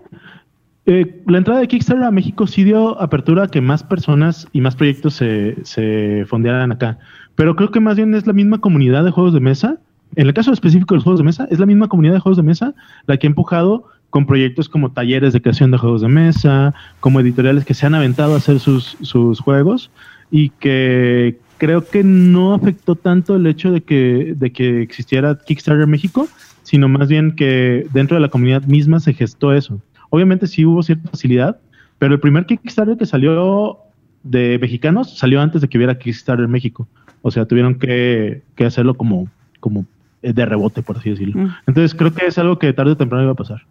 eh, 0.89 1.21
la 1.27 1.37
entrada 1.37 1.59
de 1.59 1.67
Kickstarter 1.67 2.03
a 2.03 2.09
México 2.09 2.47
sí 2.47 2.63
dio 2.63 2.99
apertura 2.99 3.43
a 3.43 3.47
que 3.47 3.61
más 3.61 3.83
personas 3.83 4.47
y 4.53 4.61
más 4.61 4.75
proyectos 4.75 5.13
se, 5.13 5.55
se 5.63 6.25
fondearan 6.27 6.71
acá. 6.71 6.97
Pero 7.35 7.55
creo 7.55 7.69
que 7.69 7.79
más 7.79 7.95
bien 7.95 8.15
es 8.15 8.25
la 8.25 8.33
misma 8.33 8.57
comunidad 8.57 9.03
de 9.03 9.11
juegos 9.11 9.35
de 9.35 9.39
mesa. 9.39 9.77
En 10.15 10.25
el 10.25 10.33
caso 10.33 10.51
específico 10.51 10.95
de 10.95 10.97
los 10.97 11.03
juegos 11.03 11.19
de 11.19 11.25
mesa, 11.25 11.47
es 11.51 11.59
la 11.59 11.67
misma 11.67 11.89
comunidad 11.89 12.13
de 12.13 12.19
juegos 12.19 12.37
de 12.37 12.43
mesa 12.43 12.73
la 13.05 13.17
que 13.17 13.27
ha 13.27 13.29
empujado 13.29 13.85
con 14.09 14.25
proyectos 14.25 14.67
como 14.67 14.91
talleres 14.91 15.31
de 15.31 15.41
creación 15.43 15.69
de 15.69 15.77
juegos 15.77 16.01
de 16.01 16.07
mesa, 16.07 16.73
como 17.01 17.19
editoriales 17.19 17.65
que 17.65 17.75
se 17.75 17.85
han 17.85 17.93
aventado 17.93 18.33
a 18.33 18.37
hacer 18.37 18.59
sus, 18.59 18.97
juegos 19.41 19.91
y 20.31 20.49
que 20.49 21.37
creo 21.59 21.85
que 21.87 22.03
no 22.03 22.55
afectó 22.55 22.95
tanto 22.95 23.35
el 23.35 23.45
hecho 23.45 23.71
de 23.71 23.81
que 23.81 24.81
existiera 24.81 25.37
Kickstarter 25.37 25.85
México, 25.85 26.27
sino 26.63 26.89
más 26.89 27.07
bien 27.09 27.35
que 27.35 27.85
dentro 27.93 28.15
de 28.15 28.21
la 28.21 28.29
comunidad 28.29 28.63
misma 28.63 28.99
se 28.99 29.13
gestó 29.13 29.53
eso. 29.53 29.79
Obviamente 30.09 30.47
sí 30.47 30.65
hubo 30.65 30.81
cierta 30.83 31.09
facilidad, 31.09 31.59
pero 31.97 32.13
el 32.13 32.19
primer 32.19 32.45
Kickstarter 32.45 32.97
que 32.97 33.05
salió 33.05 33.77
de 34.23 34.57
mexicanos 34.59 35.17
salió 35.17 35.41
antes 35.41 35.61
de 35.61 35.69
que 35.69 35.77
hubiera 35.77 35.97
Kickstarter 35.97 36.47
México. 36.47 36.87
O 37.21 37.31
sea, 37.31 37.45
tuvieron 37.45 37.75
que, 37.75 38.41
que 38.55 38.65
hacerlo 38.65 38.95
como, 38.95 39.29
como 39.59 39.85
de 40.21 40.45
rebote, 40.45 40.81
por 40.81 40.97
así 40.97 41.09
decirlo. 41.09 41.41
Mm. 41.41 41.55
Entonces 41.67 41.95
creo 41.95 42.13
que 42.13 42.25
es 42.25 42.37
algo 42.37 42.59
que 42.59 42.73
tarde 42.73 42.91
o 42.91 42.97
temprano 42.97 43.23
iba 43.23 43.33
a 43.33 43.35
pasar. 43.35 43.65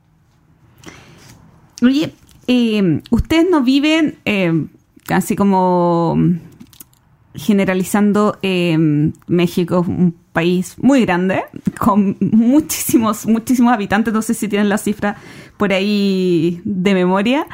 Oye, 1.83 2.13
eh, 2.47 3.03
ustedes 3.11 3.47
no 3.51 3.63
viven 3.63 4.17
eh, 4.25 4.67
casi 5.05 5.37
como 5.37 6.17
generalizando 7.35 8.39
eh, 8.43 8.77
México, 9.27 9.85
un 9.87 10.15
país 10.39 10.77
muy 10.81 11.01
grande, 11.01 11.43
con 11.81 12.17
muchísimos, 12.21 13.27
muchísimos 13.27 13.73
habitantes, 13.73 14.15
no 14.15 14.23
sé 14.23 14.35
si 14.35 14.47
tienen 14.47 14.69
la 14.69 14.79
cifra 14.79 15.17
por 15.57 15.73
ahí 15.73 16.61
de 16.65 16.95
memoria. 16.95 17.45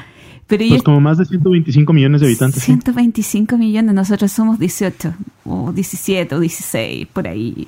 Pero 0.46 0.66
pues 0.68 0.82
como 0.82 1.00
más 1.00 1.16
de 1.16 1.24
125 1.24 1.94
millones 1.94 2.20
de 2.20 2.26
habitantes. 2.26 2.62
125 2.62 3.56
millones, 3.56 3.94
nosotros 3.94 4.30
somos 4.30 4.58
18 4.58 5.14
o 5.46 5.72
17 5.72 6.34
o 6.34 6.40
16, 6.40 7.06
por 7.06 7.26
ahí. 7.26 7.66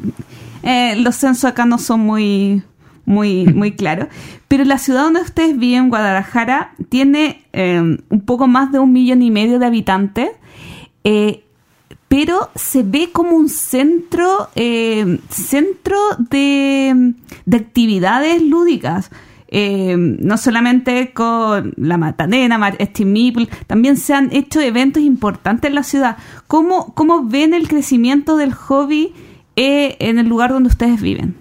Eh, 0.63 0.97
los 0.97 1.17
censos 1.17 1.47
acá 1.47 1.65
no 1.65 1.79
son 1.79 2.01
muy, 2.01 2.63
muy, 3.07 3.47
muy 3.61 3.73
claros. 3.73 4.09
Pero 4.49 4.65
la 4.65 4.77
ciudad 4.77 5.05
donde 5.05 5.23
ustedes 5.23 5.57
viven, 5.59 5.89
Guadalajara, 5.89 6.75
tiene 6.91 7.43
eh, 7.55 7.81
un 7.81 8.21
poco 8.27 8.49
más 8.49 8.71
de 8.71 8.81
un 8.81 8.93
millón 8.93 9.23
y 9.23 9.31
medio 9.31 9.59
de 9.59 9.65
habitantes. 9.65 10.29
Eh, 11.05 11.46
pero 12.09 12.51
se 12.55 12.83
ve 12.83 13.11
como 13.13 13.37
un 13.37 13.49
centro, 13.49 14.49
centro 15.29 15.99
de, 16.31 17.15
de 17.45 17.57
actividades 17.57 18.43
lúdicas. 18.43 19.11
Eh, 19.49 19.97
no 19.97 20.37
solamente 20.39 21.13
con 21.13 21.73
la 21.77 21.99
Matanena, 21.99 22.59
Meeple, 22.59 23.49
también 23.67 23.97
se 23.97 24.13
han 24.13 24.33
hecho 24.33 24.61
eventos 24.61 25.03
importantes 25.03 25.69
en 25.69 25.75
la 25.75 25.83
ciudad. 25.83 26.17
¿Cómo, 26.47 26.95
cómo 26.95 27.29
ven 27.29 27.55
el 27.55 27.69
crecimiento 27.69 28.37
del 28.37 28.53
hobby 28.53 29.13
eh, 29.55 29.97
en 30.01 30.19
el 30.19 30.29
lugar 30.29 30.51
donde 30.51 30.69
ustedes 30.69 31.01
viven? 31.01 31.35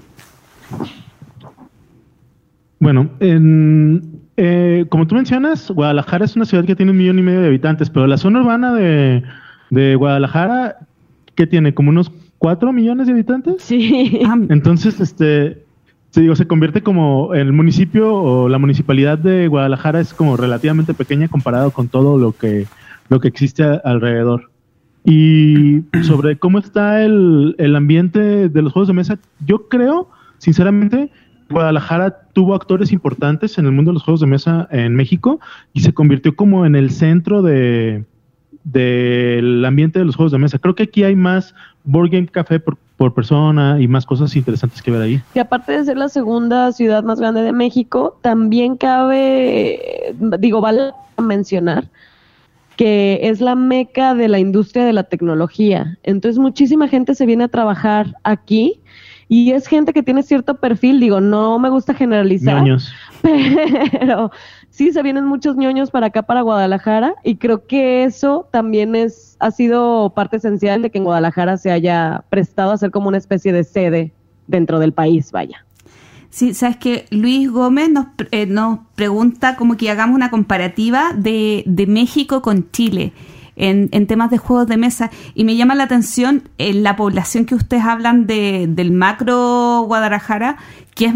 Bueno, 2.80 3.10
eh, 3.20 4.86
como 4.90 5.08
tú 5.08 5.16
mencionas, 5.16 5.72
Guadalajara 5.72 6.26
es 6.26 6.36
una 6.36 6.46
ciudad 6.46 6.66
que 6.66 6.76
tiene 6.76 6.92
un 6.92 6.98
millón 6.98 7.18
y 7.18 7.24
medio 7.24 7.42
de 7.42 7.48
habitantes, 7.48 7.90
pero 7.90 8.06
la 8.06 8.18
zona 8.18 8.42
urbana 8.42 8.74
de, 8.74 9.24
de 9.70 9.96
Guadalajara, 9.96 10.78
¿qué 11.36 11.48
tiene? 11.48 11.74
¿Como 11.74 11.90
unos 11.90 12.12
cuatro 12.38 12.74
millones 12.74 13.08
de 13.08 13.14
habitantes? 13.14 13.56
Sí. 13.64 14.20
Ah, 14.26 14.38
entonces, 14.50 15.00
este, 15.00 15.64
se, 16.12 16.22
digo, 16.22 16.36
se 16.36 16.48
convierte 16.48 16.82
como 16.82 17.34
el 17.34 17.52
municipio 17.54 18.14
o 18.14 18.50
la 18.50 18.58
municipalidad 18.58 19.18
de 19.18 19.48
Guadalajara 19.48 20.00
es 20.00 20.14
como 20.14 20.38
relativamente 20.38 20.94
pequeña 20.94 21.28
comparado 21.28 21.72
con 21.72 21.88
todo 21.88 22.18
lo 22.18 22.32
que, 22.34 22.68
lo 23.10 23.20
que 23.20 23.28
existe 23.28 23.64
alrededor. 23.84 24.50
Y 25.04 25.84
sobre 26.02 26.38
cómo 26.38 26.58
está 26.58 27.04
el, 27.04 27.56
el 27.60 27.76
ambiente 27.76 28.50
de 28.50 28.62
los 28.62 28.74
juegos 28.74 28.88
de 28.88 28.96
mesa, 28.96 29.20
yo 29.46 29.68
creo, 29.68 30.10
sinceramente, 30.40 31.12
Guadalajara 31.50 32.30
tuvo 32.34 32.56
actores 32.56 32.92
importantes 32.92 33.58
en 33.58 33.66
el 33.66 33.72
mundo 33.72 33.92
de 33.92 33.96
los 33.96 34.04
juegos 34.04 34.22
de 34.22 34.28
mesa 34.28 34.68
en 34.72 34.96
México 34.96 35.40
y 35.74 35.82
se 35.82 35.94
convirtió 35.94 36.36
como 36.36 36.66
en 36.66 36.76
el 36.76 36.90
centro 36.90 37.42
de 37.44 38.04
del 38.66 39.64
ambiente 39.64 40.00
de 40.00 40.06
los 40.06 40.18
juegos 40.18 40.34
de 40.34 40.40
mesa. 40.40 40.60
Creo 40.60 40.76
que 40.76 40.84
aquí 40.84 41.04
hay 41.04 41.16
más 41.16 41.56
board 41.86 42.10
game 42.10 42.28
café 42.28 42.60
por, 42.60 42.78
por 42.98 43.14
persona 43.14 43.80
y 43.80 43.88
más 43.88 44.06
cosas 44.06 44.36
interesantes 44.36 44.82
que 44.82 44.92
ver 44.92 45.02
ahí. 45.02 45.22
Y 45.34 45.40
aparte 45.40 45.72
de 45.72 45.86
ser 45.86 45.98
la 45.98 46.10
segunda 46.10 46.72
ciudad 46.74 47.04
más 47.04 47.20
grande 47.20 47.44
de 47.44 47.54
México, 47.54 48.18
también 48.22 48.76
cabe, 48.76 50.14
digo, 50.40 50.60
vale 50.60 50.92
mencionar 51.18 51.90
que 52.76 53.20
es 53.24 53.40
la 53.40 53.56
meca 53.56 54.14
de 54.16 54.28
la 54.28 54.40
industria 54.40 54.84
de 54.84 54.92
la 54.92 55.04
tecnología. 55.04 55.98
Entonces 56.04 56.40
muchísima 56.40 56.90
gente 56.90 57.16
se 57.16 57.26
viene 57.26 57.46
a 57.46 57.48
trabajar 57.48 58.16
aquí 58.24 58.82
y 59.28 59.52
es 59.52 59.68
gente 59.68 59.94
que 59.94 60.04
tiene 60.04 60.24
cierto 60.24 60.56
perfil, 60.56 61.00
digo, 61.00 61.20
no 61.20 61.58
me 61.58 61.70
gusta 61.70 61.94
generalizar. 61.94 62.64
pero 63.92 64.32
sí 64.70 64.92
se 64.92 65.04
vienen 65.04 65.26
muchos 65.26 65.56
ñoños 65.56 65.92
para 65.92 66.08
acá, 66.08 66.24
para 66.24 66.42
Guadalajara, 66.42 67.16
y 67.24 67.38
creo 67.38 67.66
que 67.66 68.04
eso 68.04 68.48
también 68.52 68.96
es, 68.96 69.38
ha 69.40 69.52
sido 69.52 70.12
parte 70.16 70.38
esencial 70.38 70.82
de 70.82 70.90
que 70.90 70.98
en 70.98 71.04
Guadalajara 71.04 71.58
se 71.58 71.72
haya 71.72 72.24
prestado 72.30 72.72
a 72.72 72.78
ser 72.78 72.92
como 72.92 73.08
una 73.08 73.18
especie 73.18 73.54
de 73.54 73.64
sede 73.64 74.14
dentro 74.48 74.80
del 74.80 74.94
país, 74.94 75.32
vaya. 75.32 75.66
Sí, 76.30 76.54
sabes 76.54 76.76
que 76.76 77.06
Luis 77.12 77.50
Gómez 77.50 77.90
nos, 77.90 78.08
eh, 78.32 78.46
nos 78.46 78.80
pregunta 78.96 79.56
como 79.56 79.78
que 79.78 79.90
hagamos 79.90 80.16
una 80.16 80.30
comparativa 80.30 81.14
de, 81.16 81.64
de 81.66 81.88
México 81.88 82.42
con 82.42 82.70
Chile. 82.72 83.14
En, 83.58 83.88
en, 83.94 84.06
temas 84.06 84.32
de 84.32 84.38
juegos 84.38 84.68
de 84.68 84.76
mesa 84.76 85.12
y 85.34 85.46
me 85.46 85.56
llama 85.56 85.76
la 85.76 85.86
atención 85.86 86.50
en 86.58 86.84
la 86.84 86.98
población 86.98 87.46
que 87.46 87.56
ustedes 87.56 87.86
hablan 87.86 88.28
de, 88.28 88.66
del 88.68 88.92
macro 88.92 89.86
Guadalajara, 89.88 90.58
que 90.94 91.06
es 91.06 91.14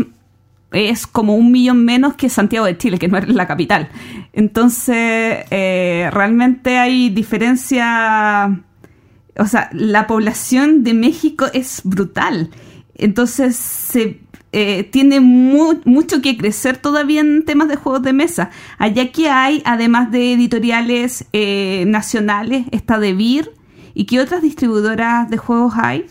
es 0.72 1.08
como 1.08 1.36
un 1.36 1.52
millón 1.52 1.84
menos 1.84 2.16
que 2.16 2.30
Santiago 2.30 2.66
de 2.66 2.78
Chile, 2.78 3.00
que 3.00 3.08
no 3.08 3.18
es 3.18 3.28
la 3.28 3.48
capital. 3.48 3.90
Entonces, 4.34 5.46
eh, 5.50 6.10
realmente 6.12 6.78
hay 6.78 7.10
diferencia. 7.10 8.62
O 9.38 9.46
sea, 9.46 9.70
la 9.74 10.06
población 10.06 10.84
de 10.84 10.94
México 10.94 11.46
es 11.54 11.82
brutal. 11.84 12.50
Entonces, 12.96 13.56
se 13.56 14.20
eh, 14.52 14.84
tiene 14.84 15.20
mucho 15.20 16.22
que 16.22 16.36
crecer 16.36 16.78
todavía 16.78 17.22
en 17.22 17.46
temas 17.46 17.68
de 17.68 17.76
juegos 17.76 18.02
de 18.02 18.14
mesa. 18.14 18.50
Allá 18.78 19.12
que 19.12 19.30
hay, 19.30 19.62
además 19.66 20.12
de 20.12 20.34
editoriales 20.34 21.26
eh, 21.34 21.86
nacionales, 21.88 22.66
está 22.72 23.00
de 23.00 23.14
Vir. 23.14 23.52
¿Y 23.94 24.06
qué 24.06 24.20
otras 24.20 24.42
distribuidoras 24.42 25.30
de 25.30 25.38
juegos 25.38 25.74
hay? 25.76 26.06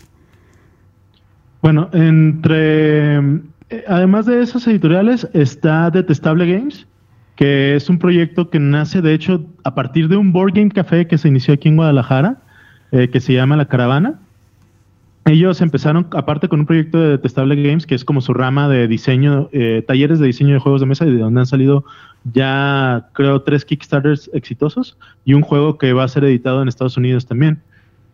Bueno, 1.61 1.89
entre 1.91 3.41
además 3.87 4.25
de 4.25 4.41
esas 4.41 4.67
editoriales 4.67 5.27
está 5.33 5.89
Detestable 5.89 6.51
Games, 6.51 6.87
que 7.35 7.75
es 7.75 7.89
un 7.89 7.99
proyecto 7.99 8.49
que 8.49 8.59
nace, 8.59 9.01
de 9.01 9.13
hecho, 9.13 9.45
a 9.63 9.73
partir 9.73 10.07
de 10.09 10.17
un 10.17 10.33
board 10.33 10.53
game 10.53 10.71
café 10.71 11.07
que 11.07 11.17
se 11.17 11.27
inició 11.27 11.53
aquí 11.53 11.69
en 11.69 11.77
Guadalajara, 11.77 12.37
eh, 12.91 13.09
que 13.09 13.19
se 13.19 13.33
llama 13.33 13.55
La 13.55 13.65
Caravana. 13.65 14.19
Ellos 15.25 15.61
empezaron, 15.61 16.07
aparte 16.11 16.47
con 16.47 16.61
un 16.61 16.65
proyecto 16.65 16.99
de 16.99 17.09
Detestable 17.09 17.55
Games, 17.61 17.85
que 17.85 17.95
es 17.95 18.03
como 18.03 18.19
su 18.19 18.33
rama 18.33 18.67
de 18.67 18.87
diseño, 18.87 19.47
eh, 19.51 19.83
talleres 19.87 20.19
de 20.19 20.25
diseño 20.25 20.53
de 20.53 20.59
juegos 20.59 20.81
de 20.81 20.87
mesa, 20.87 21.05
y 21.05 21.11
de 21.11 21.19
donde 21.19 21.41
han 21.41 21.45
salido 21.45 21.85
ya, 22.33 23.09
creo, 23.13 23.41
tres 23.43 23.63
Kickstarters 23.63 24.29
exitosos 24.33 24.97
y 25.23 25.33
un 25.33 25.41
juego 25.41 25.77
que 25.77 25.93
va 25.93 26.03
a 26.03 26.07
ser 26.07 26.23
editado 26.23 26.61
en 26.61 26.67
Estados 26.67 26.97
Unidos 26.97 27.25
también. 27.25 27.61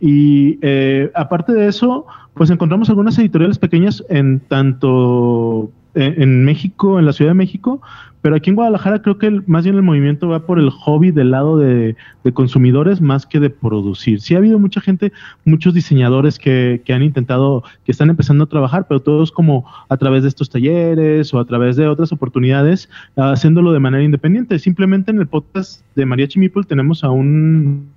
Y 0.07 0.59
eh, 0.61 1.09
aparte 1.15 1.51
de 1.51 1.67
eso, 1.67 2.05
pues 2.35 2.51
encontramos 2.51 2.89
algunas 2.89 3.17
editoriales 3.17 3.57
pequeñas 3.57 4.03
en 4.07 4.39
tanto 4.39 5.71
en, 5.95 6.45
México, 6.45 6.99
en 6.99 7.05
la 7.07 7.13
Ciudad 7.13 7.31
de 7.31 7.35
México, 7.35 7.81
pero 8.21 8.35
aquí 8.35 8.51
en 8.51 8.55
Guadalajara 8.55 9.01
creo 9.01 9.17
que 9.17 9.25
el- 9.27 9.43
más 9.47 9.63
bien 9.63 9.75
el 9.77 9.81
movimiento 9.81 10.27
va 10.27 10.45
por 10.45 10.59
el 10.59 10.69
hobby 10.69 11.09
del 11.09 11.31
lado 11.31 11.57
de, 11.57 11.95
de 12.23 12.31
consumidores 12.33 13.01
más 13.01 13.25
que 13.25 13.39
de 13.39 13.49
producir. 13.49 14.21
Sí 14.21 14.35
ha 14.35 14.37
habido 14.37 14.59
mucha 14.59 14.79
gente, 14.79 15.11
muchos 15.43 15.73
diseñadores 15.73 16.37
que, 16.37 16.81
que 16.85 16.93
han 16.93 17.01
intentado, 17.01 17.63
que 17.83 17.91
están 17.91 18.11
empezando 18.11 18.43
a 18.43 18.47
trabajar, 18.47 18.85
pero 18.87 18.99
todos 18.99 19.31
como 19.31 19.65
a 19.89 19.97
través 19.97 20.21
de 20.21 20.29
estos 20.29 20.51
talleres 20.51 21.33
o 21.33 21.39
a 21.39 21.45
través 21.45 21.77
de 21.77 21.87
otras 21.87 22.11
oportunidades, 22.11 22.89
haciéndolo 23.15 23.71
de 23.73 23.79
manera 23.79 24.03
independiente. 24.03 24.59
Simplemente 24.59 25.09
en 25.09 25.17
el 25.19 25.25
podcast 25.27 25.81
de 25.95 26.05
Mariachi 26.05 26.37
Meeple 26.37 26.63
tenemos 26.63 27.03
a 27.03 27.09
un 27.09 27.87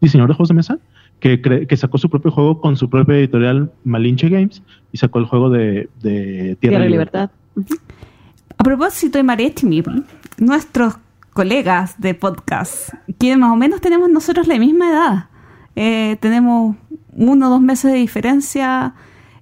diseñador 0.00 0.30
de 0.30 0.34
juegos 0.36 0.48
de 0.48 0.54
mesa 0.54 0.78
que, 1.20 1.66
que 1.66 1.76
sacó 1.76 1.98
su 1.98 2.10
propio 2.10 2.30
juego 2.30 2.60
con 2.60 2.76
su 2.76 2.90
propia 2.90 3.16
editorial 3.16 3.70
Malinche 3.84 4.28
Games 4.28 4.62
y 4.92 4.98
sacó 4.98 5.18
el 5.18 5.26
juego 5.26 5.50
de, 5.50 5.88
de 6.02 6.56
Tierra, 6.56 6.78
Tierra 6.78 6.86
y 6.86 6.90
Libertad. 6.90 7.30
A 8.58 8.64
propósito 8.64 9.18
de 9.18 9.24
Meeple, 9.24 10.02
nuestros 10.38 10.94
colegas 11.32 12.00
de 12.00 12.14
podcast, 12.14 12.92
que 13.18 13.36
más 13.36 13.52
o 13.52 13.56
menos 13.56 13.80
tenemos 13.80 14.10
nosotros 14.10 14.48
la 14.48 14.58
misma 14.58 14.90
edad, 14.90 15.28
eh, 15.76 16.16
tenemos 16.20 16.76
uno 17.12 17.46
o 17.46 17.50
dos 17.50 17.60
meses 17.60 17.92
de 17.92 17.98
diferencia 17.98 18.94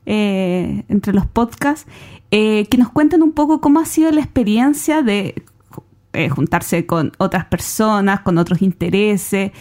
eh, 0.06 0.84
entre 0.88 1.12
los 1.12 1.26
podcasts, 1.26 1.86
eh, 2.30 2.66
que 2.70 2.76
nos 2.76 2.90
cuenten 2.90 3.22
un 3.22 3.32
poco 3.32 3.60
cómo 3.60 3.80
ha 3.80 3.86
sido 3.86 4.10
la 4.10 4.20
experiencia 4.20 5.02
de 5.02 5.42
eh, 6.12 6.28
juntarse 6.28 6.86
con 6.86 7.12
otras 7.18 7.44
personas, 7.46 8.20
con 8.20 8.38
otros 8.38 8.62
intereses, 8.62 9.52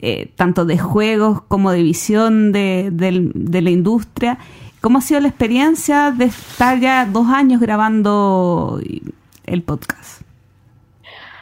eh, 0.00 0.30
tanto 0.36 0.64
de 0.64 0.78
juegos 0.78 1.42
como 1.42 1.72
de 1.72 1.82
visión 1.82 2.52
de, 2.52 2.92
la 3.50 3.70
industria. 3.70 4.38
¿Cómo 4.80 4.98
ha 4.98 5.00
sido 5.00 5.20
la 5.20 5.28
experiencia 5.28 6.12
de 6.12 6.26
estar 6.26 6.78
ya 6.78 7.04
dos 7.04 7.26
años 7.28 7.60
grabando 7.60 8.80
el 9.44 9.62
podcast? 9.62 10.22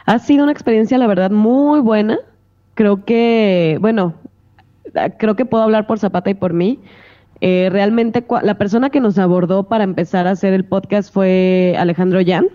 Ha 0.05 0.19
sido 0.19 0.43
una 0.43 0.51
experiencia, 0.51 0.97
la 0.97 1.05
verdad, 1.05 1.29
muy 1.29 1.79
buena. 1.81 2.17
Creo 2.73 3.05
que, 3.05 3.77
bueno, 3.79 4.15
creo 5.17 5.35
que 5.35 5.45
puedo 5.45 5.63
hablar 5.63 5.85
por 5.85 5.99
Zapata 5.99 6.29
y 6.29 6.33
por 6.33 6.53
mí. 6.53 6.79
Eh, 7.41 7.69
realmente 7.71 8.25
la 8.41 8.57
persona 8.57 8.89
que 8.89 8.99
nos 8.99 9.19
abordó 9.19 9.63
para 9.63 9.83
empezar 9.83 10.25
a 10.25 10.31
hacer 10.31 10.53
el 10.53 10.65
podcast 10.65 11.13
fue 11.13 11.75
Alejandro 11.77 12.21
Yan. 12.21 12.47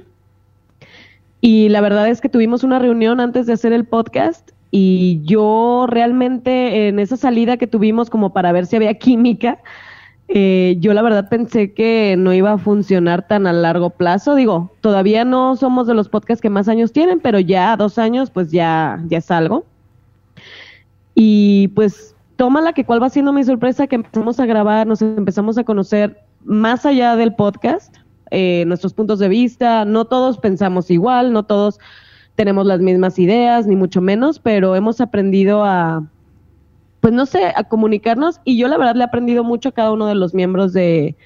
Y 1.41 1.69
la 1.69 1.81
verdad 1.81 2.09
es 2.09 2.21
que 2.21 2.29
tuvimos 2.29 2.65
una 2.65 2.79
reunión 2.79 3.21
antes 3.21 3.47
de 3.47 3.53
hacer 3.53 3.73
el 3.73 3.85
podcast 3.85 4.51
y 4.75 5.21
yo 5.23 5.85
realmente 5.87 6.89
en 6.89 6.99
esa 6.99 7.19
salida 7.19 7.59
que 7.59 7.67
tuvimos 7.67 8.09
como 8.09 8.33
para 8.33 8.53
ver 8.53 8.67
si 8.67 8.75
había 8.75 8.95
química, 8.99 9.59
eh, 10.29 10.77
yo 10.81 10.95
la 10.95 11.03
verdad 11.03 11.29
pensé 11.29 11.75
que 11.75 12.17
no 12.19 12.33
iba 12.33 12.53
a 12.53 12.59
funcionar 12.59 13.29
tan 13.29 13.47
a 13.47 13.53
largo 13.53 13.91
plazo. 13.91 14.35
Digo, 14.35 14.73
todavía 14.81 15.27
no 15.27 15.57
somos 15.57 15.87
de 15.87 15.95
los 15.95 16.09
podcasts 16.09 16.41
que 16.41 16.49
más 16.49 16.69
años 16.69 16.91
tienen, 16.91 17.21
pero 17.21 17.39
ya 17.39 17.77
dos 17.77 17.99
años 17.99 18.31
pues 18.31 18.51
ya, 18.51 18.99
ya 19.09 19.19
es 19.19 19.31
algo. 19.31 19.67
Y 21.15 21.69
pues 21.69 22.17
tómala 22.37 22.73
que 22.73 22.87
cuál 22.87 23.03
va 23.03 23.11
siendo 23.11 23.35
mi 23.35 23.45
sorpresa 23.45 23.87
que 23.87 23.97
empezamos 23.97 24.41
a 24.41 24.47
grabar, 24.47 24.87
nos 24.87 25.03
empezamos 25.03 25.59
a 25.59 25.65
conocer 25.65 26.19
más 26.45 26.87
allá 26.87 27.15
del 27.15 27.35
podcast, 27.35 27.95
eh, 28.31 28.65
nuestros 28.67 28.95
puntos 28.95 29.19
de 29.19 29.29
vista, 29.29 29.85
no 29.85 30.07
todos 30.07 30.39
pensamos 30.39 30.91
igual, 30.91 31.35
no 31.35 31.43
todos 31.43 31.79
tenemos 32.35 32.67
las 32.67 32.81
mismas 32.81 33.19
ideas, 33.19 33.67
ni 33.67 33.77
mucho 33.77 34.01
menos, 34.01 34.39
pero 34.39 34.75
hemos 34.75 35.01
aprendido 35.01 35.65
a, 35.65 36.05
pues 37.01 37.13
no 37.13 37.27
sé, 37.27 37.53
a 37.55 37.65
comunicarnos. 37.65 38.41
Y 38.45 38.57
yo 38.57 38.69
la 38.69 38.79
verdad 38.79 38.95
le 38.95 39.03
he 39.03 39.07
aprendido 39.07 39.45
mucho 39.45 39.71
a 39.71 39.73
cada 39.73 39.93
uno 39.93 40.07
de 40.07 40.15
los 40.15 40.35
miembros 40.35 40.73
de, 40.73 41.17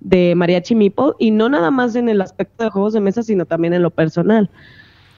de 0.00 0.34
Mariachi 0.34 0.74
Meeple 0.74 1.12
y 1.18 1.30
no 1.30 1.48
nada 1.48 1.70
más 1.70 1.94
en 1.96 2.08
el 2.08 2.20
aspecto 2.20 2.64
de 2.64 2.70
juegos 2.70 2.92
de 2.92 3.00
mesa, 3.00 3.22
sino 3.22 3.46
también 3.46 3.74
en 3.74 3.82
lo 3.82 3.90
personal. 3.90 4.50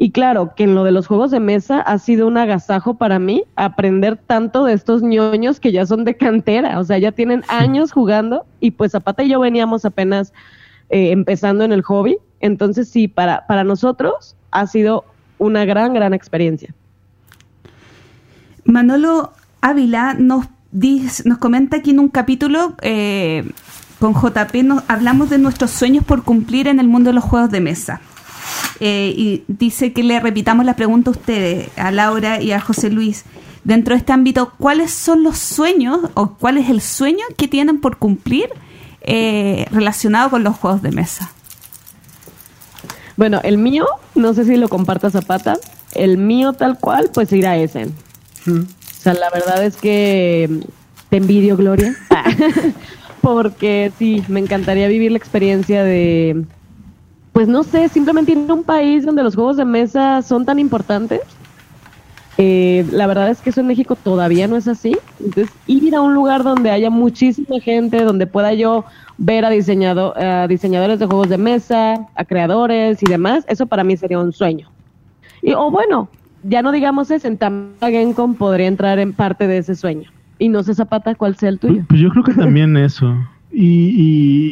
Y 0.03 0.13
claro, 0.13 0.55
que 0.57 0.65
en 0.65 0.75
lo 0.75 0.85
de 0.85 0.93
los 0.93 1.07
juegos 1.07 1.31
de 1.31 1.41
mesa 1.41 1.81
ha 1.83 1.99
sido 1.99 2.27
un 2.27 2.39
agasajo 2.39 2.95
para 2.95 3.19
mí 3.19 3.45
aprender 3.57 4.17
tanto 4.17 4.65
de 4.65 4.73
estos 4.73 5.03
ñoños 5.03 5.61
que 5.61 5.73
ya 5.73 5.85
son 5.85 6.05
de 6.07 6.17
cantera, 6.17 6.79
o 6.79 6.85
sea, 6.85 6.97
ya 6.97 7.13
tienen 7.13 7.43
años 7.49 7.93
jugando 7.93 8.47
y 8.61 8.71
pues 8.71 8.93
Zapata 8.93 9.23
y 9.23 9.29
yo 9.29 9.41
veníamos 9.41 9.85
apenas 9.85 10.33
eh, 10.89 11.11
empezando 11.11 11.65
en 11.65 11.73
el 11.73 11.83
hobby, 11.83 12.17
entonces 12.41 12.89
sí, 12.89 13.09
para, 13.09 13.47
para 13.47 13.63
nosotros 13.63 14.37
ha 14.53 14.67
sido 14.67 15.05
una 15.41 15.65
gran, 15.65 15.93
gran 15.95 16.15
experiencia. 16.15 16.73
Manolo 18.65 19.33
Ávila 19.61 20.15
nos, 20.15 20.47
dice- 20.71 21.23
nos 21.29 21.39
comenta 21.39 21.79
aquí 21.79 21.91
en 21.91 21.99
un 21.99 22.09
capítulo 22.09 22.75
eh, 22.83 23.51
con 23.99 24.15
JP, 24.15 24.55
nos, 24.65 24.83
hablamos 24.89 25.29
de 25.31 25.39
nuestros 25.39 25.71
sueños 25.71 26.05
por 26.05 26.23
cumplir 26.23 26.69
en 26.69 26.79
el 26.81 26.89
mundo 26.89 27.11
de 27.11 27.15
los 27.15 27.25
juegos 27.25 27.51
de 27.51 27.61
mesa. 27.61 28.01
Eh, 28.81 29.13
y 29.17 29.45
dice 29.49 29.93
que 29.93 30.03
le 30.03 30.19
repitamos 30.21 30.65
la 30.65 30.75
pregunta 30.77 31.11
a 31.11 31.13
ustedes, 31.13 31.69
a 31.77 31.91
Laura 31.91 32.41
y 32.41 32.53
a 32.53 32.61
José 32.61 32.91
Luis. 32.91 33.25
Dentro 33.65 33.95
de 33.95 33.99
este 33.99 34.13
ámbito, 34.13 34.53
¿cuáles 34.57 34.91
son 34.91 35.23
los 35.23 35.37
sueños 35.39 35.99
o 36.15 36.35
cuál 36.35 36.57
es 36.57 36.71
el 36.71 36.81
sueño 36.81 37.25
que 37.37 37.47
tienen 37.47 37.81
por 37.81 37.99
cumplir 37.99 38.49
eh, 39.03 39.67
relacionado 39.71 40.31
con 40.31 40.43
los 40.45 40.57
juegos 40.57 40.81
de 40.81 40.93
mesa? 40.93 41.31
Bueno, 43.21 43.39
el 43.45 43.59
mío, 43.59 43.85
no 44.15 44.33
sé 44.33 44.47
si 44.47 44.57
lo 44.57 44.71
comparta 44.71 45.11
Zapata, 45.11 45.59
el 45.93 46.17
mío 46.17 46.55
tal 46.55 46.79
cual, 46.79 47.11
pues 47.13 47.31
ir 47.35 47.47
a 47.47 47.55
Essen. 47.59 47.93
O 48.47 48.65
sea, 48.99 49.13
la 49.13 49.29
verdad 49.29 49.63
es 49.63 49.77
que 49.77 50.49
mm, 50.49 50.61
te 51.11 51.17
envidio, 51.19 51.59
Gloria. 51.59 51.95
Porque 53.21 53.93
sí, 53.99 54.25
me 54.29 54.41
encantaría 54.41 54.89
vivir 54.89 55.13
la 55.13 55.19
experiencia 55.19 55.85
de, 55.85 56.47
pues 57.35 57.47
no 57.47 57.63
sé, 57.63 57.91
simplemente 57.91 58.33
ir 58.33 58.47
a 58.49 58.55
un 58.55 58.65
país 58.65 59.05
donde 59.05 59.23
los 59.23 59.35
juegos 59.35 59.59
de 59.59 59.67
mesa 59.67 60.23
son 60.23 60.47
tan 60.47 60.59
importantes. 60.59 61.21
Eh, 62.43 62.87
la 62.91 63.07
verdad 63.07 63.29
es 63.29 63.41
que 63.43 63.51
eso 63.51 63.61
en 63.61 63.67
México 63.67 63.97
todavía 63.97 64.49
no 64.49 64.57
es 64.57 64.67
así. 64.67 64.97
Entonces, 65.19 65.53
ir 65.67 65.95
a 65.95 66.01
un 66.01 66.15
lugar 66.15 66.43
donde 66.43 66.71
haya 66.71 66.89
muchísima 66.89 67.61
gente, 67.61 68.03
donde 68.03 68.27
pueda 68.27 68.55
yo 68.55 68.87
ver 69.19 69.45
a, 69.45 69.51
diseñado, 69.51 70.15
a 70.17 70.49
diseñadores 70.49 70.99
de 70.99 71.05
juegos 71.07 71.29
de 71.29 71.37
mesa, 71.37 72.07
a 72.15 72.25
creadores 72.25 73.03
y 73.03 73.07
demás, 73.07 73.45
eso 73.47 73.67
para 73.67 73.85
mí 73.85 73.95
sería 73.97 74.19
un 74.19 74.33
sueño. 74.33 74.71
Y, 75.43 75.53
o 75.53 75.71
bueno, 75.71 76.09
ya 76.43 76.63
no 76.63 76.73
digamos 76.73 77.11
ese, 77.11 77.29
en 77.29 77.37
Tampa 77.37 77.91
Gencom 77.91 78.35
podría 78.35 78.69
entrar 78.69 78.99
en 78.99 79.13
parte 79.13 79.47
de 79.47 79.59
ese 79.59 79.75
sueño. 79.75 80.11
Y 80.39 80.49
no 80.49 80.63
sé, 80.63 80.75
Zapata, 80.75 81.15
cuál 81.15 81.37
sea 81.37 81.51
el 81.51 81.59
tuyo. 81.59 81.85
Pues 81.89 82.01
yo 82.01 82.09
creo 82.09 82.25
que 82.25 82.33
también 82.33 82.75
eso. 82.79 83.15
Y, 83.53 83.67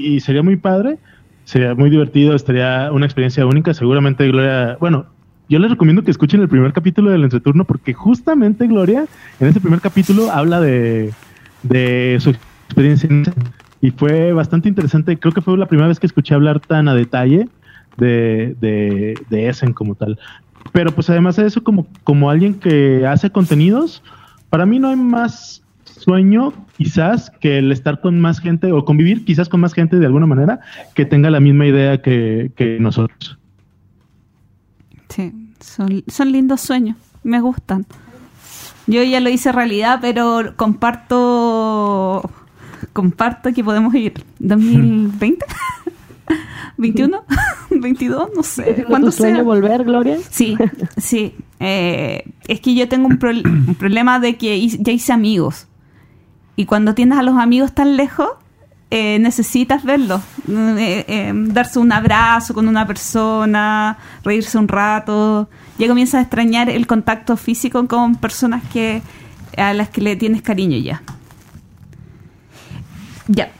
y- 0.04 0.14
y 0.16 0.20
sería 0.20 0.42
muy 0.42 0.56
padre, 0.56 0.98
sería 1.44 1.74
muy 1.74 1.88
divertido, 1.88 2.34
estaría 2.34 2.90
una 2.92 3.06
experiencia 3.06 3.46
única. 3.46 3.72
Seguramente 3.72 4.26
Gloria, 4.28 4.76
bueno, 4.78 5.06
yo 5.48 5.58
les 5.58 5.70
recomiendo 5.70 6.02
que 6.02 6.10
escuchen 6.10 6.40
el 6.40 6.48
primer 6.48 6.72
capítulo 6.72 7.10
del 7.10 7.24
entreturno 7.24 7.64
porque 7.64 7.94
justamente 7.94 8.66
Gloria 8.66 9.06
en 9.40 9.48
ese 9.48 9.60
primer 9.60 9.80
capítulo 9.80 10.30
habla 10.30 10.60
de, 10.60 11.12
de 11.62 12.18
su 12.20 12.30
experiencia 12.30 13.08
y 13.80 13.90
fue 13.90 14.32
bastante 14.32 14.68
interesante. 14.68 15.18
Creo 15.18 15.32
que 15.32 15.40
fue 15.40 15.56
la 15.56 15.66
primera 15.66 15.88
vez 15.88 15.98
que 15.98 16.06
escuché 16.06 16.34
hablar 16.34 16.60
tan 16.60 16.88
a 16.88 16.94
detalle 16.94 17.48
de, 17.96 18.56
de, 18.60 19.18
de 19.30 19.48
Essen 19.48 19.72
como 19.72 19.94
tal. 19.94 20.18
Pero 20.72 20.92
pues 20.92 21.08
además 21.08 21.36
de 21.36 21.46
eso, 21.46 21.62
como, 21.62 21.86
como 22.04 22.30
alguien 22.30 22.54
que 22.54 23.06
hace 23.06 23.30
contenidos, 23.30 24.02
para 24.50 24.66
mí 24.66 24.78
no 24.78 24.88
hay 24.88 24.96
más 24.96 25.62
sueño 25.84 26.52
quizás 26.76 27.30
que 27.40 27.58
el 27.58 27.72
estar 27.72 28.00
con 28.00 28.20
más 28.20 28.40
gente 28.40 28.70
o 28.72 28.84
convivir 28.84 29.24
quizás 29.24 29.48
con 29.48 29.60
más 29.60 29.72
gente 29.72 29.98
de 29.98 30.06
alguna 30.06 30.26
manera 30.26 30.60
que 30.94 31.04
tenga 31.04 31.30
la 31.30 31.40
misma 31.40 31.66
idea 31.66 32.02
que, 32.02 32.52
que 32.56 32.78
nosotros. 32.78 33.38
Sí, 35.08 35.32
son, 35.60 36.04
son 36.06 36.32
lindos 36.32 36.60
sueños, 36.60 36.96
me 37.22 37.40
gustan. 37.40 37.86
Yo 38.86 39.02
ya 39.02 39.20
lo 39.20 39.28
hice 39.30 39.52
realidad, 39.52 39.98
pero 40.00 40.54
comparto 40.56 42.30
comparto 42.92 43.52
que 43.52 43.62
podemos 43.64 43.94
ir 43.94 44.24
2020, 44.38 45.44
21, 46.76 47.22
22, 47.70 48.30
no 48.36 48.42
sé, 48.42 48.80
¿Es 48.80 48.86
cuando 48.86 49.08
tu 49.08 49.16
sueño 49.16 49.36
sea. 49.36 49.44
volver, 49.44 49.84
Gloria? 49.84 50.18
Sí, 50.30 50.56
sí. 50.96 51.34
Eh, 51.60 52.24
es 52.46 52.60
que 52.60 52.74
yo 52.74 52.88
tengo 52.88 53.08
un, 53.08 53.18
pro- 53.18 53.30
un 53.30 53.74
problema 53.78 54.20
de 54.20 54.36
que 54.36 54.66
ya 54.68 54.92
hice 54.92 55.12
amigos. 55.12 55.66
Y 56.56 56.66
cuando 56.66 56.94
tienes 56.94 57.18
a 57.18 57.22
los 57.22 57.36
amigos 57.36 57.72
tan 57.74 57.96
lejos, 57.96 58.28
eh, 58.90 59.18
necesitas 59.18 59.84
verlo, 59.84 60.22
eh, 60.48 61.04
eh, 61.06 61.32
darse 61.34 61.78
un 61.78 61.92
abrazo 61.92 62.54
con 62.54 62.68
una 62.68 62.86
persona, 62.86 63.98
reírse 64.24 64.56
un 64.56 64.66
rato, 64.66 65.48
ya 65.78 65.88
comienzas 65.88 66.20
a 66.20 66.22
extrañar 66.22 66.70
el 66.70 66.86
contacto 66.86 67.36
físico 67.36 67.86
con 67.86 68.16
personas 68.16 68.62
que 68.72 69.02
a 69.56 69.74
las 69.74 69.90
que 69.90 70.00
le 70.00 70.16
tienes 70.16 70.42
cariño 70.42 70.78
ya. 70.78 71.02
Ya. 73.26 73.50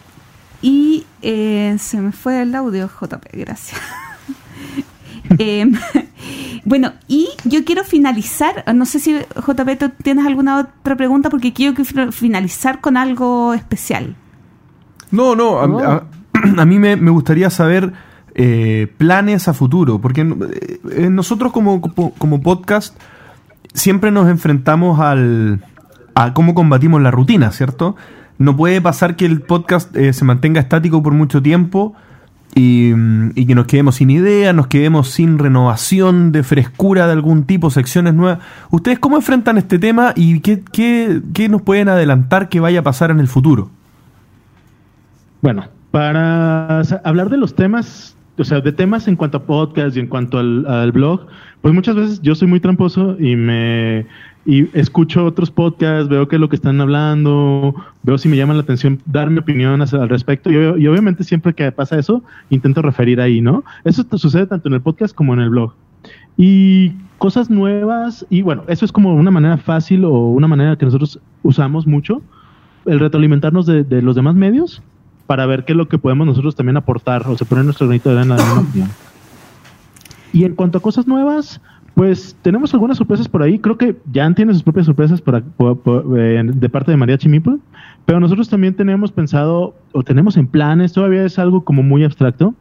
Y 0.63 1.05
eh, 1.23 1.77
se 1.79 2.01
me 2.01 2.13
fue 2.13 2.43
el 2.43 2.55
audio, 2.55 2.89
JP, 2.89 3.27
gracias. 3.33 3.81
Em, 5.39 5.79
bueno, 6.65 6.95
y 7.07 7.29
yo 7.45 7.63
quiero 7.67 7.85
finalizar, 7.85 8.65
no 8.75 8.87
sé 8.87 8.99
si 8.99 9.15
JP 9.19 9.79
tú 9.79 9.91
tienes 10.03 10.27
alguna 10.27 10.57
otra 10.57 10.97
pregunta 10.97 11.29
porque 11.29 11.53
quiero 11.53 11.85
finalizar 12.13 12.81
con 12.81 12.97
algo 12.97 13.53
especial. 13.53 14.17
No, 15.11 15.35
no, 15.37 15.59
a, 15.61 15.67
a- 15.95 16.03
a 16.61 16.65
mí 16.65 16.79
me, 16.79 16.97
me 16.97 17.11
gustaría 17.11 17.51
saber 17.51 17.93
eh, 18.35 18.93
planes 18.99 19.49
a 19.49 19.55
futuro, 19.55 20.01
porque 20.01 20.21
eh, 20.23 20.81
eh, 20.93 21.11
nosotros 21.11 21.53
como, 21.53 21.81
como, 21.81 22.13
como 22.15 22.41
podcast 22.43 22.97
siempre 23.75 24.11
nos 24.11 24.29
enfrentamos 24.29 25.01
al, 25.01 25.65
a 26.15 26.35
cómo 26.35 26.55
combatimos 26.55 27.01
la 27.03 27.11
rutina, 27.11 27.51
¿cierto? 27.53 27.97
No 28.39 28.57
puede 28.57 28.81
pasar 28.81 29.17
que 29.17 29.27
el 29.27 29.41
podcast 29.41 29.95
eh, 29.97 30.13
se 30.13 30.25
mantenga 30.25 30.61
estático 30.61 31.03
por 31.03 31.13
mucho 31.13 31.43
tiempo 31.43 31.95
y, 32.55 32.93
y 33.35 33.47
que 33.47 33.55
nos 33.55 33.67
quedemos 33.67 33.97
sin 33.97 34.11
idea, 34.11 34.53
nos 34.53 34.69
quedemos 34.69 35.11
sin 35.11 35.39
renovación 35.39 36.31
de 36.33 36.43
frescura 36.45 37.07
de 37.07 37.13
algún 37.13 37.45
tipo, 37.45 37.71
secciones 37.71 38.15
nuevas. 38.15 38.39
¿Ustedes 38.71 38.99
cómo 39.01 39.17
enfrentan 39.17 39.59
este 39.59 39.79
tema 39.79 40.13
y 40.15 40.41
qué, 40.41 40.63
qué, 40.73 41.21
qué 41.35 41.49
nos 41.49 41.63
pueden 41.63 41.89
adelantar 41.89 42.49
que 42.49 42.61
vaya 42.61 42.81
a 42.81 42.83
pasar 42.85 43.11
en 43.11 43.19
el 43.21 43.27
futuro? 43.29 43.71
Bueno, 45.41 45.67
para 45.93 46.83
hablar 47.05 47.31
de 47.31 47.37
los 47.37 47.55
temas, 47.55 48.17
o 48.39 48.45
sea, 48.45 48.61
de 48.61 48.73
temas 48.73 49.07
en 49.07 49.15
cuanto 49.15 49.39
a 49.39 49.43
podcast 49.45 49.97
y 49.97 50.01
en 50.01 50.09
cuanto 50.09 50.39
al, 50.39 50.93
blog, 50.93 51.27
pues 51.63 51.73
muchas 51.73 51.95
veces 51.95 52.23
yo 52.23 52.35
soy 52.35 52.49
muy 52.49 52.61
tramposo 52.61 53.17
y 53.21 53.37
me 53.37 54.07
y 54.45 54.67
escucho 54.77 55.27
otros 55.27 55.51
podcasts, 55.51 56.09
veo 56.09 56.27
qué 56.27 56.37
es 56.37 56.41
lo 56.41 56.49
que 56.49 56.57
están 56.57 56.81
hablando, 56.81 57.75
veo 58.03 58.17
si 58.17 58.29
me 58.29 58.37
llama 58.37 58.55
la 58.55 58.63
atención 58.63 58.99
dar 59.05 59.29
mi 59.29 59.39
opinión 59.39 59.81
al 59.81 60.09
respecto 60.09 60.51
y, 60.51 60.55
y 60.55 60.87
obviamente 60.87 61.23
siempre 61.23 61.53
que 61.53 61.71
pasa 61.71 61.99
eso 61.99 62.23
intento 62.49 62.81
referir 62.81 63.21
ahí, 63.21 63.41
¿no? 63.41 63.63
Eso 63.85 64.05
sucede 64.17 64.47
tanto 64.47 64.69
en 64.69 64.75
el 64.75 64.81
podcast 64.81 65.15
como 65.15 65.35
en 65.35 65.41
el 65.41 65.51
blog. 65.51 65.75
Y 66.37 66.93
cosas 67.19 67.51
nuevas, 67.51 68.27
y 68.31 68.43
bueno, 68.43 68.65
eso 68.69 68.85
es 68.85 68.93
como 68.93 69.15
una 69.15 69.31
manera 69.31 69.57
fácil 69.57 70.05
o 70.05 70.13
una 70.29 70.49
manera 70.49 70.77
que 70.77 70.87
nosotros 70.87 71.21
usamos 71.43 71.87
mucho, 71.87 72.23
el 72.87 73.01
retroalimentarnos 73.01 73.67
de 73.67 74.03
los 74.03 74.17
demás 74.17 74.35
medios 74.35 74.83
para 75.29 75.45
ver 75.45 75.67
qué 75.67 75.75
es 75.75 75.77
lo 75.77 75.89
que 75.89 75.99
podemos 75.99 76.27
nosotros 76.27 76.57
también 76.57 76.79
aportar 76.79 77.29
o 77.29 77.37
se 77.37 77.45
poner 77.45 77.65
nuestro 77.67 77.87
granito 77.87 78.09
de 78.09 78.17
arena 78.19 78.35
en 78.35 78.41
la 78.41 78.61
opinión. 78.61 78.89
Y 80.33 80.45
en 80.45 80.55
cuanto 80.55 80.79
a 80.79 80.81
cosas 80.81 81.07
nuevas, 81.07 81.61
pues 81.95 82.35
tenemos 82.41 82.73
algunas 82.73 82.97
sorpresas 82.97 83.29
por 83.29 83.43
ahí. 83.43 83.59
Creo 83.59 83.77
que 83.77 83.95
Jan 84.13 84.35
tiene 84.35 84.55
sus 84.55 84.63
propias 84.63 84.87
sorpresas 84.87 85.21
por, 85.21 85.43
por- 85.43 85.79
por- 85.81 86.19
eh, 86.19 86.43
de 86.43 86.69
parte 86.71 86.91
de 86.91 86.97
Mariachi 86.97 87.29
Meeple, 87.29 87.59
pero 88.07 88.21
nosotros 88.21 88.49
también 88.49 88.73
tenemos 88.75 89.13
pensado 89.13 89.75
o 89.93 90.03
tenemos 90.03 90.39
en 90.39 90.47
planes, 90.47 90.95
todavía 90.95 91.25
es 91.25 91.39
algo 91.39 91.63
como 91.63 91.83
muy 91.83 92.05
abstracto, 92.05 92.55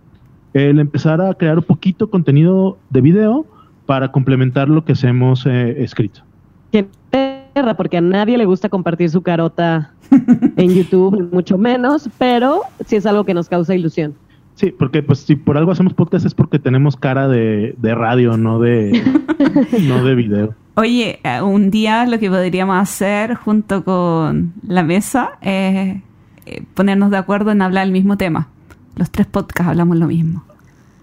el 0.53 0.79
empezar 0.79 1.21
a 1.21 1.33
crear 1.35 1.57
un 1.59 1.63
poquito 1.63 2.09
contenido 2.09 2.77
de 2.89 2.99
video 2.99 3.45
para 3.85 4.11
complementar 4.11 4.67
lo 4.67 4.83
que 4.83 4.91
hacemos 4.91 5.45
eh, 5.45 5.83
escrito. 5.83 6.21
Porque 7.75 7.97
a 7.97 8.01
nadie 8.01 8.37
le 8.37 8.45
gusta 8.45 8.69
compartir 8.69 9.09
su 9.09 9.21
carota 9.21 9.91
en 10.57 10.73
YouTube, 10.75 11.29
mucho 11.31 11.57
menos, 11.57 12.09
pero 12.17 12.61
sí 12.85 12.95
es 12.97 13.05
algo 13.05 13.23
que 13.23 13.33
nos 13.33 13.49
causa 13.49 13.73
ilusión. 13.75 14.13
Sí, 14.55 14.71
porque 14.77 15.03
pues 15.03 15.19
si 15.19 15.35
por 15.35 15.57
algo 15.57 15.71
hacemos 15.71 15.93
podcast 15.93 16.25
es 16.25 16.33
porque 16.33 16.57
tenemos 16.59 16.95
cara 16.97 17.27
de, 17.27 17.75
de 17.77 17.95
radio, 17.95 18.37
no 18.37 18.59
de, 18.59 19.01
no 19.87 20.03
de 20.03 20.15
video. 20.15 20.55
Oye, 20.75 21.19
eh, 21.23 21.41
un 21.41 21.69
día 21.71 22.05
lo 22.05 22.19
que 22.19 22.29
podríamos 22.29 22.77
hacer 22.79 23.35
junto 23.35 23.83
con 23.83 24.53
la 24.67 24.83
mesa 24.83 25.31
es 25.41 25.97
eh, 26.47 26.63
ponernos 26.73 27.11
de 27.11 27.17
acuerdo 27.17 27.51
en 27.51 27.61
hablar 27.61 27.85
el 27.85 27.91
mismo 27.91 28.17
tema. 28.17 28.47
Los 28.95 29.11
tres 29.11 29.27
podcasts 29.27 29.69
hablamos 29.69 29.97
lo 29.97 30.07
mismo. 30.07 30.43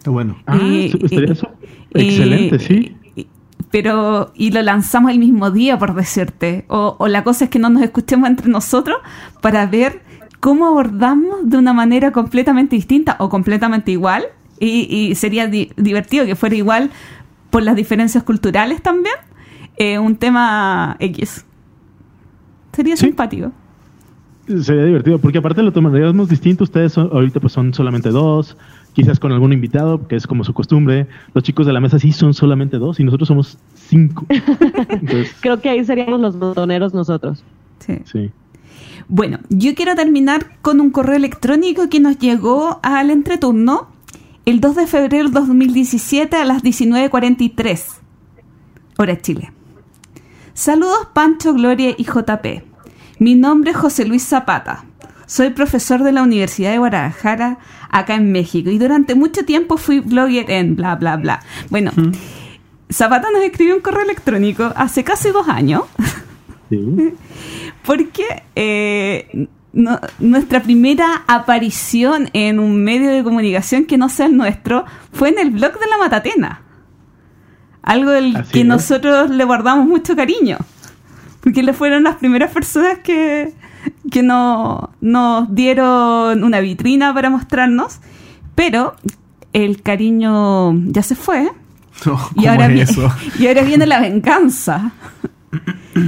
Bueno. 0.05 0.37
Ah, 0.47 0.57
Y- 0.57 0.91
sí, 0.91 0.99
estaría 1.03 1.29
y- 1.29 1.33
eso. 1.33 1.49
Excelente, 1.93 2.57
y- 2.57 2.59
sí. 2.59 2.97
Pero, 3.75 4.31
y 4.37 4.53
lo 4.53 4.63
lanzamos 4.63 5.11
el 5.11 5.19
mismo 5.19 5.51
día, 5.51 5.77
por 5.81 5.97
decirte. 5.97 6.65
O, 6.69 6.95
o 6.97 7.09
la 7.09 7.25
cosa 7.25 7.47
es 7.47 7.51
que 7.51 7.59
no 7.59 7.71
nos 7.71 7.83
escuchemos 7.83 8.29
entre 8.31 8.49
nosotros 8.49 8.99
para 9.41 9.67
ver 9.67 10.01
cómo 10.39 10.67
abordamos 10.67 11.51
de 11.51 11.57
una 11.59 11.73
manera 11.73 12.13
completamente 12.13 12.77
distinta 12.77 13.17
o 13.19 13.29
completamente 13.29 13.91
igual. 13.91 14.27
Y, 14.61 14.87
y 15.11 15.17
sería 15.17 15.49
di- 15.49 15.73
divertido 15.77 16.25
que 16.25 16.37
fuera 16.37 16.55
igual 16.55 16.93
por 17.51 17.65
las 17.65 17.75
diferencias 17.75 18.23
culturales 18.23 18.81
también. 18.81 19.17
eh, 19.77 19.99
un 19.99 20.15
tema 20.15 20.95
X. 21.01 21.45
Sería 22.75 22.97
Sí. 22.97 23.07
simpático. 23.07 23.51
Sería 24.63 24.85
divertido, 24.85 25.19
porque 25.19 25.39
aparte 25.39 25.63
lo 25.63 25.73
tomaríamos 25.73 26.29
distinto. 26.29 26.65
Ustedes 26.65 26.93
son- 26.93 27.09
ahorita 27.13 27.41
pues 27.41 27.53
son 27.55 27.73
solamente 27.73 28.11
dos, 28.11 28.57
quizás 28.93 29.19
con 29.19 29.33
algún 29.33 29.53
invitado, 29.55 30.07
que 30.07 30.17
es 30.17 30.27
como 30.27 30.45
su 30.45 30.53
costumbre. 30.53 31.07
Los 31.33 31.45
chicos 31.45 31.67
de 31.67 31.73
la 31.73 31.81
mesa 31.81 31.99
sí 31.99 32.13
son 32.13 32.35
solamente 32.35 32.77
dos 32.79 33.01
y 33.01 33.05
nosotros 33.05 33.27
somos 33.29 33.59
cinco. 33.75 34.27
Entonces, 34.89 35.35
Creo 35.41 35.61
que 35.61 35.71
ahí 35.71 35.85
seríamos 35.85 36.21
los 36.21 36.39
botoneros 36.39 36.93
nosotros. 36.93 37.43
Sí. 37.79 37.95
sí. 38.05 38.31
Bueno, 39.09 39.39
yo 39.49 39.75
quiero 39.75 39.95
terminar 39.95 40.59
con 40.63 40.81
un 40.81 40.91
correo 40.91 41.17
electrónico 41.17 41.89
que 41.89 42.01
nos 42.01 42.19
llegó 42.19 42.81
al 42.83 43.11
entreturno 43.11 43.89
el 44.47 44.61
2 44.61 44.77
de 44.77 44.87
febrero 44.87 45.29
de 45.29 45.41
2017 45.41 46.37
a 46.37 46.45
las 46.45 46.63
19.43, 46.63 47.83
hora 48.99 49.19
Chile. 49.21 49.53
Saludos 50.53 51.09
Pancho, 51.15 51.55
Gloria 51.55 51.95
y 51.97 52.05
JP. 52.05 52.74
Mi 53.25 53.35
nombre 53.37 53.71
es 53.71 53.77
José 53.79 54.05
Luis 54.05 54.23
Zapata. 54.23 54.85
Soy 55.25 55.49
profesor 55.49 56.03
de 56.03 56.13
la 56.13 56.23
Universidad 56.23 56.73
de 56.73 56.77
Guadalajara, 56.79 57.57
acá 57.89 58.17
en 58.17 58.31
México, 58.31 58.69
y 58.69 58.77
durante 58.77 59.15
mucho 59.15 59.47
tiempo 59.47 59.79
fui 59.79 60.01
blogger 60.01 60.51
en 60.51 60.77
bla, 60.77 60.95
bla, 60.97 61.17
bla. 61.17 61.41
Bueno, 61.71 61.91
Zapata 62.93 63.29
nos 63.33 63.43
escribió 63.43 63.77
un 63.77 63.81
correo 63.81 64.03
electrónico 64.03 64.71
hace 64.77 65.05
casi 65.05 65.31
dos 65.31 65.49
años 65.49 65.85
sí. 66.69 67.15
porque 67.87 68.43
eh, 68.57 69.49
no- 69.73 70.01
nuestra 70.19 70.63
primera 70.63 71.25
aparición 71.27 72.29
en 72.35 72.59
un 72.59 72.85
medio 72.85 73.09
de 73.11 73.25
comunicación 73.25 73.87
que 73.87 73.97
no 73.97 74.11
sea 74.11 74.27
el 74.27 74.37
nuestro 74.37 74.85
fue 75.15 75.31
en 75.31 75.39
el 75.39 75.51
blog 75.51 75.73
de 75.81 75.87
la 75.87 75.97
Matatena. 75.97 76.61
Algo 77.81 78.11
del 78.11 78.37
Así 78.37 78.53
que 78.53 78.61
es. 78.61 78.67
nosotros 78.67 79.31
le 79.31 79.45
guardamos 79.45 79.87
mucho 79.87 80.15
cariño. 80.15 80.59
Porque 81.45 81.63
le 81.63 81.73
fueron 81.75 82.03
las 82.05 82.17
primeras 82.17 82.51
personas 82.51 82.99
que, 83.05 83.53
que 84.11 84.23
no- 84.25 84.91
nos 85.01 85.55
dieron 85.55 86.43
una 86.43 86.59
vitrina 86.61 87.13
para 87.15 87.29
mostrarnos. 87.31 88.01
Pero 88.57 88.97
el 89.53 89.83
cariño 89.83 90.73
ya 90.91 91.03
se 91.03 91.15
fue. 91.15 91.51
No, 92.07 92.19
Y 92.35 92.35
¿cómo 92.37 92.51
ahora, 92.51 92.67
es 92.67 92.73
vi- 92.73 92.81
eso? 92.81 93.13
y 93.39 93.47
ahora 93.47 93.63
viene 93.63 93.87
la 93.87 94.01
venganza. 94.01 94.93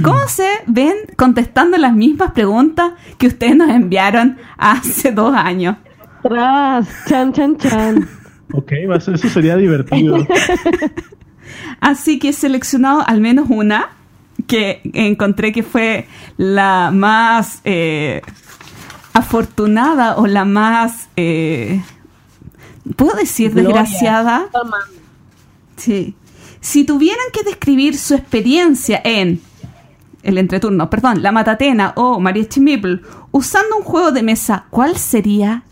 ¿Cómo 0.03 0.19
se 0.27 0.47
ven 0.65 0.95
contestando 1.15 1.77
las 1.77 1.93
mismas 1.93 2.31
preguntas 2.31 2.91
que 3.17 3.27
ustedes 3.27 3.55
nos 3.55 3.69
enviaron 3.69 4.37
hace 4.57 5.11
dos 5.11 5.33
años? 5.35 5.77
Tras, 6.23 6.87
chan, 7.07 7.31
chan, 7.31 7.57
chan. 7.57 8.09
Ok, 8.53 8.71
va 8.89 8.95
a 8.95 8.99
ser- 8.99 9.13
eso 9.15 9.29
sería 9.29 9.55
divertido. 9.55 10.17
Así 11.79 12.19
que 12.19 12.29
he 12.29 12.33
seleccionado 12.33 13.03
al 13.07 13.21
menos 13.21 13.45
una 13.49 13.89
que 14.47 14.81
encontré 14.93 15.51
que 15.51 15.63
fue 15.63 16.07
la 16.37 16.91
más 16.91 17.61
eh, 17.65 18.21
afortunada 19.13 20.17
o 20.17 20.27
la 20.27 20.45
más, 20.45 21.09
eh, 21.15 21.83
¿puedo 22.95 23.15
decir 23.15 23.51
Gloria. 23.51 23.67
desgraciada? 23.69 24.47
Sí. 25.75 26.15
Si 26.61 26.83
tuvieran 26.85 27.25
que 27.33 27.43
describir 27.43 27.97
su 27.97 28.15
experiencia 28.15 29.01
en 29.03 29.41
el 30.23 30.37
entreturno, 30.37 30.89
perdón, 30.89 31.21
la 31.21 31.31
Matatena 31.31 31.93
o 31.95 32.19
María 32.19 32.47
Chimipl 32.47 33.01
usando 33.31 33.77
un 33.77 33.83
juego 33.83 34.11
de 34.11 34.23
mesa, 34.23 34.65
¿cuál 34.69 34.97
sería? 34.97 35.63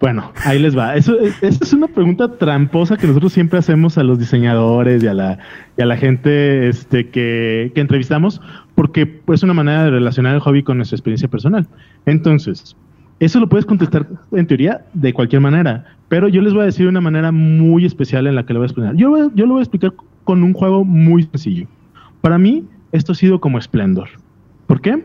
Bueno, 0.00 0.32
ahí 0.44 0.60
les 0.60 0.78
va. 0.78 0.94
Eso, 0.94 1.18
esa 1.18 1.64
es 1.64 1.72
una 1.72 1.88
pregunta 1.88 2.36
tramposa 2.38 2.96
que 2.96 3.06
nosotros 3.06 3.32
siempre 3.32 3.58
hacemos 3.58 3.98
a 3.98 4.04
los 4.04 4.18
diseñadores 4.18 5.02
y 5.02 5.08
a 5.08 5.14
la, 5.14 5.96
gente 5.96 6.68
este, 6.68 7.08
que, 7.08 7.72
entrevistamos, 7.74 8.40
porque 8.76 9.20
es 9.26 9.42
una 9.42 9.54
manera 9.54 9.84
de 9.84 9.90
relacionar 9.90 10.34
el 10.34 10.40
hobby 10.40 10.62
con 10.62 10.76
nuestra 10.76 10.94
experiencia 10.94 11.28
personal. 11.28 11.66
Entonces, 12.06 12.76
eso 13.18 13.40
lo 13.40 13.48
puedes 13.48 13.66
contestar 13.66 14.06
en 14.30 14.46
teoría 14.46 14.84
de 14.94 15.12
cualquier 15.12 15.40
manera, 15.40 15.84
pero 16.08 16.28
yo 16.28 16.42
les 16.42 16.52
voy 16.52 16.62
a 16.62 16.66
decir 16.66 16.86
una 16.86 17.00
manera 17.00 17.32
muy 17.32 17.84
especial 17.84 18.28
en 18.28 18.36
la 18.36 18.46
que 18.46 18.52
lo 18.52 18.60
voy 18.60 18.66
a 18.66 18.68
explicar. 18.68 18.94
Yo, 18.94 19.32
yo 19.34 19.46
lo 19.46 19.54
voy 19.54 19.60
a 19.60 19.64
explicar 19.64 19.92
con 20.22 20.44
un 20.44 20.52
juego 20.52 20.84
muy 20.84 21.24
sencillo. 21.24 21.66
Para 22.20 22.38
mí, 22.38 22.64
esto 22.92 23.12
ha 23.12 23.14
sido 23.16 23.40
como 23.40 23.60
Splendor. 23.60 24.08
¿Por 24.68 24.80
qué? 24.80 25.02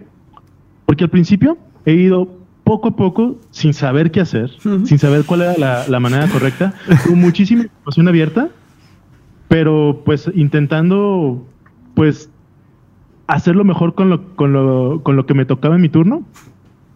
Porque 0.86 1.06
al 1.06 1.10
principio 1.10 1.58
he 1.86 1.94
ido 1.94 2.43
poco 2.64 2.89
a 2.89 2.95
poco, 2.95 3.38
sin 3.51 3.74
saber 3.74 4.11
qué 4.11 4.22
hacer, 4.22 4.51
sin 4.86 4.97
saber 4.97 5.26
cuál 5.26 5.41
era 5.41 5.57
la, 5.57 5.88
la 5.88 5.99
manera 5.99 6.28
correcta, 6.28 6.74
con 7.05 7.20
muchísima 7.20 7.64
información 7.64 8.07
abierta, 8.07 8.49
pero 9.47 10.01
pues 10.05 10.32
intentando 10.34 11.45
pues 11.93 12.30
hacerlo 13.28 13.64
mejor 13.64 13.95
con 13.95 14.09
lo, 14.09 14.36
con, 14.36 14.53
lo, 14.53 15.01
con 15.03 15.16
lo 15.16 15.26
que 15.26 15.34
me 15.34 15.45
tocaba 15.45 15.76
en 15.76 15.82
mi 15.82 15.89
turno. 15.89 16.24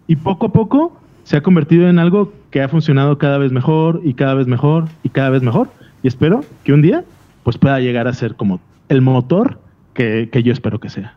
Y 0.08 0.16
poco 0.16 0.48
a 0.48 0.54
poco 0.54 0.98
se 1.24 1.38
ha 1.38 1.42
convertido 1.42 1.90
en 1.90 2.00
algo 2.00 2.32
que 2.52 2.62
ha 2.62 2.70
funcionado 2.70 3.18
cada 3.18 3.38
vez 3.38 3.52
mejor 3.52 4.02
y 4.04 4.14
cada 4.14 4.34
vez 4.34 4.48
mejor 4.48 4.86
y 5.04 5.10
cada 5.10 5.30
vez 5.30 5.44
mejor. 5.44 5.70
Y 6.04 6.08
espero 6.08 6.42
que 6.64 6.74
un 6.74 6.82
día 6.82 7.04
pues 7.44 7.58
pueda 7.58 7.80
llegar 7.80 8.08
a 8.08 8.14
ser 8.14 8.36
como 8.36 8.60
el 8.90 9.02
motor 9.02 9.60
que, 9.94 10.30
que 10.32 10.44
yo 10.44 10.54
espero 10.54 10.80
que 10.80 10.90
sea. 10.90 11.17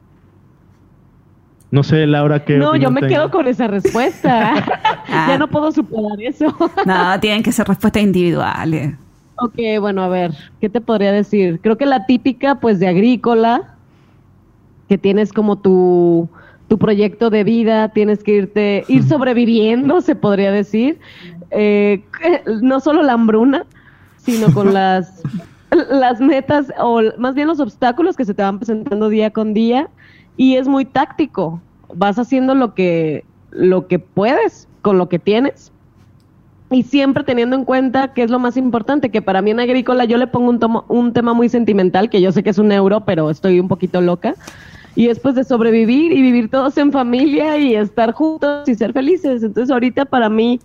No 1.70 1.84
sé, 1.84 2.06
Laura, 2.06 2.44
qué. 2.44 2.56
No, 2.56 2.74
yo 2.74 2.90
me 2.90 3.00
quedo 3.02 3.30
con 3.30 3.46
esa 3.46 3.68
respuesta. 3.68 4.54
ya 5.08 5.38
no 5.38 5.48
puedo 5.48 5.70
superar 5.70 6.20
eso. 6.20 6.54
No, 6.84 7.20
tienen 7.20 7.42
que 7.42 7.52
ser 7.52 7.68
respuestas 7.68 8.02
individuales. 8.02 8.94
ok, 9.36 9.58
bueno, 9.80 10.02
a 10.02 10.08
ver, 10.08 10.32
¿qué 10.60 10.68
te 10.68 10.80
podría 10.80 11.12
decir? 11.12 11.60
Creo 11.62 11.78
que 11.78 11.86
la 11.86 12.06
típica, 12.06 12.56
pues, 12.56 12.80
de 12.80 12.88
agrícola, 12.88 13.74
que 14.88 14.98
tienes 14.98 15.32
como 15.32 15.56
tu, 15.56 16.28
tu 16.66 16.78
proyecto 16.78 17.30
de 17.30 17.44
vida, 17.44 17.88
tienes 17.90 18.22
que 18.24 18.32
irte, 18.32 18.84
ir 18.88 19.02
sobreviviendo, 19.08 20.00
se 20.00 20.16
podría 20.16 20.50
decir. 20.50 20.98
Eh, 21.52 22.02
no 22.62 22.80
solo 22.80 23.02
la 23.02 23.12
hambruna, 23.12 23.64
sino 24.18 24.52
con 24.52 24.74
las, 24.74 25.22
las 25.90 26.20
metas, 26.20 26.72
o 26.78 27.02
más 27.18 27.34
bien 27.34 27.46
los 27.46 27.60
obstáculos 27.60 28.16
que 28.16 28.24
se 28.24 28.34
te 28.34 28.42
van 28.42 28.58
presentando 28.58 29.08
día 29.08 29.30
con 29.30 29.54
día. 29.54 29.88
Y 30.40 30.56
es 30.56 30.66
muy 30.66 30.86
táctico. 30.86 31.60
Vas 31.94 32.18
haciendo 32.18 32.54
lo 32.54 32.72
que, 32.72 33.24
lo 33.50 33.88
que 33.88 33.98
puedes 33.98 34.68
con 34.80 34.96
lo 34.96 35.10
que 35.10 35.18
tienes. 35.18 35.70
Y 36.70 36.82
siempre 36.84 37.24
teniendo 37.24 37.56
en 37.56 37.66
cuenta 37.66 38.14
que 38.14 38.22
es 38.22 38.30
lo 38.30 38.38
más 38.38 38.56
importante, 38.56 39.10
que 39.10 39.20
para 39.20 39.42
mí 39.42 39.50
en 39.50 39.60
agrícola 39.60 40.06
yo 40.06 40.16
le 40.16 40.26
pongo 40.26 40.48
un, 40.48 40.58
tomo- 40.58 40.86
un 40.88 41.12
tema 41.12 41.34
muy 41.34 41.50
sentimental, 41.50 42.08
que 42.08 42.22
yo 42.22 42.32
sé 42.32 42.42
que 42.42 42.48
es 42.48 42.58
un 42.58 42.72
euro, 42.72 43.04
pero 43.04 43.28
estoy 43.28 43.60
un 43.60 43.68
poquito 43.68 44.00
loca. 44.00 44.34
Y 44.96 45.08
es 45.08 45.18
pues 45.20 45.34
de 45.34 45.44
sobrevivir 45.44 46.10
y 46.10 46.22
vivir 46.22 46.48
todos 46.48 46.78
en 46.78 46.90
familia 46.90 47.58
y 47.58 47.74
estar 47.74 48.12
juntos 48.12 48.66
y 48.66 48.74
ser 48.74 48.94
felices. 48.94 49.42
Entonces 49.42 49.70
ahorita 49.70 50.06
para 50.06 50.30
mí, 50.30 50.58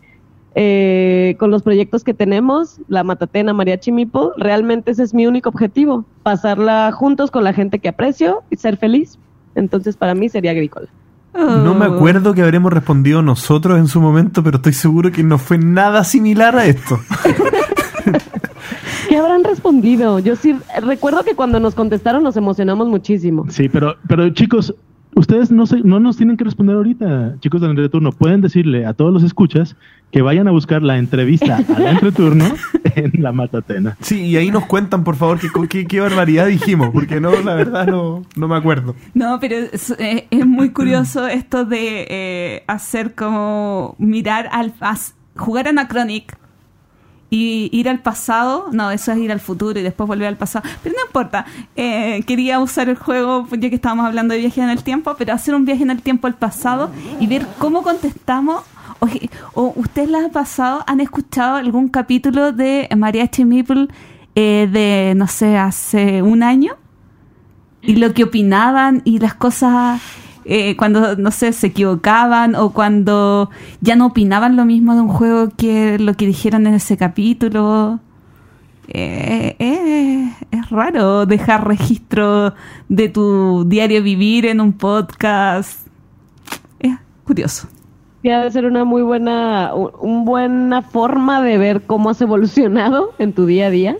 eh, 0.56 1.36
con 1.38 1.52
los 1.52 1.64
proyectos 1.64 2.06
que 2.06 2.14
tenemos, 2.14 2.80
la 2.88 3.04
Matatena, 3.04 3.52
Mariachi 3.52 3.92
Mipo, 3.92 4.32
realmente 4.38 4.92
ese 4.92 5.04
es 5.04 5.14
mi 5.14 5.28
único 5.28 5.50
objetivo, 5.50 6.06
pasarla 6.24 6.94
juntos 6.94 7.30
con 7.30 7.44
la 7.44 7.52
gente 7.52 7.80
que 7.80 7.90
aprecio 7.90 8.42
y 8.50 8.56
ser 8.56 8.78
feliz. 8.78 9.20
Entonces 9.56 9.98
para 9.98 10.14
mí 10.16 10.30
sería 10.30 10.52
agrícola. 10.52 10.88
No 11.34 11.74
me 11.74 11.88
Oh. 11.88 11.96
acuerdo 11.96 12.34
que 12.34 12.42
habremos 12.42 12.72
respondido 12.72 13.22
nosotros 13.22 13.78
en 13.78 13.88
su 13.88 14.00
momento, 14.00 14.42
pero 14.44 14.58
estoy 14.58 14.74
seguro 14.74 15.12
que 15.12 15.24
no 15.24 15.38
fue 15.38 15.58
nada 15.58 16.04
similar 16.06 16.56
a 16.56 16.66
esto. 16.66 17.00
¿Qué 19.10 19.18
habrán 19.18 19.44
respondido? 19.44 20.20
Yo 20.20 20.36
sí 20.36 20.56
recuerdo 20.82 21.24
que 21.24 21.36
cuando 21.36 21.60
nos 21.60 21.76
contestaron 21.76 22.24
nos 22.24 22.38
emocionamos 22.38 22.88
muchísimo. 22.88 23.46
Sí, 23.50 23.70
pero, 23.70 23.96
pero 24.08 24.30
chicos, 24.32 24.74
ustedes 25.16 25.52
no, 25.52 25.66
se, 25.66 25.82
no 25.82 26.00
nos 26.00 26.18
tienen 26.18 26.38
que 26.38 26.44
responder 26.44 26.76
ahorita, 26.76 27.36
chicos 27.40 27.62
del 27.62 27.72
entreturno. 27.72 28.12
Pueden 28.12 28.42
decirle 28.42 28.86
a 28.86 28.94
todos 28.94 29.12
los 29.14 29.24
escuchas 29.24 29.76
que 30.12 30.22
vayan 30.22 30.48
a 30.48 30.52
buscar 30.52 30.82
la 30.82 30.98
entrevista 30.98 31.58
al 31.76 31.88
entreturno 31.88 32.46
en 32.96 33.12
la 33.22 33.32
Matatena. 33.32 33.98
Sí, 34.00 34.22
y 34.22 34.38
ahí 34.38 34.52
nos 34.52 34.66
cuentan, 34.66 35.04
por 35.04 35.16
favor, 35.16 35.40
qué, 35.40 35.48
qué, 35.68 35.86
qué 35.88 36.00
barbaridad 36.00 36.48
dijimos, 36.48 36.90
porque 36.94 37.20
no, 37.20 37.32
la 37.42 37.56
verdad 37.56 37.88
no, 37.88 38.22
no 38.36 38.48
me 38.48 38.56
acuerdo. 38.56 38.96
No, 39.14 39.40
pero 39.42 39.56
es, 39.58 39.92
eh, 40.00 40.28
es 40.30 40.46
muy 40.46 40.70
curioso 40.70 41.28
esto 41.28 41.66
de 41.66 42.08
eh, 42.10 42.64
hacer 42.68 43.14
como 43.16 43.96
mirar 43.98 44.48
al 44.52 44.74
pas- 44.74 45.14
jugar 45.36 45.68
Anachronic 45.68 46.38
y 47.30 47.70
ir 47.72 47.90
al 47.90 48.00
pasado. 48.00 48.68
No, 48.72 48.92
eso 48.92 49.12
es 49.12 49.18
ir 49.18 49.32
al 49.32 49.40
futuro 49.40 49.80
y 49.80 49.84
después 49.84 50.08
volver 50.08 50.28
al 50.28 50.38
pasado. 50.38 50.68
Pero 50.84 50.96
no 50.98 51.06
importa. 51.06 51.46
Eh, 51.76 52.24
quería 52.26 52.60
usar 52.60 52.90
el 52.90 52.96
juego, 52.96 53.48
ya 53.52 53.70
que 53.70 53.76
estábamos 53.76 54.06
hablando 54.06 54.34
de 54.34 54.42
viaje 54.42 54.62
en 54.62 54.70
el 54.70 54.84
tiempo, 54.84 55.16
pero 55.18 55.34
hacer 55.34 55.56
un 55.56 55.66
viaje 55.66 55.84
en 55.84 55.92
el 55.92 56.02
tiempo 56.02 56.28
al 56.28 56.36
pasado 56.36 56.92
y 57.20 57.28
ver 57.28 57.46
cómo 57.58 57.84
contestamos. 57.84 58.64
¿O 59.54 59.74
ustedes 59.76 60.10
les 60.10 60.26
ha 60.26 60.30
pasado, 60.30 60.84
han 60.88 61.00
escuchado 61.00 61.58
algún 61.58 61.90
capítulo 61.90 62.52
de 62.52 62.90
Mariachi 62.96 63.46
Meeple 63.46 63.88
eh, 64.34 64.68
de, 64.72 65.14
no 65.16 65.28
sé, 65.28 65.58
hace 65.58 66.24
un 66.24 66.42
año? 66.42 66.76
y 67.88 67.96
lo 67.96 68.14
que 68.14 68.24
opinaban 68.24 69.02
y 69.06 69.20
las 69.20 69.36
cosas 69.36 70.02
eh, 70.48 70.78
cuando 70.78 71.16
no 71.16 71.32
sé 71.32 71.52
se 71.54 71.68
equivocaban 71.68 72.54
o 72.54 72.72
cuando 72.72 73.50
ya 73.82 73.96
no 73.96 74.06
opinaban 74.08 74.56
lo 74.56 74.64
mismo 74.64 74.94
de 74.94 75.02
un 75.02 75.08
juego 75.08 75.50
que 75.58 75.98
lo 75.98 76.14
que 76.14 76.28
dijeron 76.28 76.68
en 76.68 76.76
ese 76.76 76.98
capítulo. 76.98 78.00
Eh, 78.88 79.56
eh, 79.58 80.32
es 80.52 80.70
raro 80.70 81.26
dejar 81.26 81.68
registro 81.68 82.54
de 82.88 83.10
tu 83.10 83.66
diario 83.68 84.04
vivir 84.04 84.46
en 84.46 84.62
un 84.62 84.74
podcast. 84.74 85.88
Es 86.78 86.94
curioso. 87.24 87.68
Sí, 88.22 88.30
ha 88.30 88.42
de 88.42 88.52
ser 88.52 88.66
una 88.66 88.86
muy 88.86 89.02
buena, 89.02 89.74
un 89.74 90.26
buena 90.26 90.84
forma 90.84 91.42
de 91.42 91.58
ver 91.58 91.88
cómo 91.88 92.12
has 92.12 92.22
evolucionado 92.22 93.14
en 93.18 93.34
tu 93.34 93.48
día 93.48 93.68
a 93.68 93.70
día. 93.72 93.98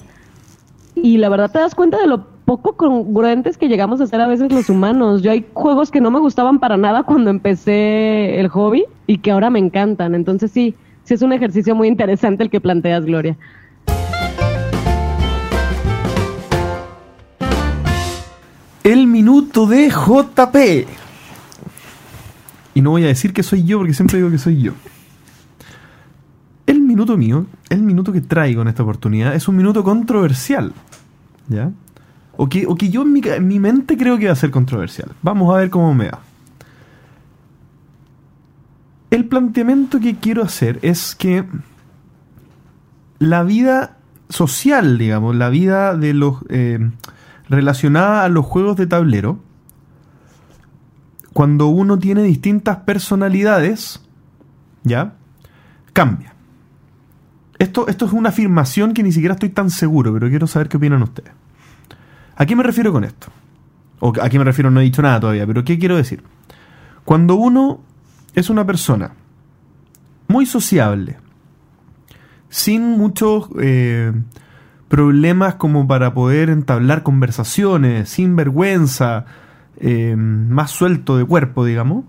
Y 0.94 1.18
la 1.18 1.30
verdad 1.30 1.52
te 1.52 1.58
das 1.58 1.74
cuenta 1.74 1.98
de 1.98 2.06
lo 2.06 2.35
poco 2.46 2.78
congruentes 2.78 3.58
que 3.58 3.68
llegamos 3.68 4.00
a 4.02 4.08
ser 4.08 4.22
a 4.22 4.28
veces 4.28 4.52
los 4.52 4.70
humanos. 4.70 5.24
Yo 5.24 5.32
hay 5.32 5.46
juegos 5.54 5.92
que 5.92 6.00
no 6.00 6.12
me 6.12 6.20
gustaban 6.20 6.60
para 6.60 6.78
nada 6.78 7.04
cuando 7.04 7.32
empecé 7.32 8.40
el 8.40 8.48
hobby 8.50 8.86
y 9.08 9.18
que 9.18 9.32
ahora 9.32 9.50
me 9.50 9.60
encantan. 9.60 10.14
Entonces 10.16 10.52
sí, 10.52 10.76
sí 11.04 11.16
es 11.16 11.22
un 11.24 11.34
ejercicio 11.34 11.76
muy 11.76 11.88
interesante 11.88 12.44
el 12.44 12.50
que 12.50 12.62
planteas, 12.62 13.06
Gloria. 13.06 13.36
El 18.84 19.08
minuto 19.08 19.66
de 19.66 19.90
JP. 19.90 20.88
Y 22.76 22.82
no 22.82 22.92
voy 22.92 23.06
a 23.06 23.08
decir 23.08 23.34
que 23.34 23.42
soy 23.42 23.64
yo 23.64 23.80
porque 23.80 23.96
siempre 23.96 24.18
digo 24.18 24.30
que 24.30 24.38
soy 24.38 24.62
yo. 24.62 24.74
El 26.68 26.82
minuto 26.82 27.18
mío, 27.18 27.48
el 27.70 27.82
minuto 27.82 28.12
que 28.12 28.22
traigo 28.22 28.62
en 28.62 28.68
esta 28.68 28.84
oportunidad, 28.84 29.34
es 29.34 29.48
un 29.48 29.56
minuto 29.56 29.84
controversial. 29.84 30.74
¿Ya? 31.48 31.72
O 32.38 32.48
que, 32.50 32.66
o 32.68 32.76
que 32.76 32.90
yo 32.90 33.04
en 33.04 33.14
mi, 33.14 33.22
en 33.24 33.48
mi 33.48 33.60
mente 33.60 33.98
creo 33.98 34.18
que 34.18 34.28
va 34.28 34.34
a 34.34 34.36
ser 34.36 34.52
controversial. 34.52 35.12
Vamos 35.22 35.54
a 35.54 35.58
ver 35.58 35.70
cómo 35.70 35.94
me 35.94 36.10
va. 36.10 36.20
El 39.12 39.26
planteamiento 39.26 40.00
que 40.00 40.18
quiero 40.18 40.44
hacer 40.44 40.80
es 40.82 41.16
que 41.16 41.46
la 43.20 43.44
vida 43.44 43.98
social, 44.30 44.98
digamos, 44.98 45.36
la 45.36 45.50
vida 45.50 45.96
de 45.96 46.14
los 46.14 46.38
eh, 46.50 46.80
relacionada 47.48 48.24
a 48.24 48.30
los 48.30 48.46
juegos 48.46 48.76
de 48.76 48.88
tablero, 48.88 49.40
cuando 51.34 51.68
uno 51.68 52.00
tiene 52.00 52.24
distintas 52.24 52.78
personalidades, 52.78 54.02
¿ya? 54.84 55.14
Cambia. 55.94 56.34
Esto, 57.60 57.88
esto 57.88 58.06
es 58.06 58.14
una 58.14 58.30
afirmación 58.30 58.94
que 58.94 59.04
ni 59.04 59.12
siquiera 59.12 59.36
estoy 59.36 59.50
tan 59.50 59.70
seguro, 59.70 60.14
pero 60.14 60.30
quiero 60.30 60.48
saber 60.48 60.68
qué 60.68 60.78
opinan 60.78 61.04
ustedes. 61.04 61.32
¿A 62.36 62.46
qué 62.46 62.56
me 62.56 62.64
refiero 62.64 62.92
con 62.92 63.04
esto? 63.04 63.28
O 64.00 64.14
a 64.22 64.30
qué 64.30 64.38
me 64.38 64.46
refiero 64.46 64.70
no 64.72 64.80
he 64.82 64.84
dicho 64.84 65.02
nada 65.02 65.20
todavía, 65.20 65.48
pero 65.48 65.64
¿qué 65.64 65.80
quiero 65.80 65.96
decir? 65.96 66.24
Cuando 67.06 67.36
uno 67.36 67.82
es 68.34 68.50
una 68.50 68.66
persona 68.66 69.14
muy 70.28 70.46
sociable, 70.46 71.18
sin 72.50 72.98
muchos 72.98 73.48
eh, 73.60 74.12
problemas 74.88 75.56
como 75.56 75.88
para 75.88 76.14
poder 76.14 76.50
entablar 76.50 77.04
conversaciones, 77.04 78.10
sin 78.10 78.36
vergüenza, 78.36 79.26
eh, 79.78 80.16
más 80.18 80.72
suelto 80.72 81.18
de 81.18 81.26
cuerpo, 81.26 81.64
digamos, 81.66 82.06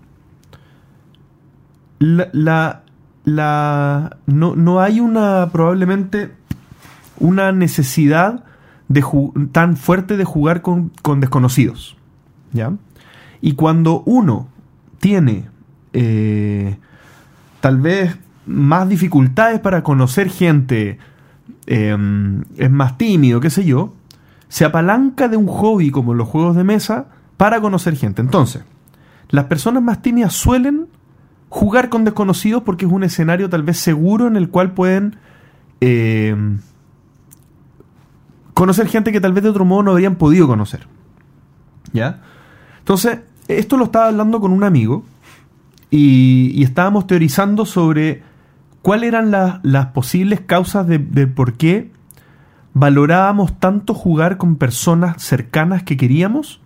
la, 1.99 2.29
la, 2.33 2.83
la- 3.23 4.17
no, 4.25 4.55
no 4.55 4.79
hay 4.81 4.99
una 4.99 5.49
probablemente 5.51 6.31
una 7.19 7.51
necesidad 7.51 8.43
tan 9.51 9.77
fuerte 9.77 10.17
de 10.17 10.23
jugar 10.23 10.61
con, 10.61 10.91
con 11.01 11.19
desconocidos. 11.19 11.97
¿Ya? 12.53 12.73
Y 13.41 13.53
cuando 13.53 14.01
uno 14.05 14.47
tiene 14.99 15.45
eh, 15.93 16.77
tal 17.59 17.79
vez 17.79 18.17
más 18.45 18.87
dificultades 18.87 19.59
para 19.59 19.83
conocer 19.83 20.29
gente, 20.29 20.97
eh, 21.65 21.97
es 22.57 22.71
más 22.71 22.97
tímido, 22.97 23.39
qué 23.39 23.49
sé 23.49 23.65
yo, 23.65 23.93
se 24.49 24.65
apalanca 24.65 25.27
de 25.27 25.37
un 25.37 25.47
hobby 25.47 25.91
como 25.91 26.13
los 26.13 26.27
juegos 26.27 26.55
de 26.55 26.63
mesa 26.63 27.07
para 27.35 27.59
conocer 27.61 27.95
gente. 27.95 28.21
Entonces, 28.21 28.63
las 29.29 29.45
personas 29.45 29.83
más 29.83 30.01
tímidas 30.01 30.33
suelen 30.33 30.87
jugar 31.49 31.89
con 31.89 32.05
desconocidos 32.05 32.63
porque 32.63 32.85
es 32.85 32.91
un 32.91 33.03
escenario 33.03 33.49
tal 33.49 33.63
vez 33.63 33.77
seguro 33.77 34.27
en 34.27 34.35
el 34.35 34.49
cual 34.49 34.71
pueden 34.71 35.17
eh, 35.81 36.35
conocer 38.57 38.87
gente 38.87 39.11
que 39.11 39.21
tal 39.21 39.33
vez 39.33 39.43
de 39.43 39.49
otro 39.51 39.65
modo 39.65 39.83
no 39.83 39.91
habrían 39.91 40.15
podido 40.15 40.47
conocer. 40.47 40.87
¿Ya? 41.93 42.21
Entonces, 42.79 43.19
esto 43.47 43.77
lo 43.77 43.85
estaba 43.85 44.07
hablando 44.07 44.39
con 44.39 44.51
un 44.51 44.63
amigo 44.63 45.03
y, 45.91 46.51
y 46.55 46.63
estábamos 46.63 47.05
teorizando 47.05 47.65
sobre 47.65 48.23
cuáles 48.81 49.09
eran 49.09 49.29
la- 49.31 49.59
las 49.63 49.87
posibles 49.87 50.41
causas 50.41 50.87
de, 50.87 50.97
por 51.27 51.53
qué 51.53 51.91
valorábamos 52.73 53.59
tanto 53.59 53.93
jugar 53.93 54.37
con 54.37 54.55
personas 54.55 55.21
cercanas 55.21 55.83
que 55.83 55.95
queríamos 55.97 56.59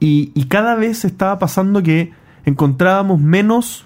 y, 0.00 0.32
y 0.34 0.44
cada 0.44 0.74
vez 0.74 1.04
estaba 1.04 1.38
pasando 1.38 1.82
que 1.82 2.12
encontrábamos 2.44 3.20
menos 3.20 3.84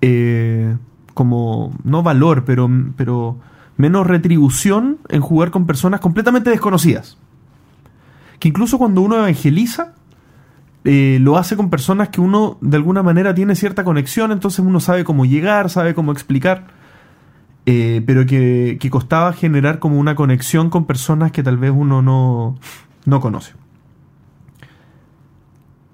eh, 0.00 0.76
como 1.14 1.72
no 1.84 2.02
valor 2.02 2.44
pero, 2.44 2.68
pero 2.96 3.38
menos 3.76 4.06
retribución 4.06 4.98
en 5.08 5.20
jugar 5.20 5.50
con 5.50 5.66
personas 5.66 6.00
completamente 6.00 6.50
desconocidas 6.50 7.18
que 8.44 8.48
incluso 8.48 8.76
cuando 8.76 9.00
uno 9.00 9.16
evangeliza 9.16 9.94
eh, 10.84 11.16
lo 11.18 11.38
hace 11.38 11.56
con 11.56 11.70
personas 11.70 12.10
que 12.10 12.20
uno 12.20 12.58
de 12.60 12.76
alguna 12.76 13.02
manera 13.02 13.34
tiene 13.34 13.54
cierta 13.54 13.84
conexión, 13.84 14.32
entonces 14.32 14.58
uno 14.58 14.80
sabe 14.80 15.02
cómo 15.02 15.24
llegar, 15.24 15.70
sabe 15.70 15.94
cómo 15.94 16.12
explicar, 16.12 16.66
eh, 17.64 18.02
pero 18.06 18.26
que, 18.26 18.76
que 18.78 18.90
costaba 18.90 19.32
generar 19.32 19.78
como 19.78 19.98
una 19.98 20.14
conexión 20.14 20.68
con 20.68 20.84
personas 20.84 21.32
que 21.32 21.42
tal 21.42 21.56
vez 21.56 21.72
uno 21.74 22.02
no, 22.02 22.58
no 23.06 23.20
conoce. 23.20 23.54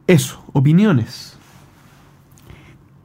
Eso, 0.09 0.43
opiniones. 0.53 1.30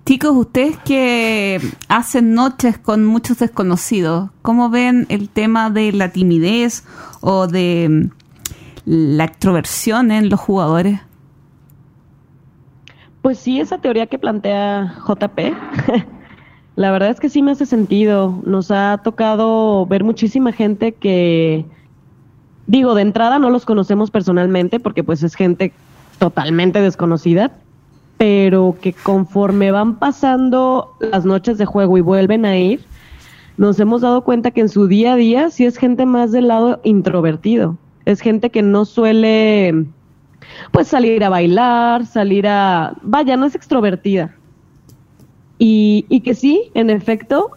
Chicos, 0.05 0.35
ustedes 0.35 0.77
que 0.85 1.59
hacen 1.89 2.35
noches 2.35 2.77
con 2.77 3.03
muchos 3.03 3.39
desconocidos, 3.39 4.29
¿cómo 4.43 4.69
ven 4.69 5.07
el 5.09 5.29
tema 5.29 5.71
de 5.71 5.91
la 5.91 6.09
timidez 6.11 6.83
o 7.21 7.47
de 7.47 7.87
mm, 7.89 8.09
la 8.85 9.23
extroversión 9.23 10.11
en 10.11 10.29
los 10.29 10.39
jugadores? 10.39 10.99
Pues 13.23 13.39
sí, 13.39 13.59
esa 13.59 13.79
teoría 13.79 14.05
que 14.05 14.19
plantea 14.19 14.93
JP, 15.07 15.39
la 16.75 16.91
verdad 16.91 17.09
es 17.09 17.19
que 17.19 17.29
sí 17.29 17.41
me 17.41 17.49
hace 17.49 17.65
sentido. 17.65 18.43
Nos 18.45 18.69
ha 18.69 19.01
tocado 19.03 19.87
ver 19.87 20.03
muchísima 20.03 20.51
gente 20.51 20.91
que, 20.91 21.65
digo, 22.67 22.93
de 22.93 23.01
entrada 23.01 23.39
no 23.39 23.49
los 23.49 23.65
conocemos 23.65 24.11
personalmente 24.11 24.79
porque 24.79 25.03
pues 25.03 25.23
es 25.23 25.33
gente 25.33 25.73
totalmente 26.19 26.79
desconocida, 26.79 27.53
pero 28.17 28.75
que 28.81 28.93
conforme 28.93 29.71
van 29.71 29.95
pasando 29.95 30.95
las 30.99 31.25
noches 31.25 31.57
de 31.57 31.65
juego 31.65 31.97
y 31.97 32.01
vuelven 32.01 32.45
a 32.45 32.57
ir, 32.57 32.83
nos 33.57 33.79
hemos 33.79 34.01
dado 34.01 34.23
cuenta 34.23 34.51
que 34.51 34.61
en 34.61 34.69
su 34.69 34.87
día 34.87 35.13
a 35.13 35.15
día 35.15 35.49
sí 35.49 35.65
es 35.65 35.77
gente 35.77 36.05
más 36.05 36.31
del 36.31 36.47
lado 36.47 36.79
introvertido. 36.83 37.77
Es 38.05 38.21
gente 38.21 38.49
que 38.49 38.61
no 38.61 38.85
suele 38.85 39.85
pues 40.71 40.87
salir 40.87 41.23
a 41.23 41.29
bailar, 41.29 42.05
salir 42.05 42.47
a... 42.47 42.95
Vaya, 43.01 43.37
no 43.37 43.45
es 43.45 43.55
extrovertida. 43.55 44.35
Y, 45.57 46.05
y 46.09 46.21
que 46.21 46.35
sí, 46.35 46.69
en 46.73 46.89
efecto, 46.89 47.51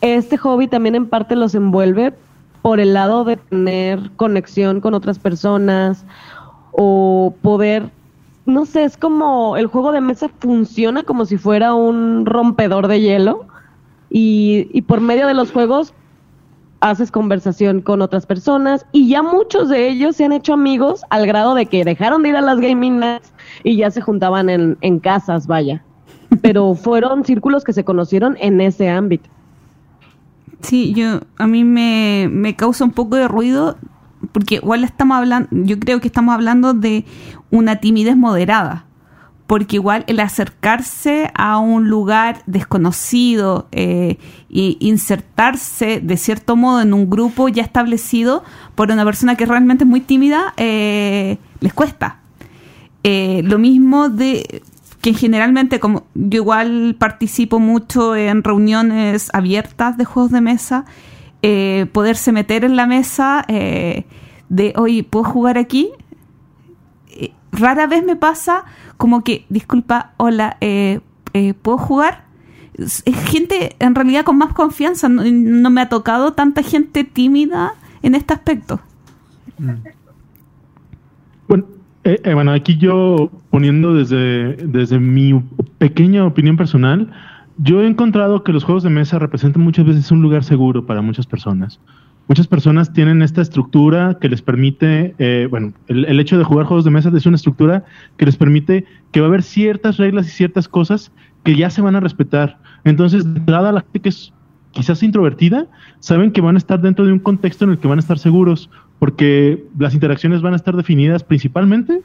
este 0.00 0.36
hobby 0.36 0.66
también 0.66 0.94
en 0.94 1.06
parte 1.06 1.36
los 1.36 1.54
envuelve 1.54 2.12
por 2.62 2.80
el 2.80 2.94
lado 2.94 3.24
de 3.24 3.36
tener 3.36 4.10
conexión 4.16 4.80
con 4.80 4.94
otras 4.94 5.18
personas 5.18 6.04
o 6.72 7.34
poder, 7.42 7.90
no 8.46 8.66
sé, 8.66 8.84
es 8.84 8.96
como 8.96 9.56
el 9.56 9.66
juego 9.66 9.92
de 9.92 10.00
mesa 10.00 10.28
funciona 10.38 11.02
como 11.02 11.24
si 11.24 11.38
fuera 11.38 11.74
un 11.74 12.26
rompedor 12.26 12.88
de 12.88 13.00
hielo 13.00 13.46
y, 14.10 14.68
y 14.72 14.82
por 14.82 15.00
medio 15.00 15.26
de 15.26 15.34
los 15.34 15.50
juegos 15.50 15.94
haces 16.80 17.10
conversación 17.10 17.80
con 17.80 18.02
otras 18.02 18.26
personas 18.26 18.84
y 18.92 19.08
ya 19.08 19.22
muchos 19.22 19.70
de 19.70 19.88
ellos 19.88 20.16
se 20.16 20.26
han 20.26 20.32
hecho 20.32 20.52
amigos 20.52 21.02
al 21.08 21.26
grado 21.26 21.54
de 21.54 21.64
que 21.64 21.82
dejaron 21.82 22.22
de 22.22 22.28
ir 22.28 22.36
a 22.36 22.42
las 22.42 22.60
gaming 22.60 22.98
nights 22.98 23.32
y 23.62 23.76
ya 23.76 23.90
se 23.90 24.02
juntaban 24.02 24.50
en, 24.50 24.76
en 24.82 24.98
casas, 24.98 25.46
vaya. 25.46 25.82
Pero 26.42 26.74
fueron 26.74 27.24
círculos 27.24 27.64
que 27.64 27.72
se 27.72 27.84
conocieron 27.84 28.36
en 28.38 28.60
ese 28.60 28.90
ámbito. 28.90 29.30
Sí, 30.60 30.92
yo 30.92 31.20
a 31.38 31.46
mí 31.46 31.64
me, 31.64 32.28
me 32.30 32.54
causa 32.54 32.84
un 32.84 32.90
poco 32.90 33.16
de 33.16 33.28
ruido 33.28 33.76
porque 34.34 34.56
igual 34.56 34.82
estamos 34.82 35.16
hablando, 35.16 35.48
yo 35.52 35.78
creo 35.78 36.00
que 36.00 36.08
estamos 36.08 36.34
hablando 36.34 36.74
de 36.74 37.04
una 37.52 37.76
timidez 37.76 38.16
moderada, 38.16 38.84
porque 39.46 39.76
igual 39.76 40.02
el 40.08 40.18
acercarse 40.18 41.30
a 41.36 41.58
un 41.58 41.88
lugar 41.88 42.42
desconocido 42.46 43.68
e 43.70 44.18
insertarse 44.50 46.00
de 46.00 46.16
cierto 46.16 46.56
modo 46.56 46.82
en 46.82 46.94
un 46.94 47.08
grupo 47.08 47.48
ya 47.48 47.62
establecido 47.62 48.42
por 48.74 48.90
una 48.90 49.04
persona 49.04 49.36
que 49.36 49.46
realmente 49.46 49.84
es 49.84 49.88
muy 49.88 50.00
tímida, 50.00 50.52
eh, 50.56 51.38
les 51.60 51.72
cuesta. 51.72 52.18
Eh, 53.04 53.42
lo 53.44 53.60
mismo 53.60 54.08
de 54.08 54.62
que 55.00 55.14
generalmente, 55.14 55.78
como 55.78 56.08
yo 56.14 56.38
igual 56.38 56.96
participo 56.98 57.60
mucho 57.60 58.16
en 58.16 58.42
reuniones 58.42 59.30
abiertas 59.32 59.96
de 59.96 60.04
juegos 60.04 60.32
de 60.32 60.40
mesa, 60.40 60.86
eh, 61.42 61.86
poderse 61.92 62.32
meter 62.32 62.64
en 62.64 62.74
la 62.74 62.86
mesa 62.86 63.44
eh, 63.46 64.06
de, 64.54 64.72
oye, 64.76 65.02
¿puedo 65.02 65.24
jugar 65.24 65.58
aquí? 65.58 65.90
Eh, 67.08 67.32
rara 67.52 67.86
vez 67.86 68.04
me 68.04 68.16
pasa 68.16 68.64
como 68.96 69.24
que, 69.24 69.44
disculpa, 69.48 70.12
hola, 70.16 70.56
eh, 70.60 71.00
eh, 71.32 71.54
¿puedo 71.54 71.78
jugar? 71.78 72.24
Es, 72.74 73.02
gente 73.26 73.76
en 73.78 73.94
realidad 73.94 74.24
con 74.24 74.38
más 74.38 74.52
confianza, 74.52 75.08
no, 75.08 75.22
no 75.24 75.70
me 75.70 75.80
ha 75.80 75.88
tocado 75.88 76.32
tanta 76.32 76.62
gente 76.62 77.04
tímida 77.04 77.74
en 78.02 78.14
este 78.14 78.34
aspecto. 78.34 78.80
Bueno, 81.48 81.64
eh, 82.04 82.20
eh, 82.22 82.34
bueno, 82.34 82.52
aquí 82.52 82.76
yo 82.76 83.30
poniendo 83.50 83.94
desde, 83.94 84.56
desde 84.56 84.98
mi 85.00 85.42
pequeña 85.78 86.24
opinión 86.24 86.56
personal, 86.56 87.10
yo 87.56 87.82
he 87.82 87.86
encontrado 87.86 88.44
que 88.44 88.52
los 88.52 88.64
juegos 88.64 88.82
de 88.82 88.90
mesa 88.90 89.18
representan 89.18 89.62
muchas 89.62 89.86
veces 89.86 90.10
un 90.10 90.22
lugar 90.22 90.44
seguro 90.44 90.86
para 90.86 91.02
muchas 91.02 91.26
personas. 91.26 91.80
Muchas 92.26 92.46
personas 92.46 92.92
tienen 92.92 93.20
esta 93.20 93.42
estructura 93.42 94.16
que 94.18 94.30
les 94.30 94.40
permite, 94.40 95.14
eh, 95.18 95.46
bueno, 95.50 95.74
el, 95.88 96.18
hecho 96.18 96.38
de 96.38 96.44
jugar 96.44 96.64
juegos 96.64 96.84
de 96.84 96.90
mesa 96.90 97.12
es 97.14 97.26
una 97.26 97.36
estructura 97.36 97.84
que 98.16 98.24
les 98.24 98.36
permite 98.36 98.86
que 99.12 99.20
va 99.20 99.26
a 99.26 99.28
haber 99.28 99.42
ciertas 99.42 99.98
reglas 99.98 100.26
y 100.28 100.30
ciertas 100.30 100.66
cosas 100.66 101.12
que 101.42 101.54
ya 101.54 101.68
se 101.68 101.82
van 101.82 101.96
a 101.96 102.00
respetar. 102.00 102.58
Entonces, 102.84 103.24
de 103.30 103.40
entrada, 103.40 103.72
la 103.72 103.82
gente 103.82 104.00
que 104.00 104.08
es 104.08 104.32
quizás 104.74 105.02
introvertida, 105.02 105.66
saben 106.00 106.32
que 106.32 106.40
van 106.40 106.56
a 106.56 106.58
estar 106.58 106.80
dentro 106.80 107.06
de 107.06 107.12
un 107.12 107.20
contexto 107.20 107.64
en 107.64 107.72
el 107.72 107.78
que 107.78 107.88
van 107.88 107.98
a 107.98 108.00
estar 108.00 108.18
seguros, 108.18 108.68
porque 108.98 109.64
las 109.78 109.94
interacciones 109.94 110.42
van 110.42 110.52
a 110.52 110.56
estar 110.56 110.76
definidas 110.76 111.22
principalmente 111.22 112.00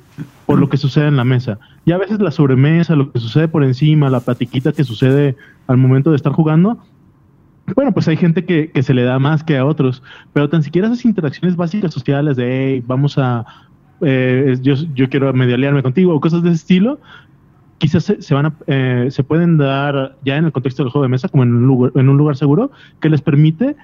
por 0.45 0.59
lo 0.59 0.69
que 0.69 0.77
sucede 0.77 1.07
en 1.07 1.17
la 1.17 1.23
mesa. 1.23 1.59
Y 1.85 1.93
a 1.93 1.97
veces 1.97 2.19
la 2.19 2.31
sobremesa, 2.31 2.95
lo 2.95 3.11
que 3.11 3.19
sucede 3.19 3.47
por 3.47 3.63
encima, 3.63 4.09
la 4.09 4.19
platiquita 4.19 4.71
que 4.71 4.83
sucede 4.83 5.35
al 5.67 5.77
momento 5.77 6.11
de 6.11 6.17
estar 6.17 6.31
jugando, 6.31 6.77
bueno, 7.75 7.91
pues 7.91 8.07
hay 8.07 8.17
gente 8.17 8.45
que, 8.45 8.71
se 8.81 8.93
le 8.93 9.03
da 9.03 9.19
más 9.19 9.43
que 9.43 9.57
a 9.57 9.65
otros, 9.65 10.03
pero 10.33 10.49
tan 10.49 10.63
siquiera 10.63 10.87
esas 10.87 11.05
interacciones 11.05 11.55
básicas 11.55 11.93
sociales 11.93 12.37
de, 12.37 12.73
hey, 12.73 12.83
vamos 12.85 13.17
a, 13.17 13.45
eh, 14.01 14.57
yo, 14.61 14.75
yo 14.93 15.09
quiero 15.09 15.33
medialearme 15.33 15.83
contigo 15.83 16.13
o 16.13 16.19
cosas 16.19 16.43
de 16.43 16.49
ese 16.49 16.57
estilo, 16.57 16.99
quizás 17.77 18.03
se, 18.03 18.21
se 18.21 18.33
van 18.33 18.47
a, 18.47 18.53
eh, 18.67 19.07
se 19.09 19.23
pueden 19.23 19.57
dar 19.57 20.15
ya 20.23 20.37
en 20.37 20.45
el 20.45 20.51
contexto 20.51 20.83
del 20.83 20.91
juego 20.91 21.03
de 21.03 21.09
mesa 21.09 21.29
como 21.29 21.43
en 21.43 21.55
un 21.55 21.67
lugar, 21.67 21.91
en 21.95 22.09
un 22.09 22.17
lugar 22.17 22.35
seguro 22.35 22.71
que 22.99 23.09
les 23.09 23.21
permite 23.21 23.75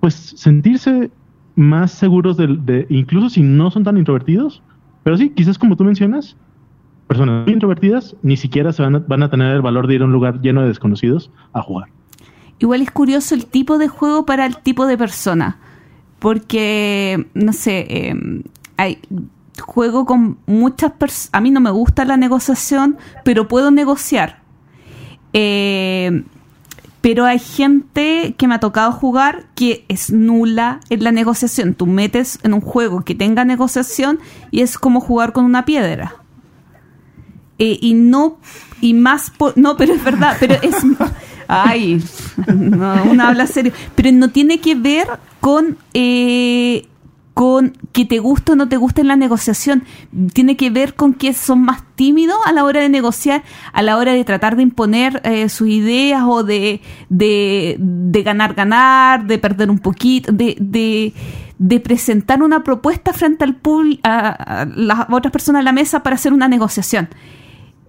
pues 0.00 0.14
sentirse 0.14 1.10
más 1.56 1.92
seguros 1.92 2.36
de, 2.36 2.48
de, 2.48 2.86
incluso 2.88 3.30
si 3.30 3.42
no 3.42 3.70
son 3.70 3.84
tan 3.84 3.96
introvertidos, 3.96 4.62
pero 5.02 5.16
sí, 5.16 5.30
quizás 5.30 5.58
como 5.58 5.76
tú 5.76 5.84
mencionas, 5.84 6.36
personas 7.06 7.44
muy 7.44 7.52
introvertidas 7.52 8.16
ni 8.22 8.36
siquiera 8.36 8.72
se 8.72 8.82
van 8.82 8.96
a, 8.96 8.98
van 8.98 9.22
a 9.22 9.30
tener 9.30 9.54
el 9.54 9.62
valor 9.62 9.86
de 9.86 9.94
ir 9.94 10.02
a 10.02 10.06
un 10.06 10.12
lugar 10.12 10.40
lleno 10.40 10.62
de 10.62 10.68
desconocidos 10.68 11.30
a 11.52 11.62
jugar. 11.62 11.88
Igual 12.58 12.82
es 12.82 12.90
curioso 12.90 13.34
el 13.34 13.46
tipo 13.46 13.78
de 13.78 13.88
juego 13.88 14.26
para 14.26 14.46
el 14.46 14.58
tipo 14.58 14.86
de 14.86 14.96
persona, 14.96 15.58
porque, 16.18 17.26
no 17.34 17.52
sé, 17.52 17.86
eh, 17.88 18.42
hay 18.76 18.98
juego 19.60 20.04
con 20.06 20.38
muchas 20.46 20.92
personas, 20.92 21.30
a 21.32 21.40
mí 21.40 21.50
no 21.50 21.60
me 21.60 21.70
gusta 21.70 22.04
la 22.04 22.16
negociación, 22.16 22.96
pero 23.24 23.48
puedo 23.48 23.70
negociar. 23.70 24.42
Eh, 25.32 26.24
pero 27.04 27.26
hay 27.26 27.38
gente 27.38 28.34
que 28.38 28.48
me 28.48 28.54
ha 28.54 28.60
tocado 28.60 28.90
jugar 28.90 29.44
que 29.54 29.84
es 29.88 30.10
nula 30.10 30.80
en 30.88 31.04
la 31.04 31.12
negociación. 31.12 31.74
Tú 31.74 31.86
metes 31.86 32.38
en 32.44 32.54
un 32.54 32.62
juego 32.62 33.04
que 33.04 33.14
tenga 33.14 33.44
negociación 33.44 34.20
y 34.50 34.62
es 34.62 34.78
como 34.78 35.00
jugar 35.00 35.34
con 35.34 35.44
una 35.44 35.66
piedra. 35.66 36.14
Eh, 37.58 37.78
y 37.82 37.92
no, 37.92 38.38
y 38.80 38.94
más, 38.94 39.28
por, 39.28 39.56
no, 39.58 39.76
pero 39.76 39.92
es 39.92 40.02
verdad, 40.02 40.38
pero 40.40 40.54
es, 40.62 40.76
ay, 41.48 42.02
no, 42.46 43.02
uno 43.04 43.24
habla 43.24 43.46
serio, 43.46 43.72
pero 43.94 44.12
no 44.12 44.30
tiene 44.30 44.60
que 44.60 44.74
ver 44.74 45.06
con, 45.40 45.76
eh, 45.92 46.86
con 47.34 47.76
que 47.92 48.04
te 48.04 48.18
guste 48.18 48.52
o 48.52 48.56
no 48.56 48.68
te 48.68 48.76
guste 48.76 49.00
en 49.00 49.08
la 49.08 49.16
negociación. 49.16 49.84
Tiene 50.32 50.56
que 50.56 50.70
ver 50.70 50.94
con 50.94 51.14
que 51.14 51.32
son 51.32 51.62
más 51.62 51.82
tímidos 51.96 52.36
a 52.46 52.52
la 52.52 52.64
hora 52.64 52.80
de 52.80 52.88
negociar, 52.88 53.42
a 53.72 53.82
la 53.82 53.96
hora 53.96 54.12
de 54.12 54.24
tratar 54.24 54.56
de 54.56 54.62
imponer 54.62 55.20
eh, 55.24 55.48
sus 55.48 55.68
ideas 55.68 56.22
o 56.26 56.44
de, 56.44 56.80
de, 57.08 57.76
de, 57.78 58.22
ganar, 58.22 58.54
ganar, 58.54 59.26
de 59.26 59.38
perder 59.38 59.70
un 59.70 59.78
poquito, 59.78 60.32
de, 60.32 60.56
de, 60.60 61.12
de 61.58 61.80
presentar 61.80 62.42
una 62.42 62.64
propuesta 62.64 63.12
frente 63.12 63.44
al 63.44 63.56
pool, 63.56 64.00
a, 64.02 64.66
las 64.74 65.06
otras 65.10 65.32
personas 65.32 65.60
en 65.60 65.64
la 65.66 65.72
mesa 65.72 66.02
para 66.02 66.16
hacer 66.16 66.32
una 66.32 66.48
negociación. 66.48 67.08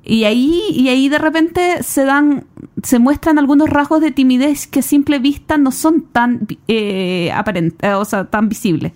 Y 0.07 0.26
ahí, 0.26 0.61
y 0.69 0.88
ahí 0.90 1.10
de 1.10 1.18
repente 1.18 1.82
se 1.82 2.06
dan, 2.06 2.45
se 2.84 2.99
muestran 2.99 3.40
algunos 3.40 3.69
rasgos 3.69 4.02
de 4.02 4.11
timidez 4.11 4.68
que 4.68 4.80
a 4.80 4.84
simple 4.84 5.18
vista 5.19 5.57
no 5.57 5.72
son 5.72 6.02
tan 6.11 6.48
eh, 6.68 7.32
aparentes, 7.34 7.91
o 7.95 8.06
sea, 8.06 8.26
tan 8.26 8.48
visibles. 8.48 8.91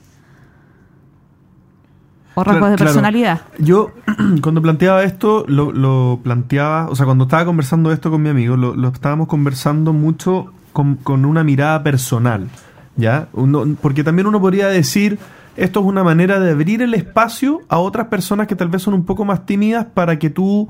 O 2.36 2.44
rasgos 2.44 2.60
Claro, 2.60 2.72
de 2.72 2.76
claro. 2.78 2.78
personalidad. 2.94 3.42
Yo, 3.58 3.92
cuando 4.42 4.62
planteaba 4.62 5.04
esto, 5.04 5.46
lo, 5.48 5.72
lo 5.72 6.20
planteaba, 6.24 6.88
o 6.90 6.96
sea, 6.96 7.06
cuando 7.06 7.24
estaba 7.26 7.44
conversando 7.46 7.92
esto 7.92 8.12
con 8.12 8.22
mi 8.22 8.30
amigo, 8.30 8.56
lo, 8.56 8.76
lo 8.76 8.90
estábamos 8.90 9.28
conversando 9.28 9.94
mucho 9.94 10.54
con, 10.74 10.96
con 10.96 11.26
una 11.26 11.44
mirada 11.44 11.82
personal, 11.84 12.48
¿ya? 12.96 13.28
Uno- 13.34 13.66
porque 13.82 14.04
también 14.04 14.28
uno 14.28 14.40
podría 14.40 14.68
decir, 14.68 15.18
esto 15.58 15.80
es 15.80 15.86
una 15.88 16.04
manera 16.04 16.40
de 16.40 16.52
abrir 16.52 16.82
el 16.84 16.94
espacio 16.94 17.62
a 17.68 17.80
otras 17.80 18.08
personas 18.08 18.48
que 18.48 18.56
tal 18.56 18.70
vez 18.70 18.84
son 18.84 18.94
un 18.94 19.06
poco 19.06 19.26
más 19.26 19.46
tímidas 19.46 19.88
para 19.94 20.20
que 20.20 20.30
tú 20.30 20.70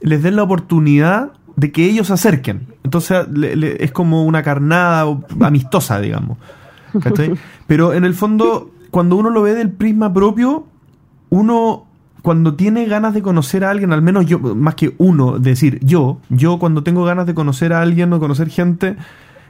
les 0.00 0.22
des 0.22 0.32
la 0.32 0.42
oportunidad 0.42 1.32
de 1.56 1.70
que 1.72 1.84
ellos 1.86 2.08
se 2.08 2.12
acerquen. 2.14 2.66
Entonces 2.82 3.26
le- 3.32 3.56
le- 3.56 3.84
es 3.84 3.92
como 3.92 4.24
una 4.24 4.42
carnada 4.42 5.06
amistosa, 5.40 6.00
digamos. 6.00 6.38
¿Cachai? 7.00 7.34
Pero 7.66 7.92
en 7.94 8.04
el 8.04 8.14
fondo, 8.14 8.70
cuando 8.90 9.16
uno 9.16 9.30
lo 9.30 9.42
ve 9.42 9.54
del 9.54 9.70
prisma 9.70 10.12
propio, 10.12 10.66
uno 11.30 11.86
cuando 12.22 12.54
tiene 12.54 12.86
ganas 12.86 13.12
de 13.14 13.20
conocer 13.22 13.64
a 13.64 13.70
alguien, 13.70 13.92
al 13.92 14.00
menos 14.00 14.24
yo, 14.26 14.38
más 14.38 14.74
que 14.76 14.94
uno, 14.98 15.38
decir 15.38 15.78
yo, 15.82 16.18
yo 16.30 16.58
cuando 16.58 16.82
tengo 16.82 17.04
ganas 17.04 17.26
de 17.26 17.34
conocer 17.34 17.72
a 17.74 17.82
alguien 17.82 18.12
o 18.14 18.18
conocer 18.20 18.48
gente, 18.48 18.96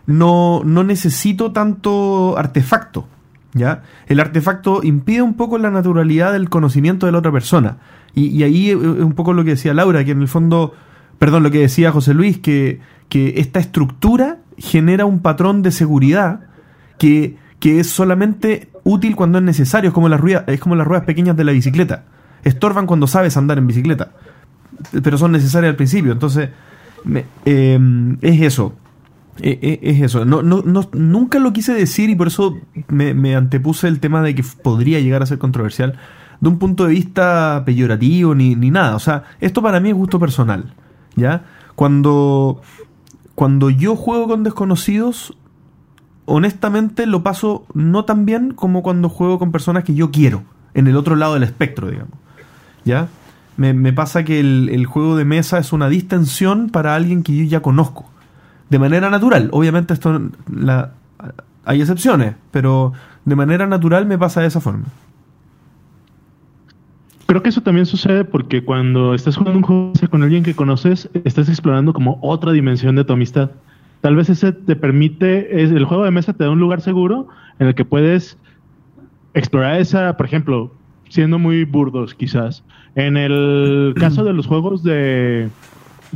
no, 0.06 0.62
no 0.64 0.82
necesito 0.84 1.52
tanto 1.52 2.36
artefacto. 2.36 3.06
¿Ya? 3.54 3.84
El 4.06 4.18
artefacto 4.18 4.82
impide 4.82 5.22
un 5.22 5.34
poco 5.34 5.58
la 5.58 5.70
naturalidad 5.70 6.32
del 6.32 6.50
conocimiento 6.50 7.06
de 7.06 7.12
la 7.12 7.18
otra 7.18 7.30
persona. 7.32 7.78
Y, 8.14 8.26
y 8.26 8.42
ahí 8.42 8.70
es 8.70 8.76
un 8.76 9.12
poco 9.12 9.32
lo 9.32 9.44
que 9.44 9.50
decía 9.50 9.72
Laura, 9.74 10.04
que 10.04 10.10
en 10.10 10.20
el 10.20 10.28
fondo, 10.28 10.74
perdón, 11.18 11.44
lo 11.44 11.50
que 11.50 11.60
decía 11.60 11.92
José 11.92 12.14
Luis, 12.14 12.38
que, 12.38 12.80
que 13.08 13.34
esta 13.36 13.60
estructura 13.60 14.38
genera 14.58 15.04
un 15.04 15.20
patrón 15.20 15.62
de 15.62 15.70
seguridad 15.70 16.40
que, 16.98 17.36
que 17.60 17.80
es 17.80 17.88
solamente 17.88 18.70
útil 18.82 19.16
cuando 19.16 19.38
es 19.38 19.44
necesario, 19.44 19.88
es 19.88 19.94
como, 19.94 20.08
las 20.08 20.20
ruedas, 20.20 20.44
es 20.48 20.60
como 20.60 20.74
las 20.76 20.86
ruedas 20.86 21.04
pequeñas 21.04 21.36
de 21.36 21.44
la 21.44 21.52
bicicleta. 21.52 22.04
Estorban 22.42 22.86
cuando 22.86 23.06
sabes 23.06 23.36
andar 23.36 23.58
en 23.58 23.66
bicicleta, 23.66 24.12
pero 25.02 25.16
son 25.16 25.32
necesarias 25.32 25.70
al 25.70 25.76
principio. 25.76 26.12
Entonces, 26.12 26.50
eh, 27.44 28.16
es 28.20 28.40
eso. 28.42 28.74
Eh, 29.40 29.58
eh, 29.62 29.78
es 29.82 30.00
eso. 30.00 30.24
No, 30.24 30.42
no, 30.42 30.62
nunca 30.92 31.38
lo 31.38 31.52
quise 31.52 31.74
decir 31.74 32.10
y 32.10 32.14
por 32.14 32.28
eso 32.28 32.58
me, 32.88 33.34
antepuse 33.34 33.88
el 33.88 34.00
tema 34.00 34.22
de 34.22 34.34
que 34.34 34.44
podría 34.62 35.00
llegar 35.00 35.22
a 35.22 35.26
ser 35.26 35.38
controversial 35.38 35.98
de 36.40 36.48
un 36.48 36.58
punto 36.58 36.84
de 36.84 36.90
vista 36.90 37.62
peyorativo 37.64 38.34
ni, 38.34 38.54
ni 38.54 38.70
nada. 38.70 38.94
O 38.94 39.00
sea, 39.00 39.24
esto 39.40 39.62
para 39.62 39.80
mí 39.80 39.90
es 39.90 39.94
gusto 39.94 40.18
personal. 40.18 40.74
¿Ya? 41.16 41.44
Cuando, 41.74 42.60
cuando 43.34 43.70
yo 43.70 43.96
juego 43.96 44.28
con 44.28 44.44
desconocidos, 44.44 45.36
honestamente 46.24 47.06
lo 47.06 47.22
paso 47.22 47.66
no 47.74 48.04
tan 48.04 48.26
bien 48.26 48.52
como 48.52 48.82
cuando 48.82 49.08
juego 49.08 49.38
con 49.38 49.52
personas 49.52 49.84
que 49.84 49.94
yo 49.94 50.10
quiero, 50.10 50.44
en 50.74 50.86
el 50.86 50.96
otro 50.96 51.16
lado 51.16 51.34
del 51.34 51.42
espectro, 51.42 51.90
digamos. 51.90 52.14
¿Ya? 52.84 53.08
Me, 53.56 53.72
me 53.72 53.92
pasa 53.92 54.24
que 54.24 54.40
el, 54.40 54.68
el 54.72 54.86
juego 54.86 55.16
de 55.16 55.24
mesa 55.24 55.58
es 55.58 55.72
una 55.72 55.88
distensión 55.88 56.70
para 56.70 56.94
alguien 56.94 57.22
que 57.22 57.36
yo 57.36 57.44
ya 57.44 57.60
conozco. 57.60 58.10
De 58.70 58.78
manera 58.78 59.10
natural. 59.10 59.48
Obviamente 59.52 59.94
esto 59.94 60.20
la, 60.50 60.92
hay 61.64 61.80
excepciones, 61.80 62.34
pero 62.50 62.92
de 63.24 63.36
manera 63.36 63.66
natural 63.66 64.06
me 64.06 64.18
pasa 64.18 64.40
de 64.40 64.48
esa 64.48 64.60
forma. 64.60 64.84
Creo 67.26 67.42
que 67.42 67.48
eso 67.48 67.62
también 67.62 67.86
sucede 67.86 68.24
porque 68.24 68.64
cuando 68.64 69.14
estás 69.14 69.36
jugando 69.36 69.58
un 69.58 69.64
juego 69.64 69.92
con 70.10 70.22
alguien 70.22 70.42
que 70.42 70.54
conoces, 70.54 71.08
estás 71.24 71.48
explorando 71.48 71.92
como 71.92 72.18
otra 72.20 72.52
dimensión 72.52 72.96
de 72.96 73.04
tu 73.04 73.14
amistad. 73.14 73.50
Tal 74.02 74.14
vez 74.14 74.28
ese 74.28 74.52
te 74.52 74.76
permite, 74.76 75.62
el 75.62 75.84
juego 75.86 76.04
de 76.04 76.10
mesa 76.10 76.34
te 76.34 76.44
da 76.44 76.50
un 76.50 76.60
lugar 76.60 76.82
seguro 76.82 77.28
en 77.58 77.68
el 77.68 77.74
que 77.74 77.86
puedes 77.86 78.36
explorar 79.32 79.80
esa, 79.80 80.16
por 80.18 80.26
ejemplo, 80.26 80.70
siendo 81.08 81.38
muy 81.38 81.64
burdos 81.64 82.14
quizás. 82.14 82.62
En 82.94 83.16
el 83.16 83.94
caso 83.98 84.22
de 84.22 84.34
los 84.34 84.46
juegos 84.46 84.82
de, 84.82 85.48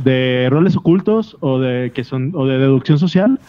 de 0.03 0.47
roles 0.49 0.75
ocultos 0.75 1.37
o 1.39 1.59
de 1.59 1.91
que 1.93 2.03
son 2.03 2.31
o 2.35 2.45
de 2.45 2.57
deducción 2.57 2.99
social, 2.99 3.39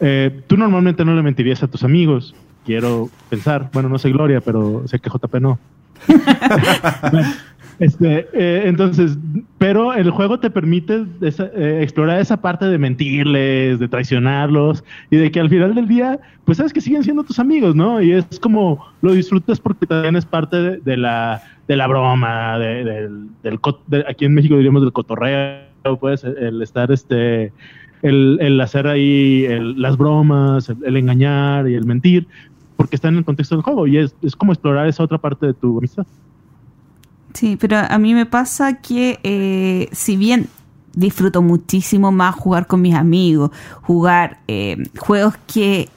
eh, 0.00 0.40
tú 0.46 0.56
normalmente 0.56 1.04
no 1.04 1.14
le 1.14 1.22
mentirías 1.22 1.62
a 1.62 1.68
tus 1.68 1.84
amigos. 1.84 2.34
Quiero 2.66 3.10
pensar, 3.28 3.70
bueno, 3.72 3.88
no 3.88 3.98
sé 3.98 4.10
Gloria, 4.10 4.40
pero 4.40 4.82
sé 4.86 4.98
que 4.98 5.10
JP 5.10 5.34
no. 5.40 5.58
Este, 7.80 8.28
eh, 8.32 8.62
entonces, 8.66 9.18
pero 9.58 9.94
el 9.94 10.08
juego 10.10 10.38
te 10.38 10.48
permite 10.48 11.06
esa- 11.22 11.50
eh, 11.56 11.80
explorar 11.82 12.20
esa 12.20 12.40
parte 12.40 12.66
de 12.66 12.78
mentirles, 12.78 13.80
de 13.80 13.88
traicionarlos 13.88 14.84
y 15.10 15.16
de 15.16 15.32
que 15.32 15.40
al 15.40 15.50
final 15.50 15.74
del 15.74 15.88
día, 15.88 16.20
pues 16.44 16.58
sabes 16.58 16.72
que 16.72 16.80
siguen 16.80 17.02
siendo 17.02 17.24
tus 17.24 17.40
amigos, 17.40 17.74
¿no? 17.74 18.00
Y 18.00 18.12
es 18.12 18.38
como 18.38 18.86
lo 19.02 19.10
disfrutas 19.12 19.58
porque 19.58 19.86
también 19.86 20.14
es 20.14 20.24
parte 20.24 20.56
de, 20.56 20.76
de 20.78 20.96
la, 20.96 21.42
de 21.66 21.74
la 21.76 21.88
broma, 21.88 22.60
de- 22.60 22.84
del, 22.84 23.26
del 23.42 23.60
co- 23.60 23.80
de- 23.88 24.04
aquí 24.08 24.24
en 24.24 24.34
México 24.34 24.54
diríamos 24.56 24.82
del 24.82 24.92
cotorreo, 24.92 25.58
pues 26.00 26.24
el, 26.24 26.62
estar, 26.62 26.90
este, 26.90 27.52
el, 28.02 28.60
hacer 28.60 28.86
ahí 28.86 29.46
las 29.76 29.96
bromas, 29.96 30.68
el, 30.68 30.96
engañar 30.96 31.68
y 31.68 31.74
el 31.74 31.84
mentir, 31.84 32.26
porque 32.76 32.96
está 32.96 33.08
en 33.08 33.16
el 33.16 33.24
contexto 33.24 33.54
del 33.54 33.62
juego 33.62 33.86
y 33.86 33.98
es, 33.98 34.14
es 34.22 34.36
como 34.36 34.52
explorar 34.52 34.88
esa 34.88 35.02
otra 35.02 35.18
parte 35.18 35.46
de 35.46 35.54
tu 35.54 35.78
amistad. 35.78 36.06
Sí, 37.34 37.56
pero 37.60 37.78
a 37.78 37.98
mí 37.98 38.14
me 38.14 38.26
pasa 38.26 38.80
que 38.80 39.18
eh, 39.24 39.88
si 39.92 40.16
bien 40.16 40.48
disfruto 40.94 41.42
muchísimo 41.42 42.12
más 42.12 42.36
jugar 42.36 42.68
con 42.68 42.80
mis 42.80 42.94
amigos, 42.94 43.50
jugar 43.82 44.38
eh, 44.46 44.76
juegos 44.96 45.34
que 45.52 45.88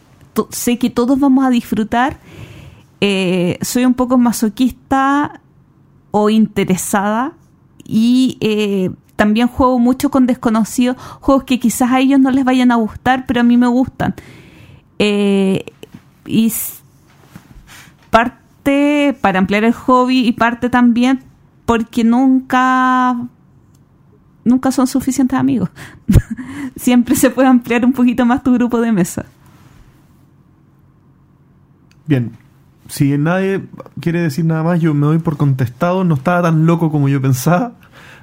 sé 0.50 0.80
que 0.80 0.90
todos 0.90 1.20
vamos 1.20 1.46
a 1.46 1.52
disfrutar, 1.52 2.20
eh, 3.02 3.60
soy 3.62 3.86
un 3.86 3.94
poco 3.94 4.18
masoquista 4.18 5.42
o 6.10 6.32
interesada 6.32 7.34
y 7.86 8.38
también 9.18 9.48
juego 9.48 9.80
mucho 9.80 10.10
con 10.10 10.28
desconocidos, 10.28 10.96
juegos 11.20 11.44
que 11.44 11.60
quizás 11.60 11.92
a 11.92 12.00
ellos 12.00 12.20
no 12.20 12.32
les 12.32 12.46
vayan 12.46 12.72
a 12.72 12.76
gustar, 12.76 13.26
pero 13.26 13.42
a 13.42 13.44
mí 13.44 13.58
me 13.58 13.68
gustan. 13.68 14.14
Eh, 15.00 15.66
y 16.26 16.54
parte 18.10 19.18
para 19.20 19.40
ampliar 19.40 19.64
el 19.64 19.74
hobby 19.74 20.26
y 20.26 20.32
parte 20.32 20.70
también 20.70 21.24
porque 21.66 22.04
nunca 22.04 23.18
nunca 24.46 24.72
son 24.72 24.88
suficientes 24.88 25.38
amigos. 25.38 25.70
Siempre 26.78 27.16
se 27.16 27.30
puede 27.30 27.48
ampliar 27.48 27.84
un 27.86 27.94
poquito 27.94 28.26
más 28.26 28.44
tu 28.44 28.54
grupo 28.54 28.80
de 28.80 28.92
mesa. 28.92 29.26
Bien, 32.06 32.32
si 32.88 33.18
nadie 33.18 33.64
quiere 34.00 34.22
decir 34.22 34.46
nada 34.46 34.64
más, 34.64 34.80
yo 34.80 34.94
me 34.94 35.08
doy 35.08 35.20
por 35.20 35.38
contestado. 35.38 36.04
No 36.04 36.16
estaba 36.16 36.44
tan 36.44 36.66
loco 36.66 36.92
como 36.92 37.10
yo 37.10 37.22
pensaba, 37.22 37.74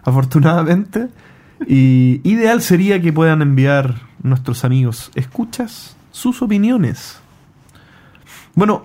afortunadamente. 0.04 1.08
Y 1.66 2.20
ideal 2.24 2.60
sería 2.62 3.00
que 3.00 3.12
puedan 3.12 3.42
enviar 3.42 3.94
nuestros 4.22 4.64
amigos 4.64 5.10
escuchas 5.14 5.96
sus 6.10 6.42
opiniones. 6.42 7.18
Bueno, 8.54 8.84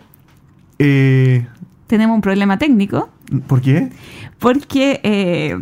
eh, 0.78 1.46
Tenemos 1.88 2.16
un 2.16 2.22
problema 2.22 2.58
técnico 2.58 3.10
¿por 3.48 3.62
qué? 3.62 3.92
porque 4.40 5.00
eh, 5.04 5.62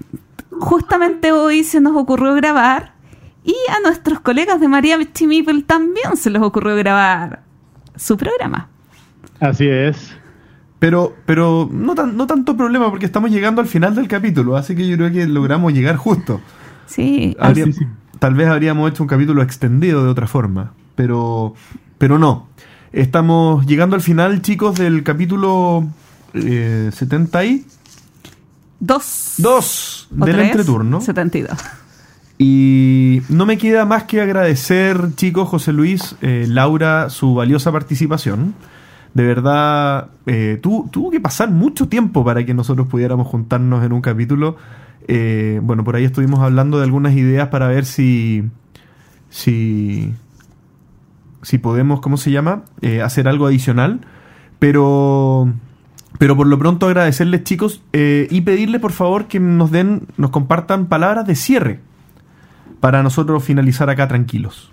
justamente 0.60 1.32
hoy 1.32 1.64
se 1.64 1.82
nos 1.82 1.96
ocurrió 1.96 2.34
grabar 2.36 2.94
y 3.44 3.56
a 3.70 3.80
nuestros 3.82 4.20
colegas 4.20 4.60
de 4.60 4.68
María 4.68 4.98
Chimipel 5.14 5.64
también 5.64 6.18
se 6.18 6.30
les 6.30 6.42
ocurrió 6.42 6.76
grabar 6.76 7.42
su 7.96 8.18
programa. 8.18 8.68
Así 9.40 9.68
es. 9.68 10.16
Pero, 10.80 11.16
pero 11.26 11.68
no, 11.72 11.96
tan, 11.96 12.16
no 12.16 12.28
tanto 12.28 12.56
problema 12.56 12.90
porque 12.90 13.08
estamos 13.08 13.32
llegando 13.32 13.62
al 13.62 13.68
final 13.68 13.96
del 13.96 14.08
capítulo, 14.08 14.56
así 14.58 14.76
que 14.76 14.88
yo 14.88 14.96
creo 14.96 15.12
que 15.12 15.26
logramos 15.26 15.74
llegar 15.74 15.96
justo. 15.96 16.40
Sí, 16.86 17.36
Habría- 17.40 17.66
sí, 17.66 17.74
sí. 17.74 17.88
Tal 18.20 18.34
vez 18.36 18.48
habríamos 18.48 18.90
hecho 18.92 19.04
un 19.04 19.10
capítulo 19.10 19.42
extendido 19.44 20.04
de 20.04 20.10
otra 20.10 20.28
forma, 20.28 20.74
pero, 20.96 21.54
pero 21.98 22.18
no. 22.20 22.48
Estamos 22.94 23.66
llegando 23.68 23.96
al 23.96 24.02
final, 24.02 24.42
chicos, 24.42 24.76
del 24.78 25.04
capítulo 25.04 25.86
eh, 26.34 26.90
72 26.94 29.36
dos 29.38 30.08
o 30.20 30.26
del 30.26 30.36
tres, 30.36 30.48
entreturno. 30.52 31.02
72. 31.02 31.58
Y 32.40 33.22
no 33.30 33.46
me 33.48 33.58
queda 33.58 33.86
más 33.86 34.04
que 34.04 34.22
agradecer, 34.22 35.00
chicos, 35.16 35.50
José 35.50 35.74
Luis, 35.74 36.16
eh, 36.22 36.46
Laura, 36.48 37.10
su 37.10 37.34
valiosa 37.34 37.72
participación. 37.72 38.54
De 39.18 39.26
verdad, 39.26 40.10
eh, 40.28 40.60
tu- 40.62 40.88
tuvo 40.92 41.10
que 41.10 41.20
pasar 41.20 41.50
mucho 41.50 41.88
tiempo 41.88 42.24
para 42.24 42.46
que 42.46 42.54
nosotros 42.54 42.86
pudiéramos 42.86 43.26
juntarnos 43.26 43.84
en 43.84 43.92
un 43.92 44.02
capítulo. 44.02 44.58
Eh, 45.08 45.60
bueno, 45.64 45.84
por 45.84 45.96
ahí 45.96 46.04
estuvimos 46.04 46.40
hablando 46.42 46.78
de 46.78 46.84
algunas 46.84 47.14
ideas 47.16 47.48
para 47.48 47.68
ver 47.68 47.86
si. 47.86 48.44
si. 49.30 50.14
si 51.42 51.58
podemos, 51.58 52.00
¿cómo 52.00 52.18
se 52.18 52.30
llama? 52.30 52.62
Eh, 52.82 53.02
hacer 53.02 53.28
algo 53.28 53.48
adicional. 53.48 54.02
Pero. 54.60 55.52
Pero 56.20 56.36
por 56.38 56.46
lo 56.46 56.60
pronto 56.60 56.86
agradecerles 56.86 57.44
chicos 57.44 57.82
eh, 57.94 58.28
y 58.30 58.42
pedirles 58.42 58.82
por 58.82 58.92
favor 58.92 59.26
que 59.26 59.40
nos 59.40 59.72
den, 59.72 60.04
nos 60.18 60.30
compartan 60.30 60.86
palabras 60.86 61.26
de 61.26 61.34
cierre 61.36 61.80
para 62.80 63.02
nosotros 63.02 63.44
finalizar 63.44 63.90
acá 63.90 64.08
tranquilos. 64.08 64.72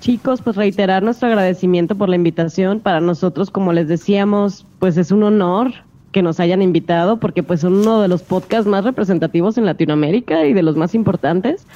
Chicos, 0.00 0.42
pues 0.42 0.56
reiterar 0.56 1.02
nuestro 1.02 1.28
agradecimiento 1.28 1.96
por 1.96 2.08
la 2.08 2.16
invitación. 2.16 2.80
Para 2.80 3.00
nosotros, 3.00 3.50
como 3.50 3.72
les 3.72 3.88
decíamos, 3.88 4.66
pues 4.78 4.96
es 4.96 5.10
un 5.10 5.22
honor 5.24 5.72
que 6.12 6.22
nos 6.22 6.40
hayan 6.40 6.62
invitado 6.62 7.18
porque 7.18 7.42
pues 7.42 7.60
son 7.60 7.74
uno 7.74 8.00
de 8.00 8.08
los 8.08 8.22
podcasts 8.22 8.66
más 8.66 8.84
representativos 8.84 9.58
en 9.58 9.66
Latinoamérica 9.66 10.46
y 10.46 10.52
de 10.52 10.62
los 10.62 10.76
más 10.76 10.94
importantes. 10.94 11.66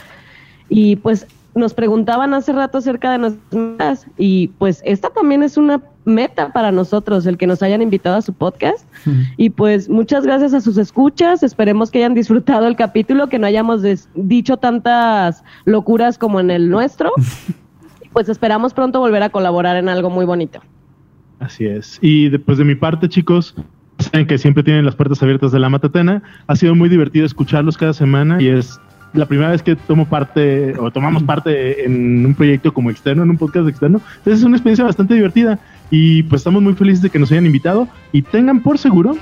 Y 0.68 0.96
pues 0.96 1.26
nos 1.54 1.74
preguntaban 1.74 2.32
hace 2.32 2.52
rato 2.52 2.78
acerca 2.78 3.12
de 3.12 3.18
nuestras 3.18 3.52
metas 3.52 4.06
y 4.16 4.48
pues 4.58 4.80
esta 4.84 5.10
también 5.10 5.42
es 5.42 5.56
una 5.56 5.82
meta 6.04 6.52
para 6.52 6.72
nosotros 6.72 7.26
el 7.26 7.36
que 7.36 7.46
nos 7.46 7.62
hayan 7.62 7.82
invitado 7.82 8.16
a 8.16 8.22
su 8.22 8.32
podcast 8.32 8.86
y 9.36 9.50
pues 9.50 9.88
muchas 9.88 10.24
gracias 10.24 10.54
a 10.54 10.60
sus 10.60 10.78
escuchas 10.78 11.42
esperemos 11.42 11.90
que 11.90 11.98
hayan 11.98 12.14
disfrutado 12.14 12.66
el 12.66 12.74
capítulo 12.74 13.28
que 13.28 13.38
no 13.38 13.46
hayamos 13.46 13.82
dicho 14.14 14.56
tantas 14.56 15.44
locuras 15.64 16.18
como 16.18 16.40
en 16.40 16.50
el 16.50 16.70
nuestro 16.70 17.12
pues 18.12 18.28
esperamos 18.28 18.74
pronto 18.74 19.00
volver 19.00 19.22
a 19.22 19.30
colaborar 19.30 19.76
en 19.76 19.88
algo 19.88 20.10
muy 20.10 20.24
bonito 20.24 20.60
Así 21.42 21.66
es. 21.66 21.98
Y 22.00 22.28
después 22.28 22.56
de 22.56 22.64
mi 22.64 22.76
parte, 22.76 23.08
chicos, 23.08 23.56
saben 23.98 24.26
que 24.26 24.38
siempre 24.38 24.62
tienen 24.62 24.84
las 24.84 24.94
puertas 24.94 25.20
abiertas 25.22 25.50
de 25.50 25.58
la 25.58 25.68
Matatena. 25.68 26.22
Ha 26.46 26.54
sido 26.54 26.74
muy 26.76 26.88
divertido 26.88 27.26
escucharlos 27.26 27.76
cada 27.76 27.92
semana 27.92 28.40
y 28.40 28.46
es 28.46 28.80
la 29.12 29.26
primera 29.26 29.50
vez 29.50 29.62
que 29.62 29.74
tomo 29.74 30.06
parte 30.06 30.78
o 30.78 30.90
tomamos 30.92 31.24
parte 31.24 31.84
en 31.84 32.24
un 32.24 32.34
proyecto 32.34 32.72
como 32.72 32.90
externo, 32.90 33.24
en 33.24 33.30
un 33.30 33.38
podcast 33.38 33.68
externo. 33.68 34.00
Entonces 34.18 34.38
es 34.38 34.44
una 34.44 34.56
experiencia 34.56 34.84
bastante 34.84 35.14
divertida 35.14 35.58
y 35.90 36.22
pues 36.22 36.40
estamos 36.40 36.62
muy 36.62 36.74
felices 36.74 37.02
de 37.02 37.10
que 37.10 37.18
nos 37.18 37.32
hayan 37.32 37.46
invitado 37.46 37.88
y 38.12 38.22
tengan 38.22 38.62
por 38.62 38.78
seguro 38.78 39.16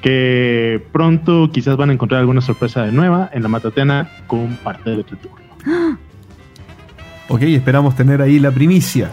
que 0.00 0.82
pronto 0.92 1.50
quizás 1.52 1.76
van 1.76 1.90
a 1.90 1.92
encontrar 1.92 2.20
alguna 2.20 2.40
sorpresa 2.40 2.84
de 2.84 2.92
nueva 2.92 3.28
en 3.34 3.42
la 3.42 3.48
Matatena 3.48 4.08
con 4.26 4.56
parte 4.64 4.90
de 4.90 5.04
tu 5.04 5.16
turno. 5.16 5.98
Ok, 7.28 7.42
esperamos 7.42 7.96
tener 7.96 8.22
ahí 8.22 8.38
la 8.38 8.50
primicia. 8.50 9.10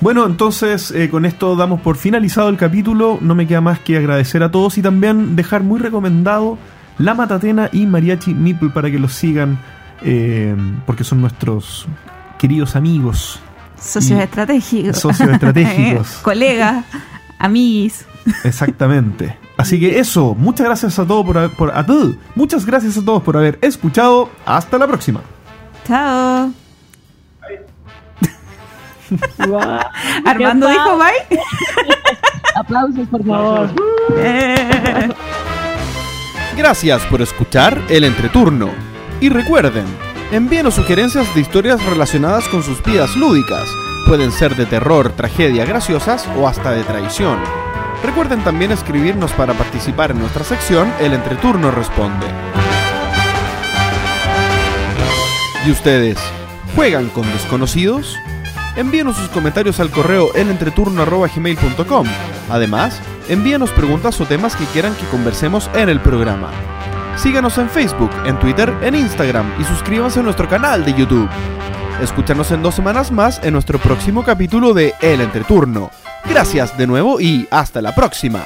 Bueno, 0.00 0.26
entonces 0.26 0.90
eh, 0.90 1.08
con 1.08 1.24
esto 1.24 1.54
damos 1.54 1.80
por 1.80 1.96
finalizado 1.96 2.48
el 2.48 2.56
capítulo. 2.56 3.18
No 3.20 3.34
me 3.34 3.46
queda 3.46 3.60
más 3.60 3.78
que 3.78 3.96
agradecer 3.96 4.42
a 4.42 4.50
todos 4.50 4.76
y 4.78 4.82
también 4.82 5.36
dejar 5.36 5.62
muy 5.62 5.78
recomendado 5.78 6.58
La 6.98 7.14
Matatena 7.14 7.70
y 7.72 7.86
Mariachi 7.86 8.34
Nipple 8.34 8.70
para 8.70 8.90
que 8.90 8.98
los 8.98 9.12
sigan 9.12 9.58
eh, 10.02 10.56
porque 10.86 11.04
son 11.04 11.20
nuestros 11.20 11.86
queridos 12.38 12.74
amigos. 12.74 13.38
Socios 13.80 14.20
estratégicos. 14.20 14.98
Socios 14.98 15.28
estratégicos. 15.28 16.08
Colegas, 16.22 16.84
amigos. 17.38 18.04
Exactamente. 18.44 19.38
Así 19.56 19.78
que 19.78 20.00
eso, 20.00 20.34
muchas 20.34 20.66
gracias 20.66 20.98
a 20.98 21.06
todos 21.06 21.24
por, 21.24 21.50
por 21.54 21.76
a 21.76 21.84
todos, 21.84 22.14
muchas 22.34 22.64
gracias 22.64 22.96
a 22.96 23.04
todos 23.04 23.22
por 23.22 23.36
haber 23.36 23.58
escuchado. 23.62 24.30
Hasta 24.44 24.78
la 24.78 24.86
próxima. 24.86 25.20
Chao. 25.86 26.61
Armando 30.24 30.68
dijo 30.68 30.98
bye. 30.98 31.38
aplausos 32.54 33.08
por 33.08 33.24
favor 33.24 33.70
Eh. 34.18 35.08
Gracias 36.56 37.02
por 37.06 37.22
escuchar 37.22 37.80
el 37.88 38.04
entreturno. 38.04 38.70
Y 39.20 39.30
recuerden, 39.30 39.86
envíenos 40.32 40.74
sugerencias 40.74 41.34
de 41.34 41.40
historias 41.40 41.84
relacionadas 41.84 42.46
con 42.48 42.62
sus 42.62 42.82
vidas 42.82 43.16
lúdicas. 43.16 43.68
Pueden 44.06 44.32
ser 44.32 44.54
de 44.56 44.66
terror, 44.66 45.12
tragedia, 45.12 45.64
graciosas 45.64 46.28
o 46.36 46.46
hasta 46.46 46.72
de 46.72 46.82
traición. 46.82 47.38
Recuerden 48.04 48.42
también 48.42 48.72
escribirnos 48.72 49.32
para 49.32 49.54
participar 49.54 50.10
en 50.10 50.18
nuestra 50.18 50.44
sección 50.44 50.92
El 51.00 51.14
Entreturno 51.14 51.70
Responde. 51.70 52.26
¿Y 55.64 55.70
ustedes? 55.70 56.18
¿Juegan 56.74 57.08
con 57.10 57.30
desconocidos? 57.32 58.16
Envíenos 58.76 59.16
sus 59.16 59.28
comentarios 59.28 59.80
al 59.80 59.90
correo 59.90 60.32
elentreturno.gmail.com. 60.34 62.06
Además, 62.50 63.00
envíenos 63.28 63.70
preguntas 63.70 64.20
o 64.20 64.26
temas 64.26 64.56
que 64.56 64.64
quieran 64.66 64.94
que 64.94 65.06
conversemos 65.06 65.70
en 65.74 65.88
el 65.88 66.00
programa. 66.00 66.50
Síganos 67.16 67.58
en 67.58 67.68
Facebook, 67.68 68.10
en 68.24 68.38
Twitter, 68.38 68.72
en 68.82 68.94
Instagram 68.94 69.52
y 69.60 69.64
suscríbanse 69.64 70.20
a 70.20 70.22
nuestro 70.22 70.48
canal 70.48 70.84
de 70.84 70.94
YouTube. 70.94 71.28
Escúchanos 72.00 72.50
en 72.50 72.62
dos 72.62 72.74
semanas 72.74 73.12
más 73.12 73.40
en 73.44 73.52
nuestro 73.52 73.78
próximo 73.78 74.24
capítulo 74.24 74.72
de 74.72 74.94
El 75.00 75.20
Entreturno. 75.20 75.90
Gracias 76.28 76.76
de 76.78 76.86
nuevo 76.86 77.20
y 77.20 77.46
hasta 77.50 77.82
la 77.82 77.94
próxima. 77.94 78.44